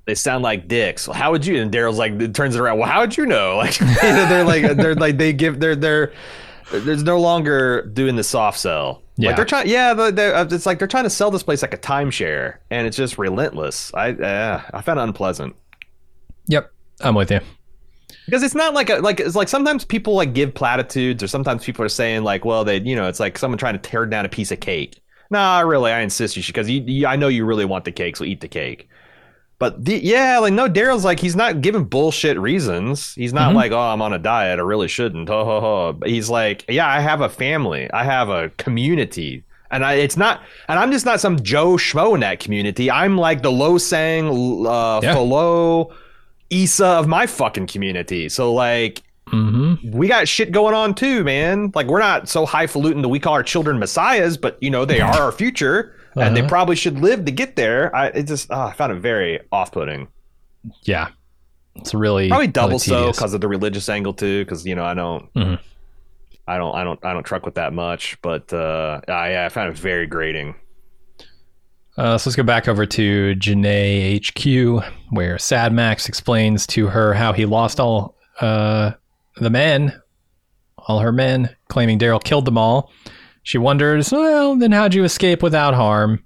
They 0.05 0.13
sound 0.15 0.43
like 0.43 0.67
dicks. 0.67 1.07
Well, 1.07 1.17
how 1.17 1.31
would 1.31 1.45
you? 1.45 1.61
And 1.61 1.71
Daryl's 1.71 1.97
like 1.97 2.11
it 2.13 2.35
turns 2.35 2.55
it 2.55 2.61
around. 2.61 2.77
Well, 2.79 2.89
how 2.89 3.01
would 3.01 3.17
you 3.17 3.25
know? 3.25 3.57
Like 3.57 3.77
they're 4.01 4.43
like 4.43 4.77
they're 4.77 4.95
like 4.95 5.17
they 5.17 5.33
give 5.33 5.59
they're 5.59 5.75
they're 5.75 6.13
there's 6.71 7.03
no 7.03 7.19
longer 7.19 7.83
doing 7.93 8.15
the 8.15 8.23
soft 8.23 8.59
sell. 8.59 9.03
Yeah. 9.17 9.29
Like 9.29 9.35
they're 9.37 9.45
trying. 9.45 9.67
Yeah, 9.69 9.93
they're, 9.93 10.11
they're, 10.11 10.47
it's 10.53 10.65
like 10.65 10.79
they're 10.79 10.87
trying 10.87 11.03
to 11.05 11.09
sell 11.09 11.31
this 11.31 11.43
place 11.43 11.61
like 11.61 11.73
a 11.73 11.77
timeshare, 11.77 12.57
and 12.69 12.85
it's 12.87 12.97
just 12.97 13.17
relentless. 13.17 13.93
I 13.93 14.11
uh, 14.11 14.61
I 14.73 14.81
found 14.81 14.99
it 14.99 15.03
unpleasant. 15.03 15.55
Yep, 16.47 16.71
I'm 17.01 17.15
with 17.15 17.31
you. 17.31 17.39
because 18.25 18.43
it's 18.43 18.55
not 18.55 18.73
like 18.73 18.89
a 18.89 18.95
like 18.97 19.19
it's 19.19 19.35
like 19.35 19.47
sometimes 19.47 19.85
people 19.85 20.15
like 20.15 20.33
give 20.33 20.53
platitudes 20.53 21.23
or 21.23 21.27
sometimes 21.27 21.63
people 21.63 21.83
are 21.85 21.89
saying 21.89 22.23
like 22.23 22.45
well 22.45 22.63
they 22.63 22.79
you 22.81 22.95
know 22.95 23.07
it's 23.07 23.19
like 23.19 23.37
someone 23.37 23.57
trying 23.57 23.73
to 23.73 23.79
tear 23.79 24.05
down 24.05 24.25
a 24.25 24.29
piece 24.29 24.51
of 24.51 24.59
cake 24.59 25.01
nah 25.31 25.59
really 25.61 25.91
i 25.91 26.01
insist 26.01 26.35
you 26.35 26.41
should 26.43 26.53
because 26.53 26.69
i 27.05 27.15
know 27.15 27.27
you 27.27 27.45
really 27.45 27.65
want 27.65 27.85
the 27.85 27.91
cake 27.91 28.15
so 28.15 28.23
eat 28.23 28.41
the 28.41 28.47
cake 28.47 28.89
but 29.59 29.83
the, 29.85 29.95
yeah 30.03 30.37
like 30.39 30.53
no 30.53 30.67
daryl's 30.69 31.05
like 31.05 31.19
he's 31.19 31.35
not 31.35 31.61
giving 31.61 31.83
bullshit 31.85 32.37
reasons 32.39 33.13
he's 33.15 33.33
not 33.33 33.51
Mhm. 33.51 33.55
like 33.55 33.71
oh 33.71 33.79
i'm 33.79 34.01
on 34.01 34.13
a 34.13 34.19
diet 34.19 34.59
i 34.59 34.61
really 34.61 34.87
shouldn't 34.87 35.29
ho 35.29 35.45
ho 35.45 35.59
ho 35.61 35.93
But 35.93 36.09
he's 36.09 36.29
like 36.29 36.65
yeah 36.69 36.87
i 36.87 36.99
have 36.99 37.21
a 37.21 37.29
family 37.29 37.89
i 37.91 38.03
have 38.03 38.29
a 38.29 38.49
community 38.57 39.43
and 39.71 39.83
I, 39.83 39.93
it's 39.95 40.15
not, 40.15 40.43
and 40.69 40.77
I'm 40.77 40.91
just 40.91 41.05
not 41.07 41.19
some 41.19 41.37
Joe 41.41 41.73
Schmo 41.75 42.13
in 42.13 42.19
that 42.21 42.39
community. 42.39 42.89
I'm 42.91 43.17
like 43.17 43.41
the 43.41 43.49
Losang, 43.49 44.27
uh, 44.65 45.01
Yeah. 45.03 45.15
Fallou, 45.15 45.91
Issa 46.51 46.85
of 46.85 47.07
my 47.07 47.25
fucking 47.25 47.65
community. 47.67 48.29
So 48.29 48.53
like 48.53 49.01
hmm 49.27 49.73
we 49.83 50.07
got 50.07 50.27
shit 50.27 50.51
going 50.51 50.75
on 50.75 50.93
too, 50.93 51.23
man. 51.23 51.71
Like 51.73 51.87
we're 51.87 51.99
not 51.99 52.29
so 52.29 52.45
highfalutin 52.45 53.01
that 53.01 53.09
we 53.09 53.19
call 53.19 53.33
our 53.33 53.41
children 53.43 53.79
messiahs, 53.79 54.37
but 54.37 54.55
you 54.61 54.69
know 54.69 54.85
they 54.85 55.01
are 55.01 55.19
our 55.19 55.31
future, 55.31 55.94
and 56.15 56.35
they 56.35 56.41
Uh-huh. 56.41 56.49
probably 56.49 56.75
should 56.75 56.99
live 56.99 57.25
to 57.25 57.31
get 57.31 57.55
there. 57.55 57.95
I 57.95 58.07
it 58.07 58.23
just 58.23 58.49
ah, 58.51 58.69
I 58.69 58.73
found 58.73 58.91
it 58.93 58.99
very 58.99 59.39
off-putting. 59.51 60.07
Yeah, 60.83 61.09
it's 61.75 61.93
really 61.93 62.27
Probably 62.29 62.47
double 62.47 62.69
really 62.69 62.79
so 62.79 63.11
because 63.11 63.33
of 63.33 63.41
the 63.41 63.47
religious 63.47 63.87
angle 63.89 64.13
too. 64.13 64.43
Because 64.45 64.65
you 64.65 64.75
know 64.75 64.83
I 64.85 64.93
don't, 64.93 65.31
Mhm. 65.33 65.59
I 66.47 66.57
don't, 66.57 66.75
I 66.75 66.83
don't, 66.83 67.03
I 67.05 67.13
don't 67.13 67.23
truck 67.23 67.45
with 67.45 67.55
that 67.55 67.73
much. 67.73 68.17
But 68.21 68.51
uh, 68.53 69.01
I, 69.07 69.45
I 69.45 69.49
found 69.49 69.71
it 69.71 69.77
very 69.77 70.07
grating. 70.07 70.55
Uh, 71.97 72.17
so 72.17 72.29
let's 72.29 72.35
go 72.35 72.43
back 72.43 72.67
over 72.67 72.85
to 72.85 73.35
Genet 73.35 74.25
HQ, 74.27 74.83
where 75.11 75.37
Sad 75.39 75.71
Max 75.71 76.09
explains 76.09 76.67
to 76.67 76.87
her 76.87 77.13
how 77.13 77.31
he 77.31 77.45
lost 77.45 77.79
all 77.79 78.15
uh, 78.41 78.91
the 79.37 79.49
men, 79.49 79.97
all 80.77 80.99
her 80.99 81.13
men, 81.13 81.55
claiming 81.69 81.97
Daryl 81.97 82.21
killed 82.21 82.43
them 82.45 82.57
all. 82.57 82.91
She 83.45 83.59
wonders, 83.59 84.11
well, 84.11 84.55
then 84.55 84.71
how'd 84.71 84.95
you 84.95 85.03
escape 85.03 85.43
without 85.43 85.75
harm? 85.75 86.23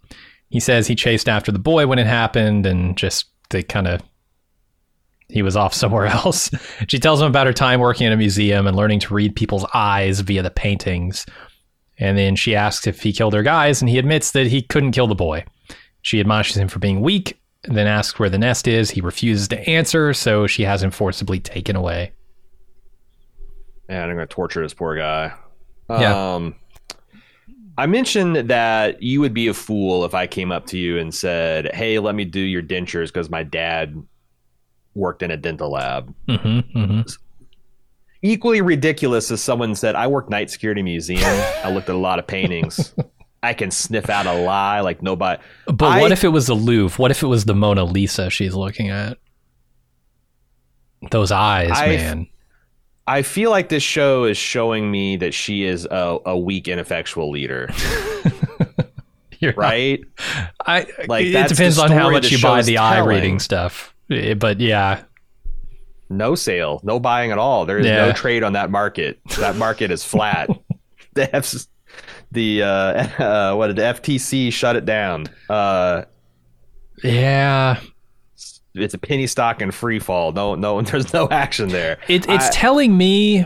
He 0.50 0.62
says 0.62 0.88
he 0.88 0.96
chased 0.96 1.28
after 1.28 1.52
the 1.52 1.60
boy 1.60 1.86
when 1.86 2.00
it 2.00 2.08
happened 2.08 2.66
and 2.66 2.98
just 2.98 3.26
they 3.50 3.62
kind 3.62 3.88
of 3.88 4.02
he 5.28 5.42
was 5.42 5.58
off 5.58 5.74
somewhere 5.76 6.06
else. 6.06 6.50
she 6.88 6.98
tells 6.98 7.20
him 7.22 7.28
about 7.28 7.46
her 7.46 7.52
time 7.52 7.82
working 7.82 8.08
in 8.08 8.14
a 8.14 8.18
museum 8.18 8.66
and 8.66 8.78
learning 8.78 9.02
to 9.02 9.14
read 9.14 9.36
people's 9.36 9.66
eyes 9.74 10.22
via 10.22 10.42
the 10.42 10.50
paintings. 10.50 11.26
And 12.00 12.18
then 12.18 12.38
she 12.38 12.56
asks 12.56 12.88
if 12.88 13.04
he 13.04 13.12
killed 13.12 13.34
her 13.34 13.44
guys, 13.44 13.82
and 13.82 13.90
he 13.90 14.00
admits 14.00 14.32
that 14.32 14.48
he 14.48 14.62
couldn't 14.62 14.94
kill 14.94 15.08
the 15.08 15.14
boy. 15.14 15.44
She 16.02 16.22
admonishes 16.22 16.56
him 16.56 16.70
for 16.70 16.80
being 16.80 17.02
weak, 17.02 17.38
then 17.66 17.86
asks 17.86 18.18
where 18.18 18.30
the 18.30 18.38
nest 18.38 18.66
is. 18.66 18.92
He 18.92 19.02
refuses 19.02 19.50
to 19.50 19.60
answer, 19.70 20.14
so 20.14 20.48
she 20.48 20.64
has 20.64 20.82
him 20.82 20.92
forcibly 20.92 21.42
taken 21.42 21.76
away. 21.76 22.14
And 23.90 24.10
I'm 24.10 24.16
gonna 24.16 24.26
torture 24.28 24.62
this 24.64 24.74
poor 24.74 24.96
guy. 24.96 25.34
Yeah. 25.90 26.36
Um, 26.36 26.56
I 27.80 27.86
mentioned 27.86 28.36
that 28.50 29.02
you 29.02 29.22
would 29.22 29.34
be 29.34 29.48
a 29.48 29.54
fool 29.54 30.04
if 30.04 30.14
I 30.14 30.28
came 30.28 30.52
up 30.52 30.66
to 30.68 30.78
you 30.78 30.98
and 30.98 31.16
said, 31.16 31.74
"Hey, 31.74 31.98
let 31.98 32.14
me 32.14 32.26
do 32.26 32.42
your 32.42 32.62
dentures 32.62 33.08
because 33.08 33.30
my 33.30 33.42
dad 33.42 33.96
worked 34.96 35.24
in 35.24 35.32
a 35.32 35.38
dental 35.38 35.72
lab." 35.72 36.14
Mm-hmm, 36.28 36.78
mm-hmm. 36.78 37.02
Equally 38.22 38.60
ridiculous 38.60 39.32
as 39.32 39.42
someone 39.42 39.76
said, 39.76 39.96
"I 39.96 40.08
work 40.08 40.30
night 40.30 40.50
security 40.50 40.84
museum. 40.84 41.24
I 41.64 41.72
looked 41.72 41.88
at 41.88 41.96
a 41.96 41.98
lot 41.98 42.20
of 42.20 42.28
paintings. 42.28 42.94
I 43.44 43.54
can 43.54 43.72
sniff 43.72 44.10
out 44.10 44.26
a 44.26 44.34
lie 44.34 44.82
like 44.82 45.02
nobody." 45.02 45.42
But 45.66 46.02
what 46.02 46.12
if 46.12 46.26
it 46.26 46.30
was 46.30 46.48
the 46.48 46.56
Louvre? 46.56 47.02
What 47.02 47.12
if 47.12 47.24
it 47.24 47.28
was 47.28 47.46
the 47.46 47.56
Mona 47.56 47.86
Lisa 47.86 48.30
she's 48.30 48.56
looking 48.56 48.90
at? 48.90 49.18
Those 51.12 51.32
eyes, 51.32 51.72
I- 51.72 51.88
man. 51.88 52.28
I 53.10 53.24
feel 53.24 53.50
like 53.50 53.70
this 53.70 53.82
show 53.84 54.26
is 54.26 54.38
showing 54.38 54.92
me 54.92 55.18
that 55.18 55.34
she 55.34 55.64
is 55.64 55.86
a, 55.90 56.20
a 56.26 56.38
weak, 56.38 56.68
ineffectual 56.68 57.32
leader. 57.32 57.70
You're 59.40 59.52
not- 59.54 59.58
right? 59.58 60.02
I 60.66 60.86
Like, 61.08 61.26
it 61.26 61.48
depends 61.48 61.80
on 61.80 61.92
how 61.92 62.10
much 62.12 62.32
you 62.32 62.42
buy 62.42 62.62
the 62.62 62.78
eye 62.78 63.00
reading 63.00 63.40
stuff. 63.40 63.96
Eh, 64.12 64.34
But 64.36 64.60
yeah, 64.60 65.04
no 66.10 66.36
sale, 66.36 66.82
no 66.84 67.00
buying 67.00 67.32
at 67.32 67.38
all. 67.38 67.66
There 67.66 67.78
is 67.80 67.86
no 68.08 68.12
trade 68.12 68.44
on 68.44 68.54
that 68.54 68.70
market. 68.70 69.20
That 69.40 69.56
market 69.56 69.92
is 69.92 70.04
flat. 70.04 70.50
the 71.14 71.36
F- 71.36 71.66
the 72.32 72.64
uh, 72.64 72.68
uh, 73.24 73.56
what 73.56 73.68
did 73.68 73.76
the 73.78 73.82
FTC 73.84 74.52
shut 74.54 74.76
it 74.76 74.86
down? 74.86 75.26
Uh, 75.50 76.04
yeah. 77.04 77.80
It's 78.76 78.94
a 78.94 78.98
penny 78.98 79.28
stock 79.28 79.62
and 79.62 79.74
free 79.74 80.00
fall. 80.00 80.32
No, 80.32 80.56
no, 80.56 80.82
there's 80.84 81.14
no 81.14 81.28
action 81.30 81.70
there. 81.70 81.98
It, 82.08 82.28
it's 82.30 82.48
I- 82.48 82.52
telling 82.52 82.98
me 82.98 83.46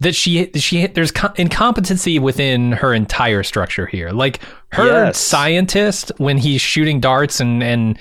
that 0.00 0.14
she 0.14 0.50
she 0.54 0.86
there's 0.88 1.12
co- 1.12 1.32
incompetency 1.36 2.18
within 2.18 2.72
her 2.72 2.92
entire 2.94 3.42
structure 3.42 3.86
here. 3.86 4.10
Like 4.10 4.40
her 4.72 4.86
Yes. 4.86 5.18
scientist 5.18 6.10
when 6.18 6.38
he's 6.38 6.60
shooting 6.60 7.00
darts 7.00 7.40
and 7.40 7.62
and 7.62 7.98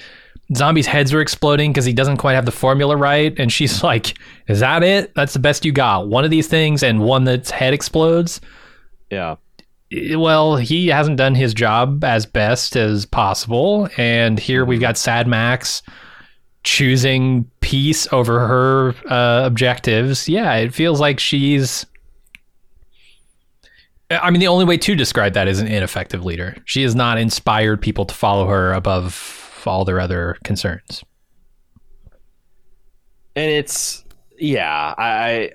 zombies' 0.55 0.85
heads 0.87 1.13
are 1.13 1.21
exploding 1.21 1.71
because 1.71 1.85
he 1.85 1.93
doesn't 1.93 2.17
quite 2.17 2.33
have 2.33 2.45
the 2.45 2.51
formula 2.51 2.95
right, 2.97 3.37
and 3.39 3.51
she's 3.51 3.83
like, 3.91 4.17
"Is 4.47 4.59
that 4.61 4.83
it? 4.83 5.13
That's 5.15 5.33
the 5.33 5.39
best 5.39 5.63
you 5.65 5.71
got? 5.71 6.07
One 6.07 6.23
of 6.23 6.31
these 6.31 6.47
things 6.47 6.81
and 6.83 7.01
one 7.01 7.23
that's 7.23 7.51
head 7.51 7.73
explodes." 7.73 8.41
yeah, 9.11 9.35
Well, 10.15 10.55
he 10.55 10.87
hasn't 10.87 11.17
done 11.17 11.35
his 11.35 11.53
job 11.53 12.03
as 12.03 12.25
best 12.25 12.75
as 12.75 13.05
possible, 13.05 13.89
and 13.97 14.39
here 14.39 14.63
we've 14.63 14.79
got 14.79 14.97
Sad 14.97 15.27
Max 15.27 15.83
choosing 16.63 17.49
peace 17.59 18.07
over 18.13 18.47
her 18.47 18.95
uh, 19.11 19.45
objectives. 19.45 20.29
Yeah, 20.29 20.53
it 20.55 20.73
feels 20.73 20.99
like 21.01 21.19
she's. 21.19 21.85
I 24.09 24.29
mean, 24.29 24.39
the 24.39 24.47
only 24.47 24.65
way 24.65 24.77
to 24.77 24.95
describe 24.95 25.33
that 25.33 25.47
is 25.47 25.59
an 25.59 25.67
ineffective 25.67 26.23
leader. 26.25 26.55
She 26.65 26.83
has 26.83 26.95
not 26.95 27.17
inspired 27.17 27.81
people 27.81 28.05
to 28.05 28.13
follow 28.13 28.47
her 28.47 28.73
above 28.73 29.63
all 29.65 29.85
their 29.85 29.99
other 29.99 30.37
concerns. 30.43 31.03
and 33.35 33.49
it's 33.49 34.03
yeah. 34.37 34.93
I, 34.97 35.05
I 35.05 35.51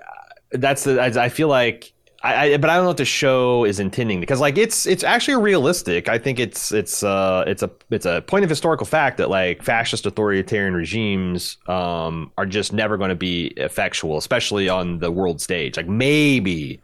that's 0.52 0.84
the. 0.84 1.00
I, 1.00 1.24
I 1.24 1.28
feel 1.28 1.48
like. 1.48 1.92
I, 2.27 2.43
I, 2.55 2.57
but 2.57 2.69
I 2.69 2.74
don't 2.74 2.85
know 2.85 2.89
what 2.89 2.97
the 2.97 3.05
show 3.05 3.65
is 3.65 3.78
intending 3.78 4.19
because 4.19 4.40
like 4.40 4.59
it's 4.59 4.85
it's 4.85 5.05
actually 5.05 5.40
realistic. 5.43 6.09
I 6.09 6.19
think 6.19 6.40
it's 6.40 6.73
it's 6.73 7.05
uh 7.05 7.44
it's 7.47 7.62
a 7.62 7.70
it's 7.90 8.05
a 8.05 8.20
point 8.23 8.43
of 8.43 8.51
historical 8.51 8.85
fact 8.85 9.19
that 9.19 9.31
like 9.31 9.62
fascist 9.62 10.07
authoritarian 10.07 10.74
regimes 10.74 11.57
um 11.69 12.32
are 12.36 12.47
just 12.47 12.73
never 12.73 12.97
going 12.97 13.11
to 13.11 13.15
be 13.16 13.47
effectual, 13.57 14.16
especially 14.16 14.69
on 14.69 14.98
the 14.98 15.12
world 15.12 15.40
stage. 15.40 15.77
Like 15.77 15.89
maybe 15.89 16.81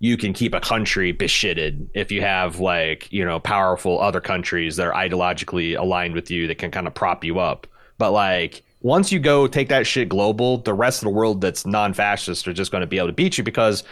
you 0.00 0.18
can 0.18 0.34
keep 0.34 0.52
a 0.52 0.60
country 0.60 1.14
beshitted 1.14 1.88
if 1.94 2.12
you 2.12 2.20
have 2.20 2.60
like 2.60 3.10
you 3.10 3.24
know 3.24 3.40
powerful 3.40 3.98
other 4.00 4.20
countries 4.20 4.76
that 4.76 4.86
are 4.86 4.92
ideologically 4.92 5.78
aligned 5.78 6.14
with 6.14 6.30
you 6.30 6.46
that 6.48 6.58
can 6.58 6.70
kind 6.70 6.86
of 6.86 6.92
prop 6.92 7.24
you 7.24 7.38
up. 7.38 7.66
But 7.96 8.10
like 8.10 8.62
once 8.82 9.10
you 9.10 9.18
go 9.18 9.46
take 9.46 9.70
that 9.70 9.86
shit 9.86 10.10
global, 10.10 10.58
the 10.58 10.74
rest 10.74 11.00
of 11.00 11.06
the 11.06 11.14
world 11.14 11.40
that's 11.40 11.64
non-fascist 11.64 12.46
are 12.46 12.52
just 12.52 12.70
going 12.70 12.82
to 12.82 12.86
be 12.86 12.98
able 12.98 13.08
to 13.08 13.14
beat 13.14 13.38
you 13.38 13.44
because 13.44 13.82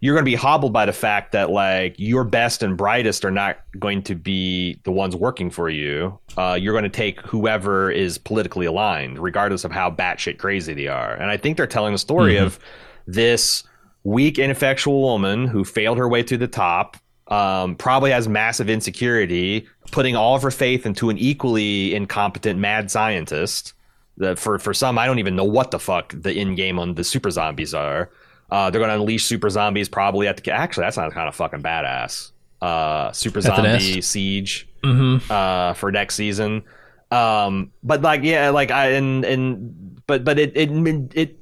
you're 0.00 0.14
going 0.14 0.24
to 0.24 0.30
be 0.30 0.34
hobbled 0.36 0.72
by 0.72 0.86
the 0.86 0.92
fact 0.92 1.32
that 1.32 1.50
like 1.50 1.94
your 1.98 2.24
best 2.24 2.62
and 2.62 2.76
brightest 2.76 3.24
are 3.24 3.30
not 3.30 3.58
going 3.78 4.02
to 4.04 4.14
be 4.14 4.78
the 4.84 4.92
ones 4.92 5.16
working 5.16 5.50
for 5.50 5.68
you. 5.68 6.18
Uh, 6.36 6.56
you're 6.60 6.72
going 6.72 6.84
to 6.84 6.88
take 6.90 7.20
whoever 7.22 7.90
is 7.90 8.18
politically 8.18 8.66
aligned, 8.66 9.18
regardless 9.18 9.64
of 9.64 9.72
how 9.72 9.90
batshit 9.90 10.38
crazy 10.38 10.74
they 10.74 10.86
are. 10.88 11.14
And 11.14 11.30
I 11.30 11.36
think 11.36 11.56
they're 11.56 11.66
telling 11.66 11.92
the 11.92 11.98
story 11.98 12.34
Mhm. 12.34 12.44
of 12.44 12.58
this 13.06 13.64
weak, 14.04 14.38
ineffectual 14.38 15.00
woman 15.02 15.46
who 15.46 15.64
failed 15.64 15.98
her 15.98 16.08
way 16.08 16.22
to 16.22 16.36
the 16.36 16.48
top. 16.48 16.96
Um, 17.28 17.74
probably 17.74 18.10
has 18.10 18.26
massive 18.26 18.70
insecurity, 18.70 19.66
putting 19.90 20.16
all 20.16 20.34
of 20.34 20.40
her 20.42 20.50
faith 20.50 20.86
into 20.86 21.10
an 21.10 21.18
equally 21.18 21.94
incompetent 21.94 22.58
mad 22.58 22.90
scientist. 22.90 23.74
That 24.16 24.38
for 24.38 24.58
for 24.58 24.72
some, 24.74 24.98
I 24.98 25.06
don't 25.06 25.18
even 25.18 25.36
know 25.36 25.44
what 25.44 25.70
the 25.70 25.78
fuck 25.78 26.12
the 26.16 26.32
in 26.36 26.54
game 26.54 26.78
on 26.78 26.94
the 26.94 27.04
super 27.04 27.30
zombies 27.30 27.74
are. 27.74 28.10
Uh, 28.50 28.70
they're 28.70 28.80
going 28.80 28.88
to 28.90 28.94
unleash 28.96 29.24
super 29.24 29.50
zombies 29.50 29.88
probably 29.88 30.26
at 30.28 30.36
the. 30.42 30.50
Actually, 30.50 30.84
that 30.84 30.94
sounds 30.94 31.12
kind 31.14 31.28
of 31.28 31.34
fucking 31.34 31.62
badass. 31.62 32.32
Uh, 32.60 33.12
super 33.12 33.40
zombie 33.40 34.00
siege 34.00 34.66
Mm-hmm. 34.84 35.30
uh, 35.30 35.74
for 35.74 35.90
next 35.90 36.14
season. 36.14 36.62
Um, 37.10 37.72
but 37.82 38.02
like, 38.02 38.22
yeah, 38.22 38.50
like 38.50 38.70
I 38.70 38.90
and 38.92 39.24
and 39.24 40.00
but 40.06 40.24
but 40.24 40.38
it 40.38 40.56
it 40.56 40.70
it. 41.14 41.34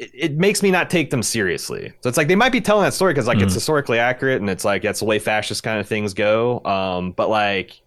It, 0.00 0.36
makes 0.36 0.62
me 0.62 0.70
not 0.70 0.90
take 0.90 1.10
them 1.10 1.24
seriously. 1.24 1.92
So 2.02 2.08
it's 2.08 2.16
like 2.16 2.28
they 2.28 2.36
might 2.36 2.52
be 2.52 2.60
telling 2.60 2.84
that 2.84 2.94
story 2.94 3.12
because 3.12 3.26
like 3.26 3.40
it's 3.40 3.50
Mhm. 3.50 3.56
historically 3.56 3.98
accurate 3.98 4.40
and 4.40 4.48
it's 4.48 4.64
like 4.64 4.82
that's 4.82 5.00
the 5.00 5.06
way 5.06 5.18
fascist 5.18 5.64
kind 5.64 5.80
of 5.80 5.88
things 5.88 6.14
go. 6.14 6.64
Um, 6.64 7.10
but 7.10 7.28
like 7.28 7.80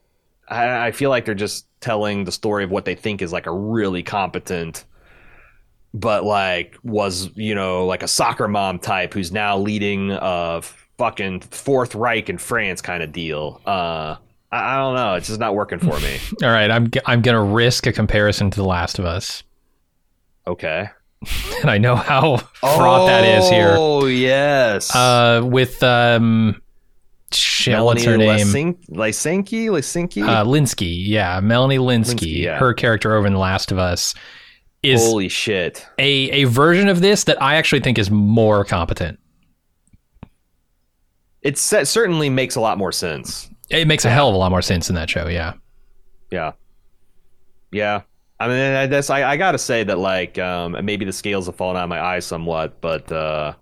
I, 0.49 0.87
I 0.87 0.91
feel 0.91 1.09
like 1.09 1.23
they're 1.23 1.33
just 1.35 1.67
telling 1.79 2.25
the 2.25 2.31
story 2.33 2.65
of 2.65 2.69
what 2.69 2.83
they 2.83 2.95
think 2.95 3.21
is 3.21 3.31
like 3.31 3.45
a 3.45 3.53
really 3.53 4.03
competent, 4.03 4.83
but 5.93 6.23
like 6.23 6.77
was 6.83 7.29
you 7.35 7.53
know 7.55 7.85
like 7.85 8.03
a 8.03 8.07
soccer 8.07 8.47
mom 8.47 8.79
type 8.79 9.13
who's 9.13 9.31
now 9.31 9.57
leading 9.57 10.11
a 10.11 10.61
fucking 10.97 11.41
Fourth 11.41 11.95
Reich 11.95 12.29
in 12.29 12.37
France 12.37 12.81
kind 12.81 13.03
of 13.03 13.11
deal. 13.11 13.61
Uh, 13.65 14.15
I, 14.51 14.75
I 14.75 14.77
don't 14.77 14.95
know. 14.95 15.15
It's 15.15 15.27
just 15.27 15.39
not 15.39 15.55
working 15.55 15.79
for 15.79 15.99
me. 15.99 16.17
All 16.43 16.49
right, 16.49 16.69
I'm 16.71 16.89
I'm 17.05 17.21
gonna 17.21 17.43
risk 17.43 17.87
a 17.87 17.91
comparison 17.91 18.51
to 18.51 18.57
The 18.57 18.65
Last 18.65 18.99
of 18.99 19.05
Us, 19.05 19.43
Okay. 20.47 20.87
and 21.61 21.69
I 21.69 21.77
know 21.77 21.95
how 21.95 22.37
fraught 22.37 23.07
that 23.07 23.23
is 23.23 23.47
here. 23.49 23.75
Oh 23.77 24.05
yes. 24.07 24.95
Uh, 24.95 25.41
with 25.45 25.83
um, 25.83 26.59
shit, 27.31 27.79
what's 27.79 28.03
her 28.05 28.17
name? 28.17 28.47
Lysin- 28.47 28.87
Lysinki? 28.89 29.65
Lysinki? 29.67 30.27
Uh, 30.27 30.43
Lynskey, 30.45 30.95
yeah, 31.07 31.39
Melanie 31.39 31.77
Lynskey. 31.77 32.15
Lynskey, 32.15 32.41
yeah. 32.43 32.57
Her 32.57 32.73
character 32.73 33.15
over 33.15 33.27
in 33.27 33.33
The 33.33 33.39
Last 33.39 33.71
of 33.71 33.77
Us 33.77 34.15
is 34.83 35.01
Holy 35.01 35.29
shit. 35.29 35.87
a 35.99 36.29
a 36.31 36.43
version 36.45 36.87
of 36.87 37.01
this 37.01 37.23
that 37.25 37.41
I 37.41 37.55
actually 37.55 37.81
think 37.81 37.97
is 37.99 38.09
more 38.11 38.65
competent. 38.65 39.19
It 41.41 41.57
certainly 41.57 42.29
makes 42.29 42.55
a 42.55 42.61
lot 42.61 42.77
more 42.77 42.91
sense. 42.91 43.49
It 43.69 43.87
makes 43.87 44.05
a 44.05 44.09
hell 44.11 44.29
of 44.29 44.35
a 44.35 44.37
lot 44.37 44.51
more 44.51 44.61
sense 44.61 44.89
in 44.89 44.95
that 44.95 45.09
show. 45.09 45.27
Yeah. 45.27 45.53
Yeah. 46.31 46.51
Yeah. 47.71 48.01
I 48.39 48.47
mean, 48.47 48.57
I, 48.75 48.85
that's, 48.87 49.09
I, 49.09 49.23
I 49.31 49.37
gotta 49.37 49.57
say 49.57 49.83
that, 49.83 49.97
like, 49.99 50.37
um, 50.39 50.75
maybe 50.83 51.05
the 51.05 51.13
scales 51.13 51.45
have 51.45 51.55
fallen 51.55 51.77
out 51.77 51.83
of 51.83 51.89
my 51.89 52.01
eyes 52.01 52.25
somewhat, 52.25 52.81
but, 52.81 53.11
uh, 53.11 53.53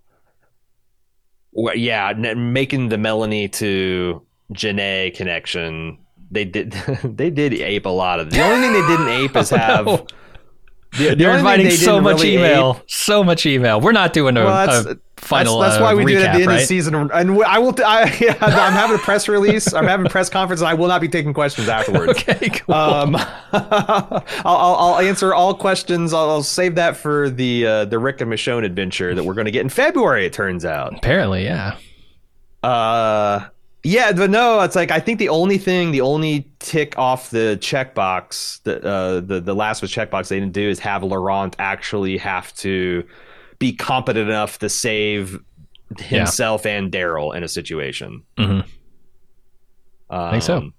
well, 1.52 1.76
yeah, 1.76 2.10
n- 2.10 2.54
making 2.54 2.90
the 2.90 2.98
Melanie 2.98 3.50
to 3.50 4.26
Genet 4.54 5.16
connection, 5.16 5.98
they 6.32 6.46
did, 6.46 6.72
they 7.04 7.30
did 7.30 7.54
ape 7.54 7.86
a 7.86 7.90
lot 7.90 8.20
of. 8.22 8.30
The 8.32 8.42
only 8.42 8.62
thing 8.68 8.74
they 8.74 8.88
didn't 8.88 9.10
ape 9.10 9.36
is 9.36 9.50
have. 9.52 9.86
no. 9.86 10.08
The, 10.98 11.16
the 11.16 11.24
You're 11.24 11.38
inviting 11.38 11.70
so 11.72 12.02
much 12.02 12.18
really 12.22 12.36
email, 12.36 12.78
ape- 12.80 12.90
so 12.90 13.24
much 13.24 13.46
email. 13.46 13.80
We're 13.80 13.92
not 13.92 14.12
doing 14.12 14.36
a, 14.38 14.44
Well, 14.44 14.66
that's- 14.66 14.86
a 14.86 15.00
final. 15.18 15.60
that's, 15.60 15.76
that's 15.76 15.82
uh, 15.82 15.84
why 15.84 15.94
we 15.94 16.12
do 16.14 16.18
it 16.20 16.24
at 16.26 16.34
the 16.34 16.40
end 16.40 16.48
right? 16.48 16.56
of 16.56 16.60
the 16.62 16.66
season. 16.66 16.96
And 16.96 17.12
I 17.44 17.60
will. 17.60 17.76
I, 17.86 18.18
yeah, 18.22 18.36
I'm 18.42 18.74
having 18.74 18.96
a 18.96 19.00
press 19.00 19.28
release. 19.28 19.72
I'm 19.74 19.86
having 19.86 20.06
a 20.08 20.10
press 20.10 20.30
conference, 20.30 20.62
and 20.62 20.68
I 20.68 20.74
will 20.74 20.88
not 20.88 21.00
be 21.02 21.08
taking 21.08 21.34
questions 21.34 21.70
afterwards. 21.70 22.24
Okay, 22.30 22.50
cool. 22.50 22.74
Um, 22.74 23.16
I'll, 23.52 24.24
I'll, 24.46 24.76
I'll 24.76 25.00
answer 25.00 25.34
all 25.34 25.54
questions. 25.54 26.14
I'll, 26.14 26.30
I'll 26.30 26.44
save 26.44 26.76
that 26.76 26.98
for 26.98 27.30
the 27.30 27.66
uh, 27.68 27.86
the 27.86 28.00
Rick 28.00 28.22
and 28.22 28.32
Michonne 28.32 28.64
adventure 28.66 29.14
that 29.14 29.24
we're 29.24 29.34
going 29.36 29.46
to 29.46 29.52
get 29.52 29.62
in 29.62 29.70
February. 29.70 30.26
It 30.26 30.34
turns 30.34 30.66
out. 30.66 30.96
Apparently, 30.96 31.44
yeah. 31.44 31.78
Uh, 32.64 33.48
yeah, 33.84 34.12
but 34.12 34.30
no, 34.30 34.60
it's 34.62 34.76
like 34.76 34.92
I 34.92 35.00
think 35.00 35.20
the 35.20 35.30
only 35.30 35.58
thing, 35.58 35.92
the 35.92 36.02
only 36.02 36.50
tick 36.60 36.98
off 36.98 37.30
the 37.30 37.58
checkbox, 37.62 38.62
the 38.64 38.84
uh, 38.86 39.20
the 39.22 39.40
the 39.40 39.56
last 39.56 39.82
was 39.82 39.92
checkbox 39.92 40.28
they 40.28 40.40
didn't 40.40 40.54
do 40.54 40.68
is 40.70 40.80
have 40.80 41.04
Laurent 41.04 41.56
actually 41.60 42.18
have 42.18 42.54
to 42.56 43.04
be 43.58 43.74
competent 43.74 44.30
enough 44.30 44.60
to 44.60 44.70
save 44.70 45.40
himself 45.98 46.66
and 46.66 46.92
Daryl 46.92 47.36
in 47.36 47.44
a 47.44 47.48
situation. 47.48 48.24
Mhm. 48.38 48.66
Um, 50.10 50.32
think 50.32 50.44
so. 50.44 50.72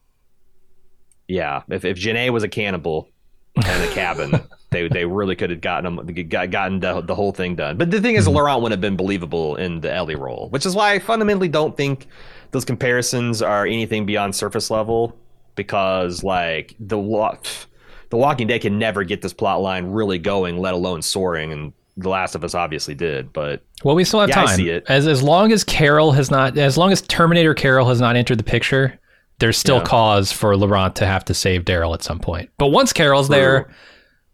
Yeah, 1.28 1.62
if 1.68 1.85
if 1.85 1.97
Genet 1.97 2.32
was 2.32 2.43
a 2.43 2.48
cannibal 2.48 3.09
in 3.56 3.62
a 3.64 3.89
cabin, 3.93 4.40
they 4.70 4.89
they 4.89 5.05
really 5.05 5.36
could 5.36 5.51
have 5.51 5.60
gotten 5.60 5.97
them 5.97 6.28
got, 6.28 6.51
gotten 6.51 6.81
the, 6.81 7.01
the 7.02 7.14
whole 7.14 7.32
thing 7.32 7.55
done. 7.55 7.77
But 7.77 7.90
the 7.90 8.01
thing 8.01 8.16
is, 8.16 8.27
Mhm. 8.27 8.35
Laurent 8.35 8.62
wouldn't 8.62 8.72
have 8.72 8.81
been 8.81 8.97
believable 8.97 9.56
in 9.56 9.81
the 9.81 9.93
Ellie 9.93 10.16
role, 10.16 10.48
which 10.51 10.66
is 10.66 10.74
why 10.74 10.93
I 10.93 10.98
fundamentally 10.98 11.48
don't 11.48 11.77
think 11.77 12.06
those 12.52 12.64
comparisons 12.64 13.43
are 13.43 13.66
anything 13.66 14.06
beyond 14.06 14.35
surface 14.35 14.70
level 14.70 15.16
because 15.55 16.22
like 16.24 16.74
the 16.81 16.97
the 18.10 18.16
Walking 18.16 18.47
Dead 18.48 18.60
can 18.60 18.78
never 18.78 19.05
get 19.05 19.22
this 19.22 19.32
plot 19.32 19.60
line 19.60 19.86
really 19.86 20.18
going, 20.18 20.59
let 20.59 20.74
alone 20.74 21.01
soaring, 21.02 21.52
and 21.52 21.72
The 21.97 22.09
Last 22.09 22.35
of 22.35 22.43
Us 22.43 22.55
obviously 22.55 22.94
did. 22.94 23.32
But 23.32 23.62
Well, 23.85 23.94
we 23.94 24.05
still 24.05 24.20
have 24.20 24.28
Yeah, 24.31 24.43
I 24.43 24.47
time. 24.47 24.56
see 24.56 24.70
it. 24.70 24.85
As 24.89 25.06
as 25.06 25.22
long 25.22 25.52
as 25.52 25.62
Carol 25.64 26.12
has 26.12 26.31
not, 26.31 26.59
as 26.59 26.77
long 26.77 26.90
as 26.93 27.02
Terminator 27.02 27.55
Carol 27.55 27.86
has 27.89 28.01
not 28.01 28.16
entered 28.16 28.39
the 28.39 28.44
picture, 28.44 28.98
there's 29.39 29.56
still 29.56 29.77
Yeah. 29.77 29.85
cause 29.85 30.32
for 30.32 30.56
Laurent 30.56 30.97
to 30.97 31.06
have 31.06 31.24
to 31.27 31.35
save 31.35 31.64
Daryl 31.64 31.94
at 31.94 32.02
some 32.02 32.18
point. 32.18 32.51
But 32.59 32.68
once 32.68 32.93
Carol's 32.93 33.28
True. 33.28 33.36
there, 33.36 33.70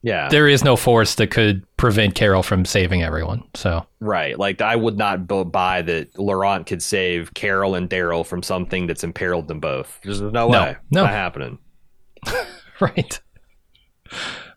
Yeah. 0.03 0.29
there 0.29 0.47
is 0.47 0.63
no 0.63 0.77
force 0.77 1.17
that 1.17 1.33
could 1.33 1.65
prevent 1.77 2.15
Carol 2.15 2.43
from 2.45 2.65
saving 2.65 3.03
everyone. 3.03 3.43
So 3.55 3.85
Right. 3.99 4.39
Like 4.39 4.61
I 4.61 4.77
would 4.77 4.97
not 4.97 5.27
bu- 5.27 5.45
buy 5.47 5.83
that 5.83 6.17
Laurent 6.19 6.67
could 6.67 6.81
save 6.83 7.35
Carol 7.35 7.75
and 7.75 7.91
Daryl 7.91 8.25
from 8.25 8.43
something 8.43 8.87
that's 8.87 9.03
imperiled 9.03 9.49
them 9.49 9.59
both. 9.59 9.99
There's 10.05 10.21
no 10.21 10.31
No, 10.31 10.49
way. 10.49 10.77
no. 10.93 11.03
Not 11.03 11.11
happening. 11.11 11.59
right. 12.81 13.21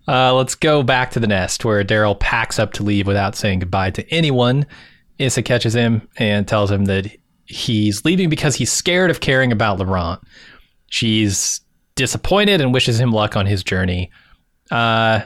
Uh, 0.08 0.34
let's 0.34 0.56
go 0.56 0.82
back 0.84 1.12
to 1.12 1.20
the 1.20 1.28
nest 1.28 1.66
where 1.66 1.84
Daryl 1.84 2.20
packs 2.20 2.60
up 2.60 2.74
to 2.74 2.84
leave 2.84 3.08
without 3.08 3.36
saying 3.36 3.60
goodbye 3.60 3.92
to 3.92 4.08
anyone. 4.14 4.66
Issa 5.20 5.42
catches 5.44 5.74
him 5.74 6.08
and 6.18 6.48
tells 6.48 6.72
him 6.72 6.86
that 6.86 7.08
he's 7.46 8.06
leaving 8.06 8.30
because 8.30 8.56
he's 8.56 8.72
scared 8.72 9.10
of 9.12 9.20
caring 9.20 9.52
about 9.52 9.80
Laurent. 9.80 10.20
She's 10.88 11.62
disappointed 11.96 12.62
and 12.62 12.74
wishes 12.74 13.00
him 13.00 13.12
luck 13.12 13.36
on 13.36 13.46
his 13.46 13.64
journey. 13.64 14.10
Uh, 14.72 15.22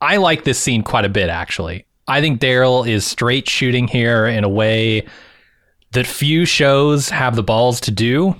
I 0.00 0.16
like 0.16 0.44
this 0.44 0.58
scene 0.58 0.82
quite 0.82 1.04
a 1.04 1.10
bit, 1.10 1.28
actually. 1.28 1.86
I 2.08 2.20
think 2.20 2.40
Daryl 2.40 2.88
is 2.88 3.06
straight 3.06 3.48
shooting 3.48 3.86
here 3.86 4.26
in 4.26 4.44
a 4.44 4.48
way 4.48 5.06
that 5.92 6.06
few 6.06 6.44
shows 6.44 7.08
have 7.10 7.36
the 7.36 7.42
balls 7.42 7.80
to 7.82 7.90
do. 7.90 8.34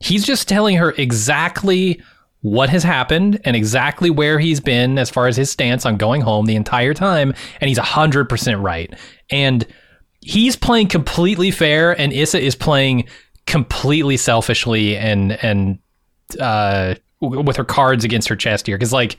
He's 0.00 0.24
just 0.24 0.48
telling 0.48 0.76
her 0.76 0.92
exactly 0.96 2.00
what 2.40 2.68
has 2.70 2.82
happened 2.82 3.40
and 3.44 3.54
exactly 3.54 4.10
where 4.10 4.38
he's 4.38 4.60
been 4.60 4.98
as 4.98 5.10
far 5.10 5.26
as 5.28 5.36
his 5.36 5.50
stance 5.50 5.86
on 5.86 5.96
going 5.96 6.20
home 6.20 6.46
the 6.46 6.56
entire 6.56 6.92
time. 6.92 7.32
And 7.60 7.68
he's 7.68 7.78
100% 7.78 8.62
right. 8.62 8.92
And 9.30 9.66
he's 10.20 10.56
playing 10.56 10.88
completely 10.88 11.50
fair, 11.50 11.98
and 11.98 12.12
Issa 12.12 12.40
is 12.40 12.54
playing 12.54 13.04
completely 13.46 14.16
selfishly 14.16 14.96
and, 14.96 15.32
and, 15.44 15.78
uh, 16.40 16.94
with 17.20 17.56
her 17.56 17.64
cards 17.64 18.04
against 18.04 18.28
her 18.28 18.36
chest 18.36 18.66
here. 18.66 18.76
Cause 18.78 18.92
like, 18.92 19.16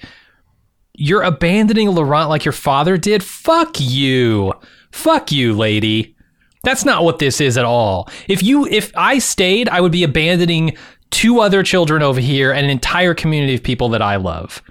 you're 0.94 1.24
abandoning 1.24 1.90
Laurent 1.90 2.30
like 2.30 2.45
your 2.45 2.52
father 2.52 2.98
did. 2.98 3.24
Fuck 3.24 3.78
you. 3.80 4.53
Fuck 4.91 5.32
you, 5.32 5.53
lady. 5.53 6.15
That's 6.64 6.86
not 6.86 7.03
what 7.03 7.20
this 7.20 7.41
is 7.41 7.57
at 7.57 7.65
all. 7.65 8.10
If 8.28 8.41
you 8.41 8.65
if 8.68 8.91
I 8.95 9.20
stayed, 9.20 9.68
I 9.70 9.82
would 9.82 9.91
be 9.91 10.03
abandoning 10.03 10.78
two 11.10 11.40
other 11.40 11.61
children 11.61 12.02
over 12.02 12.20
here 12.20 12.52
and 12.52 12.64
an 12.64 12.72
entire 12.72 13.14
community 13.14 13.56
of 13.56 13.64
people 13.64 13.90
that 13.90 14.02
I 14.02 14.15
love. 14.15 14.61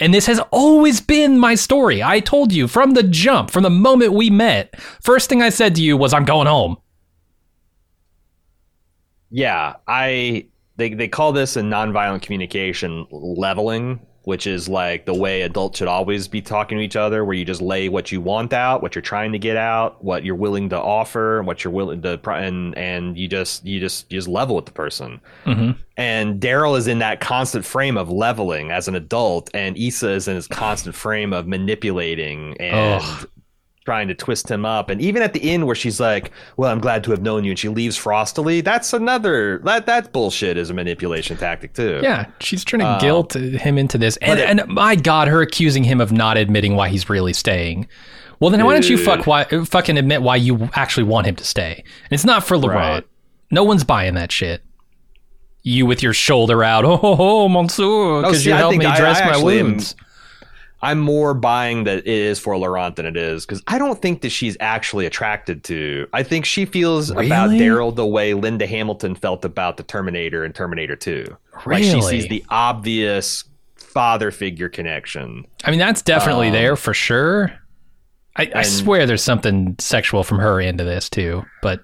And 0.00 0.12
this 0.12 0.26
has 0.26 0.40
always 0.50 1.00
been 1.00 1.38
my 1.38 1.54
story. 1.54 2.02
I 2.02 2.20
told 2.20 2.52
you 2.52 2.66
from 2.66 2.92
the 2.92 3.02
jump, 3.02 3.50
from 3.50 3.62
the 3.62 3.70
moment 3.70 4.14
we 4.14 4.30
met. 4.30 4.78
First 5.02 5.28
thing 5.28 5.42
I 5.42 5.50
said 5.50 5.74
to 5.76 5.82
you 5.82 5.96
was 5.96 6.12
I'm 6.12 6.24
going 6.24 6.46
home. 6.46 6.76
Yeah, 9.30 9.76
I 9.86 10.46
they 10.76 10.94
they 10.94 11.08
call 11.08 11.32
this 11.32 11.56
in 11.56 11.70
nonviolent 11.70 12.22
communication 12.22 13.06
leveling, 13.10 14.00
which 14.24 14.46
is 14.46 14.68
like 14.68 15.04
the 15.06 15.14
way 15.14 15.42
adults 15.42 15.78
should 15.78 15.88
always 15.88 16.28
be 16.28 16.40
talking 16.40 16.78
to 16.78 16.84
each 16.84 16.96
other, 16.96 17.24
where 17.24 17.34
you 17.34 17.44
just 17.44 17.60
lay 17.60 17.88
what 17.88 18.12
you 18.12 18.20
want 18.20 18.52
out, 18.52 18.82
what 18.82 18.94
you're 18.94 19.02
trying 19.02 19.32
to 19.32 19.38
get 19.38 19.56
out, 19.56 20.02
what 20.02 20.24
you're 20.24 20.34
willing 20.34 20.68
to 20.70 20.80
offer, 20.80 21.38
and 21.38 21.46
what 21.46 21.64
you're 21.64 21.72
willing 21.72 22.02
to, 22.02 22.20
and 22.30 22.76
and 22.78 23.18
you 23.18 23.28
just 23.28 23.64
you 23.64 23.80
just 23.80 24.10
you 24.10 24.18
just 24.18 24.28
level 24.28 24.56
with 24.56 24.66
the 24.66 24.72
person. 24.72 25.20
Mhm. 25.44 25.76
And 25.96 26.40
Daryl 26.40 26.76
is 26.78 26.86
in 26.86 27.00
that 27.00 27.20
constant 27.20 27.64
frame 27.64 27.96
of 27.96 28.10
leveling 28.10 28.70
as 28.70 28.88
an 28.88 28.94
adult, 28.94 29.50
and 29.54 29.76
Issa 29.76 30.10
is 30.10 30.28
in 30.28 30.36
his 30.36 30.46
constant 30.48 30.94
frame 30.94 31.32
of 31.32 31.46
manipulating 31.46 32.56
and 32.60 33.02
Ugh. 33.02 33.28
Trying 33.84 34.06
to 34.08 34.14
twist 34.14 34.48
him 34.50 34.64
up. 34.64 34.90
And 34.90 35.00
even 35.00 35.22
at 35.22 35.32
the 35.32 35.42
end 35.50 35.66
where 35.66 35.74
she's 35.74 35.98
like, 35.98 36.30
"Well, 36.56 36.70
I'm 36.70 36.80
glad 36.80 37.02
to 37.04 37.10
have 37.10 37.22
known 37.22 37.44
you," 37.44 37.50
and 37.50 37.58
she 37.58 37.68
leaves 37.68 37.98
frostily, 37.98 38.62
that's 38.62 38.92
another 38.92 39.58
that 39.64 39.86
that 39.86 40.12
bullshit 40.12 40.56
is 40.56 40.70
a 40.70 40.74
manipulation 40.74 41.36
tactic 41.36 41.72
too. 41.74 42.00
Yeah, 42.02 42.26
she's 42.40 42.64
trying 42.64 42.80
to 42.80 42.86
Uh, 42.86 43.00
guilt 43.00 43.34
him 43.34 43.78
into 43.78 43.98
this. 43.98 44.16
And, 44.18 44.38
it- 44.38 44.48
and 44.48 44.66
my 44.68 44.94
God, 44.94 45.28
her 45.28 45.40
accusing 45.42 45.84
him 45.84 46.00
of 46.00 46.12
not 46.12 46.36
admitting 46.36 46.76
why 46.76 46.88
he's 46.88 47.08
really 47.10 47.32
staying. 47.32 47.88
Well, 48.40 48.50
then 48.50 48.64
why 48.64 48.72
don't 48.72 48.88
you 48.88 48.98
fuck 48.98 49.26
why, 49.26 49.44
fucking 49.44 49.96
admit 49.98 50.20
why 50.22 50.36
you 50.36 50.68
actually 50.74 51.04
want 51.04 51.26
him 51.28 51.36
to 51.36 51.44
stay? 51.44 51.74
And 51.76 52.12
it's 52.12 52.24
not 52.24 52.44
for 52.44 52.56
Laurent. 52.58 52.78
Right. 53.04 53.04
No 53.52 53.62
one's 53.62 53.84
buying 53.84 54.14
that 54.14 54.32
shit. 54.32 54.62
You 55.64 55.86
with 55.86 56.02
your 56.02 56.12
shoulder 56.12 56.64
out, 56.64 56.84
oh, 56.84 56.96
ho, 56.96 57.14
ho, 57.14 57.48
Monsieur, 57.48 58.20
because 58.22 58.44
Oh, 58.44 58.50
you 58.50 58.56
helped 58.56 58.78
me 58.78 58.84
I- 58.84 58.96
dress 58.96 59.20
I 59.20 59.24
my 59.26 59.30
actually 59.30 59.60
am- 59.60 59.66
wounds. 59.66 59.94
I'm 60.84 60.98
more 60.98 61.32
buying 61.32 61.84
that 61.84 61.98
it 61.98 62.06
is 62.08 62.40
for 62.40 62.56
Laurent 62.56 62.96
than 62.96 63.06
it 63.06 63.16
is 63.16 63.46
because 63.46 63.62
I 63.68 63.78
don't 63.78 64.02
think 64.02 64.22
that 64.22 64.30
she's 64.30 64.56
actually 64.58 65.06
attracted 65.06 65.62
to. 65.64 66.08
I 66.12 66.24
think 66.24 66.44
she 66.44 66.64
feels 66.64 67.10
about 67.10 67.50
Daryl 67.50 67.94
the 67.94 68.04
way 68.06 68.34
Linda 68.34 68.66
Hamilton 68.66 69.14
felt 69.14 69.44
about 69.44 69.76
the 69.76 69.84
Terminator 69.84 70.44
and 70.44 70.52
Terminator 70.52 70.96
2. 70.96 71.24
Like 71.66 71.84
she 71.84 72.02
sees 72.02 72.28
the 72.28 72.44
obvious 72.48 73.44
father 73.76 74.32
figure 74.32 74.68
connection. 74.68 75.46
I 75.64 75.70
mean, 75.70 75.78
that's 75.78 76.02
definitely 76.02 76.48
Um, 76.48 76.54
there 76.54 76.74
for 76.76 76.94
sure. 76.94 77.52
I, 78.34 78.50
I 78.54 78.62
swear 78.62 79.06
there's 79.06 79.22
something 79.22 79.76
sexual 79.78 80.24
from 80.24 80.38
her 80.38 80.58
into 80.60 80.82
this 80.84 81.08
too, 81.10 81.44
but 81.60 81.80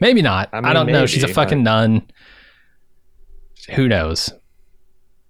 maybe 0.00 0.22
not. 0.22 0.48
I, 0.52 0.70
I 0.70 0.72
don't 0.72 0.86
know. 0.86 1.06
She's 1.06 1.22
a 1.22 1.28
fucking 1.28 1.62
nun. 1.62 2.02
Who 3.74 3.86
knows? 3.86 4.32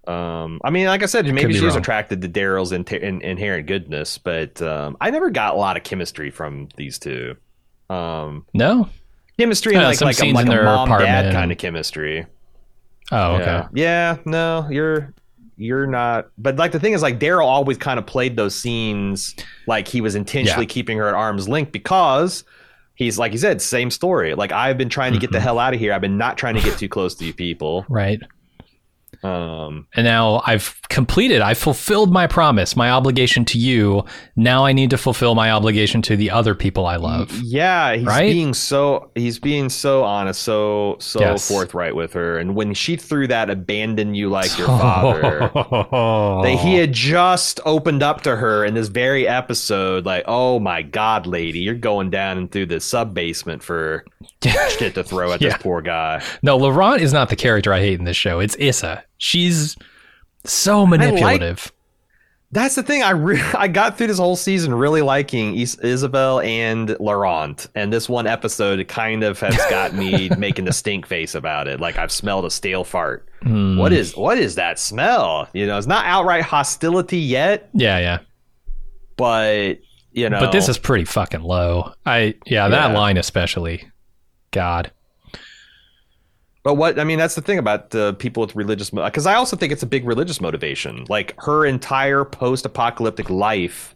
Um, 0.06 0.60
I 0.64 0.70
mean, 0.70 0.86
like 0.86 1.02
I 1.02 1.06
said, 1.06 1.27
maybe 1.32 1.52
she's 1.52 1.77
attracted 1.77 2.22
to 2.22 2.28
Daryl's 2.28 2.72
in- 2.72 2.85
in- 2.85 3.20
inherent 3.22 3.66
goodness, 3.66 4.18
but 4.18 4.60
um, 4.62 4.97
I 5.01 5.10
never 5.10 5.31
got 5.31 5.55
a 5.55 5.59
lot 5.59 5.77
of 5.77 5.82
chemistry 5.85 6.31
from 6.31 6.68
these 6.77 6.98
two. 6.98 7.36
Um, 7.90 8.47
No. 8.55 8.89
chemistry 9.39 9.72
Yeah, 9.72 9.78
and 9.81 9.86
like 9.89 9.97
some 9.98 10.06
like 10.32 10.47
a, 10.47 10.51
like 10.51 10.60
a 10.60 10.64
mom 10.64 10.89
dad 10.89 11.32
kind 11.32 11.52
of 11.52 11.59
chemistry. 11.59 12.27
Oh, 13.12 13.35
okay. 13.36 13.44
Yeah. 13.44 13.68
yeah, 13.74 14.16
no, 14.24 14.66
you're 14.70 15.12
you're 15.56 15.86
not. 15.86 16.28
But 16.39 16.56
like 16.56 16.72
the 16.72 16.81
thing 16.81 16.93
is, 16.94 17.02
like 17.02 17.18
Daryl 17.18 17.44
always 17.47 17.77
kind 17.77 17.98
of 17.98 18.06
played 18.06 18.36
those 18.36 18.55
scenes 18.55 19.35
like 19.66 19.86
he 19.89 20.01
was 20.01 20.14
intentionally 20.14 20.64
keeping 20.66 20.97
her 20.98 21.09
at 21.09 21.14
arm's 21.14 21.48
length 21.48 21.72
because 21.72 22.44
he's 22.94 23.18
like 23.18 23.32
he 23.32 23.39
said, 23.39 23.60
same 23.60 23.90
story. 23.90 24.35
Like 24.35 24.52
I've 24.52 24.78
been 24.78 24.89
trying 24.89 25.12
to 25.12 25.18
get 25.18 25.32
the 25.32 25.39
Mhm. 25.39 25.43
hell 25.43 25.59
out 25.59 25.74
of 25.74 25.81
here. 25.81 25.93
I've 25.93 26.01
been 26.01 26.16
not 26.16 26.39
trying 26.39 26.55
to 26.55 26.62
get 26.62 26.78
too 26.78 26.89
close 26.89 27.14
to 27.16 27.24
you 27.27 27.35
people. 27.35 27.85
Right. 27.89 28.20
Um, 29.22 29.86
And 29.94 30.05
now 30.05 30.42
I've 30.47 30.74
completed, 30.88 31.40
I've 31.42 31.59
fulfilled 31.59 32.10
my 32.12 32.26
promise, 32.26 32.74
my 32.74 32.90
obligation 32.90 33.44
to 33.47 33.59
you. 33.59 34.05
Now 34.36 34.64
I 34.64 34.72
need 34.72 34.90
to 34.90 34.97
fulfill 34.98 35.34
my 35.34 35.51
obligation 35.51 36.01
to 36.02 36.16
the 36.16 36.30
other 36.30 36.55
people 36.55 36.86
I 36.86 36.97
love. 36.97 37.30
Yeah, 37.42 37.94
he's 37.97 38.06
Right? 38.06 38.32
being 38.32 38.55
so 38.55 39.10
he's 39.14 39.38
being 39.38 39.68
so 39.68 40.05
honest, 40.05 40.42
so 40.42 40.97
so 41.01 41.20
Yes. 41.20 41.47
forthright 41.48 41.94
with 41.94 42.12
her. 42.14 42.38
And 42.38 42.55
when 42.55 42.72
she 42.72 42.97
threw 42.97 43.26
that 43.28 43.51
abandon 43.51 44.14
you 44.14 44.30
like 44.30 44.56
your 44.56 44.66
father. 44.84 45.51
Oh. 45.55 46.42
That 46.42 46.59
he 46.60 46.76
had 46.76 46.92
just 46.94 47.60
opened 47.66 48.02
up 48.02 48.22
to 48.22 48.36
her 48.36 48.64
in 48.64 48.74
this 48.74 48.88
very 48.88 49.28
episode, 49.28 50.06
like, 50.06 50.24
oh 50.26 50.59
my 50.59 50.80
god, 50.82 51.26
lady, 51.26 51.59
you're 51.60 51.74
going 51.74 52.09
down 52.10 52.38
into 52.38 52.64
the 52.64 52.80
sub 52.80 53.12
basement 53.14 53.62
for 53.62 54.05
shit 54.42 54.94
to 54.94 55.05
throw 55.05 55.32
at 55.32 55.42
Yeah. 55.42 55.51
this 55.51 55.59
poor 55.62 55.82
guy. 55.82 56.22
no, 56.42 56.56
Laurent 56.56 57.02
is 57.02 57.12
not 57.12 57.28
the 57.28 57.36
character 57.36 57.72
I 57.72 57.80
hate 57.80 57.98
in 57.98 58.05
this 58.06 58.16
show. 58.16 58.40
It's 58.40 58.56
Issa. 58.59 59.05
She's 59.22 59.76
so 60.44 60.86
manipulative. 60.86 61.70
That's 62.52 62.74
the 62.74 62.82
thing. 62.82 63.02
I 63.02 63.10
re- 63.10 63.40
I 63.55 63.68
got 63.68 63.97
through 63.98 64.06
this 64.09 64.18
whole 64.18 64.34
season 64.34 64.74
really 64.74 65.02
liking 65.02 65.56
Is- 65.56 65.76
Isabel 65.80 66.40
and 66.40 66.97
Laurent, 66.98 67.68
and 67.74 67.92
this 67.92 68.09
one 68.09 68.26
episode 68.26 68.88
kind 68.88 69.22
of 69.22 69.38
has 69.40 69.56
got 69.68 69.92
me 69.94 70.30
making 70.38 70.64
the 70.64 70.72
stink 70.72 71.06
face 71.06 71.34
about 71.34 71.68
it. 71.68 71.78
Like 71.80 71.98
I've 71.98 72.10
smelled 72.10 72.47
a 72.47 72.51
stale 72.51 72.82
fart. 72.82 73.28
Hmm. 73.42 73.76
What 73.78 73.92
is 73.92 74.16
what 74.16 74.38
is 74.38 74.55
that 74.56 74.78
smell? 74.78 75.48
You 75.52 75.66
know, 75.66 75.76
it's 75.78 75.86
not 75.86 76.06
outright 76.06 76.42
hostility 76.42 77.18
yet, 77.18 77.68
Yeah, 77.74 77.98
yeah. 77.98 78.18
but 79.16 79.78
you 80.12 80.28
know. 80.30 80.40
But 80.40 80.52
this 80.52 80.68
is 80.68 80.78
pretty 80.78 81.05
fucking 81.05 81.42
low. 81.42 81.92
I 82.06 82.34
yeah, 82.47 82.68
that 82.68 82.90
Yeah. 82.92 82.98
line 82.98 83.16
especially. 83.18 83.86
God. 84.51 84.90
But 86.62 86.74
what 86.74 86.98
I 86.98 87.04
mean, 87.04 87.18
that's 87.18 87.34
the 87.34 87.40
thing 87.40 87.58
about 87.58 87.94
uh, 87.94 88.12
people 88.12 88.42
with 88.42 88.54
religious, 88.54 88.90
because 88.90 89.26
I 89.26 89.34
also 89.34 89.56
think 89.56 89.72
it's 89.72 89.82
a 89.82 89.86
big 89.86 90.04
religious 90.06 90.40
motivation. 90.40 91.06
Like 91.08 91.34
her 91.42 91.64
entire 91.64 92.24
post-apocalyptic 92.24 93.30
life 93.30 93.94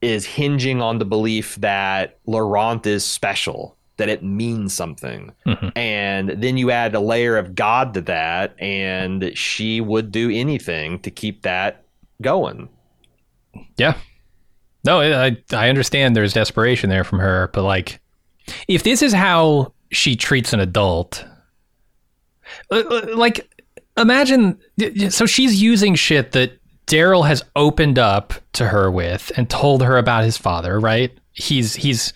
is 0.00 0.24
hinging 0.26 0.80
on 0.80 0.98
the 0.98 1.04
belief 1.04 1.56
that 1.56 2.18
Laurent 2.26 2.86
is 2.86 3.04
special, 3.04 3.76
that 3.96 4.08
it 4.08 4.22
means 4.22 4.72
something, 4.74 5.32
Mhm. 5.46 5.72
and 5.74 6.28
then 6.30 6.56
you 6.56 6.70
add 6.70 6.94
a 6.94 7.00
layer 7.00 7.36
of 7.38 7.54
God 7.54 7.94
to 7.94 8.00
that, 8.02 8.54
and 8.60 9.32
she 9.36 9.80
would 9.80 10.12
do 10.12 10.30
anything 10.30 10.98
to 11.00 11.10
keep 11.10 11.42
that 11.42 11.84
going. 12.22 12.68
Yeah. 13.76 13.94
No, 14.84 15.00
I 15.00 15.36
I 15.52 15.68
understand 15.70 16.14
there's 16.14 16.34
desperation 16.34 16.90
there 16.90 17.04
from 17.04 17.18
her, 17.18 17.50
but 17.52 17.62
like 17.64 17.98
if 18.68 18.82
this 18.82 19.00
is 19.02 19.12
how 19.12 19.72
she 19.90 20.14
treats 20.16 20.52
an 20.52 20.60
adult, 20.60 21.24
like 22.70 23.48
imagine 23.96 24.58
so 25.10 25.26
she's 25.26 25.60
using 25.62 25.94
shit 25.94 26.32
that 26.32 26.58
Daryl 26.86 27.26
has 27.26 27.42
opened 27.56 27.98
up 27.98 28.34
to 28.54 28.66
her 28.68 28.90
with 28.90 29.32
and 29.36 29.48
told 29.48 29.82
her 29.82 29.96
about 29.96 30.24
his 30.24 30.36
father, 30.36 30.78
right? 30.78 31.10
He's 31.32 31.74
he's 31.74 32.12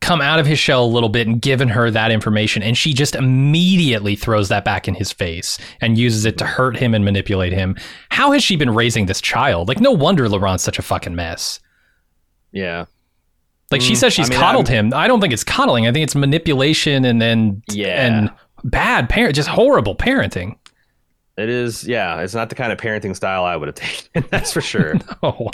come 0.00 0.22
out 0.22 0.38
of 0.38 0.46
his 0.46 0.58
shell 0.58 0.82
a 0.82 0.86
little 0.86 1.10
bit 1.10 1.26
and 1.26 1.42
given 1.42 1.68
her 1.68 1.90
that 1.90 2.10
information 2.10 2.62
and 2.62 2.74
she 2.78 2.94
just 2.94 3.14
immediately 3.14 4.16
throws 4.16 4.48
that 4.48 4.64
back 4.64 4.88
in 4.88 4.94
his 4.94 5.12
face 5.12 5.58
and 5.82 5.98
uses 5.98 6.24
it 6.24 6.38
to 6.38 6.46
hurt 6.46 6.74
him 6.74 6.94
and 6.94 7.04
manipulate 7.04 7.52
him 7.52 7.76
how 8.08 8.32
has 8.32 8.42
she 8.42 8.56
been 8.56 8.74
raising 8.74 9.04
this 9.04 9.20
child 9.20 9.68
like 9.68 9.78
no 9.78 9.90
wonder 9.90 10.26
laurent's 10.26 10.64
such 10.64 10.78
a 10.78 10.82
fucking 10.82 11.14
mess 11.14 11.60
Yeah. 12.50 12.86
like 13.70 13.82
she 13.82 13.92
Mm, 13.92 13.96
says 13.98 14.12
she's 14.14 14.30
I 14.30 14.32
mean, 14.32 14.38
coddled 14.40 14.68
him 14.70 14.90
i 14.94 15.06
don't 15.06 15.20
think 15.20 15.34
it's 15.34 15.44
coddling 15.44 15.86
i 15.86 15.92
think 15.92 16.02
it's 16.04 16.14
manipulation 16.14 17.04
and 17.04 17.20
then 17.20 17.62
Yeah. 17.70 18.06
and 18.06 18.30
bad 18.64 19.08
parent 19.08 19.34
just 19.34 19.48
horrible 19.48 19.94
parenting 19.94 20.56
It 21.36 21.48
is, 21.48 21.86
yeah. 21.86 22.20
It's 22.20 22.34
not 22.34 22.48
the 22.50 22.54
kind 22.54 22.72
of 22.72 22.78
parenting 22.78 23.16
style 23.16 23.44
I 23.44 23.56
would 23.56 23.68
have 23.68 23.74
taken. 24.14 24.24
That's 24.30 24.52
for 24.52 24.60
sure. 24.60 24.94
oh 25.22 25.50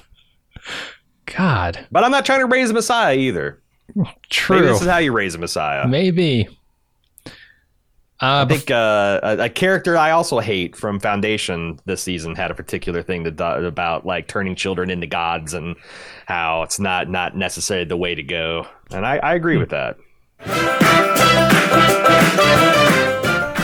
god 1.27 1.87
but 1.91 2.03
I'm 2.05 2.11
not 2.11 2.25
trying 2.25 2.41
to 2.41 2.47
raise 2.47 2.71
a 2.71 2.75
messiah 2.75 3.17
either. 3.17 3.63
true 4.31 4.57
Maybe 4.57 4.69
this 4.69 4.81
is 4.83 4.89
how 4.89 4.99
you 4.99 5.13
raise 5.13 5.35
a 5.35 5.39
messiah. 5.39 5.87
maybe 5.87 6.49
uh, 8.19 8.47
I 8.49 8.49
think 8.49 8.71
uh, 8.71 9.21
a, 9.23 9.37
a 9.45 9.49
character 9.51 9.95
I 9.99 10.13
also 10.13 10.39
hate 10.39 10.75
from 10.75 11.01
Foundation 11.01 11.79
this 11.85 12.01
season 12.03 12.35
had 12.35 12.51
a 12.51 12.55
particular 12.55 13.03
thing 13.03 13.25
to 13.25 13.67
about 13.67 14.07
like 14.07 14.27
turning 14.27 14.57
children 14.57 14.89
into 14.89 15.07
gods 15.07 15.53
and 15.53 15.77
how 16.25 16.63
it's 16.63 16.81
not 16.81 17.11
not 17.11 17.37
necessarily 17.37 17.85
the 17.85 17.97
way 17.99 18.15
to 18.15 18.23
go. 18.23 18.67
And 18.91 19.05
I, 19.05 19.19
I 19.19 19.35
agree 19.35 19.59
with 19.59 19.69
that. 19.69 19.99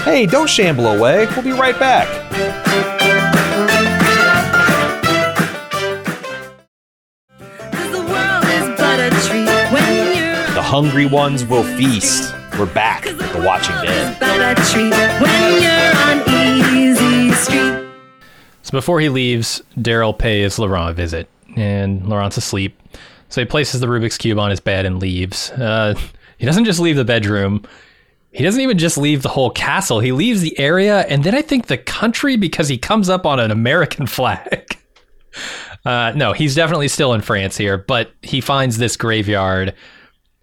Hey, 0.04 0.26
don't 0.26 0.48
shamble 0.50 0.86
away. 0.88 1.26
We'll 1.26 1.42
be 1.42 1.52
right 1.52 1.78
back. 1.78 2.08
The 7.70 8.04
world 8.08 8.44
is 8.44 8.68
but 8.78 8.98
a 8.98 9.10
treat 9.28 9.48
when 9.72 10.16
you're 10.16 10.54
The 10.54 10.62
hungry 10.62 11.06
ones 11.06 11.44
will 11.44 11.62
feast. 11.62 12.34
We're 12.58 12.66
back. 12.66 13.04
The 13.04 13.42
Watching 13.44 13.76
Dead. 13.76 14.16
but 14.18 14.40
a 14.40 14.54
treat 14.70 14.92
when 15.20 15.62
you're 15.62 15.96
on 16.06 16.22
easy 16.76 17.32
street. 17.34 17.88
So 18.62 18.72
before 18.72 19.00
he 19.00 19.08
leaves, 19.08 19.62
Daryl 19.78 20.18
pays 20.18 20.58
Laurent 20.58 20.90
a 20.90 20.92
visit, 20.94 21.28
and 21.56 22.08
Laurent's 22.08 22.36
asleep. 22.36 22.78
So 23.28 23.40
he 23.40 23.44
places 23.44 23.80
the 23.80 23.86
Rubik's 23.86 24.18
Cube 24.18 24.38
on 24.38 24.50
his 24.50 24.60
bed 24.60 24.84
and 24.84 24.98
leaves. 24.98 25.50
Uh, 25.52 25.94
he 26.38 26.46
doesn't 26.46 26.64
just 26.64 26.80
leave 26.80 26.96
the 26.96 27.04
bedroom. 27.04 27.64
He 28.32 28.42
doesn't 28.42 28.60
even 28.60 28.78
just 28.78 28.96
leave 28.96 29.22
the 29.22 29.28
whole 29.28 29.50
castle. 29.50 30.00
He 30.00 30.12
leaves 30.12 30.40
the 30.40 30.59
area 30.59 31.00
and 31.00 31.22
then 31.22 31.34
I 31.34 31.42
think 31.42 31.66
the 31.66 31.78
country 31.78 32.36
because 32.36 32.68
he 32.68 32.78
comes 32.78 33.09
up 33.09 33.26
on 33.26 33.38
an 33.38 33.50
American 33.50 34.06
flag. 34.09 34.78
Uh, 35.84 36.12
no, 36.14 36.32
he's 36.32 36.54
definitely 36.54 36.88
still 36.88 37.12
in 37.12 37.20
France 37.20 37.56
here, 37.56 37.76
but 37.76 38.12
he 38.22 38.40
finds 38.40 38.78
this 38.78 38.96
graveyard 38.96 39.74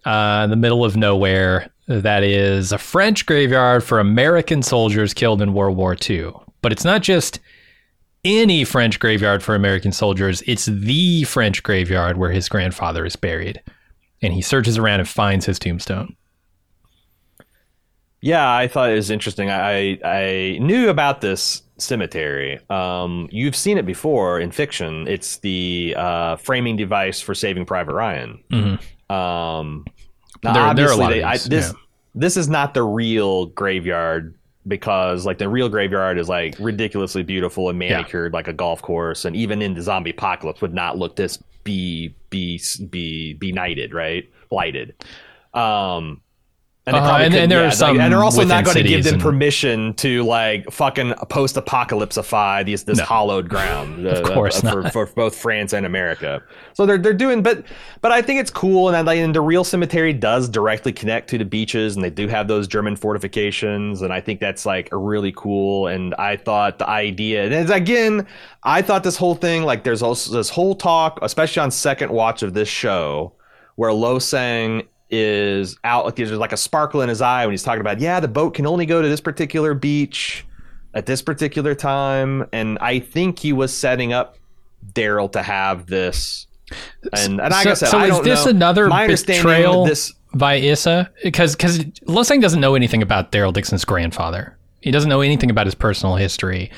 uh, 0.05 0.41
in 0.43 0.49
the 0.49 0.55
middle 0.55 0.83
of 0.85 0.95
nowhere 0.95 1.71
that 1.87 2.23
is 2.23 2.71
a 2.71 2.77
French 2.77 3.25
graveyard 3.25 3.83
for 3.83 3.99
American 3.99 4.61
soldiers 4.61 5.13
killed 5.13 5.41
in 5.41 5.53
World 5.53 5.75
War 5.75 5.95
II. 6.07 6.31
But 6.61 6.71
it's 6.71 6.85
not 6.85 7.01
just 7.01 7.39
any 8.23 8.63
French 8.65 8.99
graveyard 8.99 9.41
for 9.41 9.55
American 9.55 9.91
soldiers, 9.91 10.43
it's 10.45 10.65
the 10.65 11.23
French 11.23 11.63
graveyard 11.63 12.17
where 12.17 12.31
his 12.31 12.49
grandfather 12.49 13.05
is 13.05 13.15
buried. 13.15 13.61
And 14.21 14.33
he 14.33 14.41
searches 14.41 14.77
around 14.77 14.99
and 14.99 15.09
finds 15.09 15.45
his 15.45 15.57
tombstone. 15.57 16.15
Yeah, 18.21 18.51
I 18.53 18.67
thought 18.67 18.89
it 18.89 18.95
was 18.95 19.09
interesting. 19.09 19.49
I 19.49 19.97
I 20.03 20.57
knew 20.59 20.89
about 20.89 21.21
this 21.21 21.63
cemetery. 21.77 22.59
Um, 22.69 23.29
you've 23.31 23.55
seen 23.55 23.77
it 23.77 23.85
before 23.85 24.39
in 24.39 24.51
fiction. 24.51 25.07
It's 25.07 25.37
the 25.37 25.95
uh, 25.97 26.35
framing 26.35 26.75
device 26.75 27.21
for 27.21 27.33
Saving 27.33 27.65
Private 27.65 27.93
Ryan. 27.93 28.43
Mhm. 28.51 29.11
Um, 29.13 29.85
now, 30.43 30.53
There- 30.53 30.53
there 30.53 30.61
are 30.63 30.67
a 30.67 30.69
obviously 30.69 31.03
of 31.05 31.09
they- 31.11 31.23
I- 31.23 31.37
this 31.37 31.67
yeah. 31.67 31.79
this 32.15 32.35
is 32.37 32.49
not 32.49 32.73
the 32.73 32.83
real 32.83 33.45
graveyard 33.47 34.35
because 34.67 35.25
like 35.25 35.37
the 35.37 35.47
real 35.49 35.69
graveyard 35.69 36.19
is 36.19 36.27
like 36.27 36.55
ridiculously 36.59 37.23
beautiful 37.23 37.69
and 37.69 37.79
manicured 37.79 38.33
like 38.33 38.47
a 38.49 38.53
golf 38.53 38.81
course, 38.81 39.23
and 39.23 39.35
even 39.35 39.61
in 39.61 39.73
the 39.73 39.81
zombie 39.81 40.11
apocalypse 40.11 40.61
would 40.61 40.73
not 40.73 40.97
look 40.97 41.15
this 41.15 41.39
be 41.63 42.13
be 42.29 42.59
be 42.89 43.33
benighted, 43.35 43.93
right? 43.93 44.29
Blighted. 44.49 44.93
Um, 45.53 46.21
and, 46.89 46.97
uh-huh. 46.97 47.17
and, 47.21 47.33
and, 47.35 47.51
there 47.51 47.59
yeah, 47.59 47.65
are 47.65 47.67
like- 47.69 47.73
some 47.77 47.99
and 47.99 48.11
they're 48.13 48.23
also 48.23 48.43
not 48.43 48.65
going 48.65 48.77
to 48.77 48.83
give 48.83 49.03
them 49.03 49.15
and- 49.15 49.23
permission 49.23 49.93
to 49.95 50.23
like 50.23 50.69
fucking 50.71 51.13
post-apocalypsify 51.29 52.65
these 52.65 52.83
this 52.83 52.97
No. 52.97 53.03
hollowed 53.05 53.49
ground, 53.49 54.05
uh, 54.05 54.09
Of 54.19 54.23
course 54.23 54.59
for, 54.61 54.81
not. 54.83 54.93
for 54.93 55.05
both 55.07 55.35
France 55.35 55.73
and 55.73 55.85
America. 55.85 56.41
So 56.73 56.85
they're 56.85 56.97
they're 56.97 57.13
doing, 57.13 57.41
but 57.43 57.63
but 58.01 58.11
I 58.11 58.21
think 58.21 58.39
it's 58.39 58.51
cool, 58.51 58.87
and 58.87 58.95
I, 58.97 59.01
like, 59.01 59.19
and 59.19 59.33
the 59.33 59.41
real 59.41 59.63
cemetery 59.63 60.13
does 60.13 60.47
directly 60.49 60.91
connect 60.93 61.29
to 61.31 61.37
the 61.37 61.45
beaches, 61.45 61.95
and 61.95 62.03
they 62.03 62.09
do 62.09 62.27
have 62.27 62.47
those 62.47 62.67
German 62.67 62.95
fortifications, 62.95 64.01
and 64.01 64.13
I 64.13 64.21
think 64.21 64.39
that's 64.39 64.65
like 64.65 64.91
a 64.91 64.97
really 64.97 65.33
cool. 65.35 65.87
And 65.87 66.13
I 66.15 66.37
thought 66.37 66.79
the 66.79 66.87
idea, 66.89 67.45
and 67.45 67.53
it's, 67.53 67.71
again, 67.71 68.25
I 68.63 68.81
thought 68.81 69.03
this 69.03 69.17
whole 69.17 69.35
thing, 69.35 69.63
like 69.63 69.83
there's 69.83 70.01
also 70.01 70.31
this 70.35 70.49
whole 70.49 70.75
talk, 70.75 71.19
especially 71.21 71.61
on 71.61 71.71
second 71.71 72.11
watch 72.11 72.43
of 72.43 72.53
this 72.53 72.69
show, 72.69 73.33
where 73.75 73.91
Losang 73.91 74.87
is 75.09 75.77
out 75.83 76.05
like 76.05 76.15
there's 76.15 76.31
like 76.31 76.51
a 76.51 76.57
sparkle 76.57 77.01
in 77.01 77.09
his 77.09 77.21
eye 77.21 77.45
when 77.45 77.51
he's 77.51 77.63
talking 77.63 77.81
about 77.81 77.99
yeah 77.99 78.19
the 78.19 78.27
boat 78.27 78.53
can 78.53 78.67
only 78.67 78.85
go 78.85 79.01
to 79.01 79.07
this 79.07 79.21
particular 79.21 79.73
beach 79.73 80.45
at 80.93 81.05
this 81.07 81.21
particular 81.21 81.73
time 81.73 82.47
and 82.53 82.77
i 82.79 82.99
think 82.99 83.39
he 83.39 83.51
was 83.51 83.75
setting 83.75 84.13
up 84.13 84.37
daryl 84.93 85.31
to 85.31 85.41
have 85.41 85.87
this 85.87 86.45
and, 87.13 87.41
and 87.41 87.51
like 87.51 87.63
so 87.63 87.71
i 87.71 87.73
said 87.73 87.89
so 87.89 87.97
I 87.97 88.07
is 88.07 88.21
this 88.21 88.45
know. 88.45 88.51
another 88.51 88.87
My 88.87 89.07
betrayal 89.07 89.85
this 89.85 90.13
by 90.33 90.55
Issa? 90.55 91.11
Because 91.23 91.55
because 91.55 91.79
Losang 92.07 92.41
doesn't 92.41 92.59
know 92.59 92.75
anything 92.75 93.01
about 93.01 93.31
Daryl 93.31 93.53
Dixon's 93.53 93.85
grandfather. 93.85 94.57
He 94.81 94.91
doesn't 94.91 95.09
know 95.09 95.21
anything 95.21 95.49
about 95.49 95.65
his 95.65 95.75
personal 95.75 96.15
history. 96.15 96.71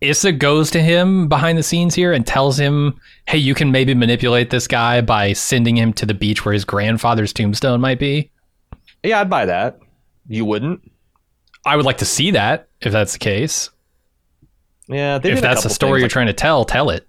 Issa 0.00 0.32
goes 0.32 0.70
to 0.70 0.80
him 0.80 1.28
behind 1.28 1.58
the 1.58 1.62
scenes 1.62 1.94
here 1.94 2.12
and 2.12 2.26
tells 2.26 2.58
him, 2.58 2.98
"Hey, 3.26 3.38
you 3.38 3.54
can 3.54 3.72
maybe 3.72 3.94
manipulate 3.94 4.50
this 4.50 4.68
guy 4.68 5.00
by 5.00 5.32
sending 5.32 5.76
him 5.76 5.92
to 5.94 6.06
the 6.06 6.14
beach 6.14 6.44
where 6.44 6.52
his 6.52 6.64
grandfather's 6.64 7.32
tombstone 7.32 7.80
might 7.80 7.98
be." 7.98 8.30
yeah 9.04 9.20
i'd 9.20 9.30
buy 9.30 9.46
that 9.46 9.78
you 10.28 10.44
wouldn't 10.44 10.80
I 11.66 11.76
would 11.76 11.84
like 11.84 11.98
to 11.98 12.04
see 12.04 12.30
that 12.30 12.68
if 12.80 12.92
that's 12.92 13.12
the 13.12 13.18
case. 13.18 13.70
yeah 14.86 15.18
they 15.18 15.32
if 15.32 15.40
that's 15.40 15.62
the 15.64 15.70
story 15.70 15.94
things, 15.94 16.02
you're 16.02 16.08
trying 16.08 16.28
to 16.28 16.32
tell, 16.32 16.64
tell 16.64 16.88
it. 16.90 17.06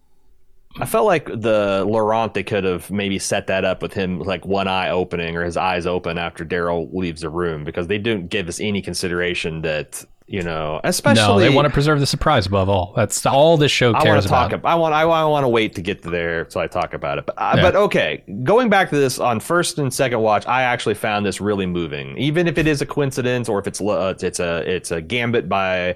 I 0.80 0.86
felt 0.86 1.06
like 1.06 1.26
the 1.26 1.86
Laurent 1.88 2.34
they 2.34 2.44
could 2.44 2.64
have 2.64 2.92
maybe 2.92 3.20
set 3.20 3.48
that 3.48 3.64
up 3.66 3.82
with 3.82 3.94
him 3.94 4.20
like 4.20 4.46
one 4.46 4.68
eye 4.68 4.90
opening 4.90 5.36
or 5.36 5.44
his 5.44 5.56
eyes 5.58 5.86
open 5.86 6.18
after 6.18 6.46
Daryl 6.46 6.94
leaves 6.94 7.22
the 7.22 7.30
room 7.30 7.64
because 7.64 7.88
they 7.88 7.98
didn't 7.98 8.30
give 8.30 8.48
us 8.48 8.60
any 8.60 8.82
consideration 8.82 9.62
that 9.62 10.04
you 10.32 10.44
know 10.44 10.80
especially 10.84 11.24
no, 11.24 11.40
they 11.40 11.50
want 11.50 11.66
to 11.66 11.74
preserve 11.74 12.00
the 12.00 12.06
surprise 12.06 12.46
above 12.46 12.70
all. 12.70 12.94
That's 12.96 13.26
all 13.26 13.58
this 13.58 13.72
show 13.72 13.94
cares 13.94 14.06
I 14.06 14.10
want 14.10 14.22
to 14.22 14.28
talk. 14.30 14.48
about. 14.54 14.60
ab- 14.60 14.66
I 14.66 14.76
want. 14.76 14.94
I, 14.94 15.06
want 15.26 15.44
to 15.44 15.48
wait 15.50 15.74
to 15.76 15.82
get 15.82 16.04
to 16.04 16.10
there 16.12 16.48
so 16.50 16.60
I 16.60 16.68
talk 16.68 16.94
about 16.94 17.18
it. 17.18 17.26
But 17.26 17.34
uh, 17.38 17.54
Yeah. 17.56 17.62
but 17.64 17.76
okay, 17.76 18.24
going 18.44 18.70
back 18.70 18.92
to 18.92 18.96
this 18.98 19.18
on 19.20 19.40
first 19.40 19.80
and 19.80 19.92
second 19.92 20.20
watch, 20.22 20.46
I 20.46 20.62
actually 20.62 20.94
found 20.96 21.26
this 21.26 21.42
really 21.42 21.66
moving. 21.66 22.16
Even 22.18 22.48
if 22.48 22.60
it 22.60 22.68
is 22.68 22.80
a 22.82 22.86
coincidence 22.86 23.50
or 23.50 23.58
if 23.60 23.66
it's 23.66 23.82
uh, 23.82 24.14
it's 24.20 24.40
a 24.40 24.58
it's 24.72 24.92
a 24.92 25.02
gambit 25.02 25.50
by 25.50 25.96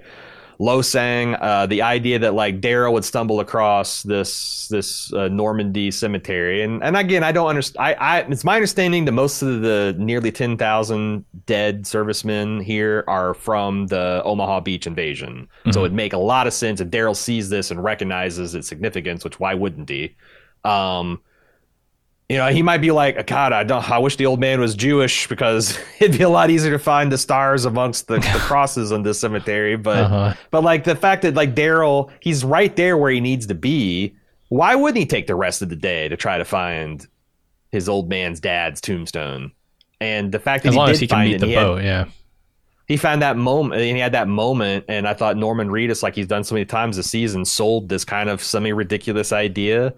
Losang, 0.60 1.38
uh, 1.42 1.66
the 1.66 1.82
idea 1.82 2.20
that 2.20 2.34
like 2.34 2.62
Daryl 2.62 2.94
would 2.94 3.06
stumble 3.06 3.40
across 3.40 4.04
this 4.04 4.68
this 4.70 5.12
uh, 5.14 5.28
Normandy 5.28 5.92
cemetery, 5.92 6.62
and 6.64 6.84
and 6.84 6.96
again, 6.96 7.24
I 7.24 7.32
don't 7.32 7.48
understand. 7.48 7.86
I, 7.86 7.94
I 7.94 8.20
it's 8.20 8.44
my 8.44 8.56
understanding 8.56 9.06
that 9.06 9.12
most 9.12 9.42
of 9.42 9.62
the 9.62 9.96
nearly 9.98 10.32
ten 10.32 10.58
thousand 10.58 11.26
dead 11.46 11.86
servicemen 11.88 12.62
here 12.62 13.04
are 13.08 13.34
from 13.34 13.88
the 13.88 14.22
Omaha 14.24 14.62
Beach 14.62 14.88
invasion. 14.88 15.48
So 15.72 15.80
it'd 15.82 15.94
make 15.94 16.14
a 16.14 16.18
lot 16.18 16.48
of 16.48 16.54
sense 16.54 16.82
if 16.82 16.90
Daryl 16.90 17.16
sees 17.16 17.50
this 17.50 17.72
and 17.72 17.84
recognizes 17.84 18.56
its 18.56 18.68
significance. 18.68 19.24
Which 19.24 19.40
why 19.40 19.54
wouldn't 19.54 19.90
he? 19.90 20.16
Um, 20.64 21.22
you 22.30 22.38
know, 22.38 22.48
he 22.48 22.62
might 22.64 22.78
be 22.80 22.92
like, 22.92 23.28
God, 23.28 23.54
I 23.54 23.64
don't. 23.64 23.90
I 23.90 23.98
wish 24.00 24.16
the 24.16 24.26
old 24.26 24.40
man 24.40 24.60
was 24.60 24.76
Jewish 24.76 25.28
because 25.28 25.78
it'd 26.00 26.18
be 26.18 26.24
a 26.24 26.30
lot 26.30 26.50
easier 26.50 26.72
to 26.72 26.80
find 26.80 27.12
the 27.12 27.18
stars 27.18 27.66
amongst 27.66 28.08
the, 28.08 28.16
the 28.16 28.38
crosses 28.42 28.92
on 28.92 29.04
this 29.04 29.20
cemetery. 29.20 29.76
But 29.76 29.98
Uh-huh. 29.98 30.34
but 30.52 30.64
like 30.64 30.84
the 30.86 30.96
fact 30.96 31.22
that 31.24 31.36
like 31.36 31.54
Daryl, 31.56 32.10
he's 32.22 32.44
right 32.46 32.76
there 32.76 32.98
where 32.98 33.12
he 33.12 33.20
needs 33.22 33.48
to 33.48 33.56
be. 33.56 34.16
Why 34.50 34.76
wouldn't 34.76 34.98
he 35.00 35.06
take 35.06 35.26
the 35.28 35.36
rest 35.36 35.62
of 35.64 35.70
the 35.70 35.76
day 35.76 36.08
to 36.10 36.16
try 36.16 36.38
to 36.38 36.46
find 36.46 37.06
his 37.72 37.90
old 37.90 38.08
man's 38.10 38.40
dad's 38.40 38.80
tombstone? 38.82 39.52
And 40.00 40.32
the 40.32 40.40
fact 40.40 40.64
that 40.64 40.70
As 40.70 40.74
he 40.76 40.78
long 40.78 40.88
did 40.88 40.94
as 40.94 41.00
he 41.00 41.08
can 41.08 41.16
find 41.16 41.30
meet 41.30 41.36
it, 41.36 41.40
the 41.42 41.48
he 41.48 41.54
had- 41.54 41.64
boat, 41.64 41.84
yeah. 41.84 42.06
he 42.88 42.98
found 42.98 43.22
that 43.24 43.36
moment 43.38 43.82
and 43.82 43.96
he 43.96 44.02
had 44.02 44.12
that 44.12 44.28
moment 44.28 44.86
and 44.90 45.08
i 45.08 45.14
thought 45.14 45.38
norman 45.38 45.70
reedus 45.70 46.04
like 46.04 46.14
he's 46.14 46.28
done 46.28 46.44
so 46.44 46.54
many 46.54 46.66
times 46.66 46.98
this 46.98 47.10
season 47.10 47.46
sold 47.46 47.88
this 47.90 48.04
kind 48.06 48.30
of 48.30 48.44
semi 48.44 48.74
ridiculous 48.74 49.32
idea 49.32 49.94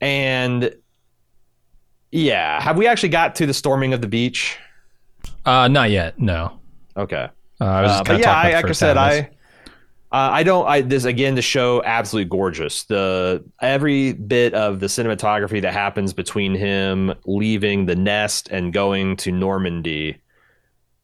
and 0.00 0.74
yeah 2.10 2.60
have 2.60 2.76
we 2.76 2.86
actually 2.86 3.08
got 3.08 3.34
to 3.36 3.46
the 3.46 3.54
storming 3.54 3.92
of 3.92 4.00
the 4.00 4.08
beach 4.08 4.58
Uh, 5.44 5.68
not 5.68 5.90
yet. 5.90 6.18
No. 6.18 6.58
okay 6.96 7.28
Uh, 7.60 7.64
I 7.64 7.82
was 7.82 7.90
Uh, 7.92 8.04
but 8.04 8.20
yeah 8.20 8.32
I, 8.32 8.52
like 8.52 8.64
i 8.66 8.72
said 8.72 8.96
half 8.96 9.12
of 9.12 9.18
this. 9.18 9.26
i 9.26 9.36
Uh, 10.12 10.30
I 10.40 10.42
don't. 10.42 10.66
I 10.66 10.80
this 10.80 11.04
again. 11.04 11.36
The 11.36 11.42
show 11.42 11.84
absolutely 11.84 12.28
gorgeous. 12.30 12.82
The 12.82 13.44
every 13.62 14.12
bit 14.12 14.54
of 14.54 14.80
the 14.80 14.86
cinematography 14.88 15.62
that 15.62 15.72
happens 15.72 16.12
between 16.12 16.52
him 16.56 17.14
leaving 17.26 17.86
the 17.86 17.94
nest 17.94 18.48
and 18.50 18.72
going 18.72 19.16
to 19.18 19.30
Normandy 19.30 20.16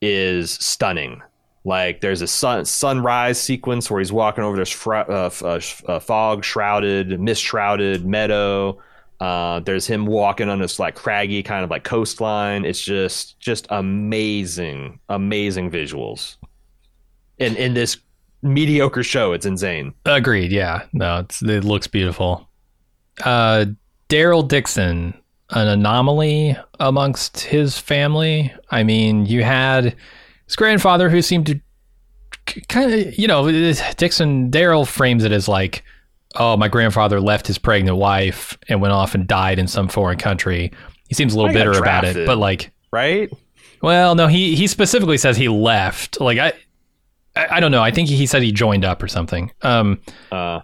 is 0.02 0.50
stunning. 0.50 1.22
Like 1.64 2.00
there's 2.00 2.20
a 2.20 2.26
sun 2.26 2.64
sunrise 2.64 3.40
sequence 3.40 3.88
where 3.90 4.00
he's 4.00 4.12
walking 4.12 4.42
over 4.42 4.56
this 4.56 4.70
fr- 4.72 4.94
uh, 4.94 5.26
f- 5.26 5.42
uh, 5.44 5.60
uh, 5.86 6.00
fog 6.00 6.42
shrouded, 6.44 7.20
mist 7.20 7.42
shrouded 7.44 8.04
meadow. 8.04 8.80
Uh, 9.20 9.60
there's 9.60 9.86
him 9.86 10.06
walking 10.06 10.48
on 10.48 10.58
this 10.58 10.78
like 10.78 10.94
craggy 10.94 11.42
kind 11.42 11.64
of 11.64 11.70
like 11.70 11.84
coastline. 11.84 12.64
It's 12.64 12.80
just 12.80 13.38
just 13.40 13.66
amazing, 13.70 15.00
amazing 15.08 15.70
visuals. 15.70 16.36
In 17.38 17.56
in 17.56 17.74
this 17.74 17.96
mediocre 18.42 19.02
show, 19.02 19.32
it's 19.32 19.46
insane. 19.46 19.94
Agreed. 20.04 20.52
Yeah. 20.52 20.84
No, 20.92 21.26
it 21.42 21.64
looks 21.64 21.86
beautiful. 21.86 22.48
Uh, 23.24 23.66
Daryl 24.08 24.46
Dixon, 24.46 25.14
an 25.50 25.68
anomaly 25.68 26.56
amongst 26.78 27.40
his 27.40 27.78
family. 27.78 28.52
I 28.70 28.82
mean, 28.82 29.26
you 29.26 29.42
had 29.42 29.96
his 30.46 30.56
grandfather 30.56 31.08
who 31.08 31.22
seemed 31.22 31.46
to 31.46 31.60
kind 32.68 32.92
of, 32.92 33.18
you 33.18 33.26
know, 33.26 33.50
Dixon, 33.96 34.50
Daryl 34.50 34.86
frames 34.86 35.24
it 35.24 35.32
as 35.32 35.48
like, 35.48 35.82
oh, 36.38 36.56
my 36.56 36.68
grandfather 36.68 37.20
left 37.20 37.46
his 37.46 37.58
pregnant 37.58 37.96
wife 37.96 38.56
and 38.68 38.80
went 38.80 38.92
off 38.92 39.14
and 39.14 39.26
died 39.26 39.58
in 39.58 39.66
some 39.66 39.88
foreign 39.88 40.18
country. 40.18 40.72
He 41.08 41.14
seems 41.14 41.34
a 41.34 41.36
little 41.36 41.52
got 41.52 41.58
bitter 41.58 41.72
about 41.78 42.04
it, 42.04 42.26
but 42.26 42.38
like, 42.38 42.72
Right? 42.92 43.30
well, 43.82 44.14
no, 44.14 44.26
he 44.26 44.54
he 44.54 44.66
specifically 44.66 45.18
says 45.18 45.36
he 45.36 45.48
left. 45.48 46.20
Like 46.20 46.38
I, 46.38 46.52
I, 47.34 47.56
I 47.56 47.60
don't 47.60 47.70
know. 47.70 47.82
I 47.82 47.90
think 47.90 48.08
he 48.08 48.26
said 48.26 48.42
he 48.42 48.52
joined 48.52 48.84
up 48.84 49.02
or 49.02 49.08
something. 49.08 49.52
Um, 49.62 50.00
Uh, 50.32 50.60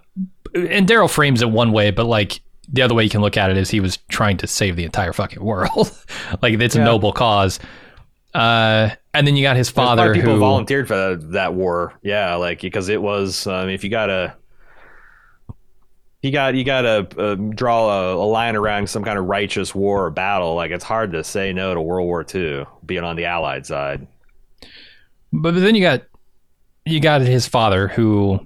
and 0.55 0.87
Daryl 0.87 1.09
frames 1.09 1.41
it 1.41 1.49
one 1.49 1.71
way, 1.71 1.91
but 1.91 2.05
like 2.05 2.41
the 2.71 2.81
other 2.81 2.93
way 2.95 3.03
you 3.03 3.09
can 3.09 3.21
look 3.21 3.37
at 3.37 3.49
it 3.51 3.57
is 3.57 3.69
he 3.69 3.79
was 3.79 3.97
trying 4.09 4.37
to 4.37 4.47
save 4.47 4.75
the 4.75 4.83
entire 4.85 5.13
fucking 5.13 5.43
world. 5.43 5.91
like 6.41 6.53
it's 6.59 6.75
a 6.75 6.83
noble 6.83 7.11
cause. 7.13 7.59
Uh, 8.33 8.89
and 9.13 9.27
then 9.27 9.35
you 9.35 9.43
got 9.43 9.55
his 9.55 9.69
a 9.69 9.73
father 9.73 10.09
of 10.09 10.15
people 10.15 10.33
who 10.33 10.39
volunteered 10.39 10.87
for 10.87 10.95
that, 10.95 11.31
that 11.33 11.53
war. 11.53 11.93
Yeah, 12.01 12.35
like 12.35 12.61
because 12.61 12.89
it 12.89 13.01
was. 13.01 13.45
Um, 13.45 13.69
if 13.69 13.83
you 13.83 13.89
gotta, 13.91 14.35
you 16.23 16.31
got 16.31 16.55
you 16.55 16.63
gotta 16.63 17.07
uh, 17.19 17.35
draw 17.35 17.89
a, 17.89 18.15
a 18.15 18.25
line 18.25 18.55
around 18.55 18.89
some 18.89 19.03
kind 19.03 19.19
of 19.19 19.25
righteous 19.25 19.75
war 19.75 20.05
or 20.05 20.09
battle. 20.09 20.55
Like 20.55 20.71
it's 20.71 20.83
hard 20.83 21.11
to 21.11 21.23
say 21.23 21.53
no 21.53 21.73
to 21.75 21.81
World 21.81 22.07
War 22.07 22.25
II 22.33 22.65
being 22.85 23.03
on 23.03 23.15
the 23.17 23.25
Allied 23.25 23.65
side. 23.67 24.07
but, 25.31 25.53
but 25.53 25.59
then 25.59 25.75
you 25.75 25.81
got 25.81 26.03
you 26.85 26.99
got 26.99 27.21
his 27.21 27.45
father 27.45 27.89
who 27.89 28.39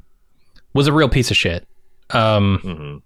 was 0.74 0.88
a 0.88 0.94
real 0.94 1.08
piece 1.08 1.32
of 1.32 1.38
shit. 1.38 1.66
Um, 2.10 2.60
hmm 2.60 2.98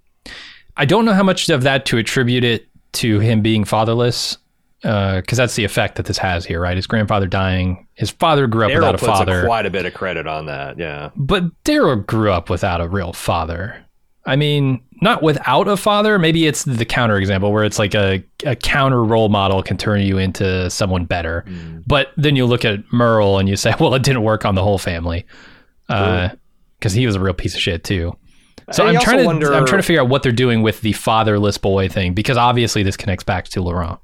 I 0.77 0.85
don't 0.85 1.03
know 1.03 1.13
how 1.13 1.23
much 1.23 1.49
of 1.49 1.63
that 1.63 1.85
to 1.87 1.97
attribute 1.97 2.45
it 2.45 2.65
to 2.93 3.19
him 3.19 3.41
being 3.41 3.65
fatherless, 3.65 4.37
because 4.81 5.37
that's 5.37 5.55
the 5.55 5.65
effect 5.65 5.95
that 5.95 6.05
this 6.05 6.17
has 6.17 6.45
here, 6.45 6.61
right? 6.61 6.77
His 6.77 6.87
grandfather 6.87 7.27
dying, 7.27 7.87
his 7.93 8.09
father 8.09 8.47
grew 8.47 8.65
up 8.65 8.71
Daryl 8.71 8.75
without 8.75 8.95
a 8.95 8.97
father, 8.97 9.41
a, 9.41 9.45
quite 9.45 9.65
a 9.65 9.69
bit 9.69 9.85
of 9.85 9.93
credit 9.93 10.27
on 10.27 10.45
that. 10.45 10.79
Yeah, 10.79 11.09
but 11.17 11.43
Daryl 11.65 12.03
grew 12.05 12.31
up 12.31 12.49
without 12.49 12.79
a 12.79 12.87
real 12.87 13.11
father. 13.11 13.85
I 14.25 14.35
mean, 14.35 14.81
not 15.01 15.23
without 15.23 15.67
a 15.67 15.75
father. 15.75 16.19
Maybe 16.19 16.45
it's 16.45 16.63
the 16.63 16.85
counter 16.85 17.17
example 17.17 17.51
where 17.51 17.63
it's 17.63 17.79
like 17.79 17.95
a, 17.95 18.23
a 18.45 18.55
counter 18.55 19.03
role 19.03 19.29
model 19.29 19.63
can 19.63 19.77
turn 19.77 20.01
you 20.01 20.19
into 20.19 20.69
someone 20.69 21.05
better. 21.05 21.43
But 21.87 22.09
then 22.17 22.35
you 22.35 22.45
look 22.45 22.63
at 22.63 22.79
Merle 22.93 23.39
and 23.39 23.49
you 23.49 23.55
say, 23.55 23.73
well, 23.79 23.95
it 23.95 24.03
didn't 24.03 24.21
work 24.23 24.45
on 24.45 24.53
the 24.55 24.63
whole 24.63 24.77
family 24.77 25.25
because 25.87 26.93
he 26.93 27.05
was 27.07 27.15
a 27.15 27.19
real 27.19 27.33
piece 27.33 27.55
of 27.55 27.61
shit 27.61 27.83
too. 27.83 28.15
So 28.71 28.85
I'm 28.85 28.93
trying 29.03 29.17
to 29.17 29.25
wonder- 29.25 29.53
I'm 29.53 29.65
trying 29.65 29.81
to 29.81 29.87
figure 29.87 30.01
out 30.01 30.07
what 30.09 30.21
they're 30.23 30.31
doing 30.31 30.61
with 30.61 30.81
the 30.81 30.93
fatherless 30.93 31.57
boy 31.57 31.89
thing 31.89 32.13
because 32.13 32.37
obviously 32.37 32.83
this 32.83 32.95
connects 32.95 33.23
back 33.23 33.45
to 33.49 33.61
Laurent. 33.61 33.99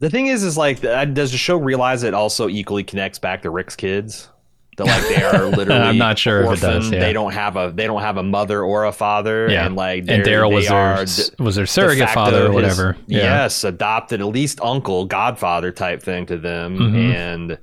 The 0.00 0.10
thing 0.10 0.26
is, 0.26 0.42
is 0.42 0.58
like, 0.58 0.84
uh, 0.84 1.04
does 1.04 1.30
the 1.30 1.38
show 1.38 1.56
realize 1.56 2.02
it 2.02 2.12
also 2.12 2.48
equally 2.48 2.82
connects 2.82 3.20
back 3.20 3.42
to 3.42 3.50
Rick's 3.50 3.76
kids? 3.76 4.28
That 4.78 4.86
like 4.86 5.02
they 5.08 5.22
are 5.22 5.46
literally. 5.56 5.80
I'm 5.80 5.98
not 5.98 6.18
sure 6.18 6.42
if 6.44 6.58
it 6.58 6.60
does, 6.62 6.90
yeah. 6.90 7.00
They 7.00 7.12
don't 7.12 7.32
have 7.32 7.56
a 7.56 7.72
they 7.74 7.86
don't 7.86 8.00
have 8.00 8.16
a 8.16 8.22
mother 8.22 8.62
or 8.62 8.86
a 8.86 8.92
father. 8.92 9.48
Yeah, 9.50 9.66
and 9.66 9.76
like 9.76 10.04
and 10.08 10.22
Daryl 10.24 10.52
was 10.52 10.66
their 10.68 11.04
d- 11.04 11.42
was 11.44 11.56
their 11.56 11.66
surrogate 11.66 12.08
father 12.10 12.44
or 12.44 12.46
his- 12.46 12.54
whatever. 12.54 12.96
Yeah. 13.06 13.18
Yes, 13.42 13.64
adopted 13.64 14.20
at 14.20 14.26
least 14.28 14.60
uncle, 14.62 15.04
godfather 15.04 15.72
type 15.72 16.02
thing 16.02 16.24
to 16.26 16.38
them, 16.38 16.78
Mhm. 16.78 17.14
and 17.14 17.58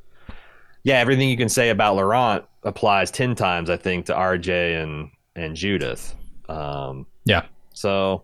yeah, 0.84 0.99
everything 0.99 1.30
you 1.30 1.38
can 1.38 1.49
say 1.49 1.69
about 1.69 1.95
Laurent 1.95 2.45
applies 2.64 3.10
ten 3.10 3.34
times, 3.34 3.69
I 3.72 3.77
think, 3.77 4.06
to 4.07 4.14
RJ 4.14 4.81
and 4.84 5.10
and 5.36 5.56
Judith. 5.56 6.14
Um, 6.48 7.06
Yeah. 7.26 7.44
so 7.73 8.23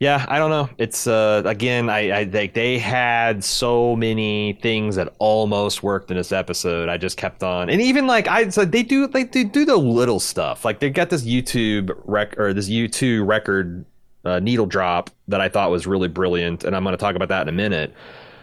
yeah, 0.00 0.24
I 0.28 0.38
don't 0.38 0.50
know. 0.50 0.70
It's 0.78 1.08
uh 1.08 1.42
again, 1.44 1.90
I 1.90 2.20
I 2.20 2.24
think 2.24 2.54
they 2.54 2.78
had 2.78 3.42
so 3.42 3.96
many 3.96 4.52
things 4.62 4.94
that 4.94 5.12
almost 5.18 5.82
worked 5.82 6.10
in 6.10 6.16
this 6.16 6.30
episode. 6.30 6.88
I 6.88 6.96
just 6.98 7.16
kept 7.16 7.42
on, 7.42 7.68
and 7.68 7.80
even 7.80 8.06
like 8.06 8.28
I 8.28 8.48
so 8.50 8.64
they 8.64 8.84
do 8.84 9.08
like 9.08 9.32
they 9.32 9.42
do 9.42 9.64
the 9.64 9.76
little 9.76 10.20
stuff. 10.20 10.64
Like 10.64 10.78
they 10.78 10.90
got 10.90 11.10
this 11.10 11.24
YouTube 11.24 11.90
rec 12.04 12.38
or 12.38 12.54
this 12.54 12.68
U2 12.68 13.26
record 13.26 13.84
uh, 14.24 14.38
needle 14.38 14.66
drop 14.66 15.10
that 15.26 15.40
I 15.40 15.48
thought 15.48 15.70
was 15.70 15.86
really 15.86 16.08
brilliant, 16.08 16.62
and 16.62 16.76
I'm 16.76 16.84
going 16.84 16.92
to 16.92 16.98
talk 16.98 17.16
about 17.16 17.28
that 17.28 17.42
in 17.42 17.48
a 17.48 17.52
minute. 17.52 17.92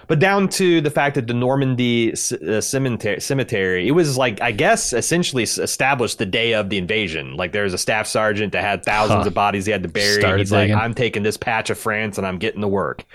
But 0.08 0.20
down 0.20 0.50
to 0.50 0.82
the 0.82 0.90
fact 0.92 1.16
that 1.16 1.28
the 1.28 1.34
Normandy 1.34 2.12
uh, 2.14 2.62
cemetery, 2.62 3.20
cemetery, 3.20 3.88
it 3.88 3.92
was 3.92 4.18
like 4.18 4.40
I 4.42 4.52
guess 4.52 4.94
essentially 4.94 5.44
established 5.44 6.18
the 6.20 6.26
day 6.26 6.54
of 6.54 6.70
the 6.70 6.78
invasion. 6.78 7.36
Like 7.36 7.52
there 7.52 7.64
was 7.64 7.74
a 7.74 7.78
staff 7.78 8.06
sergeant 8.08 8.54
that 8.54 8.62
had 8.64 8.84
thousands 8.84 9.24
Huh. 9.24 9.28
of 9.28 9.34
bodies 9.34 9.66
he 9.66 9.72
had 9.72 9.84
to 9.84 9.90
bury. 9.90 10.20
Started 10.20 10.40
He's 10.40 10.52
like. 10.52 10.72
I'm 10.72 10.94
taking 10.94 11.24
this 11.24 11.38
patch 11.38 11.70
of 11.70 11.78
France 11.78 12.18
and 12.18 12.28
I'm 12.28 12.38
getting 12.38 12.62
to 12.62 12.68
work. 12.68 13.06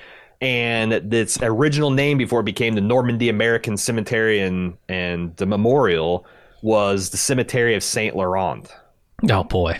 And 0.41 0.93
its 0.93 1.39
original 1.43 1.91
name 1.91 2.17
before 2.19 2.41
it 2.41 2.45
became 2.45 2.75
the 2.75 2.81
Normandy 2.81 3.29
American 3.29 3.77
Cemetery 3.77 4.41
and 4.41 4.77
and 4.89 5.37
the 5.37 5.47
memorial 5.47 6.27
was 6.63 7.11
the 7.11 7.17
Cemetery 7.19 7.75
of 7.75 7.83
Saint 7.83 8.17
Laurent. 8.17 8.69
Oh 9.31 9.45
boy. 9.45 9.79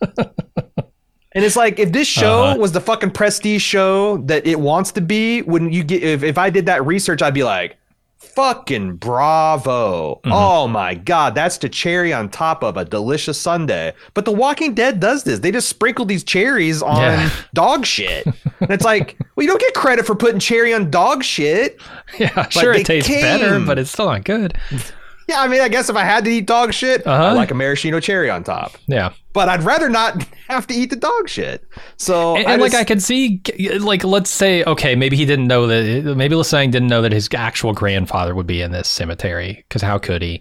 And 1.32 1.44
it's 1.44 1.56
like 1.56 1.78
if 1.78 1.92
this 1.92 2.08
show 2.08 2.42
Uh-huh. 2.44 2.58
was 2.58 2.72
the 2.72 2.80
fucking 2.80 3.12
prestige 3.12 3.62
show 3.62 4.16
that 4.26 4.46
it 4.46 4.58
wants 4.60 4.92
to 4.92 5.00
be, 5.00 5.42
when 5.42 5.72
you 5.72 5.84
get 5.84 6.02
if, 6.02 6.22
if 6.22 6.38
I 6.38 6.50
did 6.50 6.66
that 6.66 6.84
research, 6.84 7.22
I'd 7.22 7.34
be 7.34 7.44
like, 7.44 7.76
fucking 8.18 8.96
bravo. 8.96 10.16
Mm-hmm. 10.16 10.32
Oh 10.32 10.68
my 10.68 10.94
god, 10.94 11.34
that's 11.34 11.58
the 11.58 11.68
cherry 11.68 12.12
on 12.12 12.28
top 12.28 12.62
of 12.62 12.76
a 12.76 12.84
delicious 12.84 13.40
sundae. 13.40 13.92
But 14.14 14.24
The 14.24 14.32
Walking 14.32 14.74
Dead 14.74 15.00
does 15.00 15.24
this. 15.24 15.40
They 15.40 15.50
just 15.50 15.68
sprinkle 15.68 16.04
these 16.04 16.22
cherries 16.24 16.82
on 16.82 17.00
Yeah. 17.00 17.30
dog 17.54 17.86
shit. 17.86 18.26
and 18.26 18.70
it's 18.70 18.84
like, 18.84 19.16
well, 19.36 19.44
you 19.44 19.48
don't 19.50 19.60
get 19.60 19.74
credit 19.74 20.06
for 20.06 20.14
putting 20.14 20.38
cherry 20.40 20.72
on 20.74 20.90
dog 20.90 21.22
shit. 21.24 21.80
Yeah, 22.18 22.48
sure 22.48 22.72
it 22.74 22.86
tastes 22.86 23.08
better, 23.08 23.58
but 23.60 23.78
it's 23.78 23.90
still 23.90 24.06
not 24.06 24.24
good. 24.24 24.56
Yeah, 25.30 25.40
I 25.42 25.48
mean, 25.48 25.60
I 25.60 25.68
guess 25.68 25.88
if 25.88 25.94
I 25.96 26.02
had 26.04 26.24
to 26.24 26.30
eat 26.30 26.46
dog 26.46 26.72
shit, 26.72 27.06
Uh-huh. 27.06 27.34
like 27.34 27.50
a 27.50 27.54
maraschino 27.54 28.00
cherry 28.00 28.28
on 28.30 28.42
top. 28.42 28.72
Yeah. 28.88 29.12
But 29.32 29.48
I'd 29.48 29.62
rather 29.62 29.88
not 29.88 30.22
have 30.48 30.66
to 30.66 30.74
eat 30.74 30.90
the 30.90 30.96
dog 30.96 31.28
shit. 31.28 31.64
So 31.96 32.36
and, 32.36 32.46
and 32.46 32.60
like 32.60 32.72
just- 32.72 32.80
I 32.80 32.84
could 32.84 33.00
see, 33.02 33.40
like 33.78 34.02
let's 34.02 34.30
say, 34.30 34.64
okay, 34.64 34.96
maybe 34.96 35.16
he 35.16 35.24
didn't 35.24 35.46
know 35.46 35.66
that. 35.68 36.16
Maybe 36.16 36.34
Losang 36.34 36.70
didn't 36.72 36.88
know 36.88 37.02
that 37.02 37.12
his 37.12 37.28
actual 37.34 37.72
grandfather 37.72 38.34
would 38.34 38.46
be 38.48 38.60
in 38.60 38.72
this 38.72 38.88
cemetery 38.88 39.64
because 39.68 39.82
how 39.82 39.98
could 39.98 40.20
he? 40.22 40.40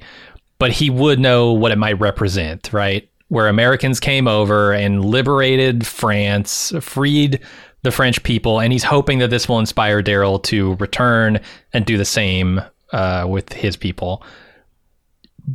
But 0.57 0.72
he 0.72 0.90
would 0.90 1.20
know 1.20 1.53
what 1.53 1.72
it 1.72 1.78
might 1.78 1.99
represent, 1.99 2.74
right? 2.74 3.07
Where 3.28 3.48
Americans 3.48 3.99
came 3.99 4.28
over 4.28 4.74
and 4.74 5.06
liberated 5.06 5.86
France, 5.86 6.74
freed 6.82 7.40
the 7.84 7.91
French 7.91 8.24
people, 8.24 8.60
and 8.60 8.74
he's 8.74 8.84
hoping 8.84 9.20
that 9.20 9.30
this 9.30 9.48
will 9.48 9.60
inspire 9.60 10.02
Daryl 10.02 10.41
to 10.44 10.74
return 10.78 11.40
and 11.74 11.86
do 11.86 11.95
the 11.95 12.06
same 12.06 12.60
uh, 12.91 13.26
with 13.30 13.53
his 13.53 13.78
people. 13.78 14.24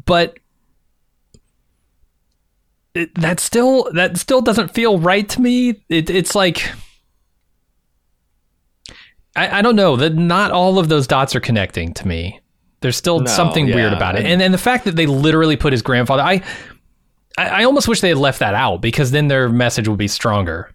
But 0.06 0.38
it, 2.94 3.14
that 3.16 3.38
still 3.40 3.90
that 3.92 4.16
still 4.16 4.40
doesn't 4.40 4.68
feel 4.74 4.98
right 4.98 5.28
to 5.28 5.40
me. 5.40 5.84
It, 5.88 6.10
it's 6.10 6.34
like 6.34 6.70
I, 9.36 9.58
I 9.58 9.62
don't 9.62 9.76
know 9.76 9.96
that 9.96 10.14
not 10.14 10.50
all 10.50 10.78
of 10.78 10.88
those 10.88 11.06
dots 11.06 11.34
are 11.34 11.40
connecting 11.40 11.92
to 11.94 12.08
me. 12.08 12.40
There's 12.80 12.96
still 12.96 13.20
No, 13.20 13.26
something 13.26 13.66
weird 13.66 13.92
about 13.92 14.16
it, 14.16 14.26
and- 14.26 14.42
and 14.42 14.52
the 14.52 14.58
fact 14.58 14.84
that 14.84 14.94
they 14.96 15.06
literally 15.06 15.56
put 15.56 15.72
his 15.72 15.82
grandfather. 15.82 16.22
I 16.22 16.42
I, 17.36 17.48
I 17.48 17.64
almost 17.64 17.88
wish 17.88 18.00
they 18.00 18.10
had 18.10 18.18
left 18.18 18.38
that 18.40 18.54
out 18.54 18.80
because 18.80 19.10
then 19.10 19.28
their 19.28 19.48
message 19.48 19.88
would 19.88 19.98
be 19.98 20.08
stronger 20.08 20.70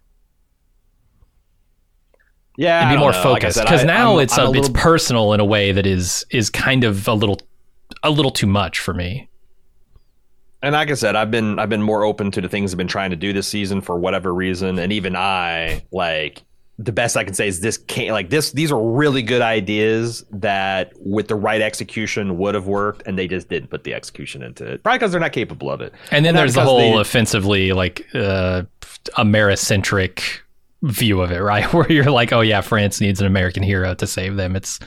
yeah, 2.58 2.80
and 2.80 2.90
I 2.90 2.94
be 2.94 2.98
more 3.00 3.12
know. 3.12 3.22
Focused. 3.22 3.58
Because 3.60 3.82
I- 3.82 3.86
now 3.86 4.10
I'm- 4.12 4.20
it's 4.20 4.36
I'm 4.36 4.48
a 4.54 4.58
it's 4.58 4.68
personal 4.68 5.32
in 5.32 5.40
a 5.40 5.44
way 5.44 5.72
that 5.72 5.86
is 5.86 6.26
is 6.30 6.50
kind 6.50 6.84
of 6.84 7.06
a 7.08 7.14
little 7.14 7.40
a 8.02 8.10
little 8.10 8.30
too 8.30 8.46
much 8.46 8.78
for 8.80 8.94
me. 8.94 9.28
And 10.62 10.74
like 10.74 10.90
I 10.90 10.94
said, 10.94 11.16
I've 11.16 11.30
been 11.30 11.58
I've 11.58 11.70
been 11.70 11.82
more 11.82 12.04
open 12.04 12.30
to 12.32 12.40
the 12.40 12.48
things 12.48 12.72
I've 12.72 12.78
been 12.78 12.86
trying 12.86 13.10
to 13.10 13.16
do 13.16 13.32
this 13.32 13.48
season 13.48 13.80
for 13.80 13.98
whatever 13.98 14.34
reason, 14.34 14.78
and 14.78 14.92
even 14.92 15.16
I 15.16 15.82
like 15.90 16.42
the 16.78 16.92
best 16.92 17.14
I 17.16 17.24
can 17.24 17.34
say 17.34 17.46
is 17.48 17.60
this 17.60 17.76
can't 17.76 18.12
like 18.12 18.30
this. 18.30 18.52
These 18.52 18.72
are 18.72 18.80
really 18.82 19.22
good 19.22 19.42
ideas 19.42 20.24
that, 20.32 20.92
with 20.96 21.28
the 21.28 21.34
right 21.34 21.60
execution, 21.60 22.38
would 22.38 22.54
have 22.54 22.66
worked, 22.66 23.02
and 23.06 23.18
they 23.18 23.26
just 23.28 23.48
didn't 23.50 23.68
put 23.68 23.84
the 23.84 23.92
execution 23.94 24.42
into 24.42 24.64
it. 24.66 24.82
Probably 24.82 24.98
because 24.98 25.12
they're 25.12 25.20
not 25.20 25.32
capable 25.32 25.70
of 25.70 25.80
it. 25.82 25.92
And 26.10 26.24
then 26.24 26.34
Not 26.34 26.40
there's 26.40 26.54
the 26.54 26.64
whole 26.64 26.78
they- 26.78 27.00
offensively 27.00 27.72
like 27.72 28.06
uh, 28.14 28.62
Americentric 29.18 30.22
view 30.82 31.20
of 31.20 31.30
it, 31.32 31.40
right? 31.40 31.64
Where 31.74 31.90
you're 31.90 32.10
like, 32.10 32.32
oh 32.32 32.40
yeah, 32.40 32.60
France 32.60 33.00
needs 33.00 33.20
an 33.20 33.26
American 33.26 33.62
hero 33.62 33.94
to 33.94 34.06
save 34.06 34.36
them. 34.36 34.56
It's 34.56 34.78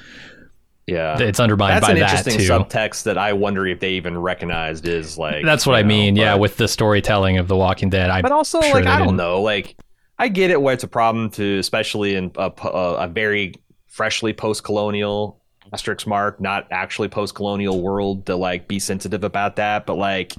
yeah, 0.85 1.17
it's 1.17 1.39
undermined 1.39 1.77
that's 1.77 1.85
by 1.87 1.93
an 1.93 1.99
that 1.99 2.09
interesting 2.09 2.39
too. 2.39 2.51
subtext 2.51 3.03
that 3.03 3.17
I 3.17 3.31
wonder 3.31 3.65
if 3.65 3.79
they 3.79 3.91
even 3.91 4.17
recognized 4.17 4.85
is 4.87 5.17
like. 5.17 5.45
That's 5.45 5.65
what 5.65 5.75
I 5.77 5.81
know, 5.81 5.87
mean. 5.87 6.15
yeah, 6.17 6.35
with 6.35 6.57
the 6.57 6.67
storytelling 6.67 7.37
of 7.37 7.47
The 7.47 7.55
Walking 7.55 7.89
Dead, 7.89 8.09
I 8.09 8.21
but 8.21 8.33
also 8.33 8.61
sure 8.61 8.73
like 8.73 8.85
I 8.85 8.97
don't 8.97 9.07
didn't. 9.07 9.17
know, 9.17 9.41
like 9.41 9.77
I 10.19 10.27
get 10.27 10.51
it 10.51 10.61
where 10.61 10.73
it's 10.73 10.83
a 10.83 10.87
problem 10.89 11.29
to, 11.31 11.57
especially 11.59 12.15
in 12.15 12.31
a, 12.35 12.51
a, 12.63 12.67
a 12.67 13.07
very 13.07 13.53
freshly 13.87 14.33
post-colonial 14.33 15.41
asterisk 15.71 16.05
mark, 16.05 16.41
not 16.41 16.67
actually 16.69 17.07
post-colonial 17.07 17.81
world 17.81 18.25
to 18.25 18.35
like 18.35 18.67
be 18.67 18.77
sensitive 18.77 19.23
about 19.23 19.55
that. 19.55 19.85
But 19.85 19.95
like 19.95 20.33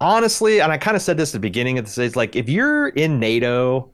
honestly, 0.00 0.60
and 0.60 0.72
I 0.72 0.78
kind 0.78 0.96
of 0.96 1.02
said 1.02 1.18
this 1.18 1.30
at 1.30 1.32
the 1.34 1.40
beginning 1.40 1.78
of 1.78 1.84
the 1.84 1.90
stage, 1.90 2.16
like 2.16 2.36
if 2.36 2.48
you're 2.48 2.88
in 2.88 3.20
NATO. 3.20 3.91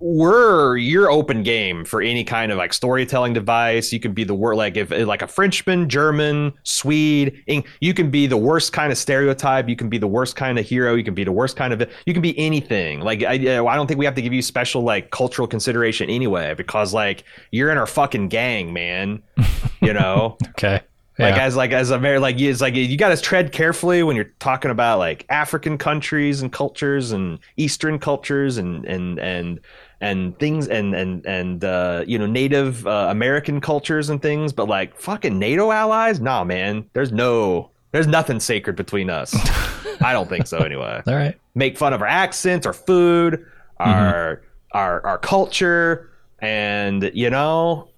We're 0.00 0.78
you're 0.78 1.10
open 1.10 1.42
game 1.42 1.84
for 1.84 2.00
any 2.00 2.24
kind 2.24 2.50
of 2.50 2.56
like 2.58 2.72
storytelling 2.72 3.34
device. 3.34 3.92
You 3.92 4.00
can 4.00 4.12
be 4.12 4.24
the 4.24 4.34
word 4.34 4.56
like 4.56 4.78
if 4.78 4.90
eh, 4.92 5.04
like 5.04 5.20
a 5.20 5.26
Frenchman, 5.26 5.88
German, 5.90 6.54
Swede. 6.62 7.44
You 7.80 7.92
can 7.92 8.10
be 8.10 8.26
the 8.26 8.36
worst 8.36 8.72
kind 8.72 8.90
of 8.90 8.96
stereotype. 8.98 9.68
You 9.68 9.76
can 9.76 9.90
be 9.90 9.98
the 9.98 10.06
worst 10.06 10.36
kind 10.36 10.58
of 10.58 10.64
hero. 10.66 10.94
You 10.94 11.04
can 11.04 11.14
be 11.14 11.24
the 11.24 11.32
worst 11.32 11.56
kind 11.56 11.74
of. 11.74 11.80
You 12.06 12.12
can 12.14 12.22
be 12.22 12.38
anything. 12.38 13.00
Like 13.00 13.22
I, 13.22 13.36
eh, 13.36 13.62
I 13.62 13.76
don't 13.76 13.86
think 13.86 13.98
we 13.98 14.06
have 14.06 14.14
to 14.14 14.22
give 14.22 14.32
you 14.32 14.40
special 14.40 14.82
like 14.82 15.10
cultural 15.10 15.46
consideration 15.46 16.08
anyway 16.08 16.54
because 16.54 16.94
like 16.94 17.24
you're 17.50 17.70
in 17.70 17.76
our 17.76 17.86
fucking 17.86 18.28
gang, 18.28 18.72
man. 18.72 19.22
You 19.82 19.94
know. 19.94 20.36
Okay. 20.50 20.80
Like 21.18 21.36
Yeah. 21.36 21.44
as 21.44 21.56
like 21.56 21.72
as 21.72 21.90
a 21.90 21.96
very 21.98 22.18
like 22.18 22.38
it's 22.38 22.60
like 22.60 22.74
you 22.74 22.96
got 22.98 23.08
to 23.10 23.16
tread 23.16 23.50
carefully 23.50 24.02
when 24.02 24.14
you're 24.14 24.30
talking 24.40 24.70
about 24.70 24.98
like 24.98 25.24
African 25.30 25.78
countries 25.78 26.42
and 26.42 26.52
cultures 26.52 27.12
and 27.12 27.38
Eastern 27.56 27.98
cultures 27.98 28.58
and 28.58 28.84
and 28.84 29.18
and 29.18 29.58
and 30.00 30.38
things 30.38 30.68
and 30.68 30.94
and 30.94 31.24
and 31.26 31.64
uh, 31.64 32.04
you 32.06 32.18
know 32.18 32.26
Native 32.26 32.86
uh, 32.86 33.08
American 33.10 33.60
cultures 33.60 34.08
and 34.08 34.20
things. 34.20 34.52
But 34.52 34.68
like 34.68 34.96
fucking 34.96 35.38
NATO 35.38 35.70
allies, 35.70 36.20
nah, 36.20 36.44
man. 36.44 36.88
There's 36.92 37.12
no 37.12 37.70
there's 37.92 38.06
nothing 38.06 38.40
sacred 38.40 38.76
between 38.76 39.10
us. 39.10 39.34
I 40.02 40.12
don't 40.12 40.28
think 40.28 40.46
so 40.46 40.58
anyway. 40.58 41.02
All 41.06 41.14
right. 41.14 41.38
Make 41.54 41.76
fun 41.76 41.92
of 41.92 42.00
our 42.00 42.08
accents, 42.08 42.66
our 42.66 42.72
food, 42.72 43.44
our 43.78 44.42
our 44.72 45.04
our 45.06 45.18
culture, 45.18 46.10
and 46.38 47.10
you 47.12 47.28
know, 47.30 47.88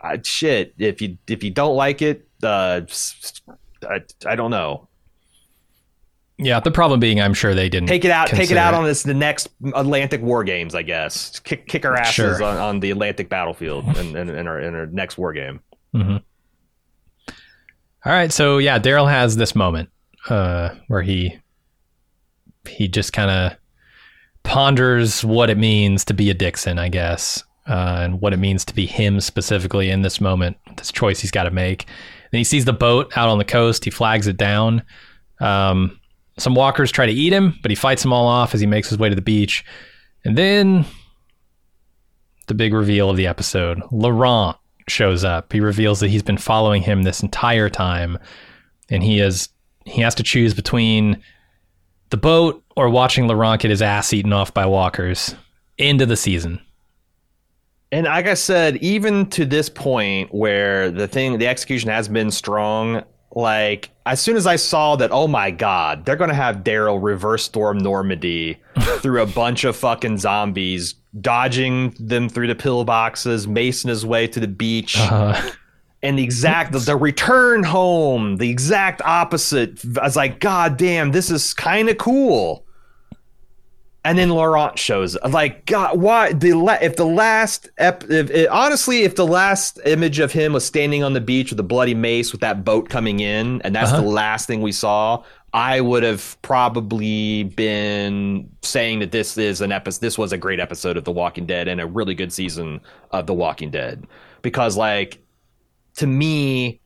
I, 0.00 0.20
shit. 0.22 0.74
If 0.78 1.02
you 1.02 1.18
if 1.26 1.42
you 1.42 1.50
don't 1.50 1.76
like 1.76 2.00
it, 2.02 2.26
uh, 2.42 2.82
I 4.26 4.36
don't 4.36 4.50
know. 4.50 4.88
Yeah. 6.42 6.58
The 6.60 6.70
problem 6.70 7.00
being, 7.00 7.20
I'm 7.20 7.34
sure 7.34 7.54
they 7.54 7.68
didn't 7.68 7.88
Take 7.88 8.04
it 8.04 8.10
out. 8.10 8.28
Take 8.28 8.50
it 8.50 8.56
out 8.56 8.74
on 8.74 8.84
this 8.84 9.02
the 9.02 9.14
next 9.14 9.48
Atlantic 9.74 10.22
War 10.22 10.42
Games, 10.42 10.74
I 10.74 10.82
guess. 10.82 11.38
Kick 11.40 11.66
kick 11.68 11.84
our 11.84 11.94
asses 11.96 12.14
Sure. 12.14 12.42
on, 12.44 12.56
on 12.56 12.80
the 12.80 12.90
Atlantic 12.90 13.28
battlefield 13.28 13.84
in, 13.98 14.16
in, 14.16 14.30
in 14.30 14.46
our 14.46 14.58
in 14.60 14.74
our 14.74 14.86
next 14.86 15.18
war 15.18 15.32
game. 15.32 15.60
Mhm. 15.94 16.22
All 18.06 18.12
right, 18.12 18.32
so 18.32 18.56
yeah, 18.58 18.78
Daryl 18.78 19.08
has 19.10 19.36
this 19.36 19.54
moment 19.54 19.90
uh, 20.30 20.70
where 20.88 21.02
he 21.02 21.36
he 22.68 22.88
just 22.88 23.12
kind 23.12 23.30
of 23.30 23.58
ponders 24.42 25.22
what 25.24 25.50
it 25.50 25.58
means 25.58 26.04
to 26.06 26.14
be 26.14 26.30
a 26.30 26.34
Dixon, 26.34 26.78
I 26.78 26.88
guess, 26.88 27.44
uh, 27.68 27.98
and 28.02 28.20
what 28.20 28.32
it 28.32 28.38
means 28.38 28.64
to 28.66 28.74
be 28.74 28.86
him 28.86 29.20
specifically 29.20 29.90
in 29.90 30.00
this 30.02 30.20
moment, 30.20 30.56
this 30.78 30.90
choice 30.90 31.20
he's 31.20 31.30
got 31.30 31.44
to 31.44 31.50
make. 31.50 31.84
Then 32.32 32.38
he 32.38 32.44
sees 32.44 32.64
the 32.64 32.72
boat 32.72 33.12
out 33.16 33.28
on 33.28 33.36
the 33.38 33.44
coast. 33.44 33.84
He 33.84 33.90
flags 33.90 34.26
it 34.26 34.36
down. 34.38 34.82
Um, 35.40 35.99
some 36.40 36.54
walkers 36.54 36.90
try 36.90 37.06
to 37.06 37.12
eat 37.12 37.32
him, 37.32 37.58
but 37.62 37.70
he 37.70 37.74
fights 37.74 38.02
them 38.02 38.12
all 38.12 38.26
off 38.26 38.54
as 38.54 38.60
he 38.60 38.66
makes 38.66 38.88
his 38.88 38.98
way 38.98 39.08
to 39.08 39.14
the 39.14 39.22
beach. 39.22 39.64
And 40.24 40.36
then 40.36 40.84
the 42.46 42.54
big 42.54 42.72
reveal 42.72 43.10
of 43.10 43.16
the 43.16 43.26
episode 43.26 43.80
Laurent 43.90 44.56
shows 44.88 45.24
up. 45.24 45.52
He 45.52 45.60
reveals 45.60 46.00
that 46.00 46.08
he's 46.08 46.22
been 46.22 46.38
following 46.38 46.82
him 46.82 47.02
this 47.02 47.22
entire 47.22 47.68
time, 47.68 48.18
and 48.88 49.02
he 49.02 49.20
is 49.20 49.48
he 49.84 50.02
has 50.02 50.14
to 50.16 50.22
choose 50.22 50.54
between 50.54 51.22
the 52.10 52.16
boat 52.16 52.62
or 52.76 52.90
watching 52.90 53.26
Laurent 53.26 53.62
get 53.62 53.70
his 53.70 53.82
ass 53.82 54.12
eaten 54.12 54.32
off 54.32 54.52
by 54.52 54.66
walkers. 54.66 55.34
End 55.78 56.00
of 56.00 56.08
the 56.08 56.16
season. 56.16 56.60
And 57.92 58.06
like 58.06 58.26
I 58.26 58.34
said, 58.34 58.76
even 58.76 59.26
to 59.30 59.44
this 59.44 59.68
point 59.68 60.32
where 60.32 60.90
the 60.90 61.08
thing, 61.08 61.38
the 61.38 61.48
execution 61.48 61.90
has 61.90 62.08
been 62.08 62.30
strong, 62.30 63.02
like 63.34 63.90
as 64.06 64.20
soon 64.20 64.36
as 64.36 64.46
I 64.46 64.56
saw 64.56 64.96
that, 64.96 65.10
oh 65.12 65.28
my 65.28 65.50
god, 65.50 66.04
they're 66.04 66.16
gonna 66.16 66.34
have 66.34 66.58
Daryl 66.58 66.98
reverse 67.02 67.44
storm 67.44 67.78
Normandy 67.78 68.58
through 68.98 69.22
a 69.22 69.26
bunch 69.26 69.64
of 69.64 69.76
fucking 69.76 70.18
zombies, 70.18 70.94
dodging 71.20 71.94
them 71.98 72.28
through 72.28 72.48
the 72.48 72.54
pillboxes, 72.54 73.46
macing 73.46 73.88
his 73.88 74.04
way 74.04 74.26
to 74.26 74.40
the 74.40 74.48
beach, 74.48 74.96
Uh, 74.98 75.40
and 76.02 76.18
the 76.18 76.24
exact 76.24 76.72
the, 76.72 76.78
the 76.78 76.96
return 76.96 77.62
home, 77.62 78.36
the 78.36 78.50
exact 78.50 79.02
opposite. 79.02 79.80
I 80.00 80.04
was 80.04 80.16
like, 80.16 80.40
God 80.40 80.76
damn, 80.76 81.12
this 81.12 81.30
is 81.30 81.54
kind 81.54 81.88
of 81.88 81.98
cool. 81.98 82.64
And 84.02 84.16
then 84.18 84.30
Laurent 84.30 84.78
shows 84.78 85.14
up. 85.16 85.30
Like, 85.32 85.66
God, 85.66 86.00
why 86.00 86.32
the 86.32 86.54
la- 86.54 86.78
if 86.80 86.96
the 86.96 87.04
last 87.04 87.68
ep- 87.76 88.04
if, 88.08 88.30
it, 88.30 88.48
honestly, 88.48 89.02
if 89.02 89.14
the 89.14 89.26
last 89.26 89.78
image 89.84 90.18
of 90.20 90.32
him 90.32 90.54
was 90.54 90.64
standing 90.64 91.02
on 91.04 91.12
the 91.12 91.20
beach 91.20 91.50
with 91.50 91.60
a 91.60 91.64
bloody 91.64 91.94
mace 91.94 92.32
with 92.32 92.40
that 92.40 92.64
boat 92.64 92.88
coming 92.88 93.20
in, 93.20 93.60
and 93.62 93.74
that's 93.74 93.92
Uh-huh. 93.92 94.00
the 94.00 94.08
last 94.08 94.46
thing 94.46 94.62
we 94.62 94.72
saw, 94.72 95.22
I 95.52 95.82
would 95.82 96.02
have 96.02 96.38
probably 96.40 97.42
been 97.44 98.48
saying 98.62 99.00
that 99.00 99.12
this 99.12 99.36
is 99.36 99.60
an 99.60 99.70
episode. 99.72 100.00
This 100.00 100.16
was 100.16 100.32
a 100.32 100.38
great 100.38 100.60
episode 100.60 100.96
of 100.96 101.04
The 101.04 101.12
Walking 101.12 101.44
Dead 101.44 101.68
and 101.68 101.78
a 101.80 101.86
really 101.86 102.14
good 102.14 102.32
season 102.32 102.80
of 103.10 103.26
The 103.26 103.34
Walking 103.34 103.70
Dead 103.70 104.06
because, 104.40 104.76
like, 104.78 105.18
to 105.96 106.06
me, 106.06 106.80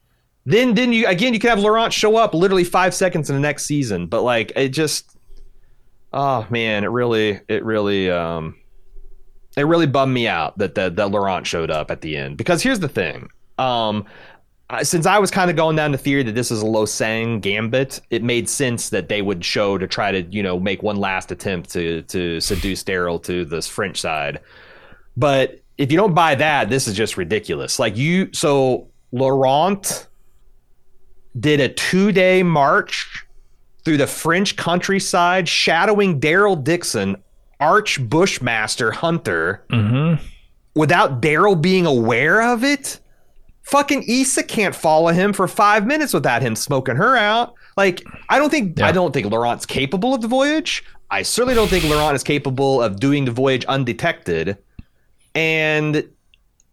then 0.46 0.74
then 0.74 0.92
you 0.92 1.06
again 1.06 1.32
you 1.32 1.38
could 1.38 1.50
have 1.50 1.60
Laurent 1.60 1.92
show 1.92 2.16
up 2.16 2.34
literally 2.34 2.64
five 2.64 2.92
seconds 2.92 3.30
in 3.30 3.36
the 3.36 3.40
next 3.40 3.66
season, 3.66 4.08
but 4.08 4.22
like 4.22 4.50
it 4.56 4.70
just, 4.70 5.13
oh 6.14 6.46
man, 6.48 6.84
it 6.84 6.88
really 6.88 7.40
it 7.48 7.62
really 7.62 8.10
um, 8.10 8.54
it 9.56 9.64
really 9.64 9.86
bummed 9.86 10.14
me 10.14 10.26
out 10.26 10.56
that 10.56 10.74
that, 10.76 10.96
that 10.96 11.10
Laurent 11.10 11.46
showed 11.46 11.70
up 11.70 11.90
at 11.90 12.00
the 12.00 12.16
end 12.16 12.38
because 12.38 12.62
here's 12.62 12.80
the 12.80 12.88
thing, 12.88 13.28
um. 13.58 14.06
Since 14.82 15.04
I 15.04 15.18
was 15.18 15.30
kind 15.30 15.50
of 15.50 15.56
going 15.56 15.76
down 15.76 15.92
the 15.92 15.98
theory 15.98 16.22
that 16.22 16.34
this 16.34 16.50
is 16.50 16.62
a 16.62 16.64
Losang 16.64 17.42
gambit, 17.42 18.00
it 18.08 18.24
made 18.24 18.48
sense 18.48 18.88
that 18.88 19.08
they 19.10 19.20
would 19.20 19.44
show 19.44 19.76
to 19.76 19.86
try 19.86 20.10
to, 20.10 20.22
you 20.22 20.42
know, 20.42 20.58
make 20.58 20.82
one 20.82 20.96
last 20.96 21.30
attempt 21.30 21.70
to 21.72 22.00
to 22.02 22.40
seduce 22.40 22.82
Daryl 22.82 23.22
to 23.24 23.44
this 23.44 23.68
French 23.68 24.00
side. 24.00 24.40
But 25.18 25.60
if 25.76 25.92
you 25.92 25.98
don't 25.98 26.14
buy 26.14 26.34
that, 26.36 26.70
this 26.70 26.88
is 26.88 26.96
just 26.96 27.18
ridiculous. 27.18 27.78
Like 27.78 27.96
you, 27.96 28.32
so 28.32 28.88
Laurent 29.12 30.08
did 31.38 31.60
a 31.60 31.68
two 31.68 32.10
day 32.10 32.42
march 32.42 33.23
through 33.84 33.96
the 33.98 34.06
French 34.06 34.56
countryside, 34.56 35.48
shadowing 35.48 36.20
Daryl 36.20 36.62
Dixon, 36.62 37.16
arch 37.60 38.06
bushmaster 38.08 38.90
hunter, 38.90 39.64
mhm. 39.70 40.18
without 40.74 41.20
Daryl 41.20 41.60
being 41.60 41.86
aware 41.86 42.42
of 42.42 42.64
it. 42.64 43.00
Fucking 43.62 44.04
Issa 44.06 44.42
can't 44.42 44.74
follow 44.74 45.10
him 45.12 45.32
for 45.32 45.48
five 45.48 45.86
minutes 45.86 46.12
without 46.12 46.42
him 46.42 46.54
smoking 46.54 46.96
her 46.96 47.16
out. 47.16 47.54
Like, 47.76 48.04
I 48.28 48.38
don't 48.38 48.50
think 48.50 48.78
Yeah. 48.78 48.86
I 48.86 48.92
don't 48.92 49.12
think 49.12 49.30
Laurent's 49.30 49.64
capable 49.66 50.14
of 50.14 50.20
the 50.20 50.28
voyage. 50.28 50.84
I 51.10 51.22
certainly 51.22 51.54
don't 51.54 51.68
think 51.68 51.84
Laurent 51.84 52.14
is 52.14 52.22
capable 52.22 52.82
of 52.82 53.00
doing 53.00 53.24
the 53.24 53.30
voyage 53.30 53.64
undetected. 53.66 54.58
And 55.34 56.04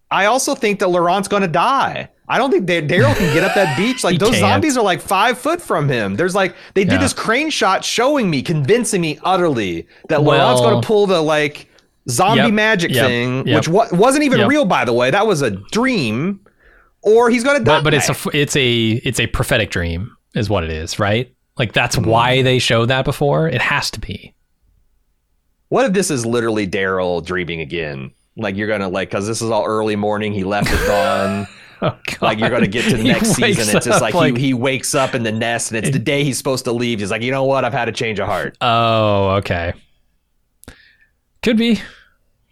I 0.09 0.25
also 0.25 0.55
think 0.55 0.79
that 0.79 0.89
Laurent's 0.89 1.27
going 1.27 1.43
to 1.43 1.47
die. 1.47 2.09
I 2.31 2.37
don't 2.37 2.49
think 2.49 2.65
Daryl 2.67 3.15
can 3.15 3.33
get 3.33 3.43
up 3.43 3.53
that 3.55 3.75
beach. 3.77 4.03
Like 4.03 4.17
those 4.19 4.29
can't. 4.31 4.39
zombies 4.39 4.77
are 4.77 4.83
like 4.83 5.01
five 5.01 5.37
foot 5.37 5.61
from 5.61 5.89
him. 5.89 6.15
There's 6.15 6.33
like 6.33 6.55
they 6.73 6.83
did 6.83 6.93
Yeah. 6.93 6.97
this 6.99 7.13
crane 7.13 7.49
shot 7.49 7.83
showing 7.83 8.29
me, 8.29 8.41
convincing 8.41 9.01
me 9.01 9.19
utterly 9.23 9.87
that 10.09 10.23
Well- 10.23 10.37
Laurent's 10.39 10.61
going 10.61 10.81
to 10.81 10.87
pull 10.87 11.07
the 11.07 11.21
like 11.21 11.67
zombie 12.09 12.41
Yep, 12.43 12.53
magic 12.53 12.91
yep, 12.91 13.05
thing, 13.05 13.45
yep. 13.47 13.55
which 13.57 13.67
wa- 13.67 13.87
wasn't 13.91 14.23
even 14.23 14.47
real, 14.47 14.65
by 14.65 14.85
the 14.85 14.93
way. 14.93 15.11
That 15.11 15.27
was 15.27 15.41
a 15.41 15.51
dream, 15.51 16.39
or 17.01 17.29
he's 17.29 17.43
going 17.43 17.57
to 17.59 17.63
die. 17.63 17.77
But 17.79 17.83
but 17.83 17.93
it's 17.93 18.09
a 18.09 18.15
it's 18.33 18.55
a 18.55 18.91
it's 19.03 19.19
a 19.19 19.27
prophetic 19.27 19.69
dream 19.69 20.15
is 20.33 20.49
what 20.49 20.63
it 20.63 20.69
is, 20.71 20.97
right? 20.99 21.31
Like 21.59 21.73
that's 21.73 21.97
Mm-hmm. 21.97 22.09
why 22.09 22.41
they 22.43 22.59
showed 22.59 22.85
that 22.87 23.03
before. 23.05 23.49
It 23.49 23.61
has 23.61 23.91
to 23.91 23.99
be. 23.99 24.33
what 25.69 25.85
if 25.85 25.93
this 25.93 26.09
is 26.11 26.25
literally 26.25 26.67
Daryl 26.67 27.23
dreaming 27.25 27.61
again? 27.61 28.11
Like 28.37 28.55
you're 28.55 28.67
gonna 28.67 28.89
like 28.89 29.09
because 29.09 29.27
this 29.27 29.41
is 29.41 29.49
all 29.49 29.65
early 29.65 29.95
morning. 29.97 30.31
He 30.33 30.43
left 30.43 30.69
at 30.71 30.87
dawn. 30.87 31.47
Oh, 31.83 31.97
like 32.21 32.37
you're 32.37 32.51
gonna 32.51 32.67
get 32.67 32.87
to 32.91 32.97
the 32.97 33.03
next 33.15 33.29
season. 33.33 33.75
It's 33.75 33.85
just 33.85 34.03
up 34.03 34.13
like, 34.13 34.37
he, 34.37 34.39
he 34.47 34.53
wakes 34.53 34.93
up 34.93 35.15
in 35.15 35.23
the 35.23 35.31
nest 35.31 35.71
and 35.71 35.83
it's 35.83 35.91
the 35.91 35.97
day 36.03 36.23
he's 36.23 36.37
supposed 36.37 36.65
to 36.65 36.71
leave. 36.71 36.99
He's 36.99 37.09
like, 37.09 37.23
you 37.23 37.31
know 37.31 37.45
what? 37.45 37.65
I've 37.65 37.73
had 37.73 37.89
a 37.89 37.91
change 37.91 38.19
of 38.19 38.27
heart. 38.27 38.55
Oh, 38.61 39.31
okay. 39.37 39.73
Could 41.41 41.57
be. 41.57 41.81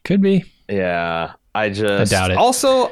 Could 0.03 0.21
be. 0.21 0.45
Yeah, 0.67 1.33
I 1.53 1.69
just 1.69 2.11
doubt 2.11 2.31
it. 2.31 2.37
Also, 2.37 2.91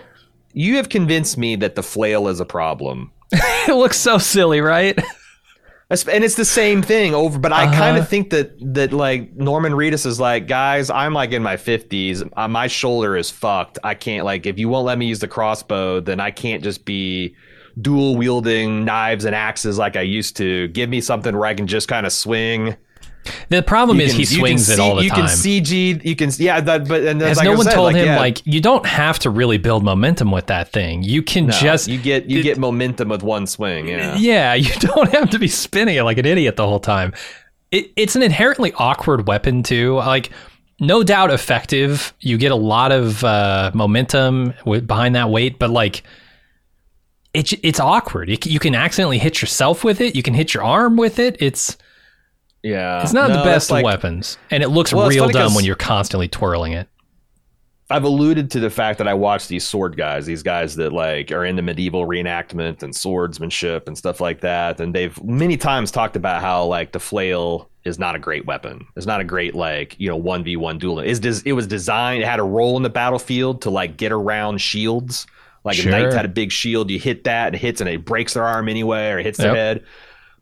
you 0.53 0.75
have 0.75 0.89
convinced 0.89 1.37
me 1.37 1.55
that 1.55 1.73
the 1.75 1.81
flail 1.83 2.27
is 2.27 2.39
a 2.39 2.45
problem. 2.45 3.11
it 3.31 3.75
looks 3.75 3.97
so 3.97 4.17
silly, 4.19 4.61
right? 4.61 4.97
And 5.89 6.23
it's 6.23 6.35
the 6.35 6.43
same 6.43 6.81
thing 6.81 7.15
over, 7.15 7.39
but 7.39 7.53
I 7.53 7.63
Uh-huh. 7.63 7.73
kind 7.73 7.97
of 7.97 8.09
think 8.09 8.29
that 8.31 8.51
that 8.73 8.91
like 8.91 9.33
Norman 9.37 9.71
Reedus 9.71 10.05
is 10.05 10.19
like, 10.19 10.45
guys, 10.47 10.89
I'm 10.89 11.13
like 11.13 11.31
in 11.31 11.41
my 11.41 11.55
50s, 11.55 12.23
uh, 12.35 12.47
my 12.49 12.67
shoulder 12.67 13.15
is 13.15 13.29
fucked. 13.31 13.79
I 13.85 13.93
can't 13.93 14.25
like 14.25 14.45
if 14.45 14.59
you 14.59 14.67
won't 14.67 14.85
let 14.85 14.97
me 14.97 15.05
use 15.05 15.19
the 15.19 15.29
crossbow, 15.29 16.01
then 16.01 16.19
I 16.19 16.31
can't 16.31 16.61
just 16.61 16.83
be 16.83 17.35
dual 17.81 18.17
wielding 18.17 18.83
knives 18.83 19.23
and 19.23 19.33
axes 19.33 19.77
like 19.77 19.95
I 19.95 20.01
used 20.01 20.35
to. 20.37 20.67
Give 20.69 20.89
me 20.89 20.99
something 20.99 21.35
where 21.37 21.45
I 21.45 21.53
can 21.53 21.67
just 21.67 21.87
kind 21.87 22.05
of 22.05 22.11
swing. 22.11 22.75
The 23.49 23.61
problem 23.63 23.99
You 23.99 24.05
is 24.05 24.11
can- 24.11 24.19
he 24.19 24.25
swings 24.25 24.69
it 24.69 24.75
see- 24.75 24.81
all 24.81 24.95
the 24.95 25.03
you 25.03 25.09
time. 25.09 25.19
You 25.21 25.25
can 25.27 25.35
CG, 25.35 26.05
you 26.05 26.15
can 26.15 26.29
yeah, 26.37 26.59
that 26.61 26.87
but 26.87 27.03
and 27.03 27.21
Has 27.21 27.37
like 27.37 27.45
no 27.45 27.53
one 27.53 27.63
said, 27.65 27.73
told 27.73 27.93
like, 27.93 27.95
him 27.97 28.05
yeah, 28.07 28.17
like 28.19 28.41
you 28.45 28.61
don't 28.61 28.85
have 28.85 29.19
to 29.19 29.29
really 29.29 29.57
build 29.57 29.83
momentum 29.83 30.31
with 30.31 30.47
that 30.47 30.71
thing? 30.71 31.03
You 31.03 31.21
can 31.21 31.47
no, 31.47 31.53
just 31.53 31.87
you 31.87 31.97
get 31.97 32.29
you 32.29 32.39
it- 32.39 32.43
get 32.43 32.57
momentum 32.57 33.09
with 33.09 33.23
one 33.23 33.47
swing. 33.47 33.87
Yeah. 33.87 34.15
Yeah, 34.17 34.53
you 34.55 34.73
don't 34.79 35.09
have 35.11 35.29
to 35.31 35.39
be 35.39 35.47
spinning 35.47 35.95
it 35.95 36.03
like 36.03 36.17
an 36.17 36.25
idiot 36.25 36.55
the 36.55 36.67
whole 36.67 36.79
time. 36.79 37.13
It, 37.71 37.91
it's 37.97 38.15
an 38.15 38.23
inherently 38.23 38.71
awkward 38.77 39.27
weapon 39.27 39.61
too. 39.61 39.95
Like, 39.95 40.29
no 40.79 41.03
doubt 41.03 41.31
effective. 41.31 42.13
You 42.21 42.37
get 42.37 42.51
a 42.51 42.55
lot 42.55 42.91
of 42.93 43.23
uh, 43.23 43.71
momentum 43.73 44.53
with, 44.65 44.87
behind 44.87 45.15
that 45.15 45.29
weight, 45.29 45.59
but 45.59 45.69
like, 45.69 46.03
it's 47.33 47.53
it's 47.63 47.79
awkward. 47.79 48.29
Can- 48.41 48.51
you 48.51 48.59
can 48.59 48.73
accidentally 48.73 49.17
hit 49.17 49.41
yourself 49.41 49.83
with 49.83 50.01
it. 50.01 50.15
You 50.15 50.23
can 50.23 50.33
hit 50.33 50.53
your 50.53 50.63
arm 50.63 50.97
with 50.97 51.19
it. 51.19 51.35
It's 51.39 51.77
Yeah. 52.67 53.01
it's 53.01 53.13
not 53.13 53.29
No, 53.29 53.37
the 53.37 53.43
best 53.43 53.71
like- 53.71 53.85
weapons, 53.85 54.37
and 54.51 54.61
it 54.63 54.69
looks 54.69 54.93
Well, 54.93 55.07
real 55.09 55.29
dumb 55.29 55.53
when 55.55 55.65
you're 55.65 55.75
constantly 55.75 56.27
twirling 56.27 56.73
it. 56.73 56.87
I've 57.89 58.03
alluded 58.03 58.51
to 58.51 58.59
the 58.59 58.69
fact 58.69 58.97
that 58.97 59.07
I 59.07 59.13
watch 59.13 59.47
these 59.47 59.65
sword 59.65 59.95
guys, 59.95 60.25
these 60.25 60.43
guys 60.43 60.75
that 60.75 60.91
like 60.91 61.31
are 61.31 61.45
into 61.45 61.61
medieval 61.61 62.05
reenactment 62.05 62.83
and 62.83 62.93
swordsmanship 62.93 63.87
and 63.87 63.97
stuff 63.97 64.19
like 64.19 64.41
that. 64.41 64.81
And 64.81 64.93
they've 64.93 65.17
many 65.23 65.55
times 65.55 65.89
talked 65.89 66.17
about 66.17 66.41
how 66.41 66.65
like 66.65 66.91
the 66.91 66.99
flail 66.99 67.69
is 67.85 67.97
not 67.97 68.13
a 68.13 68.19
great 68.19 68.45
weapon. 68.45 68.85
It's 68.97 69.05
not 69.05 69.21
a 69.21 69.23
great 69.23 69.55
like 69.55 69.95
you 69.99 70.09
know 70.09 70.17
one 70.17 70.43
v 70.43 70.57
one 70.57 70.77
duel. 70.79 70.99
It's 70.99 71.19
des- 71.21 71.43
it 71.45 71.53
was 71.53 71.65
designed. 71.65 72.23
It 72.23 72.25
had 72.25 72.41
a 72.41 72.43
role 72.43 72.75
in 72.75 72.83
the 72.83 72.89
battlefield 72.89 73.61
to 73.61 73.69
like 73.69 73.95
get 73.95 74.11
around 74.11 74.59
shields. 74.59 75.25
Like 75.63 75.77
Sure. 75.77 75.85
if 75.93 76.01
knights 76.01 76.13
had 76.15 76.25
a 76.25 76.29
big 76.29 76.51
shield, 76.51 76.91
you 76.91 76.99
hit 76.99 77.23
that 77.23 77.47
and 77.47 77.55
it 77.55 77.59
hits 77.61 77.79
and 77.79 77.89
it 77.89 78.03
breaks 78.03 78.33
their 78.33 78.43
arm 78.43 78.67
anyway 78.67 79.11
or 79.11 79.19
it 79.19 79.25
hits 79.25 79.37
their 79.37 79.55
head. 79.55 79.83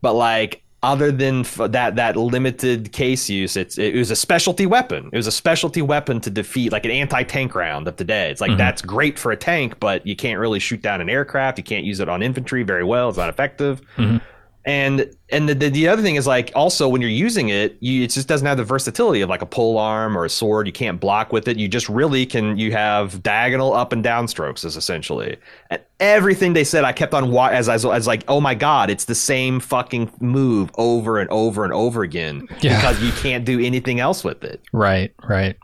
But 0.02 0.14
like 0.14 0.62
other 0.82 1.10
than 1.10 1.40
f- 1.40 1.58
that 1.70 1.96
that 1.96 2.16
limited 2.16 2.92
case 2.92 3.28
use, 3.28 3.56
it's 3.56 3.78
it 3.78 3.94
was 3.94 4.10
a 4.10 4.16
specialty 4.16 4.66
weapon. 4.66 5.08
It 5.12 5.16
was 5.16 5.26
a 5.26 5.32
specialty 5.32 5.82
weapon 5.82 6.20
to 6.20 6.30
defeat 6.30 6.70
like 6.72 6.84
an 6.84 6.90
anti 6.90 7.22
tank 7.24 7.54
round 7.54 7.88
of 7.88 7.96
today. 7.96 8.30
It's 8.30 8.40
like 8.40 8.52
Mhm. 8.52 8.58
that's 8.58 8.82
great 8.82 9.18
for 9.18 9.32
a 9.32 9.36
tank, 9.36 9.80
but 9.80 10.06
you 10.06 10.14
can't 10.14 10.38
really 10.38 10.58
shoot 10.60 10.82
down 10.82 11.00
an 11.00 11.08
aircraft. 11.08 11.58
You 11.58 11.64
can't 11.64 11.84
use 11.84 12.00
it 12.00 12.08
on 12.08 12.22
infantry 12.22 12.62
very 12.62 12.84
well. 12.84 13.08
It's 13.08 13.18
not 13.18 13.28
effective. 13.30 13.80
Mhm. 13.96 14.20
And 14.66 15.08
and 15.30 15.48
the, 15.48 15.54
the 15.54 15.68
the 15.68 15.86
other 15.86 16.02
thing 16.02 16.16
is 16.16 16.26
like 16.26 16.50
also 16.56 16.88
when 16.88 17.00
you're 17.00 17.08
using 17.08 17.50
it, 17.50 17.76
you 17.78 18.02
it 18.02 18.10
just 18.10 18.26
doesn't 18.26 18.46
have 18.48 18.56
the 18.56 18.64
versatility 18.64 19.20
of 19.20 19.28
like 19.30 19.40
a 19.40 19.46
pole 19.46 19.78
arm 19.78 20.18
or 20.18 20.24
a 20.24 20.28
sword. 20.28 20.66
You 20.66 20.72
can't 20.72 21.00
block 21.00 21.32
with 21.32 21.46
it. 21.46 21.56
You 21.56 21.68
just 21.68 21.88
really 21.88 22.26
can. 22.26 22.56
You 22.58 22.72
have 22.72 23.22
diagonal 23.22 23.72
up 23.74 23.92
and 23.92 24.02
down 24.02 24.26
strokes 24.26 24.64
is 24.64 24.76
essentially. 24.76 25.36
And 25.70 25.80
everything 26.00 26.52
they 26.52 26.64
said, 26.64 26.82
I 26.82 26.90
kept 26.92 27.14
on 27.14 27.30
wa- 27.30 27.46
as 27.52 27.68
as 27.68 27.84
as 27.86 28.08
like, 28.08 28.24
oh 28.26 28.40
my 28.40 28.56
god, 28.56 28.90
it's 28.90 29.04
the 29.04 29.14
same 29.14 29.60
fucking 29.60 30.10
move 30.20 30.70
over 30.78 31.20
and 31.20 31.30
over 31.30 31.62
and 31.62 31.72
over 31.72 32.02
again 32.02 32.48
Yeah. 32.60 32.80
because 32.80 33.00
you 33.00 33.12
can't 33.12 33.44
do 33.44 33.60
anything 33.60 34.00
else 34.00 34.24
with 34.24 34.42
it. 34.42 34.60
Right, 34.72 35.14
right. 35.28 35.56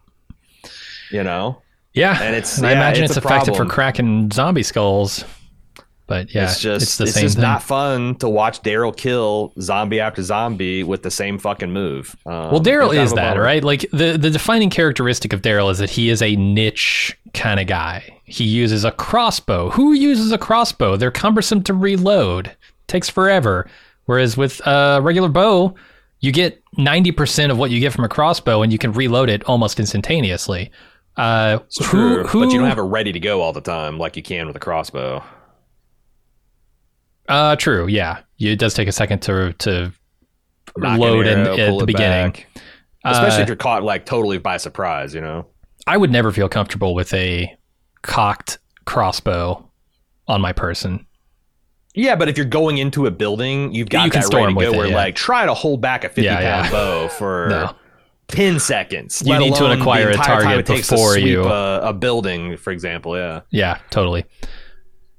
You 1.10 1.24
know. 1.24 1.60
Yeah, 1.94 2.22
And 2.22 2.34
it's- 2.36 2.62
I 2.62 2.70
yeah, 2.70 2.76
imagine 2.76 3.04
it's 3.04 3.16
it's, 3.16 3.26
effective 3.26 3.54
problem. 3.54 3.68
for 3.68 3.74
cracking 3.74 4.30
zombie 4.30 4.62
skulls. 4.62 5.24
But 6.06 6.34
yeah, 6.34 6.44
it's 6.44 6.60
just 6.60 6.82
it's 6.82 6.96
the 6.98 7.04
it's 7.04 7.20
just 7.20 7.36
thing. 7.36 7.42
not 7.42 7.62
fun 7.62 8.16
to 8.16 8.28
watch 8.28 8.62
Daryl 8.62 8.94
kill 8.94 9.52
zombie 9.60 10.00
after 10.00 10.22
zombie 10.22 10.82
with 10.82 11.02
the 11.02 11.10
same 11.10 11.38
fucking 11.38 11.72
move. 11.72 12.16
Um, 12.26 12.50
Well, 12.50 12.60
Daryl 12.60 12.94
is 12.94 13.12
that, 13.14 13.38
right? 13.38 13.62
Like 13.62 13.86
the 13.92 14.18
the 14.18 14.30
defining 14.30 14.68
characteristic 14.70 15.32
of 15.32 15.42
Daryl 15.42 15.70
is 15.70 15.78
that 15.78 15.90
he 15.90 16.10
is 16.10 16.20
a 16.20 16.36
niche 16.36 17.16
kind 17.34 17.60
of 17.60 17.66
guy. 17.66 18.20
He 18.24 18.44
uses 18.44 18.84
a 18.84 18.90
crossbow. 18.90 19.70
Who 19.70 19.92
uses 19.92 20.32
a 20.32 20.38
crossbow? 20.38 20.96
They're 20.96 21.10
cumbersome 21.10 21.62
to 21.64 21.74
reload. 21.74 22.54
Takes 22.88 23.08
forever. 23.08 23.68
Whereas 24.06 24.36
with 24.36 24.60
a 24.66 25.00
regular 25.02 25.28
bow, 25.28 25.74
you 26.20 26.32
get 26.32 26.62
90% 26.78 27.50
of 27.50 27.58
what 27.58 27.70
you 27.70 27.80
get 27.80 27.92
from 27.92 28.04
a 28.04 28.08
crossbow 28.08 28.62
and 28.62 28.72
you 28.72 28.78
can 28.78 28.92
reload 28.92 29.28
it 29.28 29.44
almost 29.44 29.78
instantaneously. 29.78 30.70
Uh, 31.16 31.58
who, 31.78 31.84
true, 31.84 32.24
who, 32.24 32.40
but 32.40 32.52
you 32.52 32.58
don't 32.58 32.68
have 32.68 32.78
it 32.78 32.82
ready 32.82 33.12
to 33.12 33.20
go 33.20 33.42
all 33.42 33.52
the 33.52 33.60
time 33.60 33.98
like 33.98 34.16
you 34.16 34.22
can 34.22 34.46
with 34.46 34.56
a 34.56 34.60
crossbow. 34.60 35.22
Uh, 37.28 37.56
true. 37.56 37.86
Yeah. 37.86 38.20
It 38.38 38.58
does 38.58 38.74
take 38.74 38.88
a 38.88 38.92
second 38.92 39.20
to, 39.22 39.52
to 39.60 39.92
Knock 40.76 40.98
load 40.98 41.26
in, 41.26 41.38
arrow, 41.40 41.56
at 41.58 41.78
the 41.78 41.86
beginning. 41.86 42.32
back. 42.32 42.46
especially 43.04 43.38
Uh, 43.38 43.42
if 43.42 43.48
you're 43.48 43.56
caught 43.56 43.82
like 43.82 44.04
totally 44.06 44.38
by 44.38 44.56
surprise. 44.56 45.14
You 45.14 45.20
know. 45.20 45.46
I 45.86 45.96
would 45.96 46.10
never 46.10 46.32
feel 46.32 46.48
comfortable 46.48 46.94
with 46.94 47.12
a 47.14 47.54
cocked 48.02 48.58
crossbow 48.84 49.68
on 50.28 50.40
my 50.40 50.52
person. 50.52 51.06
Yeah, 51.94 52.16
but 52.16 52.28
if 52.28 52.36
you're 52.38 52.46
going 52.46 52.78
into 52.78 53.06
a 53.06 53.10
building, 53.10 53.74
you've 53.74 53.90
got 53.90 54.04
You 54.06 54.10
can 54.10 54.20
that 54.22 54.26
storm 54.26 54.56
ready 54.56 54.66
to 54.66 54.72
go. 54.72 54.72
it, 54.72 54.76
where 54.78 54.86
yeah. 54.88 54.96
like 54.96 55.14
try 55.14 55.44
to 55.44 55.52
hold 55.52 55.80
back 55.82 56.04
a 56.04 56.08
50 56.08 56.22
Yeah, 56.22 56.36
pound 56.36 56.64
yeah. 56.66 56.70
bow 56.70 57.08
for 57.08 57.48
No. 57.50 57.74
10 58.28 58.58
seconds. 58.60 59.22
You 59.26 59.38
need 59.38 59.54
to 59.56 59.70
acquire 59.72 60.08
a 60.08 60.14
target 60.14 60.64
takes 60.64 60.88
to 60.88 60.96
sweep 60.96 61.26
you- 61.26 61.44
a, 61.44 61.80
a 61.88 61.92
building, 61.92 62.56
for 62.56 62.70
example. 62.70 63.14
Yeah. 63.16 63.40
Yeah, 63.50 63.78
totally. 63.90 64.24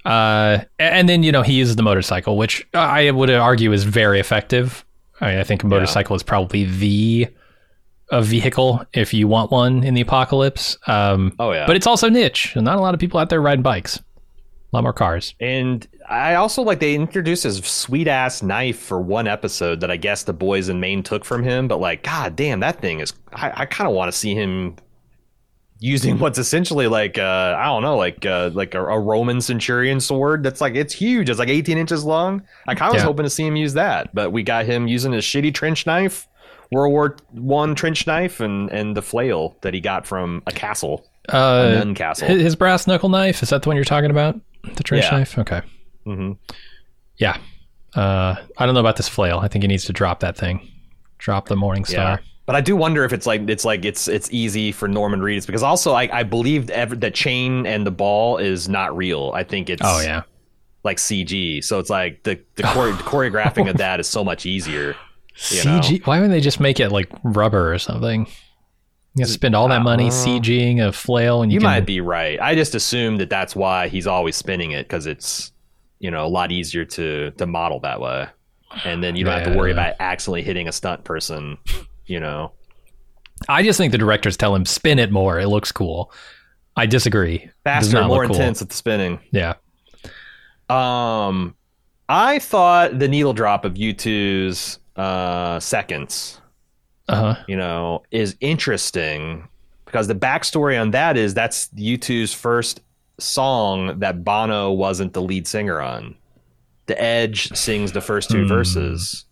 Uh, 0.05 0.59
and 0.79 1.07
then 1.07 1.23
you 1.23 1.31
know 1.31 1.41
he 1.41 1.53
uses 1.53 1.75
the 1.75 1.83
motorcycle, 1.83 2.37
which 2.37 2.67
I 2.73 3.09
would 3.11 3.29
argue 3.29 3.71
is 3.71 3.83
very 3.83 4.19
effective. 4.19 4.83
I, 5.21 5.39
I 5.39 5.43
think 5.43 5.63
a 5.63 5.67
motorcycle 5.67 6.15
is 6.15 6.23
probably 6.23 6.65
the 6.65 7.27
a 8.11 8.21
vehicle 8.21 8.83
if 8.93 9.13
you 9.13 9.27
want 9.27 9.49
one 9.51 9.83
in 9.83 9.93
the 9.93 10.01
apocalypse. 10.01 10.77
Um, 10.87 11.33
Oh 11.39 11.51
yeah. 11.51 11.65
but 11.65 11.75
it's 11.75 11.87
also 11.87 12.09
niche. 12.09 12.55
and 12.55 12.65
Not 12.65 12.77
a 12.77 12.81
lot 12.81 12.93
of 12.93 12.99
people 12.99 13.19
out 13.19 13.29
there 13.29 13.41
riding 13.41 13.63
bikes. 13.63 13.97
A 13.97 14.03
lot 14.75 14.83
more 14.83 14.93
cars. 14.93 15.35
And 15.39 15.87
I 16.09 16.35
also 16.35 16.63
like 16.63 16.79
they 16.79 16.95
introduced 16.95 17.43
his 17.43 17.57
sweet 17.63 18.07
ass 18.07 18.43
knife 18.43 18.77
for 18.77 18.99
one 18.99 19.27
episode 19.27 19.79
that 19.81 19.89
I 19.91 19.97
guess 19.97 20.23
the 20.23 20.33
boys 20.33 20.67
in 20.67 20.79
Maine 20.79 21.01
took 21.03 21.23
from 21.23 21.43
him. 21.43 21.67
But 21.67 21.79
like, 21.79 22.03
god 22.03 22.35
damn, 22.35 22.59
that 22.59 22.81
thing 22.81 22.99
is. 22.99 23.13
I, 23.33 23.61
I 23.61 23.65
kind 23.65 23.87
of 23.87 23.95
want 23.95 24.11
to 24.11 24.17
see 24.17 24.33
him 24.35 24.75
using 25.85 26.17
what's 26.17 26.37
essentially 26.39 26.87
like 26.87 27.17
uh, 27.17 27.55
I 27.59 27.65
don't 27.65 27.81
know, 27.81 27.97
like 27.97 28.25
uh, 28.25 28.51
like 28.53 28.73
a, 28.73 28.81
a 28.85 28.97
Roman 28.99 29.41
centurion 29.41 29.99
sword. 29.99 30.41
That's 30.43 30.61
like 30.61 30.75
it's 30.75 30.93
huge. 30.93 31.29
It's 31.29 31.39
like 31.39 31.49
18 31.49 31.77
inches 31.77 32.05
long. 32.05 32.41
I 32.67 32.73
kind 32.73 32.89
of 32.91 32.93
was 32.95 33.03
hoping 33.03 33.23
to 33.25 33.29
see 33.29 33.45
him 33.45 33.57
use 33.57 33.73
that, 33.73 34.15
but 34.15 34.31
we 34.31 34.43
got 34.43 34.65
him 34.65 34.87
using 34.87 35.11
his 35.11 35.25
shitty 35.25 35.53
trench 35.53 35.85
knife. 35.85 36.27
World 36.71 36.91
War 36.93 37.17
One 37.31 37.75
trench 37.75 38.07
knife 38.07 38.39
and 38.39 38.69
and 38.71 38.95
the 38.95 39.01
flail 39.01 39.57
that 39.61 39.73
he 39.73 39.81
got 39.81 40.07
from 40.07 40.41
a 40.47 40.51
castle, 40.53 41.05
a 41.27 41.35
Uh, 41.35 41.71
nun 41.79 41.95
castle. 41.95 42.29
his, 42.29 42.55
brass 42.55 42.87
knuckle 42.87 43.09
knife 43.09 43.43
is 43.43 43.49
that 43.49 43.61
the 43.63 43.69
one 43.69 43.75
you're 43.75 43.83
talking 43.85 44.09
about? 44.09 44.39
The 44.75 44.83
trench 44.83 45.03
Yeah. 45.05 45.17
knife. 45.17 45.37
Okay. 45.37 45.61
Mm-hmm. 46.07 46.31
Yeah. 47.17 47.37
Uh, 47.93 48.35
I 48.57 48.65
don't 48.65 48.73
know 48.73 48.79
about 48.79 48.95
this 48.95 49.07
flail. 49.09 49.39
I 49.39 49.49
think 49.49 49.63
he 49.63 49.67
needs 49.67 49.85
to 49.85 49.93
drop 49.93 50.21
that 50.21 50.37
thing. 50.37 50.67
Drop 51.19 51.47
the 51.47 51.55
Morning 51.55 51.85
Star. 51.85 52.21
But 52.45 52.55
I 52.57 52.61
do 52.61 52.75
wonder 52.75 53.05
if 53.05 53.13
it's 53.13 53.25
like 53.25 53.49
it's 53.49 53.63
like 53.63 53.85
it's 53.85 54.07
it's 54.07 54.29
easy 54.31 54.71
for 54.73 54.87
Norman 54.87 55.21
Reedus 55.21 55.45
because 55.45 55.63
also 55.63 55.93
I 55.93 56.09
I 56.11 56.23
believe 56.23 56.69
ever 56.69 56.95
the 56.95 57.09
chain 57.11 57.65
and 57.65 57.87
the 57.87 57.91
ball 57.91 58.37
is 58.37 58.67
not 58.67 58.95
real. 58.97 59.31
I 59.33 59.43
think 59.43 59.69
it's 59.69 59.81
Oh 59.83 60.01
yeah. 60.01 60.23
like 60.83 60.97
CG. 60.97 61.63
So 61.63 61.79
it's 61.79 61.89
like 61.89 62.23
the 62.23 62.39
the, 62.55 62.63
chore- 62.63 62.91
the 62.91 63.03
choreographing 63.03 63.69
of 63.69 63.77
that 63.77 63.99
is 64.01 64.07
so 64.07 64.23
much 64.25 64.45
easier. 64.45 64.95
You 65.49 65.63
know? 65.63 65.79
CG. 65.79 66.05
Why 66.05 66.17
wouldn't 66.19 66.31
they 66.33 66.41
just 66.41 66.59
make 66.59 66.79
it 66.81 66.89
like 66.91 67.09
rubber 67.23 67.73
or 67.73 67.79
something? 67.79 68.27
You 69.15 69.25
spend 69.25 69.55
all 69.55 69.67
that 69.67 69.83
money 69.83 70.07
Uh, 70.07 70.11
CGing 70.11 70.85
a 70.85 70.91
flail, 70.91 71.43
and 71.43 71.51
you, 71.51 71.57
You 71.57 71.59
can, 71.59 71.65
might 71.69 71.85
be 71.85 72.01
right. 72.01 72.41
I 72.41 72.55
just 72.55 72.73
assume 72.73 73.17
that 73.17 73.29
that's 73.29 73.55
why 73.55 73.87
he's 73.87 74.07
always 74.07 74.35
spinning 74.35 74.71
it 74.71 74.87
because 74.87 75.05
it's 75.05 75.51
you 75.99 76.09
know 76.11 76.25
a 76.25 76.27
lot 76.27 76.51
easier 76.51 76.83
to 76.83 77.29
to 77.31 77.45
model 77.45 77.79
that 77.81 78.01
way, 78.01 78.27
and 78.83 79.01
then 79.03 79.15
you 79.15 79.23
don't 79.23 79.39
have 79.39 79.53
to 79.53 79.57
worry 79.57 79.71
about 79.71 79.93
accidentally 79.99 80.41
hitting 80.43 80.67
a 80.67 80.71
stunt 80.71 81.03
person. 81.05 81.57
You 82.05 82.19
know. 82.19 82.51
I 83.49 83.63
just 83.63 83.77
think 83.77 83.91
the 83.91 83.97
directors 83.97 84.37
tell 84.37 84.55
him 84.55 84.65
spin 84.65 84.99
it 84.99 85.11
more. 85.11 85.39
It 85.39 85.47
looks 85.47 85.71
cool. 85.71 86.11
I 86.77 86.85
disagree. 86.85 87.49
Faster, 87.63 88.03
more 88.05 88.25
cool. 88.25 88.35
intense 88.35 88.59
with 88.61 88.69
the 88.69 88.75
spinning. 88.75 89.19
Yeah. 89.31 89.53
Um, 90.69 91.55
I 92.09 92.39
thought 92.39 92.99
the 92.99 93.07
needle 93.07 93.33
drop 93.33 93.65
of 93.65 93.73
U2's 93.73 94.79
uh, 94.95 95.59
seconds, 95.59 96.39
Uh 97.07 97.15
huh. 97.35 97.43
you 97.47 97.55
know, 97.57 98.03
is 98.11 98.35
interesting 98.39 99.47
because 99.85 100.07
the 100.07 100.15
backstory 100.15 100.79
on 100.79 100.91
that 100.91 101.17
is 101.17 101.33
that's 101.33 101.67
U2's 101.69 102.33
first 102.33 102.81
song 103.19 103.99
that 103.99 104.23
Bono 104.23 104.71
wasn't 104.71 105.13
the 105.13 105.21
lead 105.21 105.47
singer 105.47 105.81
on. 105.81 106.15
The 106.87 106.99
Edge 107.01 107.49
sings 107.55 107.91
the 107.91 108.01
first 108.01 108.29
two 108.29 108.43
Hmm. 108.43 108.47
verses. 108.47 109.25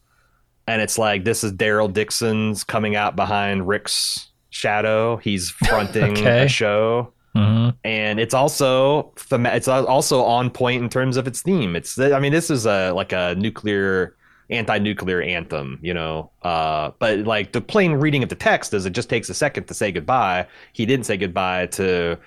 And 0.71 0.81
it's 0.81 0.97
like 0.97 1.25
this 1.25 1.43
is 1.43 1.51
Daryl 1.51 1.91
Dixon's 1.91 2.63
coming 2.63 2.95
out 2.95 3.15
behind 3.17 3.67
Rick's 3.67 4.29
Shadow. 4.51 5.17
He's 5.17 5.49
fronting 5.67 6.11
Okay. 6.17 6.45
a 6.45 6.47
show. 6.47 7.11
hmm 7.35 7.69
and 7.83 8.19
it's 8.19 8.33
also 8.33 9.13
it's 9.31 9.67
also 9.67 10.23
on 10.23 10.49
point 10.49 10.81
in 10.83 10.89
terms 10.89 11.17
of 11.17 11.27
its 11.27 11.41
theme. 11.41 11.75
It's 11.75 11.99
I 11.99 12.19
mean 12.19 12.31
this 12.31 12.49
is 12.49 12.65
a 12.65 12.91
like 12.93 13.11
a 13.11 13.35
nuclear 13.35 14.15
anti-nuclear 14.49 15.21
anthem, 15.21 15.79
you 15.81 15.93
know. 15.93 16.29
Uh, 16.41 16.91
but 16.99 17.19
like 17.19 17.51
the 17.53 17.61
plain 17.61 17.93
reading 17.93 18.21
of 18.23 18.29
the 18.29 18.35
text 18.35 18.73
is 18.73 18.85
it 18.85 18.91
just 18.93 19.09
takes 19.09 19.29
a 19.29 19.33
second 19.33 19.65
to 19.65 19.73
say 19.73 19.91
goodbye. 19.91 20.45
He 20.73 20.85
didn't 20.85 21.05
say 21.05 21.17
goodbye 21.17 21.67
to. 21.67 22.17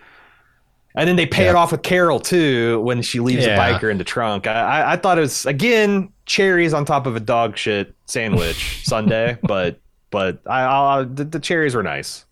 And 0.97 1.09
then 1.09 1.17
they 1.17 1.27
pay 1.27 1.49
it 1.49 1.55
off 1.57 1.73
with 1.73 1.83
Carol 1.83 2.21
too 2.21 2.81
when 2.81 3.03
she 3.03 3.21
leaves 3.21 3.45
Yeah. 3.45 3.57
the 3.57 3.61
biker 3.79 3.91
in 3.91 3.99
the 3.99 4.05
trunk. 4.05 4.47
I, 4.47 4.53
I, 4.53 4.93
I 4.93 4.97
thought 4.97 5.19
it 5.19 5.23
was 5.23 5.45
again 5.45 6.11
cherries 6.27 6.75
on 6.75 6.85
top 6.85 7.07
of 7.07 7.17
a 7.17 7.21
dog 7.21 7.57
shit 7.57 7.95
sandwich 8.07 8.81
Sunday, 8.85 9.39
but 9.43 9.81
but 10.11 10.41
I, 10.47 10.63
I 10.63 11.03
the, 11.05 11.25
the 11.25 11.41
cherries 11.41 11.75
were 11.75 11.83
nice. 11.83 12.25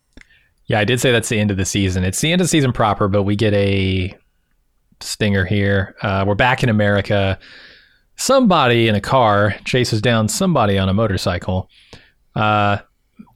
Yeah, 0.66 0.78
I 0.78 0.84
did 0.84 1.00
say 1.00 1.12
that's 1.12 1.28
the 1.28 1.38
end 1.38 1.50
of 1.50 1.56
the 1.56 1.64
season. 1.64 2.04
It's 2.04 2.20
the 2.20 2.32
end 2.32 2.40
of 2.40 2.46
the 2.46 2.48
season 2.48 2.72
proper, 2.72 3.08
but 3.08 3.24
we 3.24 3.36
get 3.36 3.52
a 3.54 4.16
stinger 5.00 5.44
here. 5.44 5.96
Uh, 6.02 6.24
we're 6.26 6.34
back 6.34 6.62
in 6.62 6.68
America. 6.68 7.38
Somebody 8.16 8.88
in 8.88 8.94
a 8.94 9.00
car 9.00 9.54
chases 9.64 10.00
down 10.00 10.28
somebody 10.28 10.78
on 10.78 10.88
a 10.88 10.94
motorcycle. 10.94 11.68
Uh, 12.36 12.78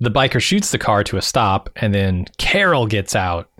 the 0.01 0.11
biker 0.11 0.41
shoots 0.41 0.71
the 0.71 0.79
car 0.79 1.03
to 1.05 1.17
a 1.17 1.23
stop, 1.23 1.69
and 1.77 1.93
then 1.93 2.27
Carol 2.39 2.87
gets 2.87 3.17
out 3.17 3.51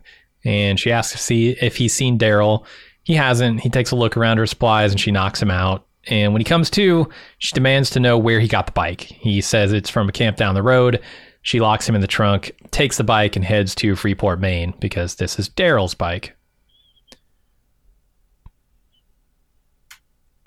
and 0.45 0.79
she 0.79 0.93
asks 0.93 1.13
to 1.13 1.19
see 1.19 1.51
if 1.61 1.77
he's 1.77 1.93
seen 1.93 2.19
Daryl. 2.19 2.65
He 3.03 3.15
hasn't. 3.15 3.61
He 3.61 3.69
takes 3.69 3.91
a 3.91 3.97
look 3.97 4.17
around 4.17 4.39
her 4.39 4.47
supplies 4.47 4.93
and 4.93 5.01
she 5.01 5.11
knocks 5.11 5.43
him 5.43 5.51
out. 5.51 5.87
And 6.09 6.33
when 6.33 6.41
he 6.41 6.45
comes 6.45 6.71
to, 6.71 7.09
she 7.39 7.53
demands 7.55 7.91
to 7.91 8.01
know 8.01 8.17
where 8.17 8.39
he 8.41 8.47
got 8.49 8.67
the 8.67 8.73
bike. 8.73 9.01
He 9.01 9.41
says 9.41 9.73
it's 9.73 9.91
from 9.91 10.09
a 10.09 10.13
camp 10.13 10.37
down 10.37 10.55
the 10.55 10.63
road. 10.63 11.01
She 11.43 11.61
locks 11.61 11.89
him 11.89 11.95
in 11.95 12.01
the 12.01 12.07
trunk, 12.07 12.53
takes 12.71 12.97
the 12.97 13.05
bike, 13.05 13.37
and 13.37 13.45
heads 13.45 13.75
to 13.77 13.95
Freeport, 13.97 14.41
Maine, 14.41 14.75
because 14.81 15.17
this 15.17 15.39
is 15.39 15.49
Daryl's 15.49 15.95
bike. 15.95 16.35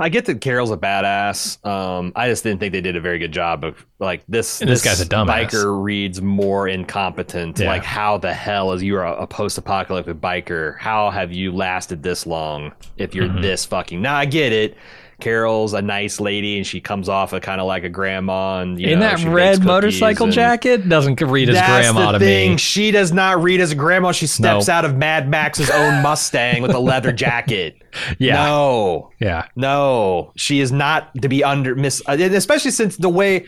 I 0.01 0.07
get 0.07 0.25
that 0.27 0.39
Carol's 0.39 0.71
a 0.71 0.77
badass. 0.77 1.63
Um, 1.65 2.13
I 2.15 2.29
just 2.29 2.43
didn't 2.43 2.61
think 2.61 2.71
they 2.71 2.79
did 2.79 2.95
a 2.95 3.01
very 3.01 3.19
good 3.19 3.33
job 3.33 3.65
of 3.65 3.85
like 3.99 4.23
this. 4.29 4.61
And 4.61 4.69
this 4.69 4.81
guy's 4.81 5.01
a 5.01 5.05
dumbass. 5.05 5.49
Biker 5.49 5.83
reads 5.83 6.21
more 6.21 6.69
incompetent. 6.69 7.59
Yeah. 7.59 7.67
Like, 7.67 7.83
how 7.83 8.17
the 8.17 8.33
hell 8.33 8.71
is 8.71 8.81
you're 8.81 9.03
a, 9.03 9.23
a 9.23 9.27
post-apocalyptic 9.27 10.21
biker? 10.21 10.77
How 10.79 11.09
have 11.09 11.33
you 11.33 11.51
lasted 11.51 12.01
this 12.01 12.25
long 12.25 12.71
if 12.95 13.13
you're 13.13 13.27
Mhm. 13.27 13.41
this 13.41 13.65
fucking? 13.65 14.01
Now 14.01 14.15
I 14.15 14.23
get 14.23 14.53
it. 14.53 14.77
Carol's 15.19 15.73
a 15.73 15.81
nice 15.81 16.19
lady, 16.19 16.57
and 16.57 16.65
she 16.65 16.79
comes 16.81 17.09
off 17.09 17.33
a 17.33 17.39
kind 17.39 17.59
of 17.61 17.67
like 17.67 17.83
a 17.83 17.89
grandma. 17.89 18.59
And 18.59 18.79
you 18.79 18.89
in 18.89 18.99
know, 18.99 19.05
that 19.15 19.23
red 19.25 19.63
motorcycle 19.63 20.27
jacket, 20.27 20.87
doesn't 20.89 21.19
read 21.21 21.49
as 21.49 21.55
That's 21.55 21.67
grandma 21.91 22.13
the 22.13 22.19
to 22.19 22.25
thing. 22.25 22.51
me. 22.51 22.57
She 22.57 22.91
does 22.91 23.11
not 23.11 23.41
read 23.43 23.61
as 23.61 23.71
a 23.71 23.75
grandma. 23.75 24.11
She 24.11 24.27
steps 24.27 24.67
No. 24.67 24.73
out 24.73 24.85
of 24.85 24.95
Mad 24.97 25.29
Max's 25.29 25.69
own 25.69 26.01
Mustang 26.03 26.61
with 26.61 26.71
a 26.71 26.79
leather 26.79 27.11
jacket. 27.11 27.75
Yeah, 28.19 28.35
No. 28.45 29.11
yeah, 29.19 29.47
No, 29.55 30.31
she 30.35 30.59
is 30.59 30.71
not 30.71 31.09
to 31.21 31.27
be 31.29 31.43
under 31.43 31.73
miss, 31.75 32.01
especially 32.07 32.69
since 32.71 32.97
the 32.97 33.09
way 33.09 33.45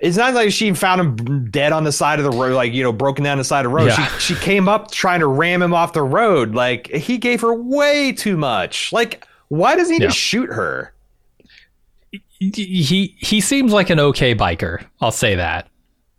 it's 0.00 0.16
not 0.16 0.32
like 0.34 0.50
she 0.50 0.72
found 0.72 1.00
him 1.00 1.50
dead 1.50 1.72
on 1.72 1.84
the 1.84 1.92
side 1.92 2.18
of 2.20 2.24
the 2.24 2.30
road, 2.30 2.54
like 2.54 2.72
you 2.72 2.82
know, 2.82 2.92
broken 2.92 3.22
down 3.24 3.36
the 3.38 3.44
side 3.44 3.66
of 3.66 3.70
the 3.72 3.76
road. 3.76 3.88
Yeah. 3.88 4.06
She 4.18 4.34
she 4.34 4.40
came 4.40 4.66
up 4.68 4.90
trying 4.90 5.20
to 5.20 5.26
ram 5.26 5.60
him 5.60 5.74
off 5.74 5.92
the 5.92 6.02
road. 6.02 6.54
Like 6.54 6.86
he 6.88 7.18
gave 7.18 7.40
her 7.42 7.52
way 7.52 8.12
too 8.12 8.36
much. 8.38 8.92
Like 8.92 9.26
why 9.50 9.76
doesn't 9.76 9.94
he 9.94 10.00
Yeah. 10.00 10.08
just 10.08 10.18
shoot 10.18 10.48
her? 10.50 10.92
he 12.40 13.14
he 13.18 13.40
seems 13.40 13.72
like 13.72 13.90
an 13.90 14.00
okay 14.00 14.34
biker. 14.34 14.82
I'll 15.00 15.10
say 15.12 15.34
that. 15.34 15.68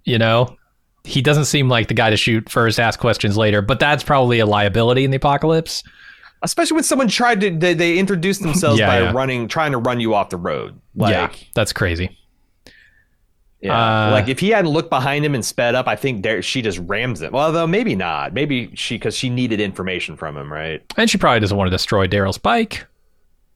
You 0.04 0.18
know, 0.20 0.56
he 1.04 1.22
doesn't 1.22 1.46
seem 1.46 1.68
like 1.68 1.88
the 1.88 1.94
guy 1.96 2.10
to 2.12 2.18
shoot 2.18 2.50
first, 2.50 2.80
ask 2.80 3.00
questions 3.00 3.38
later. 3.38 3.62
But 3.64 3.80
that's 3.80 4.04
probably 4.04 4.40
a 4.40 4.46
liability 4.46 5.04
in 5.04 5.12
the 5.12 5.18
apocalypse. 5.18 5.84
Especially 6.44 6.76
when 6.76 6.84
someone 6.84 7.08
tried 7.08 7.42
to 7.42 7.50
they, 7.52 7.74
they 7.74 7.98
introduced 7.98 8.42
themselves 8.44 8.80
Yeah, 8.80 8.88
by 8.88 9.00
yeah. 9.02 9.12
running, 9.12 9.48
trying 9.48 9.72
to 9.72 9.78
run 9.80 10.00
you 10.00 10.14
off 10.14 10.30
the 10.30 10.38
road. 10.38 10.80
Like, 10.96 11.12
yeah, 11.12 11.32
that's 11.56 11.74
crazy. 11.74 12.18
Yeah. 13.62 14.08
Uh, 14.08 14.12
like 14.12 14.28
if 14.28 14.40
he 14.40 14.50
hadn't 14.50 14.72
looked 14.72 14.90
behind 14.90 15.24
him 15.24 15.36
and 15.36 15.46
sped 15.46 15.76
up, 15.76 15.88
I 15.88 15.96
think 15.96 16.24
there, 16.24 16.42
she 16.42 16.64
just 16.64 16.80
rams 16.80 17.22
him. 17.22 17.32
Well, 17.32 17.52
though 17.52 17.68
maybe 17.68 17.96
not. 17.96 18.34
Maybe 18.34 18.72
she 18.76 18.96
because 18.96 19.16
she 19.16 19.30
needed 19.30 19.60
information 19.60 20.18
from 20.18 20.36
him, 20.36 20.52
right? 20.52 20.82
And 20.98 21.08
she 21.10 21.20
probably 21.20 21.40
doesn't 21.42 21.56
want 21.58 21.68
to 21.68 21.72
destroy 21.76 22.08
Daryl's 22.08 22.40
bike. 22.40 22.88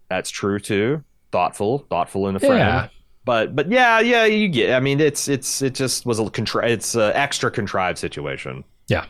That's 0.10 0.30
true 0.30 0.60
too. 0.60 1.03
Thoughtful, 1.32 1.80
thoughtful 1.90 2.27
in 2.27 2.36
a 2.36 2.40
friend. 2.40 2.57
Yeah. 2.57 2.88
But 3.26 3.56
but 3.56 3.72
yeah, 3.72 3.99
yeah, 3.99 4.26
you 4.26 4.48
get. 4.48 4.76
I 4.76 4.80
mean, 4.80 4.99
it's 4.99 5.27
it's 5.27 5.61
it 5.61 5.73
just 5.73 6.06
was 6.06 6.19
a 6.19 6.23
contri- 6.23 6.69
It's 6.69 6.95
an 6.95 7.11
extra 7.14 7.49
contrived 7.49 7.98
situation. 7.98 8.64
Yeah. 8.88 9.06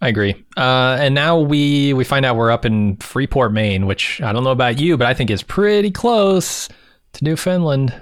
I 0.00 0.08
agree. 0.08 0.44
Uh, 0.56 0.96
and 1.00 1.12
now 1.14 1.40
we 1.40 1.92
we 1.92 2.04
find 2.04 2.24
out 2.24 2.36
we're 2.36 2.52
up 2.52 2.64
in 2.64 2.96
Freeport, 2.98 3.52
Maine, 3.52 3.86
which 3.86 4.20
I 4.22 4.32
don't 4.32 4.44
know 4.44 4.52
about 4.52 4.78
you, 4.78 4.96
but 4.96 5.08
I 5.08 5.14
think 5.14 5.28
is 5.30 5.42
pretty 5.42 5.90
close 5.90 6.68
to 7.14 7.24
Newfoundland. 7.24 7.92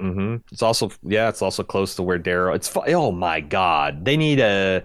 Mm-hmm. 0.00 0.36
It's 0.50 0.62
also 0.62 0.90
yeah, 1.04 1.28
it's 1.28 1.40
also 1.40 1.62
close 1.62 1.94
to 1.96 2.02
where 2.02 2.18
Daryl. 2.18 2.54
It's 2.56 2.76
oh 2.88 3.12
my 3.12 3.40
god, 3.40 4.04
they 4.04 4.16
need 4.16 4.40
a 4.40 4.84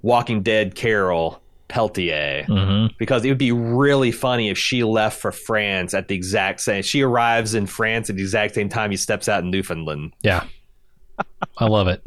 Walking 0.00 0.42
Dead 0.42 0.74
Carol 0.74 1.42
Peltier. 1.70 2.44
hmm 2.46 2.86
because 2.98 3.24
it 3.24 3.28
would 3.28 3.38
be 3.38 3.52
really 3.52 4.12
funny 4.12 4.50
if 4.50 4.58
she 4.58 4.84
left 4.84 5.18
for 5.20 5.32
France 5.32 5.94
at 5.94 6.08
the 6.08 6.14
exact 6.14 6.60
same. 6.60 6.82
She 6.82 7.00
arrives 7.02 7.54
in 7.54 7.66
France 7.66 8.10
at 8.10 8.16
the 8.16 8.22
exact 8.22 8.54
same 8.54 8.68
time 8.68 8.90
he 8.90 8.96
steps 8.98 9.28
out 9.28 9.42
in 9.42 9.50
Newfoundland. 9.50 10.12
Yeah, 10.22 10.44
I 11.56 11.66
love 11.66 11.88
it. 11.88 12.02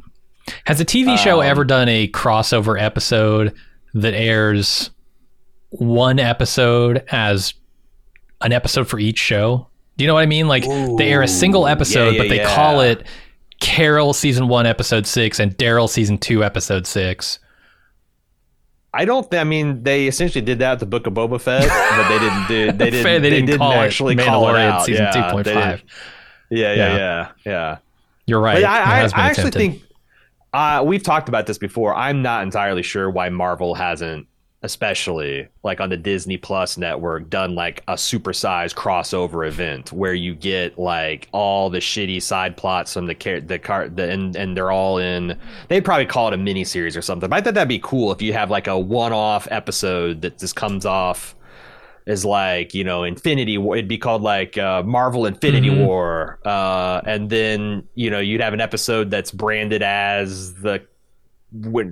Has 0.65 0.79
a 0.79 0.85
TV 0.85 1.17
show 1.17 1.39
Um, 1.39 1.47
ever 1.47 1.63
done 1.63 1.89
a 1.89 2.07
crossover 2.09 2.79
episode 2.79 3.53
that 3.95 4.13
airs 4.13 4.91
one 5.69 6.19
episode 6.19 7.03
as 7.11 7.53
an 8.41 8.51
episode 8.51 8.87
for 8.87 8.99
each 8.99 9.17
show? 9.17 9.67
Do 9.97 10.03
you 10.03 10.07
know 10.07 10.15
what 10.15 10.21
I 10.21 10.25
mean? 10.27 10.47
Like 10.47 10.63
they 10.97 11.11
air 11.11 11.21
a 11.21 11.27
single 11.27 11.65
episode, 11.67 12.15
yeah, 12.15 12.21
but 12.21 12.29
they 12.29 12.37
yeah, 12.37 12.55
call 12.55 12.81
it 12.81 13.05
Carol 13.59 14.13
season 14.13 14.47
one, 14.47 14.65
episode 14.65 15.07
six, 15.07 15.39
and 15.39 15.55
Daryl 15.57 15.89
season 15.89 16.17
two, 16.17 16.43
episode 16.43 16.85
six. 16.85 17.39
I 18.93 19.05
don't. 19.05 19.29
Th- 19.29 19.41
I 19.41 19.43
mean, 19.43 19.81
they 19.83 20.07
essentially 20.07 20.43
did 20.45 20.59
that 20.59 20.71
with 20.73 20.79
the 20.81 20.85
Book 20.85 21.07
of 21.07 21.13
Boba 21.13 21.41
Fett, 21.41 21.67
but 21.67 22.07
they 22.09 22.19
didn't. 22.19 22.47
Do, 22.47 22.71
they 22.77 22.89
didn't. 22.91 23.21
They 23.23 23.29
didn't 23.29 23.45
didn't 23.47 23.57
call 23.59 23.71
it 23.71 23.77
actually 23.77 24.15
call 24.15 24.49
it 24.55 24.59
out. 24.61 24.85
season 24.85 25.05
Yeah, 25.05 25.31
2.5. 25.31 25.45
Yeah, 25.45 25.77
yeah, 26.51 26.73
Yeah. 26.75 26.95
yeah, 26.97 27.31
yeah. 27.45 27.77
You're 28.27 28.39
right. 28.39 28.61
But 28.61 28.65
I, 28.65 29.01
I, 29.01 29.09
I 29.15 29.29
actually 29.29 29.51
think 29.51 29.81
uh, 30.53 30.83
we've 30.85 31.01
talked 31.03 31.27
about 31.27 31.47
this 31.47 31.57
before. 31.57 31.95
I'm 31.95 32.21
not 32.21 32.43
entirely 32.43 32.83
sure 32.83 33.09
why 33.09 33.29
Marvel 33.29 33.73
hasn't, 33.75 34.27
especially 34.63 35.47
like 35.63 35.79
on 35.79 35.89
the 35.89 35.97
Disney 35.97 36.37
Plus 36.37 36.77
network, 36.77 37.29
done 37.29 37.53
like 37.53 37.83
a 37.87 37.93
supersized 37.93 38.73
crossover 38.75 39.47
event 39.47 39.91
where 39.91 40.13
you 40.13 40.33
get 40.33 40.79
like 40.79 41.27
all 41.31 41.69
the 41.69 41.79
shitty 41.79 42.21
side 42.21 42.57
plots 42.57 42.93
from 42.93 43.05
the 43.05 43.15
car- 43.15 43.41
the 43.41 43.59
car 43.59 43.89
the, 43.89 44.09
and 44.09 44.35
and 44.35 44.57
they're 44.57 44.71
all 44.71 44.97
in. 44.97 45.37
They'd 45.67 45.85
probably 45.85 46.05
call 46.05 46.29
it 46.29 46.33
a 46.33 46.37
mini 46.37 46.63
series 46.63 46.97
or 46.97 47.01
something. 47.01 47.29
But 47.29 47.35
I 47.37 47.41
thought 47.41 47.53
that'd 47.53 47.67
be 47.67 47.79
cool 47.83 48.11
if 48.11 48.21
you 48.21 48.33
have 48.33 48.49
like 48.49 48.67
a 48.67 48.79
one-off 48.79 49.47
episode 49.51 50.21
that 50.21 50.39
just 50.39 50.55
comes 50.55 50.85
off 50.85 51.35
is 52.05 52.25
like 52.25 52.73
you 52.73 52.83
know 52.83 53.03
Infinity 53.03 53.57
War. 53.57 53.75
It'd 53.77 53.87
be 53.87 53.97
called 53.97 54.21
like 54.23 54.57
uh, 54.57 54.83
Marvel 54.83 55.25
Infinity 55.25 55.69
Mhm. 55.69 55.85
War, 55.85 56.39
uh, 56.45 57.01
and 57.05 57.29
then 57.29 57.83
you 57.95 58.09
know 58.09 58.19
you'd 58.19 58.41
have 58.41 58.53
an 58.53 58.59
episode 58.61 59.09
that's 59.11 59.31
branded 59.31 59.81
as 59.83 60.53
the 60.55 60.83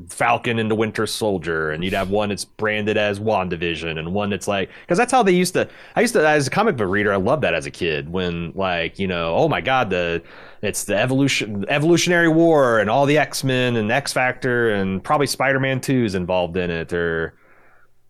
Falcon 0.09 0.59
and 0.59 0.69
the 0.71 0.75
Winter 0.75 1.05
Soldier, 1.05 1.71
and 1.71 1.83
you'd 1.83 1.93
have 1.93 2.09
one 2.09 2.29
that's 2.29 2.45
branded 2.45 2.97
as 2.97 3.19
Wandavision, 3.19 3.99
and 3.99 4.13
one 4.13 4.29
that's 4.29 4.47
like 4.47 4.69
because 4.81 4.97
that's 4.97 5.11
how 5.11 5.23
they 5.23 5.31
used 5.31 5.53
to. 5.53 5.69
I 5.95 6.01
used 6.01 6.13
to 6.13 6.27
as 6.27 6.47
a 6.47 6.49
comic 6.49 6.77
book 6.77 6.89
reader, 6.89 7.13
I 7.13 7.17
loved 7.17 7.43
that 7.43 7.53
as 7.53 7.65
a 7.65 7.71
kid 7.71 8.09
when 8.09 8.51
like 8.55 8.99
you 8.99 9.07
know 9.07 9.35
oh 9.35 9.47
my 9.47 9.61
god 9.61 9.89
the 9.89 10.21
it's 10.61 10.85
the 10.85 10.95
evolution 10.95 11.65
evolutionary 11.69 12.29
war 12.29 12.79
and 12.79 12.89
all 12.89 13.05
the 13.05 13.17
X 13.17 13.43
Men 13.43 13.75
and 13.75 13.91
X 13.91 14.13
Factor 14.13 14.73
and 14.73 15.03
probably 15.03 15.27
Spider 15.27 15.59
Man 15.59 15.79
Two 15.79 16.05
is 16.05 16.15
involved 16.15 16.57
in 16.57 16.69
it 16.69 16.91
or 16.93 17.35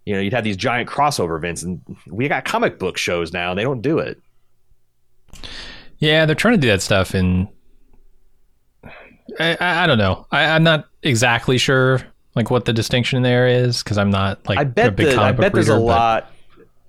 you 0.06 0.14
know, 0.14 0.20
you'd 0.20 0.34
have 0.34 0.44
these 0.44 0.58
giant 0.58 0.90
crossover 0.90 1.38
events, 1.38 1.64
and 1.64 1.82
we 2.08 2.28
got 2.28 2.46
comic 2.46 2.80
book 2.80 2.98
shows 2.98 3.32
now. 3.32 3.52
And 3.52 3.60
they 3.60 3.64
don't 3.64 3.82
do 3.82 4.00
it. 4.00 4.20
Yeah, 6.00 6.26
they're 6.26 6.36
trying 6.36 6.56
to 6.56 6.62
do 6.62 6.68
that 6.68 6.82
stuff, 6.82 7.14
and 7.14 7.48
I, 9.40 9.58
I, 9.60 9.84
I 9.84 9.88
don't 9.88 9.98
know. 9.98 10.28
I, 10.32 10.46
I'm 10.46 10.64
not 10.64 10.88
exactly 11.04 11.58
sure 11.58 12.02
like 12.36 12.50
what 12.50 12.66
the 12.66 12.74
distinction 12.74 13.24
there 13.24 13.48
is 13.48 13.84
because 13.84 13.98
I'm 13.98 14.10
not 14.10 14.48
like 14.48 14.58
I 14.58 14.62
a 14.62 14.66
bet 14.66 14.96
big 14.96 15.16
the, 15.16 15.22
I 15.22 15.32
bet 15.32 15.54
there's 15.54 15.70
a 15.70 15.74
reader, 15.74 15.86
but- 15.86 15.86
lot. 15.86 16.32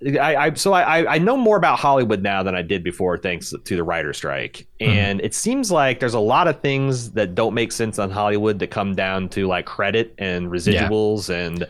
I, 0.05 0.35
I 0.35 0.53
so 0.55 0.73
I 0.73 1.13
I 1.13 1.17
know 1.17 1.37
more 1.37 1.55
about 1.55 1.79
Hollywood 1.79 2.21
now 2.21 2.43
than 2.43 2.55
I 2.55 2.61
did 2.61 2.83
before, 2.83 3.17
thanks 3.17 3.53
to 3.63 3.75
the 3.77 3.85
writer 3.85 4.11
strike. 4.11 4.67
Mm-hmm. 4.81 4.91
And 4.91 5.21
it 5.21 5.33
seems 5.33 5.71
like 5.71 6.01
there's 6.01 6.13
a 6.13 6.19
lot 6.19 6.49
of 6.49 6.59
things 6.59 7.11
that 7.11 7.35
don't 7.35 7.53
make 7.53 7.71
sense 7.71 7.99
on 7.99 8.09
Hollywood 8.09 8.59
that 8.59 8.67
come 8.67 8.95
down 8.95 9.29
to 9.29 9.47
like 9.47 9.65
credit 9.65 10.13
and 10.17 10.49
residuals 10.49 11.29
and 11.29 11.65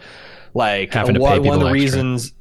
like 0.55 0.95
one, 0.95 1.13
one 1.13 1.29
of 1.29 1.43
the 1.43 1.51
extra. 1.51 1.71
reasons 1.71 2.33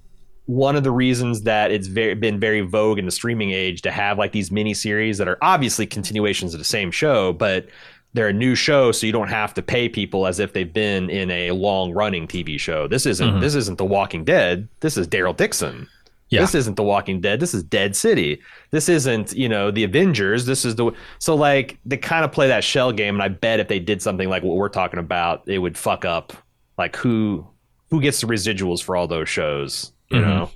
one 0.46 0.76
of 0.76 0.82
the 0.82 0.90
reasons 0.90 1.42
that 1.42 1.70
it's 1.70 1.86
very, 1.86 2.14
been 2.14 2.40
very 2.40 2.60
vogue 2.60 2.98
in 2.98 3.04
the 3.04 3.10
streaming 3.10 3.52
age 3.52 3.82
to 3.82 3.90
have 3.90 4.18
like 4.18 4.32
these 4.32 4.50
mini 4.50 4.74
series 4.74 5.18
that 5.18 5.28
are 5.28 5.38
obviously 5.40 5.86
continuations 5.86 6.52
of 6.52 6.58
the 6.58 6.64
same 6.64 6.90
show, 6.90 7.32
but 7.32 7.66
they're 8.14 8.28
a 8.28 8.32
new 8.32 8.54
show, 8.54 8.92
so 8.92 9.06
you 9.06 9.12
don't 9.12 9.28
have 9.28 9.54
to 9.54 9.62
pay 9.62 9.88
people 9.88 10.26
as 10.26 10.38
if 10.38 10.52
they've 10.52 10.72
been 10.72 11.08
in 11.10 11.30
a 11.30 11.52
long 11.52 11.92
running 11.92 12.26
TV 12.26 12.58
show. 12.58 12.86
This 12.86 13.06
isn't 13.06 13.36
Mhm. 13.36 13.40
this 13.40 13.54
isn't 13.54 13.78
The 13.78 13.84
Walking 13.84 14.24
Dead. 14.24 14.68
This 14.80 14.96
is 14.96 15.08
Daryl 15.08 15.36
Dixon. 15.36 15.88
Yeah. 16.28 16.40
This 16.40 16.54
isn't 16.54 16.76
The 16.76 16.82
Walking 16.82 17.20
Dead. 17.20 17.40
This 17.40 17.52
is 17.52 17.62
Dead 17.62 17.94
City. 17.94 18.40
This 18.70 18.88
isn't, 18.88 19.34
you 19.34 19.48
know, 19.50 19.70
the 19.70 19.84
Avengers. 19.84 20.46
This 20.46 20.64
is 20.64 20.74
the 20.76 20.90
so 21.18 21.34
like 21.34 21.78
they 21.84 21.96
kind 21.98 22.24
of 22.24 22.32
play 22.32 22.48
that 22.48 22.64
shell 22.64 22.92
game, 22.92 23.14
and 23.14 23.22
I 23.22 23.28
bet 23.28 23.60
if 23.60 23.68
they 23.68 23.78
did 23.78 24.00
something 24.02 24.28
like 24.28 24.42
what 24.42 24.56
we're 24.56 24.68
talking 24.68 24.98
about, 25.00 25.42
it 25.46 25.58
would 25.58 25.76
fuck 25.78 26.04
up 26.04 26.32
like 26.78 26.96
who 26.96 27.46
who 27.90 28.00
gets 28.00 28.20
the 28.22 28.26
residuals 28.26 28.82
for 28.82 28.96
all 28.96 29.06
those 29.06 29.28
shows. 29.28 29.92
You 30.10 30.20
Mhm. 30.20 30.24
know? 30.26 30.50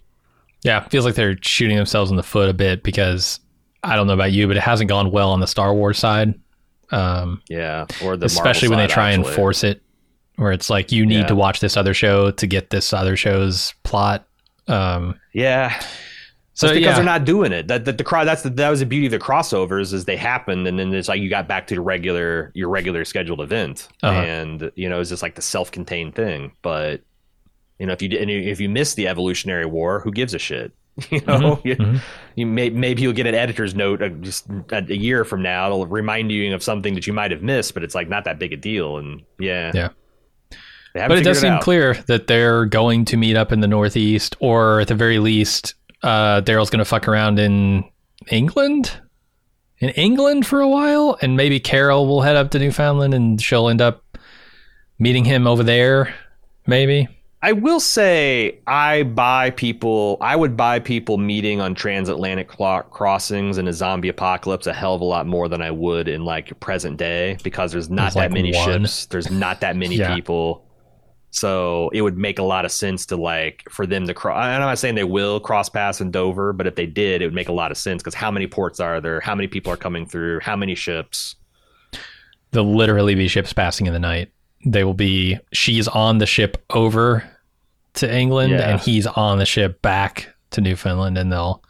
Yeah, 0.65 0.81
feels 0.89 1.05
like 1.05 1.15
they're 1.15 1.37
shooting 1.43 1.77
themselves 1.77 2.11
in 2.11 2.17
the 2.17 2.23
foot 2.23 2.49
a 2.49 2.55
bit 2.55 2.83
because 2.83 3.41
I 3.83 3.95
don't 3.97 4.07
know 4.07 4.15
about 4.15 4.33
you, 4.33 4.47
but 4.49 4.57
it 4.57 4.63
hasn't 4.63 4.89
gone 4.89 5.11
well 5.11 5.31
on 5.31 5.41
the 5.41 5.47
Star 5.47 5.75
Wars 5.75 5.99
side. 5.99 6.35
Um, 6.91 7.43
Yeah. 7.49 7.87
Or 8.05 8.17
the 8.17 8.27
especially 8.27 8.69
Marvel 8.69 8.79
when 8.83 8.89
they 8.89 8.93
try 8.95 9.11
and 9.11 9.27
force 9.27 9.65
it, 9.65 9.83
where 10.37 10.53
it's 10.53 10.69
like 10.71 10.93
you 10.93 11.05
need 11.07 11.21
Yeah. 11.21 11.27
to 11.27 11.35
watch 11.35 11.61
this 11.61 11.77
other 11.77 11.95
show 11.95 12.31
to 12.31 12.47
get 12.47 12.71
this 12.71 12.93
other 12.93 13.17
show's 13.17 13.75
plot. 13.85 14.27
Um, 14.69 15.19
Yeah. 15.33 15.79
so 16.55 16.69
because 16.69 16.83
yeah, 16.83 16.95
they're 16.95 17.05
not 17.05 17.25
doing 17.25 17.53
it. 17.53 17.69
That 17.69 17.85
that 17.87 17.99
the 17.99 18.05
cro- 18.05 18.25
that's 18.25 18.43
the, 18.43 18.51
that 18.51 18.69
was 18.71 18.81
the 18.81 18.87
beauty 18.87 19.07
of 19.07 19.13
the 19.13 19.19
crossovers 19.19 19.93
is 19.93 20.05
they 20.05 20.17
happened 20.17 20.67
and 20.67 20.79
then 20.79 20.93
it's 20.95 21.09
like 21.09 21.21
you 21.21 21.29
got 21.31 21.47
back 21.49 21.67
to 21.69 21.75
your 21.75 21.83
regular 21.85 22.51
your 22.55 22.69
regular 22.69 23.05
scheduled 23.05 23.41
event 23.41 23.89
Uh-huh. 24.03 24.21
and 24.21 24.71
you 24.75 24.89
know 24.89 25.01
it's 25.01 25.11
just 25.11 25.23
like 25.23 25.35
the 25.35 25.43
self-contained 25.43 26.15
thing. 26.15 26.53
But 26.63 27.03
you 27.79 27.87
know 27.87 27.93
if 27.93 28.01
you 28.03 28.09
did- 28.09 28.29
if 28.31 28.61
you 28.61 28.69
miss 28.69 28.95
the 28.95 29.07
Evolutionary 29.09 29.67
War, 29.67 30.01
who 30.01 30.11
gives 30.13 30.35
a 30.35 30.39
shit? 30.39 30.73
You 31.11 31.21
know, 31.27 31.61
you, 31.63 31.77
mhm. 31.77 32.01
you 32.37 32.47
may, 32.47 32.71
maybe 32.71 33.03
you'll 33.03 33.13
get 33.13 33.27
an 33.27 33.35
editor's 33.35 33.75
note 33.75 34.01
uh, 34.01 34.09
just 34.09 34.47
a, 34.71 34.97
year 34.97 35.25
from 35.25 35.43
now. 35.43 35.67
It'll 35.67 35.87
remind 35.87 36.33
you 36.33 36.55
of 36.55 36.63
something 36.63 36.95
that 36.95 37.07
you 37.07 37.13
might 37.13 37.33
have 37.33 37.43
missed, 37.43 37.75
but 37.75 37.85
it's 37.85 37.95
like 37.95 38.09
not 38.09 38.25
that 38.25 38.39
big 38.39 38.55
a 38.55 38.57
deal. 38.57 38.97
And 38.97 39.23
yeah, 39.39 39.73
Yeah. 39.75 39.89
But 40.95 41.19
it 41.19 41.25
does 41.25 41.41
seem 41.41 41.59
clear 41.59 41.95
that 42.07 42.27
they're 42.27 42.65
going 42.65 43.05
to 43.07 43.19
meet 43.19 43.37
up 43.37 43.53
in 43.53 43.61
the 43.61 43.67
Northeast, 43.67 44.35
or 44.41 44.81
at 44.81 44.89
the 44.89 44.95
very 44.95 45.19
least, 45.19 45.75
uh, 46.03 46.41
Daryl's 46.41 46.71
going 46.71 46.79
to 46.79 46.87
fuck 46.87 47.07
around 47.07 47.39
in 47.39 47.85
England, 48.31 48.99
in 49.79 49.91
England 49.91 50.47
for 50.47 50.63
a 50.63 50.69
while, 50.69 51.19
and 51.21 51.37
maybe 51.37 51.61
Carol 51.61 52.07
will 52.07 52.23
head 52.23 52.37
up 52.37 52.51
to 52.53 52.59
Newfoundland, 52.59 53.13
and 53.13 53.41
she'll 53.43 53.69
end 53.69 53.83
up 53.83 54.03
meeting 54.99 55.27
him 55.27 55.47
over 55.47 55.63
there. 55.63 56.15
Maybe. 56.67 57.09
I 57.47 57.53
will 57.53 57.79
say 57.79 58.59
I 58.67 59.05
buy 59.05 59.51
people. 59.51 60.17
I 60.21 60.35
would 60.35 60.57
buy 60.57 60.81
people 60.81 61.17
meeting 61.17 61.61
on 61.61 61.77
transatlantic 61.77 62.49
crossings 62.49 63.57
in 63.59 63.69
a 63.69 63.73
zombie 63.73 64.09
apocalypse 64.09 64.67
a 64.67 64.73
hell 64.73 64.97
of 64.97 65.01
a 65.01 65.05
lot 65.05 65.29
more 65.29 65.49
than 65.49 65.63
I 65.63 65.71
would 65.71 66.09
in 66.09 66.25
like 66.25 66.59
present 66.59 66.97
day 66.97 67.39
because 67.45 67.71
there's 67.71 67.89
not 67.89 68.03
There's, 68.03 68.15
that 68.15 68.21
like, 68.23 68.33
many 68.33 68.53
one. 68.53 68.81
ships. 68.83 69.07
There's 69.07 69.31
not 69.31 69.61
that 69.61 69.77
many 69.77 69.95
Yeah. 69.99 70.13
people. 70.13 70.65
So 71.31 71.89
it 71.93 72.03
would 72.03 72.19
make 72.19 72.41
a 72.41 72.43
lot 72.43 72.65
of 72.65 72.73
sense 72.73 73.07
to 73.07 73.17
like 73.17 73.63
for 73.71 73.87
them 73.87 74.09
to 74.09 74.15
cross. 74.15 74.45
I'm 74.45 74.61
not 74.61 74.77
saying 74.81 74.97
they 74.97 75.05
will 75.05 75.39
cross 75.39 75.69
paths 75.69 76.01
in 76.01 76.11
Dover, 76.11 76.53
but 76.53 76.67
if 76.67 76.75
they 76.75 76.87
did, 76.87 77.23
it 77.23 77.27
would 77.27 77.35
make 77.35 77.49
a 77.49 77.53
lot 77.53 77.71
of 77.71 77.79
sense 77.79 78.03
because 78.03 78.15
how 78.15 78.33
many 78.33 78.49
ports 78.49 78.81
are 78.81 79.01
there? 79.01 79.21
How 79.21 79.37
many 79.37 79.47
people 79.47 79.73
are 79.73 79.77
coming 79.77 80.05
through? 80.05 80.41
How 80.41 80.57
many 80.57 80.75
ships? 80.75 81.37
There'll 82.51 82.75
literally 82.75 83.15
be 83.15 83.29
ships 83.29 83.53
passing 83.53 83.87
in 83.87 83.93
the 83.93 84.01
night. 84.01 84.33
They 84.65 84.83
will 84.83 84.95
be. 84.95 85.39
She's 85.53 85.87
on 85.87 86.19
the 86.19 86.27
ship 86.27 86.65
over 86.71 87.23
to 87.97 88.13
England, 88.15 88.53
Yeah. 88.53 88.71
and 88.71 88.81
he's 88.81 89.07
on 89.07 89.39
the 89.39 89.47
ship 89.47 89.83
back 89.83 90.35
to 90.53 90.61
Newfoundland, 90.61 91.19
and 91.19 91.31
they'll 91.33 91.63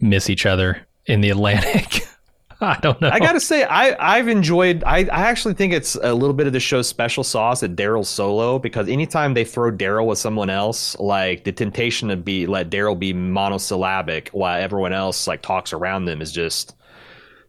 miss 0.00 0.30
each 0.30 0.46
other 0.46 0.86
in 1.06 1.20
the 1.20 1.30
Atlantic. 1.30 2.02
I 2.62 2.78
don't 2.82 3.00
know. 3.00 3.08
I 3.10 3.18
gotta 3.20 3.40
say, 3.40 3.64
I 3.64 3.96
I've 4.18 4.28
enjoyed. 4.28 4.84
I 4.84 4.98
I 4.98 5.22
actually 5.28 5.54
think 5.54 5.72
it's 5.72 5.94
a 5.94 6.12
little 6.12 6.34
bit 6.34 6.46
of 6.46 6.52
the 6.52 6.60
show's 6.60 6.86
special 6.86 7.24
sauce 7.24 7.62
at 7.62 7.74
Daryl's 7.74 8.10
solo 8.10 8.58
because 8.58 8.86
anytime 8.86 9.32
they 9.32 9.44
throw 9.44 9.72
Daryl 9.72 10.06
with 10.06 10.18
someone 10.18 10.50
else, 10.50 10.94
like 10.98 11.44
the 11.44 11.52
temptation 11.52 12.10
to 12.10 12.16
be 12.18 12.46
let 12.46 12.68
Daryl 12.68 12.98
be 12.98 13.14
monosyllabic 13.14 14.28
while 14.32 14.60
everyone 14.62 14.92
else 14.92 15.26
like 15.26 15.40
talks 15.40 15.72
around 15.72 16.04
them 16.04 16.20
is 16.20 16.32
just 16.32 16.76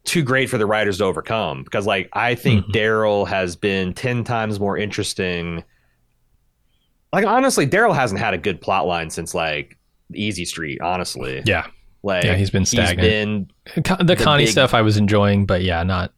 too 0.04 0.22
great 0.22 0.48
for 0.48 0.56
the 0.56 0.64
writers 0.64 0.96
to 0.98 1.04
overcome. 1.04 1.62
Because 1.62 1.86
like 1.86 2.08
I 2.14 2.34
think 2.34 2.64
Mhm. 2.64 2.72
Daryl 2.72 3.28
has 3.28 3.54
been 3.54 3.92
ten 3.92 4.24
times 4.24 4.58
more 4.58 4.78
interesting. 4.78 5.62
Like 7.12 7.26
honestly, 7.26 7.66
Daryl 7.66 7.94
hasn't 7.94 8.20
had 8.20 8.34
a 8.34 8.38
good 8.38 8.60
plot 8.60 8.86
line 8.86 9.10
since 9.10 9.34
like 9.34 9.76
Easy 10.14 10.44
Street. 10.44 10.80
Honestly, 10.80 11.42
yeah, 11.44 11.66
like 12.02 12.24
Yeah, 12.24 12.34
he's 12.36 12.50
been 12.50 12.64
stagnant. 12.64 13.50
been 13.74 13.82
the, 13.98 14.04
The 14.04 14.16
Connie 14.16 14.44
big- 14.44 14.52
stuff 14.52 14.72
I 14.74 14.82
was 14.82 14.96
enjoying, 14.96 15.44
but 15.46 15.62
yeah, 15.62 15.82
not. 15.82 16.12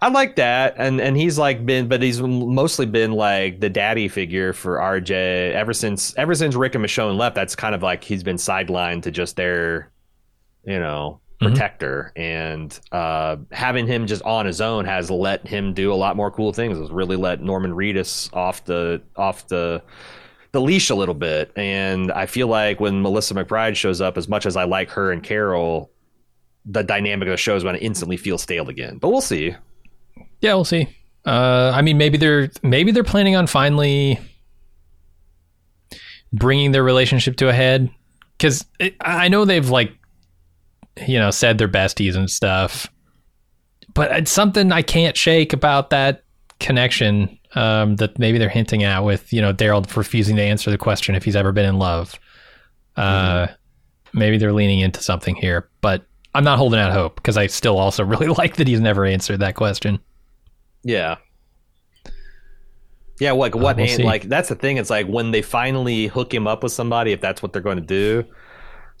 I 0.00 0.08
like 0.08 0.34
that, 0.34 0.74
and 0.78 1.00
and 1.00 1.16
he's 1.16 1.38
like 1.38 1.64
been, 1.64 1.86
but 1.86 2.02
he's 2.02 2.20
mostly 2.20 2.86
been 2.86 3.12
like 3.12 3.60
the 3.60 3.70
daddy 3.70 4.08
figure 4.08 4.52
for 4.52 4.78
RJ 4.78 5.52
ever 5.52 5.72
since 5.72 6.12
ever 6.16 6.34
since 6.34 6.56
Rick 6.56 6.74
and 6.74 6.84
Michonne 6.84 7.16
left. 7.16 7.36
That's 7.36 7.54
kind 7.54 7.72
of 7.72 7.84
like 7.84 8.02
he's 8.02 8.24
been 8.24 8.34
sidelined 8.34 9.02
to 9.04 9.12
just 9.12 9.36
their, 9.36 9.92
you 10.64 10.80
know, 10.80 11.20
Mhm. 11.40 11.46
protector, 11.50 12.12
and 12.16 12.76
uh, 12.90 13.36
having 13.52 13.86
him 13.86 14.08
just 14.08 14.22
on 14.24 14.44
his 14.44 14.60
own 14.60 14.86
has 14.86 15.08
let 15.08 15.46
him 15.46 15.72
do 15.72 15.92
a 15.92 15.94
lot 15.94 16.16
more 16.16 16.32
cool 16.32 16.52
things. 16.52 16.80
It's 16.80 16.90
really 16.90 17.14
let 17.16 17.40
Norman 17.40 17.70
Reedus 17.70 18.28
off 18.34 18.64
the 18.64 19.02
off 19.14 19.46
the 19.46 19.82
the 20.52 20.60
leash 20.60 20.90
a 20.90 20.94
little 20.94 21.14
bit, 21.14 21.50
and 21.56 22.12
I 22.12 22.26
feel 22.26 22.46
like 22.46 22.78
when 22.78 23.02
Melissa 23.02 23.34
McBride 23.34 23.74
shows 23.74 24.00
up, 24.00 24.16
as 24.18 24.28
much 24.28 24.46
as 24.46 24.56
I 24.56 24.64
like 24.64 24.90
her 24.90 25.10
and 25.10 25.22
Carol. 25.22 25.90
The 26.64 26.84
dynamic 26.84 27.26
of 27.26 27.32
the 27.32 27.36
show 27.36 27.56
is 27.56 27.64
going 27.64 27.74
to 27.74 27.82
instantly 27.82 28.16
feel 28.16 28.38
stale 28.38 28.68
again, 28.68 28.98
but 28.98 29.08
we'll 29.08 29.20
see. 29.20 29.56
Yeah, 30.40 30.54
we'll 30.54 30.64
see. 30.64 30.86
Uh, 31.26 31.72
I 31.74 31.82
mean, 31.82 31.98
maybe 31.98 32.18
they're 32.18 32.50
maybe 32.62 32.92
they're 32.92 33.02
planning 33.02 33.34
on 33.34 33.48
finally 33.48 34.20
bringing 36.32 36.72
their 36.72 36.84
relationship 36.84 37.36
to 37.38 37.48
a 37.48 37.52
head 37.52 37.90
because 38.38 38.64
I 39.00 39.28
know 39.28 39.44
they've 39.44 39.68
like 39.68 39.92
you 41.06 41.18
know 41.18 41.30
said 41.30 41.58
they're 41.58 41.68
besties 41.68 42.16
and 42.16 42.30
stuff, 42.30 42.88
but 43.94 44.10
it's 44.12 44.30
something 44.30 44.72
I 44.72 44.82
can't 44.82 45.16
shake 45.16 45.52
about 45.52 45.90
that 45.90 46.24
connection 46.58 47.38
um, 47.54 47.96
that 47.96 48.18
maybe 48.18 48.38
they're 48.38 48.48
hinting 48.48 48.82
at 48.84 49.04
with 49.04 49.32
you 49.32 49.40
know 49.40 49.52
Daryl 49.52 49.96
refusing 49.96 50.36
to 50.36 50.42
answer 50.42 50.70
the 50.70 50.78
question 50.78 51.14
if 51.14 51.24
he's 51.24 51.36
ever 51.36 51.52
been 51.52 51.66
in 51.66 51.78
love. 51.78 52.18
Uh, 52.96 53.48
Maybe 54.14 54.36
they're 54.36 54.52
leaning 54.52 54.80
into 54.80 55.02
something 55.02 55.34
here, 55.36 55.70
but 55.80 56.04
I'm 56.34 56.44
not 56.44 56.58
holding 56.58 56.78
out 56.78 56.92
hope 56.92 57.16
because 57.16 57.36
I 57.36 57.46
still 57.46 57.78
also 57.78 58.04
really 58.04 58.26
like 58.26 58.56
that 58.56 58.66
he's 58.66 58.80
never 58.80 59.04
answered 59.04 59.40
that 59.40 59.54
question. 59.54 59.98
Yeah. 60.82 61.16
Yeah, 63.20 63.32
like 63.32 63.54
what? 63.54 63.76
we'll 63.76 64.04
like 64.04 64.24
that's 64.24 64.48
the 64.48 64.56
thing. 64.56 64.78
It's 64.78 64.90
like 64.90 65.06
when 65.06 65.30
they 65.30 65.42
finally 65.42 66.08
hook 66.08 66.34
him 66.34 66.46
up 66.46 66.62
with 66.62 66.72
somebody, 66.72 67.12
if 67.12 67.20
that's 67.20 67.40
what 67.40 67.52
they're 67.52 67.62
going 67.62 67.76
to 67.76 67.82
do, 67.82 68.24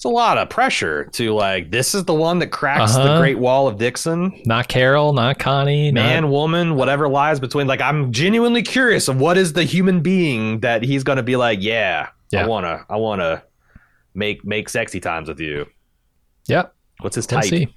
it's 0.02 0.06
a 0.06 0.08
lot 0.08 0.36
of 0.36 0.50
pressure 0.50 1.04
to 1.12 1.32
like. 1.32 1.70
This 1.70 1.94
is 1.94 2.04
the 2.06 2.12
one 2.14 2.40
that 2.40 2.48
cracks 2.48 2.94
the 2.96 3.02
Uh-huh. 3.02 3.18
Great 3.20 3.38
Wall 3.38 3.68
of 3.68 3.78
Dixon. 3.78 4.42
Not 4.44 4.66
Carol, 4.66 5.12
not 5.12 5.38
Connie, 5.38 5.92
Man, 5.92 6.22
not, 6.24 6.30
woman, 6.32 6.74
whatever 6.74 7.08
lies 7.08 7.38
between. 7.38 7.68
Like, 7.68 7.80
I'm 7.80 8.10
genuinely 8.10 8.62
curious 8.64 9.06
of 9.06 9.20
what 9.20 9.38
is 9.38 9.52
the 9.52 9.62
human 9.62 10.00
being 10.00 10.58
that 10.58 10.82
he's 10.82 11.04
going 11.04 11.18
to 11.18 11.22
be 11.22 11.36
like. 11.36 11.62
Yeah, 11.62 12.08
Yeah. 12.32 12.42
I 12.42 12.48
wanna, 12.48 12.84
I 12.90 12.96
wanna 12.96 13.44
make 14.12 14.44
make 14.44 14.68
sexy 14.68 14.98
times 14.98 15.28
with 15.28 15.38
you. 15.38 15.66
Yep. 16.48 16.74
What's 17.02 17.14
his 17.14 17.28
type? 17.28 17.44
see. 17.44 17.68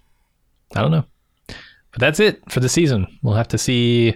I 0.76 0.82
don't 0.82 0.90
know. 0.90 1.06
But 1.48 2.00
that's 2.00 2.20
it 2.20 2.42
for 2.52 2.60
the 2.60 2.70
season. 2.70 3.06
We'll 3.22 3.36
have 3.36 3.50
to 3.50 3.60
see 3.60 4.16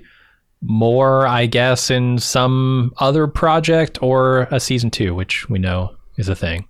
more, 0.63 1.27
I 1.27 1.45
guess, 1.45 1.91
in 1.91 2.17
some 2.17 2.91
other 2.97 3.27
project 3.27 3.99
or 4.01 4.47
a 4.49 4.59
season 4.59 4.89
two, 4.89 5.13
which 5.13 5.47
we 5.47 5.59
know 5.59 5.95
is 6.17 6.27
a 6.27 6.35
thing. 6.35 6.65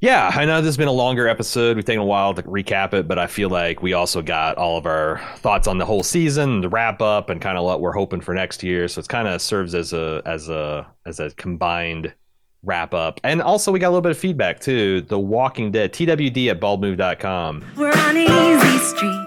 Yeah, 0.00 0.30
I 0.32 0.44
know 0.44 0.60
this 0.60 0.68
has 0.68 0.76
been 0.76 0.86
a 0.86 0.92
longer 0.92 1.26
episode. 1.26 1.74
We've 1.74 1.84
taken 1.84 2.00
a 2.00 2.04
while 2.04 2.32
to 2.34 2.42
recap 2.44 2.94
it, 2.94 3.08
but 3.08 3.18
I 3.18 3.26
feel 3.26 3.48
like 3.48 3.82
we 3.82 3.94
also 3.94 4.22
got 4.22 4.56
all 4.56 4.78
of 4.78 4.86
our 4.86 5.20
thoughts 5.38 5.66
on 5.66 5.78
the 5.78 5.84
whole 5.84 6.04
season, 6.04 6.60
the 6.60 6.68
wrap 6.68 7.02
up, 7.02 7.30
and 7.30 7.40
kind 7.40 7.58
of 7.58 7.64
what 7.64 7.80
we're 7.80 7.92
hoping 7.92 8.20
for 8.20 8.32
next 8.32 8.62
year. 8.62 8.86
So 8.86 9.00
it's 9.00 9.08
kind 9.08 9.26
of 9.26 9.42
serves 9.42 9.74
as 9.74 9.92
a 9.92 10.22
as 10.24 10.48
a 10.48 10.86
as 11.04 11.18
a 11.18 11.30
combined 11.30 12.14
wrap 12.62 12.94
up. 12.94 13.20
And 13.24 13.42
also 13.42 13.72
we 13.72 13.80
got 13.80 13.88
a 13.88 13.90
little 13.90 14.02
bit 14.02 14.12
of 14.12 14.18
feedback 14.18 14.60
too. 14.60 15.00
The 15.00 15.18
Walking 15.18 15.72
Dead, 15.72 15.92
TWD 15.92 16.48
at 16.48 16.60
baldmove.com. 16.60 17.64
We're 17.76 17.90
on 17.90 18.16
Easy 18.16 18.78
Street. 18.78 19.26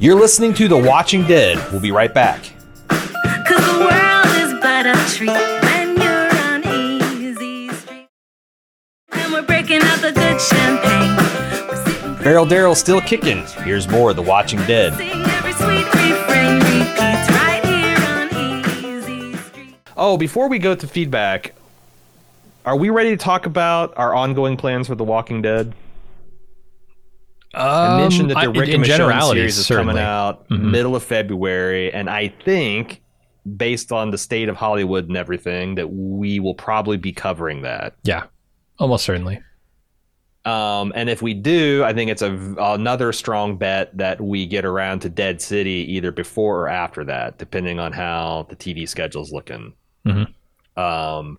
You're 0.00 0.18
listening 0.18 0.52
to 0.54 0.66
The 0.66 0.76
Watching 0.76 1.26
Dead. 1.28 1.58
We'll 1.70 1.80
be 1.80 1.92
right 1.92 2.12
back. 2.12 2.42
Cause 2.88 3.64
the 3.66 3.88
world 3.88 4.26
is 4.36 4.60
but 4.60 4.86
a 4.86 5.16
treat 5.16 5.57
we're 9.38 9.46
breaking 9.46 9.80
out 9.82 10.00
the 10.00 10.10
good 10.12 10.40
champagne. 10.40 11.16
We're 12.18 12.22
Barrel 12.24 12.46
Daryl 12.46 12.76
still 12.76 13.00
kicking. 13.00 13.44
Here's 13.64 13.86
more 13.88 14.10
of 14.10 14.16
The 14.16 14.22
Watching 14.22 14.58
Dead. 14.66 14.94
Sing 14.94 15.08
every 15.10 15.52
sweet 15.52 15.84
refrain 15.94 16.54
repeats 16.56 17.30
right 17.30 17.62
here 17.64 17.96
on 18.18 18.84
Easy 18.84 19.36
Street. 19.36 19.74
Oh, 19.96 20.16
before 20.16 20.48
we 20.48 20.58
go 20.58 20.74
to 20.74 20.86
feedback, 20.88 21.54
are 22.66 22.76
we 22.76 22.90
ready 22.90 23.10
to 23.10 23.16
talk 23.16 23.46
about 23.46 23.94
our 23.96 24.14
ongoing 24.14 24.56
plans 24.56 24.88
for 24.88 24.96
The 24.96 25.04
Walking 25.04 25.40
Dead? 25.40 25.72
I 27.54 27.98
mentioned 28.00 28.30
that 28.30 28.34
the 28.34 28.40
Um, 28.48 28.56
I- 28.56 28.58
Rick 28.60 28.68
in 28.70 28.74
and 28.76 28.84
Michonne 28.84 29.30
series 29.32 29.56
is 29.58 29.66
certainly. 29.66 29.92
coming 29.94 30.02
out 30.04 30.48
Mhm. 30.48 30.70
middle 30.70 30.96
of 30.96 31.02
February, 31.02 31.92
and 31.92 32.10
I 32.10 32.28
think, 32.44 33.00
based 33.56 33.90
on 33.92 34.10
the 34.10 34.18
state 34.18 34.48
of 34.48 34.56
Hollywood 34.56 35.08
and 35.08 35.16
everything, 35.16 35.76
that 35.76 35.90
we 35.90 36.40
will 36.40 36.54
probably 36.54 36.98
be 36.98 37.12
covering 37.12 37.62
that. 37.62 37.94
Yeah, 38.04 38.24
almost 38.78 39.04
certainly. 39.04 39.40
Um, 40.44 40.92
and 40.94 41.10
if 41.10 41.20
we 41.20 41.34
do, 41.34 41.82
I 41.84 41.92
think 41.92 42.10
it's 42.10 42.22
a 42.22 42.32
another 42.58 43.12
strong 43.12 43.58
bet 43.58 43.94
that 43.98 44.20
we 44.20 44.46
get 44.46 44.64
around 44.64 45.00
to 45.00 45.08
Dead 45.08 45.42
City 45.42 45.84
either 45.90 46.10
before 46.10 46.60
or 46.62 46.68
after 46.68 47.04
that, 47.04 47.38
depending 47.38 47.78
on 47.78 47.92
how 47.92 48.46
the 48.48 48.56
TV 48.56 48.88
schedule's 48.88 49.30
looking. 49.32 49.74
Mhm. 50.06 50.32
Um, 50.76 51.38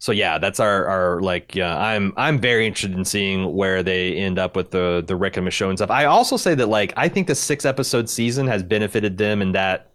so 0.00 0.12
yeah, 0.12 0.38
that's 0.38 0.58
our 0.60 0.86
our 0.86 1.20
like. 1.20 1.54
Yeah, 1.54 1.76
I'm 1.78 2.12
I'm 2.16 2.40
very 2.40 2.66
interested 2.66 2.96
in 2.96 3.04
seeing 3.04 3.54
where 3.54 3.82
they 3.82 4.16
end 4.16 4.38
up 4.38 4.56
with 4.56 4.70
the 4.70 5.04
the 5.06 5.14
Rick 5.14 5.36
and 5.36 5.46
Michonne 5.46 5.76
stuff. 5.76 5.90
I 5.90 6.06
also 6.06 6.36
say 6.36 6.54
that 6.56 6.68
like 6.68 6.92
I 6.96 7.08
think 7.08 7.26
the 7.26 7.34
six 7.34 7.64
episode 7.64 8.08
season 8.08 8.46
has 8.48 8.62
benefited 8.62 9.18
them 9.18 9.40
in 9.42 9.52
that. 9.52 9.90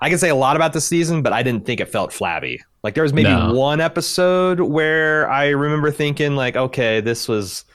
I 0.00 0.08
can 0.08 0.18
say 0.18 0.28
a 0.28 0.34
lot 0.34 0.56
about 0.56 0.72
the 0.72 0.80
season, 0.80 1.22
but 1.22 1.32
I 1.32 1.42
didn't 1.42 1.66
think 1.66 1.80
it 1.80 1.88
felt 1.88 2.12
flabby. 2.12 2.62
Like 2.88 2.94
there 2.94 3.02
was 3.02 3.12
maybe 3.12 3.28
No. 3.28 3.52
one 3.52 3.82
episode 3.82 4.60
where 4.60 5.28
I 5.30 5.48
remember 5.48 5.90
thinking 5.90 6.36
like, 6.36 6.56
okay, 6.56 7.02
this 7.02 7.28
was. 7.28 7.66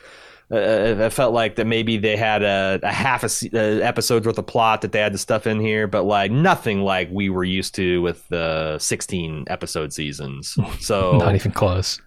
Uh, 0.51 1.05
I 1.05 1.09
felt 1.09 1.35
like 1.35 1.55
that 1.57 1.67
maybe 1.67 1.97
they 1.97 2.17
had 2.17 2.41
a, 2.41 2.79
a 2.81 2.91
half 2.91 3.23
a 3.23 3.27
uh, 3.53 3.59
episode's 3.85 4.25
worth 4.25 4.39
of 4.39 4.47
plot 4.47 4.81
that 4.81 4.91
they 4.91 4.99
had 4.99 5.13
the 5.13 5.17
stuff 5.19 5.45
in 5.45 5.59
here, 5.59 5.85
but 5.85 6.03
like 6.03 6.31
nothing 6.31 6.81
like 6.81 7.09
we 7.11 7.29
were 7.29 7.43
used 7.43 7.75
to 7.75 8.01
with 8.01 8.27
the 8.29 8.77
16 8.79 9.45
episode 9.49 9.93
seasons. 9.93 10.57
So 10.79 11.17
Not 11.17 11.35
even 11.35 11.51
close. 11.51 12.01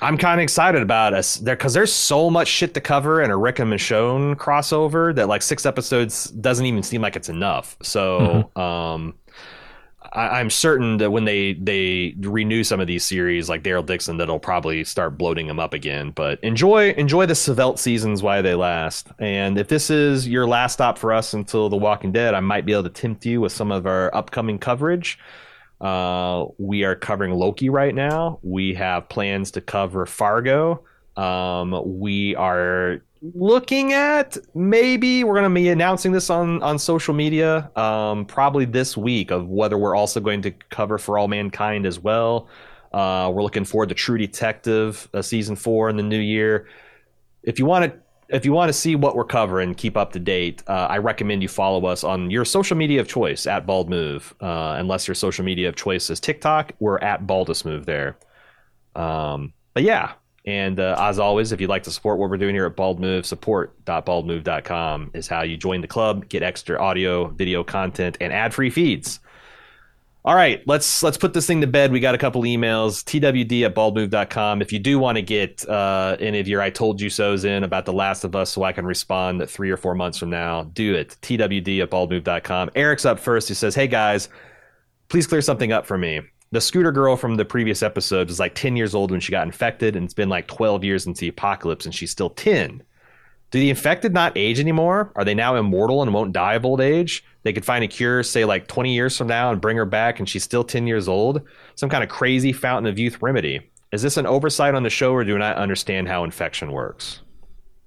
I'm 0.00 0.16
kind 0.16 0.40
of 0.40 0.42
excited 0.42 0.80
about 0.80 1.12
us 1.12 1.36
there 1.36 1.56
because 1.56 1.74
there's 1.74 1.92
so 1.92 2.30
much 2.30 2.48
shit 2.48 2.72
to 2.72 2.80
cover 2.80 3.20
in 3.20 3.30
a 3.30 3.36
Rick 3.36 3.58
and 3.58 3.70
Michonne 3.70 4.34
crossover 4.36 5.14
that 5.14 5.28
like 5.28 5.42
six 5.42 5.66
episodes 5.66 6.24
doesn't 6.30 6.64
even 6.64 6.82
seem 6.82 7.02
like 7.02 7.16
it's 7.16 7.28
enough. 7.28 7.76
So 7.82 8.50
um, 8.56 9.14
I, 10.12 10.40
I'm 10.40 10.50
certain 10.50 10.98
that 10.98 11.10
when 11.10 11.24
they 11.24 11.54
they 11.54 12.14
renew 12.20 12.64
some 12.64 12.80
of 12.80 12.86
these 12.86 13.04
series, 13.04 13.48
like 13.48 13.62
Daryl 13.62 13.84
Dixon, 13.84 14.16
that'll 14.16 14.38
probably 14.38 14.84
start 14.84 15.18
bloating 15.18 15.46
them 15.46 15.58
up 15.58 15.74
again. 15.74 16.10
But 16.10 16.42
enjoy 16.42 16.90
enjoy 16.92 17.26
the 17.26 17.34
Svelte 17.34 17.78
seasons 17.78 18.22
while 18.22 18.42
they 18.42 18.54
last. 18.54 19.08
And 19.18 19.58
if 19.58 19.68
this 19.68 19.90
is 19.90 20.28
your 20.28 20.46
last 20.46 20.74
stop 20.74 20.98
for 20.98 21.12
us 21.12 21.34
until 21.34 21.68
The 21.68 21.76
Walking 21.76 22.12
Dead, 22.12 22.34
I 22.34 22.40
might 22.40 22.66
be 22.66 22.72
able 22.72 22.84
to 22.84 22.90
tempt 22.90 23.24
you 23.26 23.40
with 23.40 23.52
some 23.52 23.70
of 23.70 23.86
our 23.86 24.14
upcoming 24.14 24.58
coverage. 24.58 25.18
Uh, 25.80 26.46
we 26.58 26.84
are 26.84 26.94
covering 26.94 27.32
Loki 27.32 27.70
right 27.70 27.94
now. 27.94 28.38
We 28.42 28.74
have 28.74 29.08
plans 29.08 29.50
to 29.52 29.60
cover 29.60 30.04
Fargo. 30.04 30.84
Um, 31.16 31.98
we 31.98 32.34
are 32.36 33.02
looking 33.22 33.92
at 33.92 34.38
maybe 34.54 35.24
we're 35.24 35.34
going 35.34 35.44
to 35.44 35.54
be 35.54 35.68
announcing 35.68 36.12
this 36.12 36.30
on 36.30 36.62
on 36.62 36.78
social 36.78 37.12
media 37.12 37.70
um, 37.76 38.24
probably 38.24 38.64
this 38.64 38.96
week 38.96 39.30
of 39.30 39.48
whether 39.48 39.76
we're 39.76 39.94
also 39.94 40.20
going 40.20 40.40
to 40.42 40.50
cover 40.70 40.96
For 40.98 41.18
All 41.18 41.28
Mankind 41.28 41.86
as 41.86 41.98
well. 41.98 42.48
Uh, 42.92 43.30
we're 43.32 43.42
looking 43.42 43.64
forward 43.64 43.90
to 43.90 43.94
True 43.94 44.18
Detective 44.18 45.08
uh, 45.14 45.22
season 45.22 45.54
four 45.54 45.90
in 45.90 45.96
the 45.96 46.02
new 46.02 46.18
year. 46.18 46.66
If 47.42 47.58
you 47.58 47.66
want 47.66 47.92
to 47.92 48.00
if 48.34 48.44
you 48.44 48.52
want 48.52 48.68
to 48.68 48.72
see 48.72 48.94
what 48.94 49.16
we're 49.16 49.24
covering, 49.24 49.74
keep 49.74 49.96
up 49.96 50.12
to 50.12 50.20
date. 50.20 50.62
Uh, 50.66 50.86
I 50.88 50.98
recommend 50.98 51.42
you 51.42 51.48
follow 51.48 51.84
us 51.86 52.04
on 52.04 52.30
your 52.30 52.44
social 52.44 52.76
media 52.76 53.00
of 53.00 53.08
choice 53.08 53.46
at 53.46 53.66
Bald 53.66 53.90
Move. 53.90 54.34
Uh, 54.40 54.76
unless 54.78 55.08
your 55.08 55.16
social 55.16 55.44
media 55.44 55.68
of 55.68 55.76
choice 55.76 56.10
is 56.10 56.20
TikTok, 56.20 56.72
we're 56.78 56.98
at 56.98 57.26
Baldus 57.26 57.64
Move 57.64 57.86
there. 57.86 58.16
Um, 58.94 59.52
but 59.74 59.82
yeah, 59.82 60.12
and 60.46 60.80
uh, 60.80 60.96
as 60.98 61.18
always, 61.18 61.52
if 61.52 61.60
you'd 61.60 61.70
like 61.70 61.82
to 61.82 61.90
support 61.90 62.18
what 62.18 62.30
we're 62.30 62.38
doing 62.38 62.54
here 62.54 62.66
at 62.66 62.74
Bald 62.74 62.98
Move, 62.98 63.26
support.baldmove.com 63.26 65.10
is 65.12 65.28
how 65.28 65.42
you 65.42 65.56
join 65.56 65.82
the 65.82 65.86
club, 65.86 66.28
get 66.28 66.42
extra 66.42 66.80
audio, 66.80 67.28
video 67.28 67.62
content, 67.62 68.16
and 68.20 68.32
ad-free 68.32 68.70
feeds. 68.70 69.20
All 70.22 70.34
right, 70.34 70.62
let's 70.66 71.02
let's 71.02 71.16
put 71.16 71.32
this 71.32 71.46
thing 71.46 71.62
to 71.62 71.66
bed. 71.66 71.92
We 71.92 72.00
got 72.00 72.14
a 72.14 72.18
couple 72.18 72.42
emails. 72.42 73.02
TWD 73.04 73.64
at 73.64 73.74
baldmove.com. 73.74 74.60
If 74.60 74.70
you 74.70 74.78
do 74.78 74.98
want 74.98 75.16
to 75.16 75.22
get 75.22 75.66
uh, 75.66 76.16
any 76.20 76.40
of 76.40 76.46
your 76.46 76.60
I 76.60 76.68
told 76.68 77.00
you 77.00 77.08
so's 77.08 77.46
in 77.46 77.64
about 77.64 77.86
The 77.86 77.94
Last 77.94 78.24
of 78.24 78.36
Us 78.36 78.50
so 78.50 78.62
I 78.62 78.72
can 78.72 78.84
respond 78.84 79.48
three 79.48 79.70
or 79.70 79.78
four 79.78 79.94
months 79.94 80.18
from 80.18 80.28
now, 80.28 80.64
do 80.64 80.94
it. 80.94 81.16
TWD 81.22 81.82
at 81.82 81.90
baldmove.com. 81.90 82.70
Eric's 82.74 83.06
up 83.06 83.18
first. 83.18 83.48
He 83.48 83.54
says, 83.54 83.74
Hey 83.74 83.86
guys, 83.86 84.28
please 85.08 85.26
clear 85.26 85.40
something 85.40 85.72
up 85.72 85.86
for 85.86 85.96
me. 85.96 86.20
The 86.52 86.60
scooter 86.60 86.90
girl 86.90 87.16
from 87.16 87.36
the 87.36 87.44
previous 87.44 87.80
episode 87.80 88.26
was 88.26 88.40
like 88.40 88.56
10 88.56 88.74
years 88.74 88.92
old 88.92 89.12
when 89.12 89.20
she 89.20 89.30
got 89.30 89.46
infected, 89.46 89.94
and 89.94 90.04
it's 90.04 90.14
been 90.14 90.28
like 90.28 90.48
12 90.48 90.82
years 90.82 91.04
since 91.04 91.20
the 91.20 91.28
apocalypse, 91.28 91.84
and 91.84 91.94
she's 91.94 92.10
still 92.10 92.30
10. 92.30 92.82
Do 93.52 93.60
the 93.60 93.70
infected 93.70 94.12
not 94.12 94.36
age 94.36 94.58
anymore? 94.58 95.12
Are 95.14 95.24
they 95.24 95.34
now 95.34 95.54
immortal 95.54 96.02
and 96.02 96.12
won't 96.12 96.32
die 96.32 96.54
of 96.54 96.64
old 96.64 96.80
age? 96.80 97.24
They 97.44 97.52
could 97.52 97.64
find 97.64 97.84
a 97.84 97.88
cure, 97.88 98.24
say 98.24 98.44
like 98.44 98.66
20 98.66 98.92
years 98.92 99.16
from 99.16 99.28
now, 99.28 99.52
and 99.52 99.60
bring 99.60 99.76
her 99.76 99.84
back, 99.84 100.18
and 100.18 100.28
she's 100.28 100.42
still 100.42 100.64
10 100.64 100.88
years 100.88 101.06
old? 101.06 101.40
Some 101.76 101.88
kind 101.88 102.02
of 102.02 102.10
crazy 102.10 102.52
fountain 102.52 102.90
of 102.90 102.98
youth 102.98 103.22
remedy. 103.22 103.70
Is 103.92 104.02
this 104.02 104.16
an 104.16 104.26
oversight 104.26 104.74
on 104.74 104.82
the 104.82 104.90
show, 104.90 105.12
or 105.12 105.24
do 105.24 105.36
I 105.36 105.38
not 105.38 105.56
understand 105.56 106.08
how 106.08 106.24
infection 106.24 106.72
works? 106.72 107.20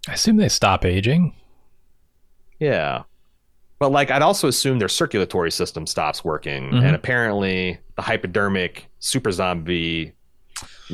I 0.08 0.14
assume 0.14 0.38
they 0.38 0.50
stop 0.50 0.86
aging. 0.86 1.36
Yeah. 2.60 3.04
But 3.84 3.92
like 3.92 4.12
I'd 4.12 4.22
also 4.22 4.48
assume 4.48 4.80
their 4.80 4.88
circulatory 4.88 5.52
system 5.52 5.86
stops 5.86 6.24
working, 6.24 6.72
Mhm. 6.72 6.86
and 6.86 6.96
apparently 6.96 7.80
the 7.98 8.02
hypodermic 8.02 8.88
super 9.00 9.30
zombie. 9.30 10.14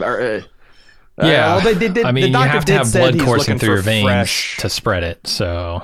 Or, 0.01 0.19
uh, 0.19 0.41
Yeah, 1.21 1.57
well, 1.57 1.61
they 1.61 1.75
did- 1.75 1.99
I 1.99 2.09
the 2.09 2.13
mean, 2.13 2.31
you 2.31 2.39
have 2.39 2.65
to 2.65 2.73
have 2.73 2.91
blood 2.91 3.19
coursing 3.19 3.59
through 3.59 3.73
your 3.75 3.81
veins 3.83 4.05
fresh- 4.07 4.57
to 4.57 4.69
spread 4.71 5.03
it. 5.03 5.27
So 5.27 5.83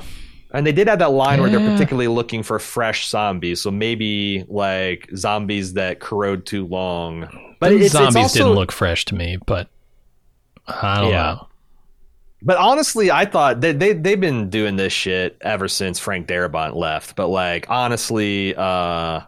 And 0.51 0.65
they 0.65 0.71
did 0.71 0.87
have 0.87 0.97
that 0.97 1.11
line 1.11 1.41
where 1.41 1.49
they're 1.51 1.59
particularly 1.73 2.07
looking 2.07 2.41
for 2.41 2.57
fresh 2.57 3.07
zombies, 3.07 3.61
so 3.61 3.69
maybe 3.69 4.43
like 4.47 5.07
zombies 5.15 5.73
that 5.73 5.99
corrode 5.99 6.47
too 6.47 6.65
long. 6.65 7.27
But 7.59 7.71
it's, 7.71 7.83
it's 7.85 7.91
zombies 7.93 8.15
also, 8.15 8.39
didn't 8.39 8.55
look 8.55 8.71
fresh 8.71 9.05
to 9.05 9.15
me, 9.15 9.37
but 9.45 9.67
I 10.67 11.01
don't 11.01 11.11
Yeah. 11.11 11.17
know. 11.33 11.47
But 12.45 12.57
honestly, 12.57 13.09
I 13.09 13.25
thought 13.25 13.59
they, 13.59 13.71
they 13.73 13.93
they've 13.93 14.19
been 14.21 14.49
doing 14.51 14.75
this 14.75 14.93
shit 14.93 15.35
ever 15.41 15.67
since 15.67 15.97
Frank 15.99 16.27
Darabont 16.27 16.75
left. 16.75 17.15
But 17.15 17.27
like 17.29 17.65
honestly, 17.69 18.53
uh 18.55 19.21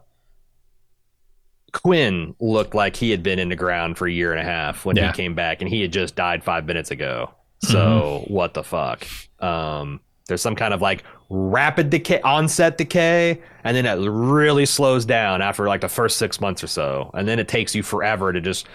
Quinn 1.74 2.34
looked 2.40 2.74
like 2.74 2.96
he 2.96 3.12
had 3.12 3.22
been 3.24 3.40
in 3.40 3.50
the 3.50 3.56
ground 3.56 3.98
for 3.98 4.08
a 4.08 4.12
year 4.12 4.32
and 4.32 4.40
a 4.40 4.44
half 4.44 4.86
when 4.86 4.96
Yeah. 4.96 5.08
he 5.08 5.14
came 5.14 5.36
back, 5.36 5.62
and 5.62 5.70
he 5.70 5.82
had 5.82 5.92
just 5.92 6.16
died 6.16 6.44
five 6.44 6.66
minutes 6.66 6.92
ago. 6.92 7.32
So 7.64 8.24
what 8.28 8.54
the 8.54 8.64
fuck? 8.64 9.06
Um, 9.40 10.00
there's 10.28 10.42
some 10.42 10.56
kind 10.56 10.74
of 10.74 10.82
like 10.82 11.04
rapid 11.30 11.90
decay, 11.90 12.22
onset 12.22 12.78
decay, 12.78 13.42
and 13.64 13.76
then 13.76 13.86
it 13.86 13.96
really 14.10 14.66
slows 14.66 15.06
down 15.06 15.42
after 15.42 15.68
like 15.68 15.82
the 15.82 15.90
first 15.90 16.18
six 16.18 16.40
months 16.40 16.64
or 16.64 16.68
so, 16.68 17.12
and 17.14 17.28
then 17.28 17.40
it 17.40 17.48
takes 17.48 17.76
you 17.76 17.84
forever 17.84 18.32
to 18.32 18.40
just. 18.42 18.68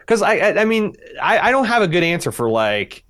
Because 0.00 0.22
I, 0.22 0.34
I, 0.36 0.60
I 0.60 0.64
mean, 0.64 0.94
I, 1.20 1.38
I 1.48 1.50
don't 1.50 1.66
have 1.66 1.82
a 1.82 1.88
good 1.88 2.02
answer 2.02 2.30
for 2.32 2.48
like 2.48 3.02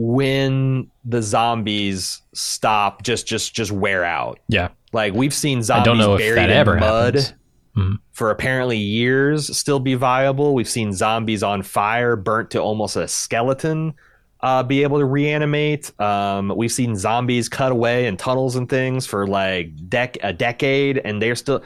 when 0.00 0.88
the 1.04 1.20
zombies 1.22 2.22
stop, 2.32 3.02
just 3.02 3.26
just 3.26 3.54
just 3.54 3.72
wear 3.72 4.04
out. 4.04 4.38
Yeah, 4.48 4.68
Like 4.92 5.12
we've 5.14 5.34
seen 5.34 5.58
I 5.58 5.62
zombies 5.62 5.84
don't 5.84 5.98
know 5.98 6.14
if 6.14 6.20
buried 6.20 6.38
that 6.38 6.50
in 6.50 6.56
ever 6.56 6.76
mud. 6.76 7.34
Mhm. 7.76 7.98
for 8.12 8.30
apparently 8.30 8.76
years 8.78 9.56
still 9.56 9.78
be 9.80 9.94
viable. 9.94 10.54
We've 10.54 10.68
seen 10.68 10.92
zombies 10.92 11.42
on 11.44 11.62
fire, 11.62 12.16
burnt 12.16 12.50
to 12.52 12.58
almost 12.60 12.96
a 12.96 13.06
skeleton, 13.06 13.94
uh, 14.40 14.62
be 14.64 14.82
able 14.82 14.98
to 14.98 15.04
reanimate. 15.04 15.92
Um, 16.00 16.52
we've 16.56 16.72
seen 16.72 16.96
zombies 16.96 17.48
cut 17.48 17.70
away 17.70 18.06
in 18.06 18.16
tunnels 18.16 18.56
and 18.56 18.68
things 18.68 19.06
for 19.06 19.26
like 19.28 19.76
dec- 19.88 20.16
a 20.22 20.32
decade, 20.32 20.98
and 20.98 21.20
they're 21.22 21.36
still. 21.36 21.62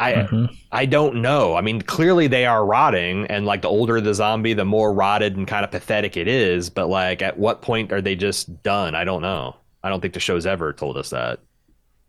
I 0.00 0.12
Mhm. 0.14 0.56
I 0.72 0.86
don't 0.86 1.16
know. 1.16 1.54
I 1.56 1.60
mean, 1.60 1.82
clearly 1.82 2.26
they 2.26 2.46
are 2.46 2.64
rotting, 2.64 3.26
and 3.26 3.44
like 3.46 3.62
the 3.62 3.68
older 3.68 4.00
the 4.00 4.14
zombie, 4.14 4.54
the 4.54 4.64
more 4.64 4.92
rotted 4.92 5.36
and 5.36 5.46
kind 5.46 5.64
of 5.64 5.70
pathetic 5.70 6.16
it 6.16 6.26
is. 6.26 6.70
But 6.70 6.88
like, 6.88 7.22
at 7.22 7.38
what 7.38 7.62
point 7.62 7.92
are 7.92 8.00
they 8.00 8.16
just 8.16 8.62
done? 8.62 8.94
I 8.94 9.04
don't 9.04 9.22
know. 9.22 9.56
I 9.84 9.88
don't 9.88 10.00
think 10.00 10.14
the 10.14 10.20
show's 10.20 10.46
ever 10.46 10.72
told 10.72 10.96
us 10.96 11.10
that. 11.10 11.40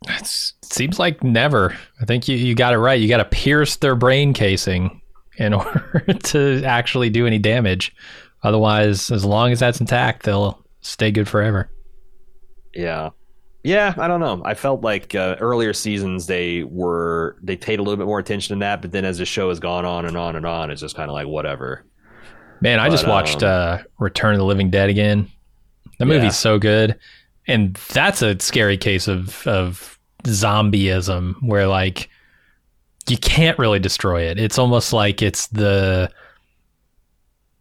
It's, 0.08 0.54
it 0.62 0.72
seems 0.72 0.98
like 0.98 1.22
never. 1.22 1.76
I 2.00 2.04
think 2.06 2.26
you, 2.28 2.36
you 2.36 2.54
got 2.54 2.72
it 2.72 2.78
right. 2.78 3.00
You 3.00 3.08
got 3.08 3.18
to 3.18 3.24
pierce 3.24 3.76
their 3.76 3.94
brain 3.94 4.32
casing 4.34 5.00
in 5.36 5.54
order 5.54 6.04
to 6.24 6.62
actually 6.64 7.08
do 7.10 7.26
any 7.26 7.38
damage. 7.38 7.94
Otherwise, 8.42 9.10
as 9.10 9.24
long 9.24 9.52
as 9.52 9.60
that's 9.60 9.80
intact, 9.80 10.24
they'll 10.24 10.64
stay 10.80 11.10
good 11.12 11.28
forever. 11.28 11.70
Yeah. 12.74 13.10
Yeah, 13.64 13.94
I 13.96 14.08
don't 14.08 14.18
know. 14.20 14.42
I 14.44 14.54
felt 14.54 14.82
like 14.82 15.14
uh, 15.14 15.36
earlier 15.38 15.72
seasons 15.72 16.26
they 16.26 16.64
were 16.64 17.36
they 17.42 17.56
paid 17.56 17.78
a 17.78 17.82
little 17.82 17.96
bit 17.96 18.06
more 18.06 18.18
attention 18.18 18.58
to 18.58 18.60
that, 18.64 18.82
but 18.82 18.90
then 18.90 19.04
as 19.04 19.18
the 19.18 19.24
show 19.24 19.50
has 19.50 19.60
gone 19.60 19.84
on 19.84 20.04
and 20.04 20.16
on 20.16 20.34
and 20.34 20.44
on, 20.44 20.70
it's 20.70 20.80
just 20.80 20.96
kind 20.96 21.08
of 21.08 21.14
like 21.14 21.28
whatever. 21.28 21.84
Man, 22.60 22.80
I 22.80 22.88
just 22.90 23.06
watched 23.06 23.42
um, 23.42 23.50
uh, 23.50 23.78
Return 23.98 24.32
of 24.34 24.38
the 24.38 24.44
Living 24.44 24.70
Dead 24.70 24.88
again. 24.90 25.28
The 25.98 26.06
Yeah. 26.06 26.12
movie's 26.14 26.36
so 26.36 26.58
good, 26.58 26.98
and 27.46 27.74
that's 27.92 28.20
a 28.22 28.38
scary 28.40 28.76
case 28.76 29.06
of 29.06 29.46
of 29.46 29.96
zombieism 30.24 31.34
where 31.42 31.66
like 31.68 32.08
you 33.08 33.16
can't 33.18 33.58
really 33.58 33.78
destroy 33.80 34.22
it. 34.22 34.38
It's 34.40 34.58
almost 34.58 34.92
like 34.92 35.22
it's 35.22 35.46
the 35.48 36.10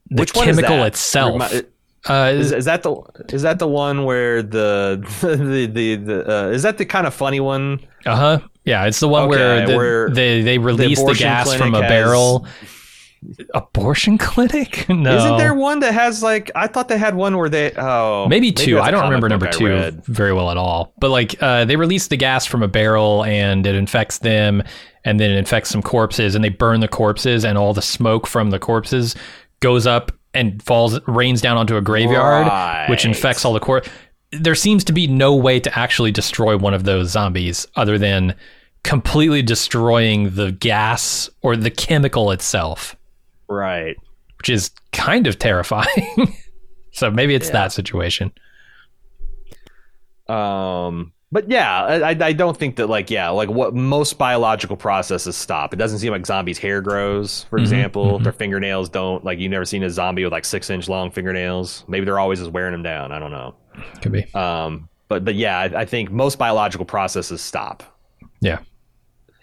the 0.10 0.22
Which 0.22 0.34
chemical 0.34 0.84
itself. 0.84 1.52
Remi- 1.52 1.68
Uh, 2.10 2.32
Is, 2.34 2.52
is 2.52 2.66
that 2.66 2.82
the 2.84 2.96
is 3.30 3.44
that 3.44 3.60
the 3.60 3.68
one 3.68 4.06
where 4.06 4.42
the 4.42 5.04
the 5.22 5.68
the, 5.68 5.96
the 5.96 6.46
uh, 6.48 6.50
is 6.50 6.64
that 6.64 6.78
the 6.80 6.86
kind 6.86 7.06
of 7.06 7.14
funny 7.14 7.40
one? 7.40 7.80
uh 8.06 8.16
huh. 8.16 8.40
Yeah, 8.64 8.86
it's 8.86 9.00
the 9.00 9.08
one 9.08 9.28
where, 9.28 9.66
the, 9.66 9.76
where 9.76 10.10
they 10.10 10.42
they 10.42 10.58
release 10.58 10.98
the, 11.00 11.04
abortion 11.04 11.24
gas 11.26 11.54
from 11.56 11.74
a 11.76 11.82
has- 11.82 11.90
barrel. 11.90 12.48
Abortion 13.54 14.18
clinic? 14.20 14.88
No. 14.90 15.16
Isn't 15.16 15.38
there 15.38 15.54
one 15.54 15.80
that 15.82 15.94
has 15.94 16.24
like 16.24 16.50
I 16.56 16.66
thought 16.68 16.88
they 16.88 16.98
had 16.98 17.14
one 17.16 17.38
where 17.38 17.50
they 17.50 17.72
oh 17.78 18.28
Maybe 18.28 18.52
two. 18.52 18.78
a 18.78 18.82
I 18.82 18.90
don't 18.90 19.04
remember 19.04 19.30
number 19.30 19.48
I 19.48 19.52
two 19.52 19.68
read. 19.68 20.04
very 20.06 20.34
well 20.34 20.50
at 20.50 20.58
all. 20.58 20.94
But 21.00 21.10
like, 21.12 21.36
uh, 21.42 21.66
they 21.66 21.76
release 21.76 22.08
the 22.08 22.18
gas 22.18 22.46
from 22.48 22.64
a 22.64 22.68
barrel 22.68 23.24
and 23.26 23.66
it 23.68 23.76
infects 23.76 24.18
them, 24.20 24.64
and 25.06 25.20
then 25.20 25.30
it 25.30 25.38
infects 25.38 25.70
some 25.70 25.84
corpses, 25.84 26.34
and 26.34 26.44
they 26.44 26.50
burn 26.50 26.80
the 26.80 26.88
corpses, 26.88 27.46
and 27.46 27.58
all 27.60 27.74
the 27.76 27.82
smoke 27.82 28.26
from 28.26 28.50
the 28.50 28.58
corpses 28.60 29.16
goes 29.60 29.86
up 29.86 30.12
and 30.34 30.62
falls, 30.64 31.00
rains 31.08 31.42
down 31.42 31.58
onto 31.58 31.76
a 31.78 31.82
graveyard, 31.82 32.90
which 32.90 33.06
infects 33.06 33.44
all 33.46 33.54
the 33.54 33.60
core. 33.60 33.84
There 34.32 34.56
seems 34.56 34.84
to 34.86 34.94
be 34.94 35.08
no 35.08 35.36
way 35.36 35.60
to 35.60 35.78
actually 35.78 36.12
destroy 36.12 36.58
one 36.58 36.74
of 36.74 36.86
those 36.86 37.10
zombies 37.10 37.68
other 37.76 37.98
than 37.98 38.34
completely 38.84 39.42
destroying 39.42 40.32
the 40.36 40.52
gas 40.54 41.30
or 41.42 41.56
the 41.58 41.70
chemical 41.70 42.32
itself, 42.32 42.96
Right. 43.48 43.96
which 44.38 44.50
is 44.50 44.72
kind 44.94 45.28
of 45.28 45.38
terrifying. 45.38 46.36
so 46.92 47.12
maybe 47.12 47.36
it's 47.36 47.48
Yeah. 47.48 47.54
that 47.54 47.72
situation. 47.74 48.32
Um, 50.28 51.12
but 51.32 51.50
yeah, 51.50 51.84
I, 51.84 52.10
I- 52.10 52.34
don't 52.34 52.58
think 52.58 52.76
that 52.78 52.88
like 52.88 53.10
yeah, 53.10 53.30
like 53.30 53.50
what 53.50 53.74
most 53.74 54.18
biological 54.18 54.76
processes 54.78 55.36
stop. 55.36 55.74
It 55.74 55.78
doesn't 55.78 56.00
seem 56.00 56.12
like 56.12 56.26
zombies' 56.26 56.58
hair 56.58 56.82
grows, 56.82 57.46
for 57.50 57.58
Mhm, 57.60 57.62
example. 57.62 58.20
mhm. 58.20 58.24
Their 58.24 58.34
fingernails 58.34 58.90
don't. 58.90 59.24
Like 59.24 59.40
you've 59.40 59.52
never 59.52 59.66
seen 59.66 59.84
a 59.84 59.90
zombie 59.90 60.24
with 60.24 60.34
like 60.34 60.46
six 60.46 60.70
inch 60.70 60.90
long 60.90 61.12
fingernails. 61.12 61.86
Maybe 61.88 62.06
they're 62.06 62.20
always 62.20 62.40
just 62.40 62.52
wearing 62.52 62.72
them 62.74 62.84
down. 62.84 63.12
I 63.12 63.20
don't 63.20 63.32
know. 63.32 63.56
Could 64.02 64.12
be. 64.12 64.34
Um, 64.34 64.90
but 65.08 65.24
but 65.26 65.36
yeah, 65.36 65.58
I, 65.60 65.82
I 65.82 65.86
think 65.86 66.12
most 66.12 66.38
biological 66.38 66.86
processes 66.86 67.42
stop. 67.42 67.84
Yeah. 68.42 68.60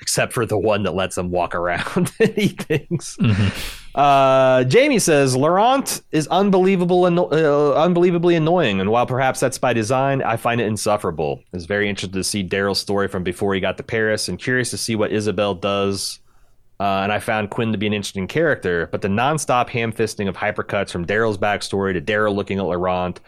Except 0.00 0.32
for 0.32 0.46
the 0.46 0.58
one 0.58 0.84
that 0.84 0.94
lets 0.94 1.16
them 1.16 1.30
walk 1.30 1.54
around 1.54 2.12
and 2.20 2.38
eat 2.38 2.62
things. 2.62 3.16
Mhm. 3.20 3.87
Uh, 3.98 4.62
Jamie 4.62 5.00
says 5.00 5.34
Laurent 5.34 6.02
is 6.12 6.28
unbelievable 6.28 7.06
and 7.06 7.18
uh, 7.18 7.74
unbelievably 7.74 8.36
annoying, 8.36 8.80
and 8.80 8.90
while 8.92 9.06
perhaps 9.06 9.40
that's 9.40 9.58
by 9.58 9.72
design, 9.72 10.22
I 10.22 10.36
find 10.36 10.60
it 10.60 10.68
insufferable. 10.68 11.42
I 11.52 11.56
was 11.56 11.66
very 11.66 11.88
interested 11.88 12.16
to 12.16 12.22
see 12.22 12.48
Daryl's 12.48 12.78
story 12.78 13.08
from 13.08 13.24
before 13.24 13.54
he 13.54 13.60
got 13.60 13.76
to 13.78 13.82
Paris, 13.82 14.28
and 14.28 14.38
curious 14.38 14.70
to 14.70 14.78
see 14.78 14.94
what 14.94 15.10
Isabelle 15.10 15.56
does. 15.56 16.20
Uh, 16.78 17.00
and 17.02 17.12
I 17.12 17.18
found 17.18 17.50
Quinn 17.50 17.72
to 17.72 17.78
be 17.78 17.88
an 17.88 17.92
interesting 17.92 18.28
character, 18.28 18.88
but 18.92 19.02
the 19.02 19.08
nonstop 19.08 19.68
ham-fisting 19.68 20.28
of 20.28 20.36
hypercuts 20.36 20.92
from 20.92 21.04
Daryl's 21.04 21.36
backstory 21.36 21.92
to 21.92 22.00
Daryl 22.00 22.36
looking 22.36 22.58
at 22.60 22.66
Laurent. 22.66 23.18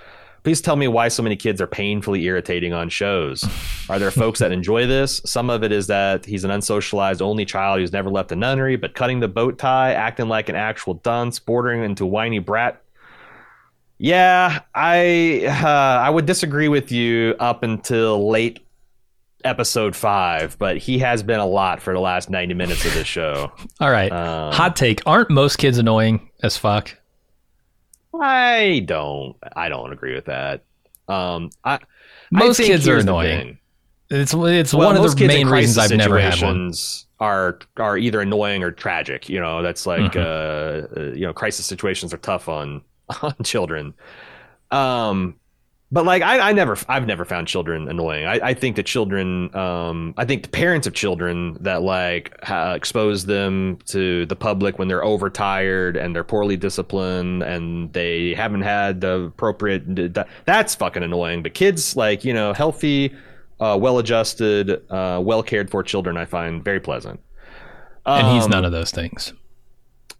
Please 0.42 0.60
tell 0.60 0.76
me 0.76 0.88
why 0.88 1.08
so 1.08 1.22
many 1.22 1.36
kids 1.36 1.60
are 1.60 1.66
painfully 1.66 2.24
irritating 2.24 2.72
on 2.72 2.88
shows. 2.88 3.44
Are 3.88 3.98
there 3.98 4.10
folks 4.10 4.38
that 4.38 4.52
enjoy 4.52 4.86
this? 4.86 5.20
Some 5.26 5.50
of 5.50 5.62
it 5.62 5.70
is 5.70 5.86
that 5.88 6.24
he's 6.24 6.44
an 6.44 6.50
unsocialized 6.50 7.20
only 7.20 7.44
child 7.44 7.80
who's 7.80 7.92
never 7.92 8.08
left 8.08 8.32
a 8.32 8.36
nunnery, 8.36 8.76
but 8.76 8.94
cutting 8.94 9.20
the 9.20 9.28
bow 9.28 9.50
tie, 9.50 9.92
acting 9.92 10.28
like 10.28 10.48
an 10.48 10.56
actual 10.56 10.94
dunce, 10.94 11.38
bordering 11.38 11.84
into 11.84 12.06
whiny 12.06 12.38
brat. 12.38 12.82
Yeah, 13.98 14.60
I 14.74 15.44
uh, 15.46 15.66
I 16.02 16.08
would 16.08 16.24
disagree 16.24 16.68
with 16.68 16.90
you 16.90 17.34
up 17.38 17.62
until 17.62 18.30
late 18.30 18.60
episode 19.44 19.94
five, 19.94 20.58
but 20.58 20.78
he 20.78 20.98
has 21.00 21.22
been 21.22 21.40
a 21.40 21.46
lot 21.46 21.82
for 21.82 21.92
the 21.92 22.00
last 22.00 22.30
ninety 22.30 22.54
minutes 22.54 22.82
of 22.86 22.94
this 22.94 23.06
show. 23.06 23.52
All 23.80 23.90
right. 23.90 24.10
Um, 24.10 24.54
Hot 24.54 24.74
take. 24.74 25.02
Aren't 25.04 25.28
most 25.28 25.56
kids 25.56 25.76
annoying 25.76 26.30
as 26.42 26.56
fuck? 26.56 26.96
I 28.14 28.82
don't 28.86 29.36
I 29.54 29.68
don't 29.68 29.92
agree 29.92 30.14
with 30.14 30.26
that. 30.26 30.64
Um, 31.08 31.50
I 31.64 31.78
I 32.34 32.46
Most 32.46 32.56
think 32.56 32.66
kids 32.66 32.88
are 32.88 32.98
annoying. 32.98 33.58
It's 34.10 34.34
it's 34.34 34.74
Well, 34.74 34.88
one 34.88 34.96
of 34.96 35.02
the 35.08 35.14
main 35.16 35.48
reasons 35.48 35.78
I've 35.78 35.92
never 35.92 36.18
had 36.18 36.40
one. 36.40 36.72
Are 37.20 37.58
are 37.76 37.98
either 37.98 38.20
annoying 38.22 38.62
or 38.62 38.72
tragic. 38.72 39.28
You 39.28 39.40
know, 39.40 39.62
that's 39.62 39.86
like 39.86 40.12
Mm-hmm. 40.12 40.18
uh, 40.18 41.00
uh, 41.00 41.12
you 41.12 41.26
know, 41.26 41.34
crisis 41.34 41.66
situations 41.66 42.14
are 42.14 42.18
tough 42.18 42.48
on 42.48 42.82
on 43.22 43.34
children. 43.44 43.94
Um, 44.70 45.39
but 45.92 46.04
like 46.04 46.22
I, 46.22 46.50
I 46.50 46.52
never 46.52 46.76
I've 46.88 47.06
never 47.06 47.24
found 47.24 47.48
children 47.48 47.88
annoying. 47.88 48.26
I, 48.26 48.40
I 48.50 48.54
think 48.54 48.76
the 48.76 48.82
children 48.82 49.54
um 49.56 50.14
I 50.16 50.24
think 50.24 50.42
the 50.44 50.48
parents 50.48 50.86
of 50.86 50.94
children 50.94 51.56
that 51.60 51.82
like 51.82 52.32
ha- 52.44 52.74
expose 52.74 53.26
them 53.26 53.78
to 53.86 54.26
the 54.26 54.36
public 54.36 54.78
when 54.78 54.88
they're 54.88 55.04
overtired 55.04 55.96
and 55.96 56.14
they're 56.14 56.24
poorly 56.24 56.56
disciplined 56.56 57.42
and 57.42 57.92
they 57.92 58.34
haven't 58.34 58.62
had 58.62 59.00
the 59.00 59.22
appropriate 59.22 60.14
that's 60.44 60.74
fucking 60.74 61.02
annoying. 61.02 61.42
But 61.42 61.54
kids 61.54 61.96
like, 61.96 62.24
you 62.24 62.34
know, 62.34 62.52
healthy 62.52 63.14
uh, 63.58 63.76
well-adjusted, 63.78 64.82
uh, 64.90 65.20
well-cared 65.22 65.70
for 65.70 65.82
children, 65.82 66.16
I 66.16 66.24
find 66.24 66.64
very 66.64 66.80
pleasant. 66.80 67.20
and 68.06 68.26
he's 68.34 68.44
Um, 68.44 68.50
none 68.52 68.64
of 68.64 68.72
those 68.72 68.90
things. 68.90 69.34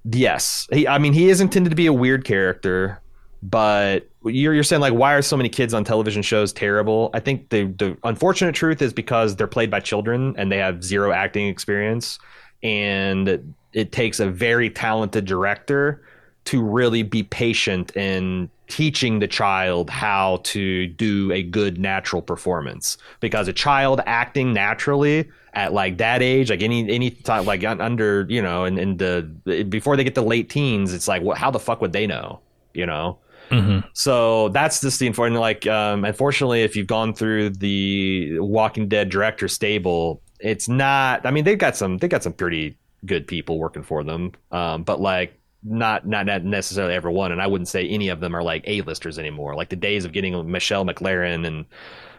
Yes, 0.04 0.66
he. 0.72 0.86
I 0.86 0.98
mean, 0.98 1.14
he 1.14 1.30
is 1.30 1.40
intended 1.40 1.70
to 1.70 1.76
be 1.76 1.86
a 1.86 1.92
weird 1.92 2.24
character, 2.26 3.00
but 3.42 4.08
you're 4.24 4.54
you're 4.54 4.62
saying 4.62 4.82
like, 4.82 4.92
why 4.92 5.14
are 5.14 5.22
so 5.22 5.36
many 5.36 5.48
kids 5.48 5.72
on 5.72 5.84
television 5.84 6.22
shows 6.22 6.52
terrible? 6.52 7.10
I 7.14 7.20
think 7.20 7.48
the 7.48 7.64
the 7.64 7.96
unfortunate 8.04 8.54
truth 8.54 8.82
is 8.82 8.92
because 8.92 9.36
they're 9.36 9.46
played 9.46 9.70
by 9.70 9.80
children 9.80 10.34
and 10.36 10.52
they 10.52 10.58
have 10.58 10.84
zero 10.84 11.12
acting 11.12 11.48
experience, 11.48 12.18
and 12.62 13.54
it 13.72 13.92
takes 13.92 14.20
a 14.20 14.28
very 14.28 14.68
talented 14.68 15.24
director 15.24 16.02
to 16.44 16.62
really 16.62 17.02
be 17.02 17.22
patient 17.22 17.94
in 17.96 18.50
teaching 18.66 19.18
the 19.18 19.28
child 19.28 19.90
how 19.90 20.40
to 20.44 20.86
do 20.86 21.32
a 21.32 21.42
good 21.42 21.78
natural 21.78 22.22
performance 22.22 22.98
because 23.18 23.48
a 23.48 23.52
child 23.52 24.00
acting 24.06 24.52
naturally 24.52 25.28
at 25.54 25.72
like 25.72 25.98
that 25.98 26.22
age 26.22 26.50
like 26.50 26.62
any 26.62 26.88
any 26.88 27.10
time 27.10 27.44
like 27.44 27.64
under 27.64 28.26
you 28.28 28.40
know 28.40 28.64
and, 28.64 28.78
and 28.78 29.00
the 29.00 29.22
before 29.68 29.96
they 29.96 30.04
get 30.04 30.14
to 30.14 30.22
late 30.22 30.48
teens 30.48 30.94
it's 30.94 31.08
like 31.08 31.22
how 31.36 31.50
the 31.50 31.58
fuck 31.58 31.80
would 31.80 31.92
they 31.92 32.06
know 32.06 32.38
you 32.72 32.86
know 32.86 33.18
hmm 33.50 33.80
so 33.92 34.48
that's 34.50 34.80
just 34.80 34.98
the 35.00 35.06
unfortunate. 35.06 35.40
Like, 35.40 35.66
um, 35.66 36.04
unfortunately, 36.04 36.62
if 36.62 36.76
you've 36.76 36.86
gone 36.86 37.12
through 37.14 37.50
the 37.50 38.38
Walking 38.38 38.88
Dead 38.88 39.10
director 39.10 39.48
stable, 39.48 40.22
it's 40.38 40.68
not. 40.68 41.26
I 41.26 41.30
mean, 41.30 41.44
they've 41.44 41.58
got 41.58 41.76
some. 41.76 41.98
They 41.98 42.08
got 42.08 42.22
some 42.22 42.32
pretty 42.32 42.76
good 43.04 43.26
people 43.26 43.58
working 43.58 43.82
for 43.82 44.04
them. 44.04 44.32
Um, 44.52 44.84
but 44.84 45.00
like, 45.00 45.38
not 45.62 46.06
not 46.06 46.26
not 46.26 46.44
necessarily 46.44 46.94
everyone. 46.94 47.32
And 47.32 47.42
I 47.42 47.46
wouldn't 47.46 47.68
say 47.68 47.86
any 47.88 48.08
of 48.08 48.20
them 48.20 48.34
are 48.34 48.42
like 48.42 48.64
A-listers 48.66 49.18
anymore. 49.18 49.54
Like 49.54 49.68
the 49.68 49.76
days 49.76 50.04
of 50.04 50.12
getting 50.12 50.50
Michelle 50.50 50.84
MacLaren 50.84 51.46
and 51.46 51.66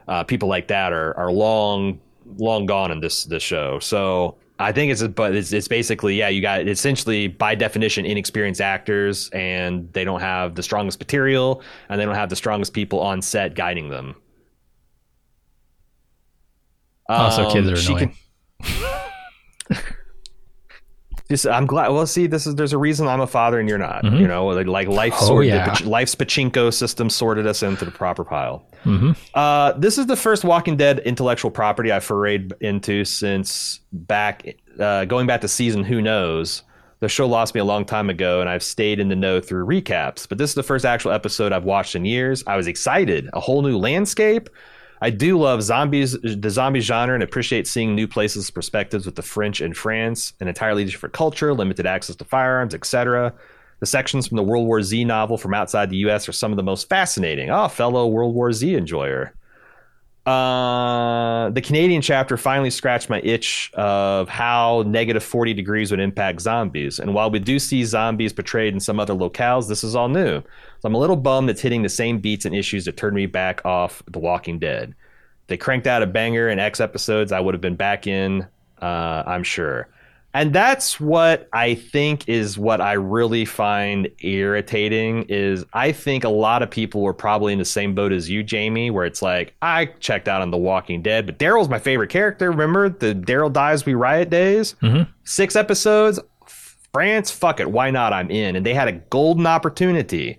uh, 0.08 0.24
people 0.24 0.50
like 0.50 0.68
that 0.68 0.94
are 0.94 1.18
are 1.18 1.32
long 1.32 2.00
long 2.38 2.66
gone 2.66 2.92
in 2.92 3.00
this 3.00 3.26
this 3.26 3.44
show. 3.44 3.80
So 3.80 4.36
I 4.62 4.72
think 4.72 4.92
it's 4.92 5.02
a, 5.02 5.10
but 5.10 5.36
it's, 5.36 5.52
it's 5.52 5.68
basically 5.68 6.16
yeah 6.16 6.30
you 6.30 6.42
got 6.42 6.68
essentially 6.68 7.28
by 7.28 7.56
definition 7.56 8.06
inexperienced 8.06 8.62
actors 8.62 9.30
and 9.30 9.92
they 9.94 10.04
don't 10.04 10.22
have 10.22 10.56
the 10.56 10.64
strongest 10.64 11.00
material 11.00 11.62
and 11.90 12.00
they 12.00 12.06
don't 12.06 12.16
have 12.16 12.30
the 12.30 12.36
strongest 12.36 12.74
people 12.74 13.00
on 13.00 13.22
set 13.22 13.56
guiding 13.56 13.90
them. 13.90 14.16
Also, 17.10 17.52
kids 17.52 17.68
Um, 17.68 17.74
are 17.74 17.78
she 17.78 17.94
annoying. 17.94 18.16
Just, 21.32 21.48
I'm 21.48 21.66
glad. 21.66 21.88
Well, 21.90 22.06
see, 22.06 22.28
this 22.28 22.46
is 22.46 22.56
there's 22.56 22.74
a 22.74 22.78
reason 22.78 23.08
I'm 23.08 23.22
a 23.22 23.26
father 23.28 23.60
and 23.60 23.68
you're 23.70 23.78
not. 23.78 24.04
Mhm. 24.04 24.20
You 24.20 24.28
know, 24.28 24.48
like, 24.48 24.68
like 24.68 24.88
life 24.90 25.14
Oh, 25.22 25.28
sorted, 25.28 25.54
yeah. 25.54 25.76
life's 25.86 26.14
pachinko 26.14 26.74
system 26.74 27.10
sorted 27.10 27.48
us 27.48 27.64
into 27.64 27.86
the 27.86 27.92
proper 27.92 28.26
pile. 28.26 28.66
hmm 28.84 29.12
Uh, 29.34 29.72
this 29.78 29.98
is 29.98 30.08
the 30.08 30.18
first 30.18 30.44
Walking 30.44 30.76
Dead 30.76 31.00
intellectual 31.00 31.50
property 31.50 31.90
I've 31.92 32.06
forayed 32.06 32.52
into 32.62 33.06
since 33.06 33.80
back, 33.94 34.56
uh, 34.80 35.06
going 35.06 35.26
back 35.26 35.40
to 35.42 35.48
season 35.48 35.84
Who 35.86 36.02
Knows. 36.02 36.64
The 37.00 37.10
show 37.10 37.28
lost 37.28 37.56
me 37.56 37.62
a 37.62 37.66
long 37.66 37.86
time 37.86 38.10
ago, 38.12 38.42
and 38.42 38.50
I've 38.50 38.62
stayed 38.62 39.00
in 39.00 39.08
the 39.10 39.16
know 39.16 39.40
through 39.42 39.66
recaps. 39.66 40.28
But 40.30 40.38
this 40.38 40.52
is 40.52 40.56
the 40.56 40.62
first 40.62 40.86
actual 40.86 41.12
episode 41.14 41.52
I've 41.52 41.64
watched 41.64 41.96
in 41.96 42.06
years. 42.06 42.44
I 42.46 42.58
was 42.58 42.68
excited. 42.68 43.28
A 43.34 43.40
whole 43.40 43.64
new 43.64 43.76
landscape. 43.78 44.50
I 45.04 45.10
do 45.10 45.40
love 45.40 45.64
zombies, 45.64 46.16
the 46.22 46.50
zombie 46.52 46.80
genre, 46.80 47.16
and 47.16 47.24
appreciate 47.24 47.66
seeing 47.68 47.96
new 47.96 48.08
places, 48.08 48.52
perspectives 48.52 49.08
with 49.08 49.16
the 49.16 49.24
French 49.24 49.60
and 49.60 49.76
France, 49.76 50.34
an 50.40 50.48
entirely 50.48 50.86
different 50.86 51.14
culture, 51.14 51.54
limited 51.54 51.88
access 51.88 52.16
to 52.18 52.24
firearms, 52.24 52.76
etc. 52.76 53.34
The 53.80 53.88
sections 53.88 54.28
from 54.28 54.38
the 54.38 54.44
World 54.44 54.68
War 54.68 54.84
Z 54.84 55.04
novel 55.06 55.40
from 55.40 55.56
outside 55.56 55.90
the 55.90 55.98
U.S. 55.98 56.30
are 56.30 56.34
some 56.34 56.52
of 56.52 56.58
the 56.58 56.64
most 56.64 56.88
fascinating. 56.88 57.50
Oh, 57.50 57.68
fellow 57.68 58.08
World 58.08 58.36
War 58.36 58.54
Z 58.54 58.76
enjoyer. 58.76 59.34
Uh, 60.26 61.50
the 61.50 61.62
Canadian 61.62 62.02
chapter 62.02 62.38
finally 62.38 62.70
scratched 62.70 63.10
my 63.10 63.20
itch 63.22 63.72
of 63.74 64.30
how 64.30 64.84
negative 64.86 65.24
40 65.24 65.56
degrees 65.56 65.90
would 65.90 66.00
impact 66.00 66.42
zombies. 66.42 67.00
And 67.00 67.16
while 67.16 67.32
we 67.32 67.40
do 67.40 67.58
see 67.58 67.84
zombies 67.86 68.32
portrayed 68.32 68.74
in 68.74 68.80
some 68.80 69.00
other 69.00 69.16
locales, 69.16 69.68
this 69.68 69.84
is 69.84 69.96
all 69.96 70.10
new. 70.10 70.42
So 70.42 70.86
I'm 70.86 70.94
a 70.94 71.00
little 71.00 71.16
bummed 71.16 71.50
it's 71.50 71.62
hitting 71.62 71.82
the 71.82 71.90
same 71.90 72.20
beats 72.20 72.46
and 72.46 72.56
issues 72.56 72.86
that 72.86 72.98
turned 72.98 73.16
me 73.16 73.26
back 73.26 73.66
off 73.66 74.04
The 74.12 74.20
Walking 74.20 74.60
Dead. 74.60 74.94
They 75.48 75.58
cranked 75.58 75.88
out 75.88 76.04
a 76.04 76.08
banger 76.08 76.50
in 76.50 76.60
X 76.60 76.80
episodes, 76.80 77.32
I 77.32 77.40
would 77.40 77.56
have 77.56 77.62
been 77.62 77.76
back 77.76 78.06
in, 78.06 78.48
uh, 78.80 79.24
I'm 79.26 79.44
sure. 79.44 79.90
And 80.34 80.54
that's 80.54 81.00
what 81.00 81.48
I 81.54 81.76
think 81.76 82.28
is 82.30 82.58
what 82.58 82.82
I 82.82 82.94
really 82.94 83.46
find 83.46 84.10
irritating 84.20 85.24
is 85.24 85.66
I 85.74 85.92
think 85.92 86.24
a 86.24 86.30
lot 86.30 86.64
of 86.64 86.70
people 86.70 87.02
were 87.02 87.14
probably 87.14 87.54
in 87.54 87.60
the 87.60 87.66
same 87.66 87.94
boat 87.96 88.12
as 88.12 88.30
you, 88.30 88.44
Jamie, 88.44 88.90
where 88.92 89.06
it's 89.06 89.22
like 89.22 89.54
I 89.62 89.86
checked 90.00 90.28
out 90.28 90.42
on 90.42 90.52
The 90.52 90.58
Walking 90.58 91.02
Dead, 91.02 91.26
but 91.26 91.38
Daryl's 91.40 91.70
my 91.70 91.80
favorite 91.80 92.10
character. 92.10 92.50
Remember 92.50 92.90
the 92.90 93.14
Daryl 93.14 93.52
dies 93.52 93.86
we 93.86 93.94
riot 93.94 94.30
days? 94.30 94.76
Mhm. 94.82 95.08
Six 95.24 95.56
episodes. 95.56 96.20
France, 96.94 97.32
fuck 97.32 97.60
it, 97.62 97.72
why 97.72 97.90
not? 97.90 98.12
I'm 98.12 98.30
in, 98.30 98.56
and 98.58 98.66
they 98.66 98.74
had 98.74 98.90
a 98.90 98.92
golden 98.94 99.48
opportunity 99.48 100.38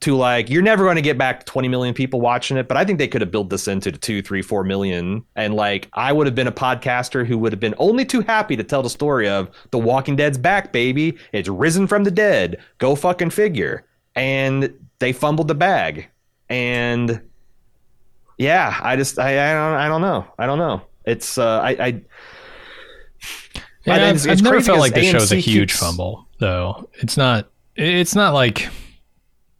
to 0.00 0.14
like 0.14 0.50
you're 0.50 0.62
never 0.62 0.84
going 0.84 0.96
to 0.96 1.02
get 1.02 1.16
back 1.16 1.40
to 1.40 1.46
20 1.46 1.68
million 1.68 1.94
people 1.94 2.20
watching 2.20 2.56
it 2.58 2.68
but 2.68 2.76
i 2.76 2.84
think 2.84 2.98
they 2.98 3.08
could 3.08 3.22
have 3.22 3.30
built 3.30 3.48
this 3.48 3.66
into 3.66 3.90
two 3.90 4.20
three 4.20 4.42
four 4.42 4.62
million. 4.62 5.24
And 5.36 5.54
like 5.54 5.88
i 5.94 6.12
would 6.12 6.26
have 6.26 6.34
been 6.34 6.46
a 6.46 6.52
podcaster 6.52 7.26
who 7.26 7.38
would 7.38 7.50
have 7.52 7.60
been 7.60 7.74
only 7.78 8.04
too 8.04 8.20
happy 8.20 8.56
to 8.56 8.62
tell 8.62 8.82
the 8.82 8.90
story 8.90 9.26
of 9.28 9.50
the 9.70 9.78
walking 9.78 10.14
dead's 10.14 10.36
back 10.38 10.70
baby. 10.72 11.16
It's 11.32 11.48
risen 11.48 11.86
from 11.86 12.04
the 12.04 12.10
dead. 12.10 12.60
Go 12.78 12.94
fucking 12.94 13.30
figure. 13.30 13.86
And 14.14 14.72
they 14.98 15.12
fumbled 15.14 15.48
the 15.48 15.54
bag. 15.54 16.08
And 16.50 17.22
yeah 18.38 18.78
i 18.82 18.96
just 18.96 19.18
i 19.18 19.30
i 19.30 19.54
don't, 19.54 19.78
I 19.80 19.88
don't 19.88 20.02
know. 20.02 20.26
I 20.38 20.44
don't 20.46 20.58
know. 20.58 20.82
It's 21.06 21.38
uh 21.38 21.60
i 21.60 21.70
i 21.70 21.86
Yeah, 23.86 23.94
I 23.94 23.94
I've, 23.94 24.02
it's- 24.02 24.26
I've 24.26 24.32
it's 24.34 24.42
never 24.42 24.60
felt 24.60 24.78
like 24.80 24.94
the 24.94 25.04
show's 25.04 25.32
a 25.32 25.36
huge 25.36 25.70
keeps- 25.70 25.80
fumble, 25.80 26.26
though. 26.38 26.88
It's 26.94 27.16
not. 27.16 27.48
It's 27.76 28.14
not 28.14 28.34
like 28.34 28.68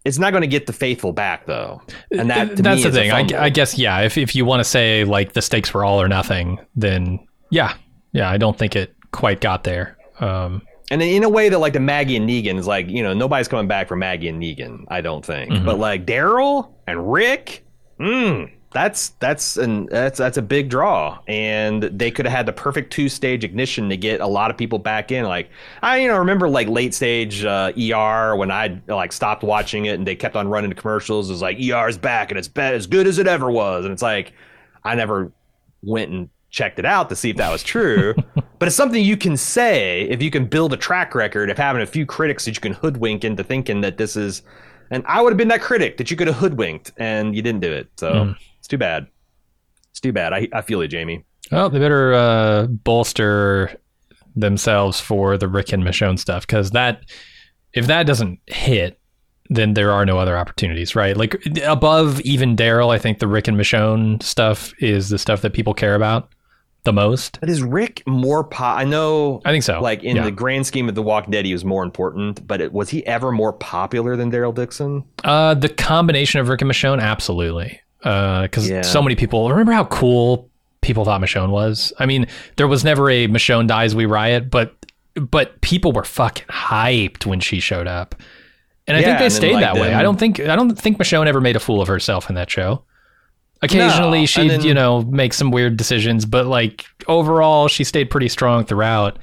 it's 0.06 0.18
not 0.18 0.30
going 0.30 0.42
to 0.42 0.46
get 0.46 0.66
the 0.66 0.72
faithful 0.72 1.12
back 1.12 1.46
though 1.46 1.80
and 2.12 2.30
that 2.30 2.56
to 2.56 2.62
that's 2.62 2.82
the 2.82 2.92
thing. 2.92 3.10
I. 3.12 3.26
I 3.46 3.48
guess 3.50 3.76
yeah. 3.78 4.00
If 4.00 4.16
if 4.16 4.34
you 4.34 4.44
want 4.44 4.60
to 4.60 4.64
say 4.64 5.04
like 5.04 5.32
the 5.32 5.42
stakes 5.42 5.72
were 5.74 5.84
all 5.84 6.00
or 6.00 6.08
nothing, 6.08 6.58
then 6.76 7.18
yeah, 7.50 7.74
yeah. 8.12 8.30
I 8.30 8.36
don't 8.38 8.56
think 8.58 8.76
it 8.76 8.94
quite 9.12 9.40
got 9.40 9.64
there. 9.64 9.96
Um, 10.20 10.62
And 10.90 11.02
in 11.02 11.24
a 11.24 11.28
way 11.28 11.48
that 11.48 11.58
like 11.58 11.72
the 11.72 11.80
Maggie 11.80 12.16
and 12.16 12.28
Negan 12.28 12.58
is 12.58 12.66
like, 12.66 12.88
you 12.88 13.02
know, 13.02 13.12
nobody's 13.12 13.48
coming 13.48 13.66
back 13.68 13.88
for 13.88 13.96
Maggie 13.96 14.28
and 14.28 14.40
Negan, 14.42 14.84
I 14.88 15.00
don't 15.00 15.24
think. 15.24 15.50
Mhm. 15.50 15.64
But 15.64 15.78
like 15.78 16.06
Daryl 16.06 16.70
and 16.86 17.12
Rick, 17.12 17.64
mm, 18.00 18.48
that's 18.72 19.10
that's 19.20 19.56
an 19.56 19.86
that's 19.86 20.18
that's 20.18 20.36
a 20.36 20.42
big 20.42 20.68
draw. 20.68 21.18
And 21.26 21.84
they 21.84 22.10
could 22.10 22.26
have 22.26 22.34
had 22.34 22.46
the 22.46 22.52
perfect 22.52 22.92
two 22.92 23.08
stage 23.08 23.44
ignition 23.44 23.88
to 23.88 23.96
get 23.96 24.20
a 24.20 24.26
lot 24.26 24.50
of 24.50 24.56
people 24.56 24.78
back 24.78 25.10
in. 25.10 25.24
Like 25.24 25.50
I 25.82 25.98
you 25.98 26.08
know 26.08 26.18
remember 26.18 26.48
like 26.48 26.68
late 26.68 26.94
stage 26.94 27.44
uh, 27.44 27.72
ER 27.76 28.36
when 28.36 28.50
I 28.50 28.80
like 28.88 29.12
stopped 29.12 29.42
watching 29.42 29.86
it 29.86 29.94
and 29.94 30.06
they 30.06 30.16
kept 30.16 30.36
on 30.36 30.48
running 30.48 30.70
the 30.70 30.76
commercials. 30.76 31.30
It 31.30 31.32
was 31.32 31.42
like 31.42 31.58
ER's 31.60 31.96
back 31.96 32.30
and 32.30 32.38
it's 32.38 32.50
as 32.56 32.86
good 32.86 33.06
as 33.06 33.18
it 33.18 33.26
ever 33.26 33.50
was. 33.50 33.84
And 33.84 33.92
it's 33.92 34.02
like 34.02 34.32
I 34.84 34.94
never 34.94 35.32
went 35.82 36.10
and 36.10 36.28
checked 36.50 36.78
it 36.78 36.86
out 36.86 37.08
to 37.08 37.16
see 37.16 37.30
if 37.30 37.36
that 37.36 37.50
was 37.50 37.62
true. 37.62 38.14
but 38.58 38.66
it's 38.66 38.76
something 38.76 39.02
you 39.02 39.16
can 39.16 39.36
say 39.36 40.02
if 40.02 40.22
you 40.22 40.30
can 40.30 40.46
build 40.46 40.72
a 40.72 40.76
track 40.76 41.14
record 41.14 41.50
of 41.50 41.58
having 41.58 41.82
a 41.82 41.86
few 41.86 42.06
critics 42.06 42.44
that 42.44 42.54
you 42.54 42.60
can 42.60 42.72
hoodwink 42.72 43.24
into 43.24 43.44
thinking 43.44 43.80
that 43.82 43.98
this 43.98 44.16
is. 44.16 44.42
And 44.90 45.04
I 45.06 45.20
would 45.20 45.30
have 45.30 45.36
been 45.36 45.48
that 45.48 45.62
critic 45.62 45.96
that 45.96 46.12
you 46.12 46.16
could 46.16 46.28
have 46.28 46.36
hoodwinked, 46.36 46.92
and 46.96 47.34
you 47.34 47.42
didn't 47.42 47.60
do 47.60 47.72
it. 47.72 47.88
So 47.96 48.12
Mm. 48.12 48.36
It's 48.66 48.68
too 48.68 48.78
bad. 48.78 49.06
It's 49.92 50.00
too 50.00 50.12
bad. 50.12 50.32
I, 50.32 50.48
I 50.52 50.60
feel 50.60 50.82
you, 50.82 50.88
Jamie. 50.88 51.24
well, 51.52 51.70
they 51.70 51.78
better 51.78 52.12
uh, 52.14 52.66
bolster 52.66 53.76
themselves 54.34 55.00
for 55.00 55.38
the 55.38 55.46
Rick 55.46 55.72
and 55.72 55.84
Michonne 55.84 56.18
stuff 56.18 56.44
because 56.46 56.72
that 56.72 57.02
if 57.74 57.86
that 57.86 58.06
doesn't 58.08 58.40
hit, 58.48 58.98
then 59.50 59.74
there 59.74 59.92
are 59.92 60.04
no 60.04 60.18
other 60.18 60.36
opportunities, 60.36 60.96
right? 60.96 61.16
Like 61.16 61.40
above 61.64 62.20
even 62.22 62.56
Daryl, 62.56 62.92
I 62.92 62.98
think 62.98 63.20
the 63.20 63.28
Rick 63.28 63.46
and 63.46 63.56
Michonne 63.56 64.20
stuff 64.20 64.74
is 64.80 65.10
the 65.10 65.18
stuff 65.18 65.42
that 65.42 65.52
people 65.52 65.72
care 65.74 65.94
about 65.94 66.30
the 66.82 66.92
most. 66.92 67.38
But 67.40 67.48
is 67.48 67.62
Rick 67.62 68.02
more 68.06 68.42
po- 68.44 68.64
I 68.64 68.84
know, 68.84 69.40
I 69.44 69.52
think 69.52 69.62
so. 69.64 69.80
like 69.80 70.02
in 70.02 70.16
Yeah. 70.16 70.24
the 70.24 70.30
grand 70.32 70.66
scheme 70.66 70.88
of 70.88 70.94
The 70.96 71.02
Walking 71.02 71.30
Dead, 71.30 71.44
he 71.44 71.52
was 71.52 71.64
more 71.64 71.84
important. 71.84 72.44
But 72.46 72.60
it, 72.60 72.72
was 72.72 72.90
he 72.90 73.06
ever 73.06 73.30
more 73.30 73.52
popular 73.52 74.16
than 74.16 74.30
Daryl 74.32 74.54
Dixon? 74.54 75.04
Uh, 75.24 75.54
the 75.54 75.68
combination 75.68 76.40
of 76.40 76.48
Rick 76.48 76.62
and 76.62 76.70
Michonne, 76.70 77.00
absolutely. 77.00 77.80
Because 77.98 78.68
Yeah. 78.68 78.82
so 78.82 79.02
many 79.02 79.16
people 79.16 79.48
remember 79.50 79.72
how 79.72 79.84
cool 79.84 80.48
people 80.82 81.04
thought 81.04 81.20
Michonne 81.20 81.50
was. 81.50 81.92
I 81.98 82.06
mean, 82.06 82.26
there 82.56 82.68
was 82.68 82.84
never 82.84 83.10
a 83.10 83.26
Michonne 83.28 83.66
dies 83.66 83.94
we 83.94 84.06
riot, 84.06 84.50
but 84.50 84.74
but 85.14 85.60
people 85.62 85.92
were 85.92 86.04
fucking 86.04 86.46
hyped 86.48 87.24
when 87.26 87.40
she 87.40 87.58
showed 87.58 87.86
up, 87.88 88.14
and 88.86 88.96
I 88.96 89.00
Yeah, 89.00 89.06
think 89.06 89.18
they 89.18 89.24
and 89.24 89.32
then, 89.32 89.40
stayed 89.40 89.52
like, 89.54 89.62
that 89.62 89.74
way. 89.74 89.88
then- 89.88 89.94
I 89.98 90.02
don't 90.02 90.18
think 90.18 90.40
I 90.40 90.54
don't 90.54 90.78
think 90.78 90.98
Michonne 90.98 91.26
ever 91.26 91.40
made 91.40 91.56
a 91.56 91.60
fool 91.60 91.80
of 91.80 91.88
herself 91.88 92.28
in 92.28 92.34
that 92.36 92.50
show. 92.50 92.82
Occasionally, 93.62 94.20
No, 94.20 94.26
she'd 94.26 94.50
then- 94.50 94.62
you 94.62 94.74
know 94.74 95.02
make 95.02 95.32
some 95.32 95.50
weird 95.50 95.76
decisions, 95.78 96.26
but 96.26 96.46
like 96.46 96.84
overall, 97.08 97.66
she 97.68 97.82
stayed 97.84 98.10
pretty 98.10 98.28
strong 98.28 98.64
throughout. 98.64 99.18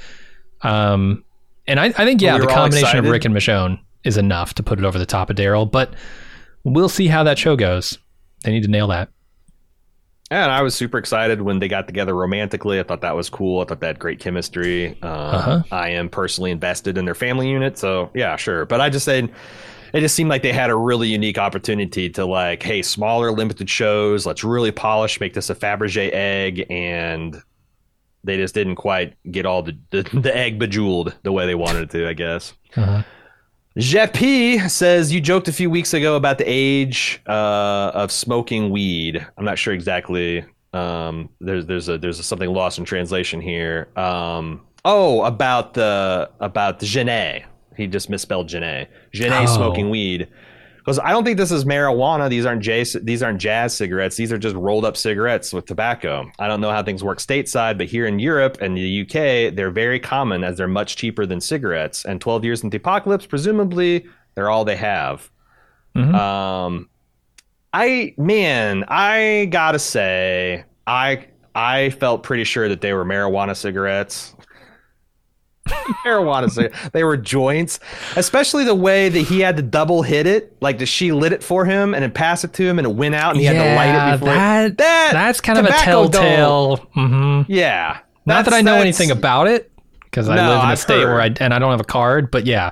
Um, 0.63 1.23
and 1.67 1.79
I, 1.79 1.85
I 1.85 2.05
think 2.05 2.21
yeah, 2.21 2.35
We 2.35 2.41
the 2.41 2.47
combination 2.47 2.97
of. 2.99 3.05
Rick 3.05 3.25
and 3.25 3.35
Michonne 3.35 3.79
is 4.03 4.17
enough 4.17 4.55
to 4.55 4.63
put 4.63 4.79
it 4.79 4.85
over 4.85 4.97
the 4.97 5.05
top 5.05 5.29
of 5.29 5.35
Daryl, 5.35 5.69
but 5.71 5.93
we'll 6.63 6.89
see 6.89 7.07
how 7.07 7.23
that 7.23 7.37
show 7.37 7.55
goes. 7.55 7.99
They 8.43 8.51
need 8.51 8.63
to 8.63 8.69
nail 8.69 8.87
that. 8.87 9.09
And 10.31 10.51
I 10.51 10.61
was 10.63 10.73
super 10.73 10.97
excited 10.97 11.41
when 11.41 11.59
they 11.59 11.67
got 11.67 11.85
together 11.85 12.15
romantically. 12.15 12.79
I 12.79 12.83
thought 12.83 13.01
that 13.01 13.15
was 13.15 13.29
cool. 13.29 13.61
I 13.61 13.65
thought 13.65 13.81
they 13.81 13.87
had 13.87 13.99
great 13.99 14.19
chemistry. 14.19 14.97
Um, 15.03 15.09
Uh-huh. 15.11 15.63
I 15.71 15.89
am 15.89 16.09
personally 16.09 16.49
invested 16.51 16.97
in 16.97 17.05
their 17.05 17.13
family 17.15 17.49
unit, 17.49 17.77
so 17.77 18.09
yeah, 18.15 18.35
sure. 18.35 18.65
But 18.65 18.81
I 18.81 18.89
just 18.89 19.05
said 19.05 19.29
it 19.93 19.99
just 19.99 20.15
seemed 20.15 20.29
like 20.31 20.41
they 20.41 20.53
had 20.53 20.71
a 20.71 20.75
really 20.75 21.07
unique 21.07 21.37
opportunity 21.37 22.09
to 22.11 22.25
like, 22.25 22.63
hey, 22.63 22.81
smaller, 22.81 23.31
limited 23.31 23.69
shows. 23.69 24.25
Let's 24.25 24.43
really 24.43 24.71
polish, 24.71 25.19
make 25.19 25.35
this 25.35 25.51
a 25.51 25.55
Fabergé 25.55 26.11
egg, 26.11 26.65
and 26.69 27.39
they 28.23 28.37
just 28.37 28.55
didn't 28.55 28.75
quite 28.77 29.13
get 29.31 29.45
all 29.45 29.61
the 29.61 29.77
the, 29.91 30.01
the 30.13 30.35
egg 30.35 30.57
bejeweled 30.57 31.15
the 31.21 31.31
way 31.31 31.45
they 31.45 31.55
wanted 31.55 31.83
it 31.83 31.89
to. 31.91 32.07
I 32.09 32.13
guess. 32.13 32.53
Uh-huh. 32.75 33.03
Jeff 33.77 34.13
P 34.13 34.59
says 34.69 35.11
you 35.11 35.19
joked 35.19 35.47
a 35.47 35.53
few 35.53 35.69
weeks 35.69 35.93
ago 35.93 36.15
about 36.15 36.37
the 36.37 36.45
age 36.47 37.21
uh, 37.27 37.91
of 37.93 38.11
smoking 38.11 38.69
weed. 38.69 39.25
I'm 39.37 39.45
not 39.45 39.57
sure 39.57 39.73
exactly. 39.73 40.45
Um, 40.73 41.29
there's 41.39 41.65
there's 41.65 41.89
a 41.89 41.97
there's 41.97 42.19
a, 42.19 42.23
something 42.23 42.49
lost 42.51 42.77
in 42.77 42.85
translation 42.85 43.41
here. 43.41 43.89
Um, 43.95 44.61
oh, 44.85 45.23
about 45.23 45.73
the 45.73 46.29
about 46.39 46.79
the 46.79 46.85
Genet. 46.85 47.43
He 47.75 47.87
just 47.87 48.09
misspelled 48.09 48.47
Genet. 48.47 48.91
Genet 49.11 49.49
Oh. 49.49 49.55
smoking 49.55 49.89
weed. 49.89 50.27
Because 50.83 50.99
I 50.99 51.11
don't 51.11 51.23
think 51.23 51.37
this 51.37 51.51
is 51.51 51.63
marijuana. 51.63 52.29
These 52.29 52.45
aren't 52.45 52.61
J, 52.61 52.83
these 53.01 53.23
aren't 53.23 53.39
jazz 53.39 53.73
cigarettes. 53.73 54.17
These 54.17 54.33
are 54.33 54.37
just 54.37 54.55
rolled 54.55 54.83
up 54.83 54.97
cigarettes 54.97 55.53
with 55.53 55.65
tobacco. 55.65 56.29
I 56.39 56.47
don't 56.49 56.59
know 56.59 56.71
how 56.71 56.83
things 56.83 57.01
work 57.01 57.19
stateside, 57.19 57.77
but 57.77 57.87
here 57.87 58.05
in 58.05 58.19
Europe 58.19 58.57
and 58.59 58.75
the 58.75 59.01
UK, 59.03 59.55
they're 59.55 59.71
very 59.71 59.97
common 59.99 60.43
as 60.43 60.57
they're 60.57 60.67
much 60.67 60.97
cheaper 60.97 61.25
than 61.25 61.39
cigarettes. 61.39 62.03
And 62.03 62.19
12 62.19 62.43
years 62.43 62.63
into 62.63 62.71
the 62.75 62.81
apocalypse, 62.81 63.25
presumably, 63.25 64.05
they're 64.35 64.49
all 64.49 64.65
they 64.65 64.75
have. 64.75 65.29
Mhm. 65.95 66.13
Um, 66.13 66.89
I 67.71 68.13
man, 68.17 68.83
I 68.89 69.47
gotta 69.51 69.79
say, 69.79 70.65
I 70.85 71.27
I 71.55 71.91
felt 71.91 72.23
pretty 72.23 72.43
sure 72.43 72.67
that 72.67 72.81
they 72.81 72.93
were 72.93 73.05
marijuana 73.05 73.55
cigarettes. 73.55 74.35
marijuana 76.05 76.49
cigarettes. 76.49 76.89
They 76.91 77.03
were 77.03 77.17
joints, 77.17 77.79
especially 78.15 78.63
the 78.65 78.75
way 78.75 79.09
that 79.09 79.19
he 79.21 79.39
had 79.39 79.57
to 79.57 79.63
double 79.63 80.01
hit 80.01 80.27
it. 80.27 80.55
Like 80.61 80.79
that 80.79 80.85
she 80.87 81.11
lit 81.11 81.31
it 81.33 81.43
for 81.43 81.65
him 81.65 81.93
and 81.93 82.03
then 82.03 82.11
pass 82.11 82.43
it 82.43 82.53
to 82.53 82.63
him, 82.67 82.79
and 82.79 82.87
it 82.87 82.93
went 82.95 83.15
out, 83.15 83.31
and 83.31 83.39
he 83.39 83.45
had 83.45 83.53
to 83.53 83.75
light 83.75 84.09
it 84.13 84.19
before. 84.19 84.33
that, 84.33 84.77
that 84.77 85.09
that's 85.13 85.41
kind 85.41 85.59
of 85.59 85.65
a 85.65 85.69
telltale. 85.69 86.77
hmm 86.93 87.41
yeah. 87.47 87.99
Not 88.25 88.45
that 88.45 88.53
I 88.53 88.61
know 88.61 88.75
anything 88.75 89.11
about 89.11 89.47
it 89.47 89.71
because 90.05 90.29
I 90.29 90.35
No, 90.35 90.43
live 90.49 90.59
in 90.63 90.69
a 90.69 90.71
I've 90.73 90.79
state 90.79 91.03
where 91.05 91.19
I 91.19 91.31
and 91.39 91.53
I 91.53 91.59
don't 91.59 91.71
have 91.71 91.81
a 91.81 91.85
card. 91.85 92.31
But 92.31 92.45
yeah, 92.45 92.71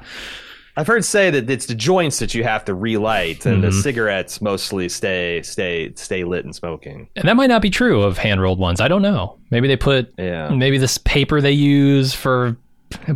I've 0.77 0.87
heard 0.87 1.03
say 1.03 1.29
that 1.29 1.49
it's 1.49 1.65
the 1.65 1.75
joints 1.75 2.19
that 2.19 2.33
you 2.33 2.45
have 2.45 2.63
to 2.65 2.73
relight, 2.73 3.45
and 3.45 3.61
the 3.61 3.67
Mhm. 3.67 3.81
cigarettes 3.81 4.41
mostly 4.41 4.87
stay 4.87 5.41
stay 5.41 5.91
stay 5.95 6.23
lit 6.23 6.45
and 6.45 6.55
smoking. 6.55 7.09
and 7.17 7.27
that 7.27 7.35
might 7.35 7.47
not 7.47 7.61
be 7.61 7.69
true 7.69 8.01
of 8.01 8.17
hand 8.17 8.41
rolled 8.41 8.59
ones. 8.59 8.79
I 8.79 8.87
don't 8.87 9.01
know. 9.01 9.37
Maybe 9.49 9.67
they 9.67 9.75
put 9.75 10.13
Yeah. 10.17 10.49
maybe 10.49 10.77
this 10.77 10.97
paper 10.99 11.41
they 11.41 11.51
use 11.51 12.13
for, 12.13 12.55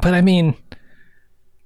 but 0.01 0.13
I 0.13 0.21
mean, 0.21 0.55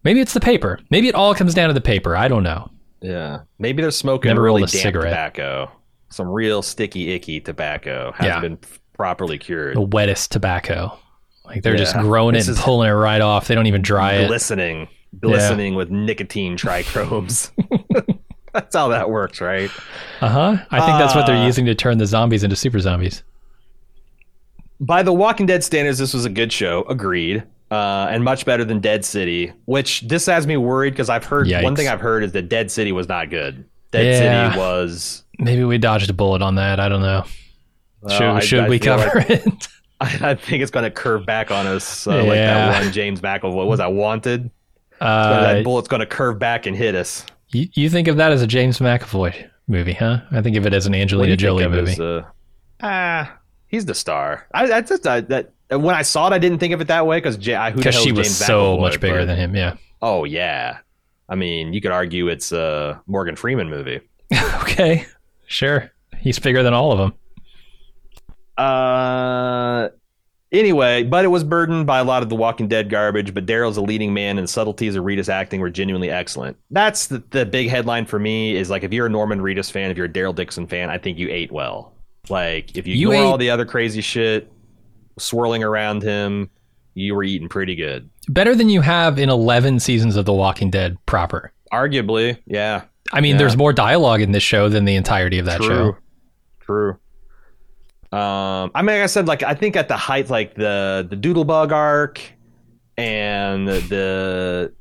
maybe 0.03 0.19
it's 0.21 0.33
the 0.33 0.39
paper. 0.39 0.79
Maybe 0.89 1.07
it 1.07 1.15
all 1.15 1.33
comes 1.35 1.53
down 1.53 1.67
to 1.69 1.73
the 1.73 1.81
paper. 1.81 2.15
I 2.15 2.27
don't 2.27 2.43
know. 2.43 2.69
Yeah, 3.01 3.41
maybe 3.59 3.81
they're 3.81 3.91
smoking 3.91 4.29
Never 4.29 4.41
really 4.41 4.61
rolled 4.61 4.69
a 4.69 4.73
damp 4.73 4.81
cigarette. 4.83 5.11
tobacco, 5.11 5.71
some 6.09 6.27
real 6.27 6.61
sticky, 6.61 7.11
icky 7.11 7.39
tobacco 7.39 8.11
hasn't 8.15 8.35
Yeah. 8.35 8.41
been 8.41 8.57
properly 8.93 9.37
cured, 9.37 9.75
The 9.77 9.81
wettest 9.81 10.31
tobacco. 10.31 10.97
Like 11.45 11.63
they're 11.63 11.77
just 11.77 11.95
Yeah. 11.95 12.01
growing 12.01 12.35
it 12.35 12.39
and 12.45 12.49
is- 12.49 12.59
pulling 12.61 12.89
it 12.89 12.93
right 12.93 13.21
off. 13.21 13.47
They 13.47 13.55
don't 13.55 13.67
even 13.67 13.81
dry 13.81 14.13
it. 14.13 14.27
glistening, 14.27 14.87
glistening 15.19 15.75
with 15.75 15.89
nicotine 15.89 16.57
trichomes. 16.57 17.51
That's 18.53 18.75
how 18.75 18.89
that 18.89 19.09
works, 19.09 19.39
right? 19.41 19.69
Uh 20.21 20.27
huh. 20.29 20.57
I 20.71 20.79
think 20.85 20.97
that's 20.97 21.13
what 21.15 21.27
they're 21.27 21.35
Uh, 21.37 21.45
using 21.45 21.65
to 21.67 21.75
turn 21.75 21.99
the 21.99 22.05
zombies 22.07 22.43
into 22.43 22.55
super 22.55 22.79
zombies. 22.79 23.21
By 24.81 25.03
the 25.03 25.13
Walking 25.13 25.45
Dead 25.45 25.63
standards, 25.63 25.99
this 25.99 26.13
was 26.13 26.25
a 26.25 26.29
good 26.29 26.51
show. 26.51 26.83
Agreed. 26.89 27.43
Uh, 27.71 28.07
and 28.09 28.23
much 28.23 28.45
better 28.45 28.65
than 28.65 28.79
Dead 28.79 29.05
City, 29.05 29.53
which 29.65 30.01
this 30.01 30.25
has 30.25 30.47
me 30.47 30.57
worried 30.57 30.91
because 30.91 31.07
I've 31.09 31.23
heard 31.25 31.47
one 31.51 31.75
thing 31.75 31.87
I've 31.87 32.01
heard 32.01 32.23
is 32.23 32.31
that 32.31 32.49
Dead 32.49 32.71
City 32.71 32.91
was 32.91 33.07
not 33.07 33.29
good. 33.29 33.63
Dead 33.91 34.05
Yeah. 34.05 34.49
City 34.49 34.59
was. 34.59 35.23
Maybe 35.37 35.63
we 35.63 35.77
dodged 35.77 36.09
a 36.09 36.13
bullet 36.13 36.41
on 36.41 36.55
that. 36.55 36.79
I 36.79 36.89
don't 36.89 37.01
know. 37.01 37.25
well, 38.01 38.17
should 38.17 38.23
I- 38.27 38.39
should 38.39 38.59
I 38.63 38.69
we 38.69 38.79
feel 38.79 38.97
cover 38.97 39.19
like- 39.19 39.29
it? 39.29 39.67
I, 40.01 40.19
I 40.31 40.35
think 40.35 40.61
it's 40.63 40.71
going 40.71 40.85
to 40.85 40.91
curve 40.91 41.25
back 41.25 41.51
on 41.51 41.67
us 41.67 42.07
uh, 42.07 42.23
like 42.23 42.29
that 42.37 42.83
one 42.83 42.91
James 42.93 43.19
McAvoy. 43.21 43.53
What 43.53 43.67
was 43.67 43.79
I 43.81 43.87
wanted? 43.87 44.49
Uh, 45.01 45.41
that 45.53 45.63
bullet's 45.63 45.87
going 45.89 45.99
to 45.99 46.05
curve 46.05 46.39
back 46.39 46.65
and 46.65 46.75
hit 46.75 46.95
us. 46.95 47.25
you, 47.49 47.67
you 47.73 47.89
think 47.89 48.07
of 48.07 48.17
that 48.17 48.31
as 48.31 48.41
a 48.41 48.47
James 48.47 48.79
McAvoy 48.79 49.49
movie, 49.67 49.93
huh? 49.93 50.21
I 50.31 50.41
think 50.41 50.55
of 50.57 50.65
it 50.65 50.73
as 50.73 50.87
an 50.87 50.95
Angelina 50.95 51.35
Jolie 51.37 51.67
movie. 51.67 51.91
as, 51.91 51.99
uh, 51.99 52.23
ah, 52.81 53.37
he's 53.67 53.85
the 53.85 53.93
star. 53.93 54.47
I, 54.53 54.71
I 54.71 54.81
just 54.81 55.05
I, 55.05 55.21
that 55.21 55.51
when 55.69 55.95
I 55.95 56.01
saw 56.01 56.27
it, 56.27 56.33
I 56.33 56.39
didn't 56.39 56.59
think 56.59 56.73
of 56.73 56.81
it 56.81 56.87
that 56.87 57.05
way 57.05 57.17
because 57.17 57.37
J- 57.37 57.53
who 57.53 57.71
the 57.71 57.77
Because 57.77 57.95
hell 57.95 58.03
she 58.03 58.11
was 58.11 58.27
James 58.27 58.37
so 58.37 58.77
much 58.77 58.99
bigger 58.99 59.19
But- 59.19 59.25
than 59.25 59.37
him. 59.37 59.55
Yeah. 59.55 59.75
Oh 60.01 60.23
yeah, 60.23 60.77
I 61.27 61.35
mean 61.35 61.73
you 61.73 61.81
could 61.81 61.91
argue 61.91 62.27
it's 62.27 62.51
a 62.51 63.01
Morgan 63.07 63.35
Freeman 63.35 63.69
movie. 63.69 63.99
okay. 64.61 65.05
Sure. 65.47 65.91
He's 66.19 66.37
bigger 66.39 66.63
than 66.63 66.73
all 66.73 66.91
of 66.91 66.97
them. 66.99 67.13
Uh, 68.57 69.89
anyway, 70.51 71.03
but 71.03 71.23
it 71.25 71.29
was 71.29 71.43
burdened 71.43 71.85
by 71.87 71.99
a 71.99 72.03
lot 72.03 72.23
of 72.23 72.29
the 72.29 72.35
Walking 72.35 72.67
Dead 72.67 72.89
garbage. 72.89 73.33
But 73.33 73.45
Daryl's 73.45 73.77
a 73.77 73.81
leading 73.81 74.13
man, 74.13 74.37
and 74.37 74.49
subtleties 74.49 74.95
of 74.95 75.03
Reedus's 75.05 75.29
acting 75.29 75.61
were 75.61 75.69
genuinely 75.69 76.09
excellent. 76.09 76.57
That's 76.71 77.07
the, 77.07 77.23
the 77.31 77.45
big 77.45 77.69
headline 77.69 78.05
for 78.05 78.19
me. 78.19 78.55
Is 78.55 78.69
like 78.69 78.83
if 78.83 78.91
you're 78.93 79.05
a 79.05 79.09
Norman 79.09 79.39
Reedus 79.39 79.71
fan, 79.71 79.91
if 79.91 79.97
you're 79.97 80.07
a 80.07 80.09
Daryl 80.09 80.35
Dixon 80.35 80.67
fan, 80.67 80.89
I 80.89 80.97
think 80.97 81.17
you 81.17 81.29
ate 81.29 81.51
well. 81.51 81.93
Like 82.29 82.77
if 82.77 82.85
you, 82.85 82.95
You 82.95 83.11
ignore 83.11 83.23
ate- 83.23 83.31
all 83.31 83.37
the 83.37 83.49
other 83.49 83.65
crazy 83.65 84.01
shit 84.01 84.51
swirling 85.19 85.63
around 85.63 86.01
him, 86.03 86.49
you 86.95 87.13
were 87.15 87.23
eating 87.23 87.47
pretty 87.49 87.75
good. 87.75 88.09
Better 88.27 88.55
than 88.55 88.69
you 88.69 88.81
have 88.81 89.19
in 89.19 89.29
11 89.29 89.79
seasons 89.79 90.15
of 90.15 90.25
The 90.25 90.33
Walking 90.33 90.69
Dead 90.69 90.97
proper. 91.05 91.51
Arguably, 91.71 92.37
yeah. 92.45 92.83
I 93.11 93.21
mean, 93.21 93.33
Yeah. 93.33 93.37
there's 93.39 93.57
more 93.57 93.73
dialogue 93.73 94.21
in 94.21 94.31
this 94.31 94.43
show 94.43 94.69
than 94.69 94.85
the 94.85 94.95
entirety 94.95 95.39
of 95.39 95.45
that 95.45 95.61
True. 95.61 95.67
show. 95.67 95.97
True. 96.61 96.89
Um, 98.11 98.71
I 98.73 98.81
mean, 98.81 98.95
like 98.95 99.03
I 99.03 99.05
said, 99.05 99.27
like 99.27 99.43
I 99.43 99.53
think 99.53 99.75
at 99.75 99.87
the 99.87 99.97
height, 99.97 100.29
like 100.31 100.55
the 100.55 101.05
the 101.09 101.15
Doodlebug 101.15 101.71
arc 101.71 102.19
and 102.97 103.67
the, 103.67 104.73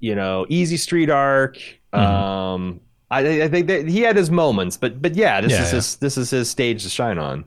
you 0.00 0.14
know 0.16 0.46
Easy 0.48 0.76
Street 0.76 1.08
arc. 1.08 1.58
Mhm. 1.94 1.98
Um, 2.00 2.80
I, 3.10 3.42
I 3.42 3.48
think 3.48 3.68
that 3.68 3.86
he 3.86 4.00
had 4.00 4.16
his 4.16 4.30
moments, 4.32 4.76
but 4.76 5.00
but 5.00 5.14
yeah, 5.14 5.40
this 5.40 5.52
Yeah, 5.52 5.62
is 5.62 5.68
yeah. 5.70 5.76
his 5.76 5.96
this 5.96 6.18
is 6.18 6.30
his 6.30 6.50
stage 6.50 6.82
to 6.82 6.88
shine 6.88 7.18
on. 7.18 7.44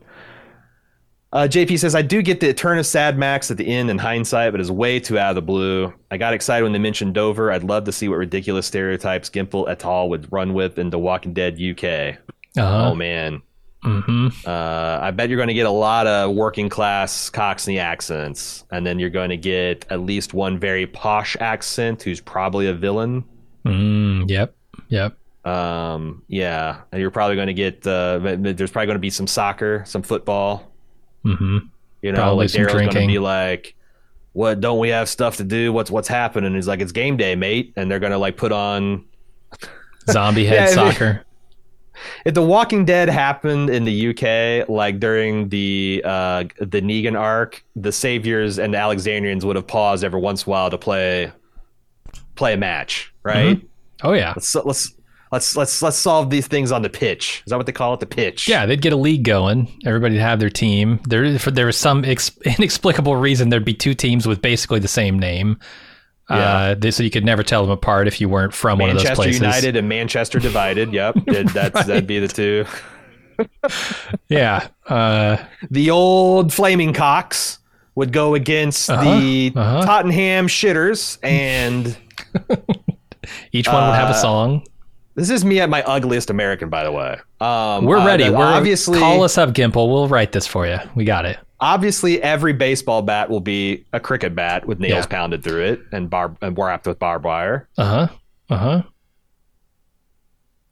Uh, 1.36 1.46
JP 1.50 1.78
says, 1.80 1.96
I 1.96 2.02
do 2.02 2.22
get 2.22 2.40
the 2.40 2.54
turn 2.54 2.80
of 2.80 2.86
Sad 2.86 3.18
Max 3.18 3.52
at 3.52 3.58
the 3.58 3.68
end 3.68 3.90
in 3.90 3.98
hindsight, 3.98 4.54
but 4.54 4.62
it's 4.62 4.70
way 4.70 5.02
too 5.02 5.20
out 5.20 5.32
of 5.32 5.36
the 5.36 5.42
blue. 5.42 5.94
I 6.10 6.16
got 6.16 6.34
excited 6.34 6.64
when 6.64 6.72
they 6.72 6.80
mentioned 6.80 7.14
Dover. 7.14 7.52
I'd 7.52 7.66
love 7.66 7.84
to 7.84 7.92
see 7.92 8.08
what 8.08 8.16
ridiculous 8.16 8.66
stereotypes 8.66 9.30
Gimple 9.30 9.68
et 9.70 9.84
al. 9.84 10.08
would 10.08 10.32
run 10.32 10.54
with 10.54 10.80
in 10.80 10.92
The 10.92 10.98
Walking 10.98 11.34
Dead 11.34 11.56
UK. 11.62 12.20
Uh-huh. 12.58 12.90
Oh, 12.90 12.96
man. 12.96 13.42
hmm 13.84 14.30
Uh, 14.46 15.00
I 15.02 15.12
bet 15.12 15.28
you're 15.28 15.36
going 15.36 15.50
to 15.50 15.54
get 15.54 15.66
a 15.66 15.70
lot 15.70 16.08
of 16.08 16.34
working 16.34 16.70
class 16.70 17.30
Cockney 17.30 17.80
accents, 17.80 18.64
and 18.72 18.88
then 18.88 18.98
you're 18.98 19.10
going 19.10 19.32
to 19.32 19.38
get 19.38 19.86
at 19.90 20.00
least 20.00 20.34
one 20.34 20.58
very 20.58 20.88
posh 20.88 21.36
accent 21.42 22.02
who's 22.02 22.22
probably 22.22 22.68
a 22.68 22.74
villain. 22.74 23.26
Mm, 23.66 24.30
yep. 24.30 24.56
Yep. 24.88 25.18
Um, 25.46 26.24
yeah, 26.30 26.80
and 26.94 27.02
you're 27.02 27.12
probably 27.12 27.36
going 27.36 27.48
to 27.48 27.54
get. 27.54 27.86
Uh, 27.86 28.20
there's 28.20 28.72
probably 28.72 28.86
going 28.88 28.96
to 28.96 29.00
be 29.00 29.10
some 29.10 29.28
soccer, 29.28 29.84
some 29.86 30.02
football. 30.02 30.72
Hmm 31.26 31.58
You 32.02 32.12
know, 32.12 32.20
Probably 32.20 32.48
like 32.48 32.54
Daryl's 32.56 32.74
going 32.74 32.90
to 32.90 33.08
be 33.08 33.20
like, 33.20 33.76
"What? 34.34 34.60
Don't 34.62 34.80
we 34.80 34.90
have 34.90 35.10
stuff 35.10 35.38
to 35.38 35.44
do? 35.44 35.74
What's 35.74 35.90
what's 35.92 36.08
happening?" 36.08 36.54
He's 36.56 36.68
like, 36.68 36.80
"It's 36.82 36.92
game 36.92 37.18
day, 37.18 37.36
mate," 37.36 37.74
and 37.76 37.90
they're 37.90 38.00
going 38.00 38.12
to 38.12 38.18
like 38.18 38.38
put 38.38 38.52
on 38.52 39.06
Zombie 40.10 40.46
head 40.48 40.56
Yeah, 40.76 40.82
I 40.82 40.84
mean- 40.86 40.94
soccer. 40.94 41.26
if 42.26 42.34
The 42.34 42.42
Walking 42.42 42.84
Dead 42.86 43.08
happened 43.10 43.70
in 43.70 43.86
the 43.86 44.10
UK, 44.10 44.68
like 44.70 45.00
during 45.00 45.50
the 45.50 46.02
uh, 46.06 46.44
the 46.60 46.82
Negan 46.82 47.18
arc, 47.20 47.64
the 47.76 47.92
Saviors 47.92 48.60
and 48.60 48.74
the 48.74 48.78
Alexandrians 48.78 49.46
would 49.46 49.56
have 49.56 49.66
paused 49.68 50.04
every 50.04 50.20
once 50.20 50.44
in 50.46 50.50
a 50.50 50.52
while 50.52 50.70
to 50.70 50.78
play 50.78 51.32
play 52.36 52.54
a 52.54 52.58
match, 52.58 53.14
right? 53.24 53.62
Oh, 54.04 54.12
yeah. 54.14 54.34
Let's 54.36 54.54
let's 54.56 54.94
let's 55.32 55.56
let's 55.56 55.82
let's 55.82 55.98
solve 55.98 56.30
these 56.30 56.48
things 56.48 56.72
on 56.72 56.82
the 56.82 56.90
pitch. 56.90 57.44
Is 57.46 57.50
that 57.52 57.58
what 57.58 57.66
they 57.66 57.72
call 57.72 57.94
it? 57.94 58.00
The 58.00 58.06
pitch. 58.06 58.48
Yeah, 58.48 58.66
they'd 58.66 58.82
get 58.82 58.94
a 58.94 58.98
league 58.98 59.24
going. 59.24 59.68
Everybody'd 59.86 60.20
have 60.20 60.40
their 60.40 60.50
team. 60.50 61.00
There, 61.08 61.38
for 61.40 61.52
there 61.52 61.66
was 61.66 61.78
some 61.78 62.06
ex- 62.06 62.38
inexplicable 62.46 63.16
reason 63.16 63.50
there'd 63.50 63.66
be 63.66 63.74
two 63.74 63.94
teams 63.94 64.28
with 64.28 64.42
basically 64.42 64.80
the 64.80 64.88
same 64.88 65.20
name. 65.20 65.60
Uh, 66.28 66.74
they, 66.74 66.90
so 66.90 67.04
you 67.04 67.12
could 67.12 67.24
never 67.24 67.44
tell 67.44 67.62
them 67.62 67.70
apart 67.70 68.08
if 68.08 68.20
you 68.20 68.28
weren't 68.28 68.52
from 68.54 68.80
one 68.80 68.90
of 68.90 68.96
those 68.98 69.06
places. 69.12 69.40
Manchester. 69.40 69.46
United 69.68 69.76
and 69.80 69.88
Manchester 69.88 70.40
divided. 70.40 70.92
Yep, 70.92 71.16
Did- 71.28 71.50
that's 71.50 71.86
that'd 71.86 72.08
be 72.08 72.20
the 72.20 72.28
two. 72.28 72.66
Yeah. 74.28 74.68
Uh, 74.88 75.38
The 75.70 75.92
old 75.92 76.52
Flaming 76.54 76.94
Cocks 76.94 77.60
would 77.96 78.12
go 78.12 78.34
against 78.34 78.90
Uh-huh, 78.90 79.20
the 79.20 79.54
uh-huh. 79.56 79.86
Tottenham 79.86 80.48
Shitters 80.48 81.18
and. 81.22 81.96
each 83.52 83.68
one 83.68 83.88
would 83.88 83.96
have 83.96 84.10
a 84.10 84.14
Uh, 84.14 84.22
song. 84.22 84.64
This 85.16 85.30
is 85.30 85.46
me 85.46 85.60
at 85.62 85.70
my 85.70 85.82
ugliest 85.84 86.30
American, 86.30 86.70
by 86.70 86.84
the 86.84 86.92
way. 86.92 87.18
Um, 87.40 87.86
We're 87.86 87.98
uh, 87.98 88.06
ready. 88.06 88.26
the- 88.26 88.34
We're 88.34 88.44
obviously 88.46 89.00
call 89.00 89.24
us 89.24 89.38
up, 89.38 89.50
Gimple. 89.52 89.90
We'll 89.90 90.08
write 90.10 90.34
this 90.34 90.46
for 90.46 90.68
you. 90.68 90.78
We 90.94 91.06
got 91.06 91.26
it. 91.26 91.38
obviously 91.62 92.22
every 92.22 92.52
baseball 92.52 93.02
bat 93.02 93.30
will 93.30 93.40
be 93.40 93.86
a 93.94 94.00
cricket 94.00 94.36
bat 94.36 94.68
with 94.68 94.80
nails 94.80 95.06
Yeah. 95.06 95.18
pounded 95.18 95.42
through 95.44 95.64
it 95.64 95.80
and 95.94 96.10
bar 96.10 96.36
and 96.42 96.58
wrapped 96.58 96.86
with 96.86 97.00
barbed 97.00 97.24
wire. 97.26 97.70
Uh 97.78 97.86
huh. 97.86 98.08
Uh 98.50 98.58
huh. 98.58 98.82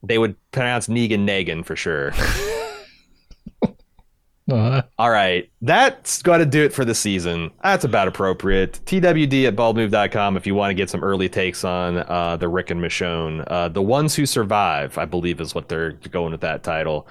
They 0.04 0.18
would 0.18 0.36
pronounce 0.52 0.88
Negan 0.88 1.26
Negan 1.26 1.66
for 1.66 1.78
sure. 1.78 2.12
Uh-huh. 4.52 4.84
All 5.00 5.10
right, 5.10 5.50
that's 5.62 6.22
got 6.22 6.40
to 6.40 6.46
do 6.46 6.64
it 6.64 6.74
for 6.74 6.84
the 6.84 6.94
season. 6.94 7.50
That's 7.64 7.86
about 7.86 8.10
appropriate. 8.10 8.80
TWD 8.86 9.48
at 9.48 9.56
baldmove.com 9.56 10.36
if 10.36 10.46
you 10.46 10.54
want 10.54 10.72
to 10.72 10.74
get 10.74 10.90
some 10.90 11.04
early 11.04 11.30
takes 11.30 11.64
on 11.64 12.00
uh, 12.00 12.36
the 12.36 12.50
Rick 12.50 12.70
and 12.70 12.82
Michonne. 12.82 13.46
Uh, 13.48 13.70
the 13.70 13.82
Ones 13.82 14.16
Who 14.16 14.26
Survive, 14.26 14.98
I 14.98 15.06
believe, 15.06 15.40
is 15.40 15.56
what 15.56 15.70
they're 15.70 15.94
going 15.94 16.32
with 16.32 16.42
that 16.42 16.62
title. 16.64 17.08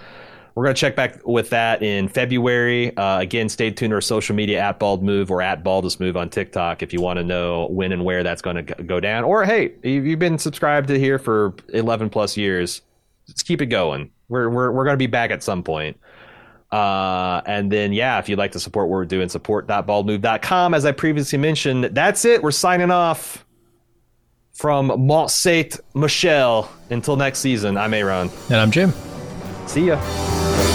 We're 0.55 0.65
going 0.65 0.75
to 0.75 0.81
check 0.81 0.95
back 0.95 1.27
with 1.27 1.49
that 1.51 1.83
in 1.83 2.09
February. 2.09 2.95
Uh, 2.99 3.21
again, 3.21 3.49
stay 3.49 3.71
tuned 3.71 3.93
to 3.93 3.95
our 3.95 4.01
social 4.03 4.37
media 4.37 4.61
at 4.61 4.79
Bald 4.79 5.03
Move 5.03 5.31
or 5.31 5.41
at 5.41 5.65
Baldest 5.65 5.99
Move 5.99 6.17
on 6.19 6.29
TikTok 6.29 6.83
if 6.83 6.93
you 6.93 7.01
want 7.01 7.17
to 7.17 7.25
know 7.25 7.69
when 7.69 7.93
and 7.93 8.05
where 8.05 8.23
that's 8.23 8.43
going 8.43 8.67
to 8.67 8.75
go 8.83 9.01
down. 9.01 9.25
Or 9.25 9.45
hey, 9.47 9.73
you've 9.83 10.19
been 10.19 10.37
subscribed 10.37 10.89
to 10.89 10.99
here 10.99 11.19
for 11.19 11.55
11 11.73 12.11
plus 12.11 12.37
years, 12.37 12.83
let's 13.27 13.43
keep 13.43 13.63
it 13.63 13.67
going. 13.67 14.11
We're, 14.29 14.51
we're, 14.51 14.73
we're 14.73 14.85
going 14.85 14.95
to 14.95 14.99
be 14.99 15.07
back 15.07 15.31
at 15.31 15.43
some 15.43 15.63
point. 15.63 15.99
Uh, 16.73 17.43
and 17.45 17.71
then, 17.71 17.93
yeah, 17.93 18.19
if 18.19 18.29
you'd 18.29 18.39
like 18.39 18.53
to 18.53 18.61
support 18.61 18.89
what 18.89 18.95
we're 18.97 19.05
doing, 19.05 19.29
support.baldmove.com. 19.29 20.73
As 20.75 20.87
I 20.87 20.93
previously 20.93 21.39
mentioned, 21.39 21.85
that's 21.93 22.25
it. 22.25 22.43
We're 22.43 22.51
signing 22.51 22.91
off 22.91 23.45
from 24.53 25.07
Mont 25.07 25.31
Saint 25.31 25.79
Michel. 25.95 26.71
Until 26.91 27.17
next 27.17 27.41
season, 27.41 27.77
I'm 27.77 27.93
Aaron. 27.93 28.31
And 28.49 28.57
I'm 28.57 28.71
Jim. 28.71 28.93
See 29.67 29.87
ya. 29.87 30.72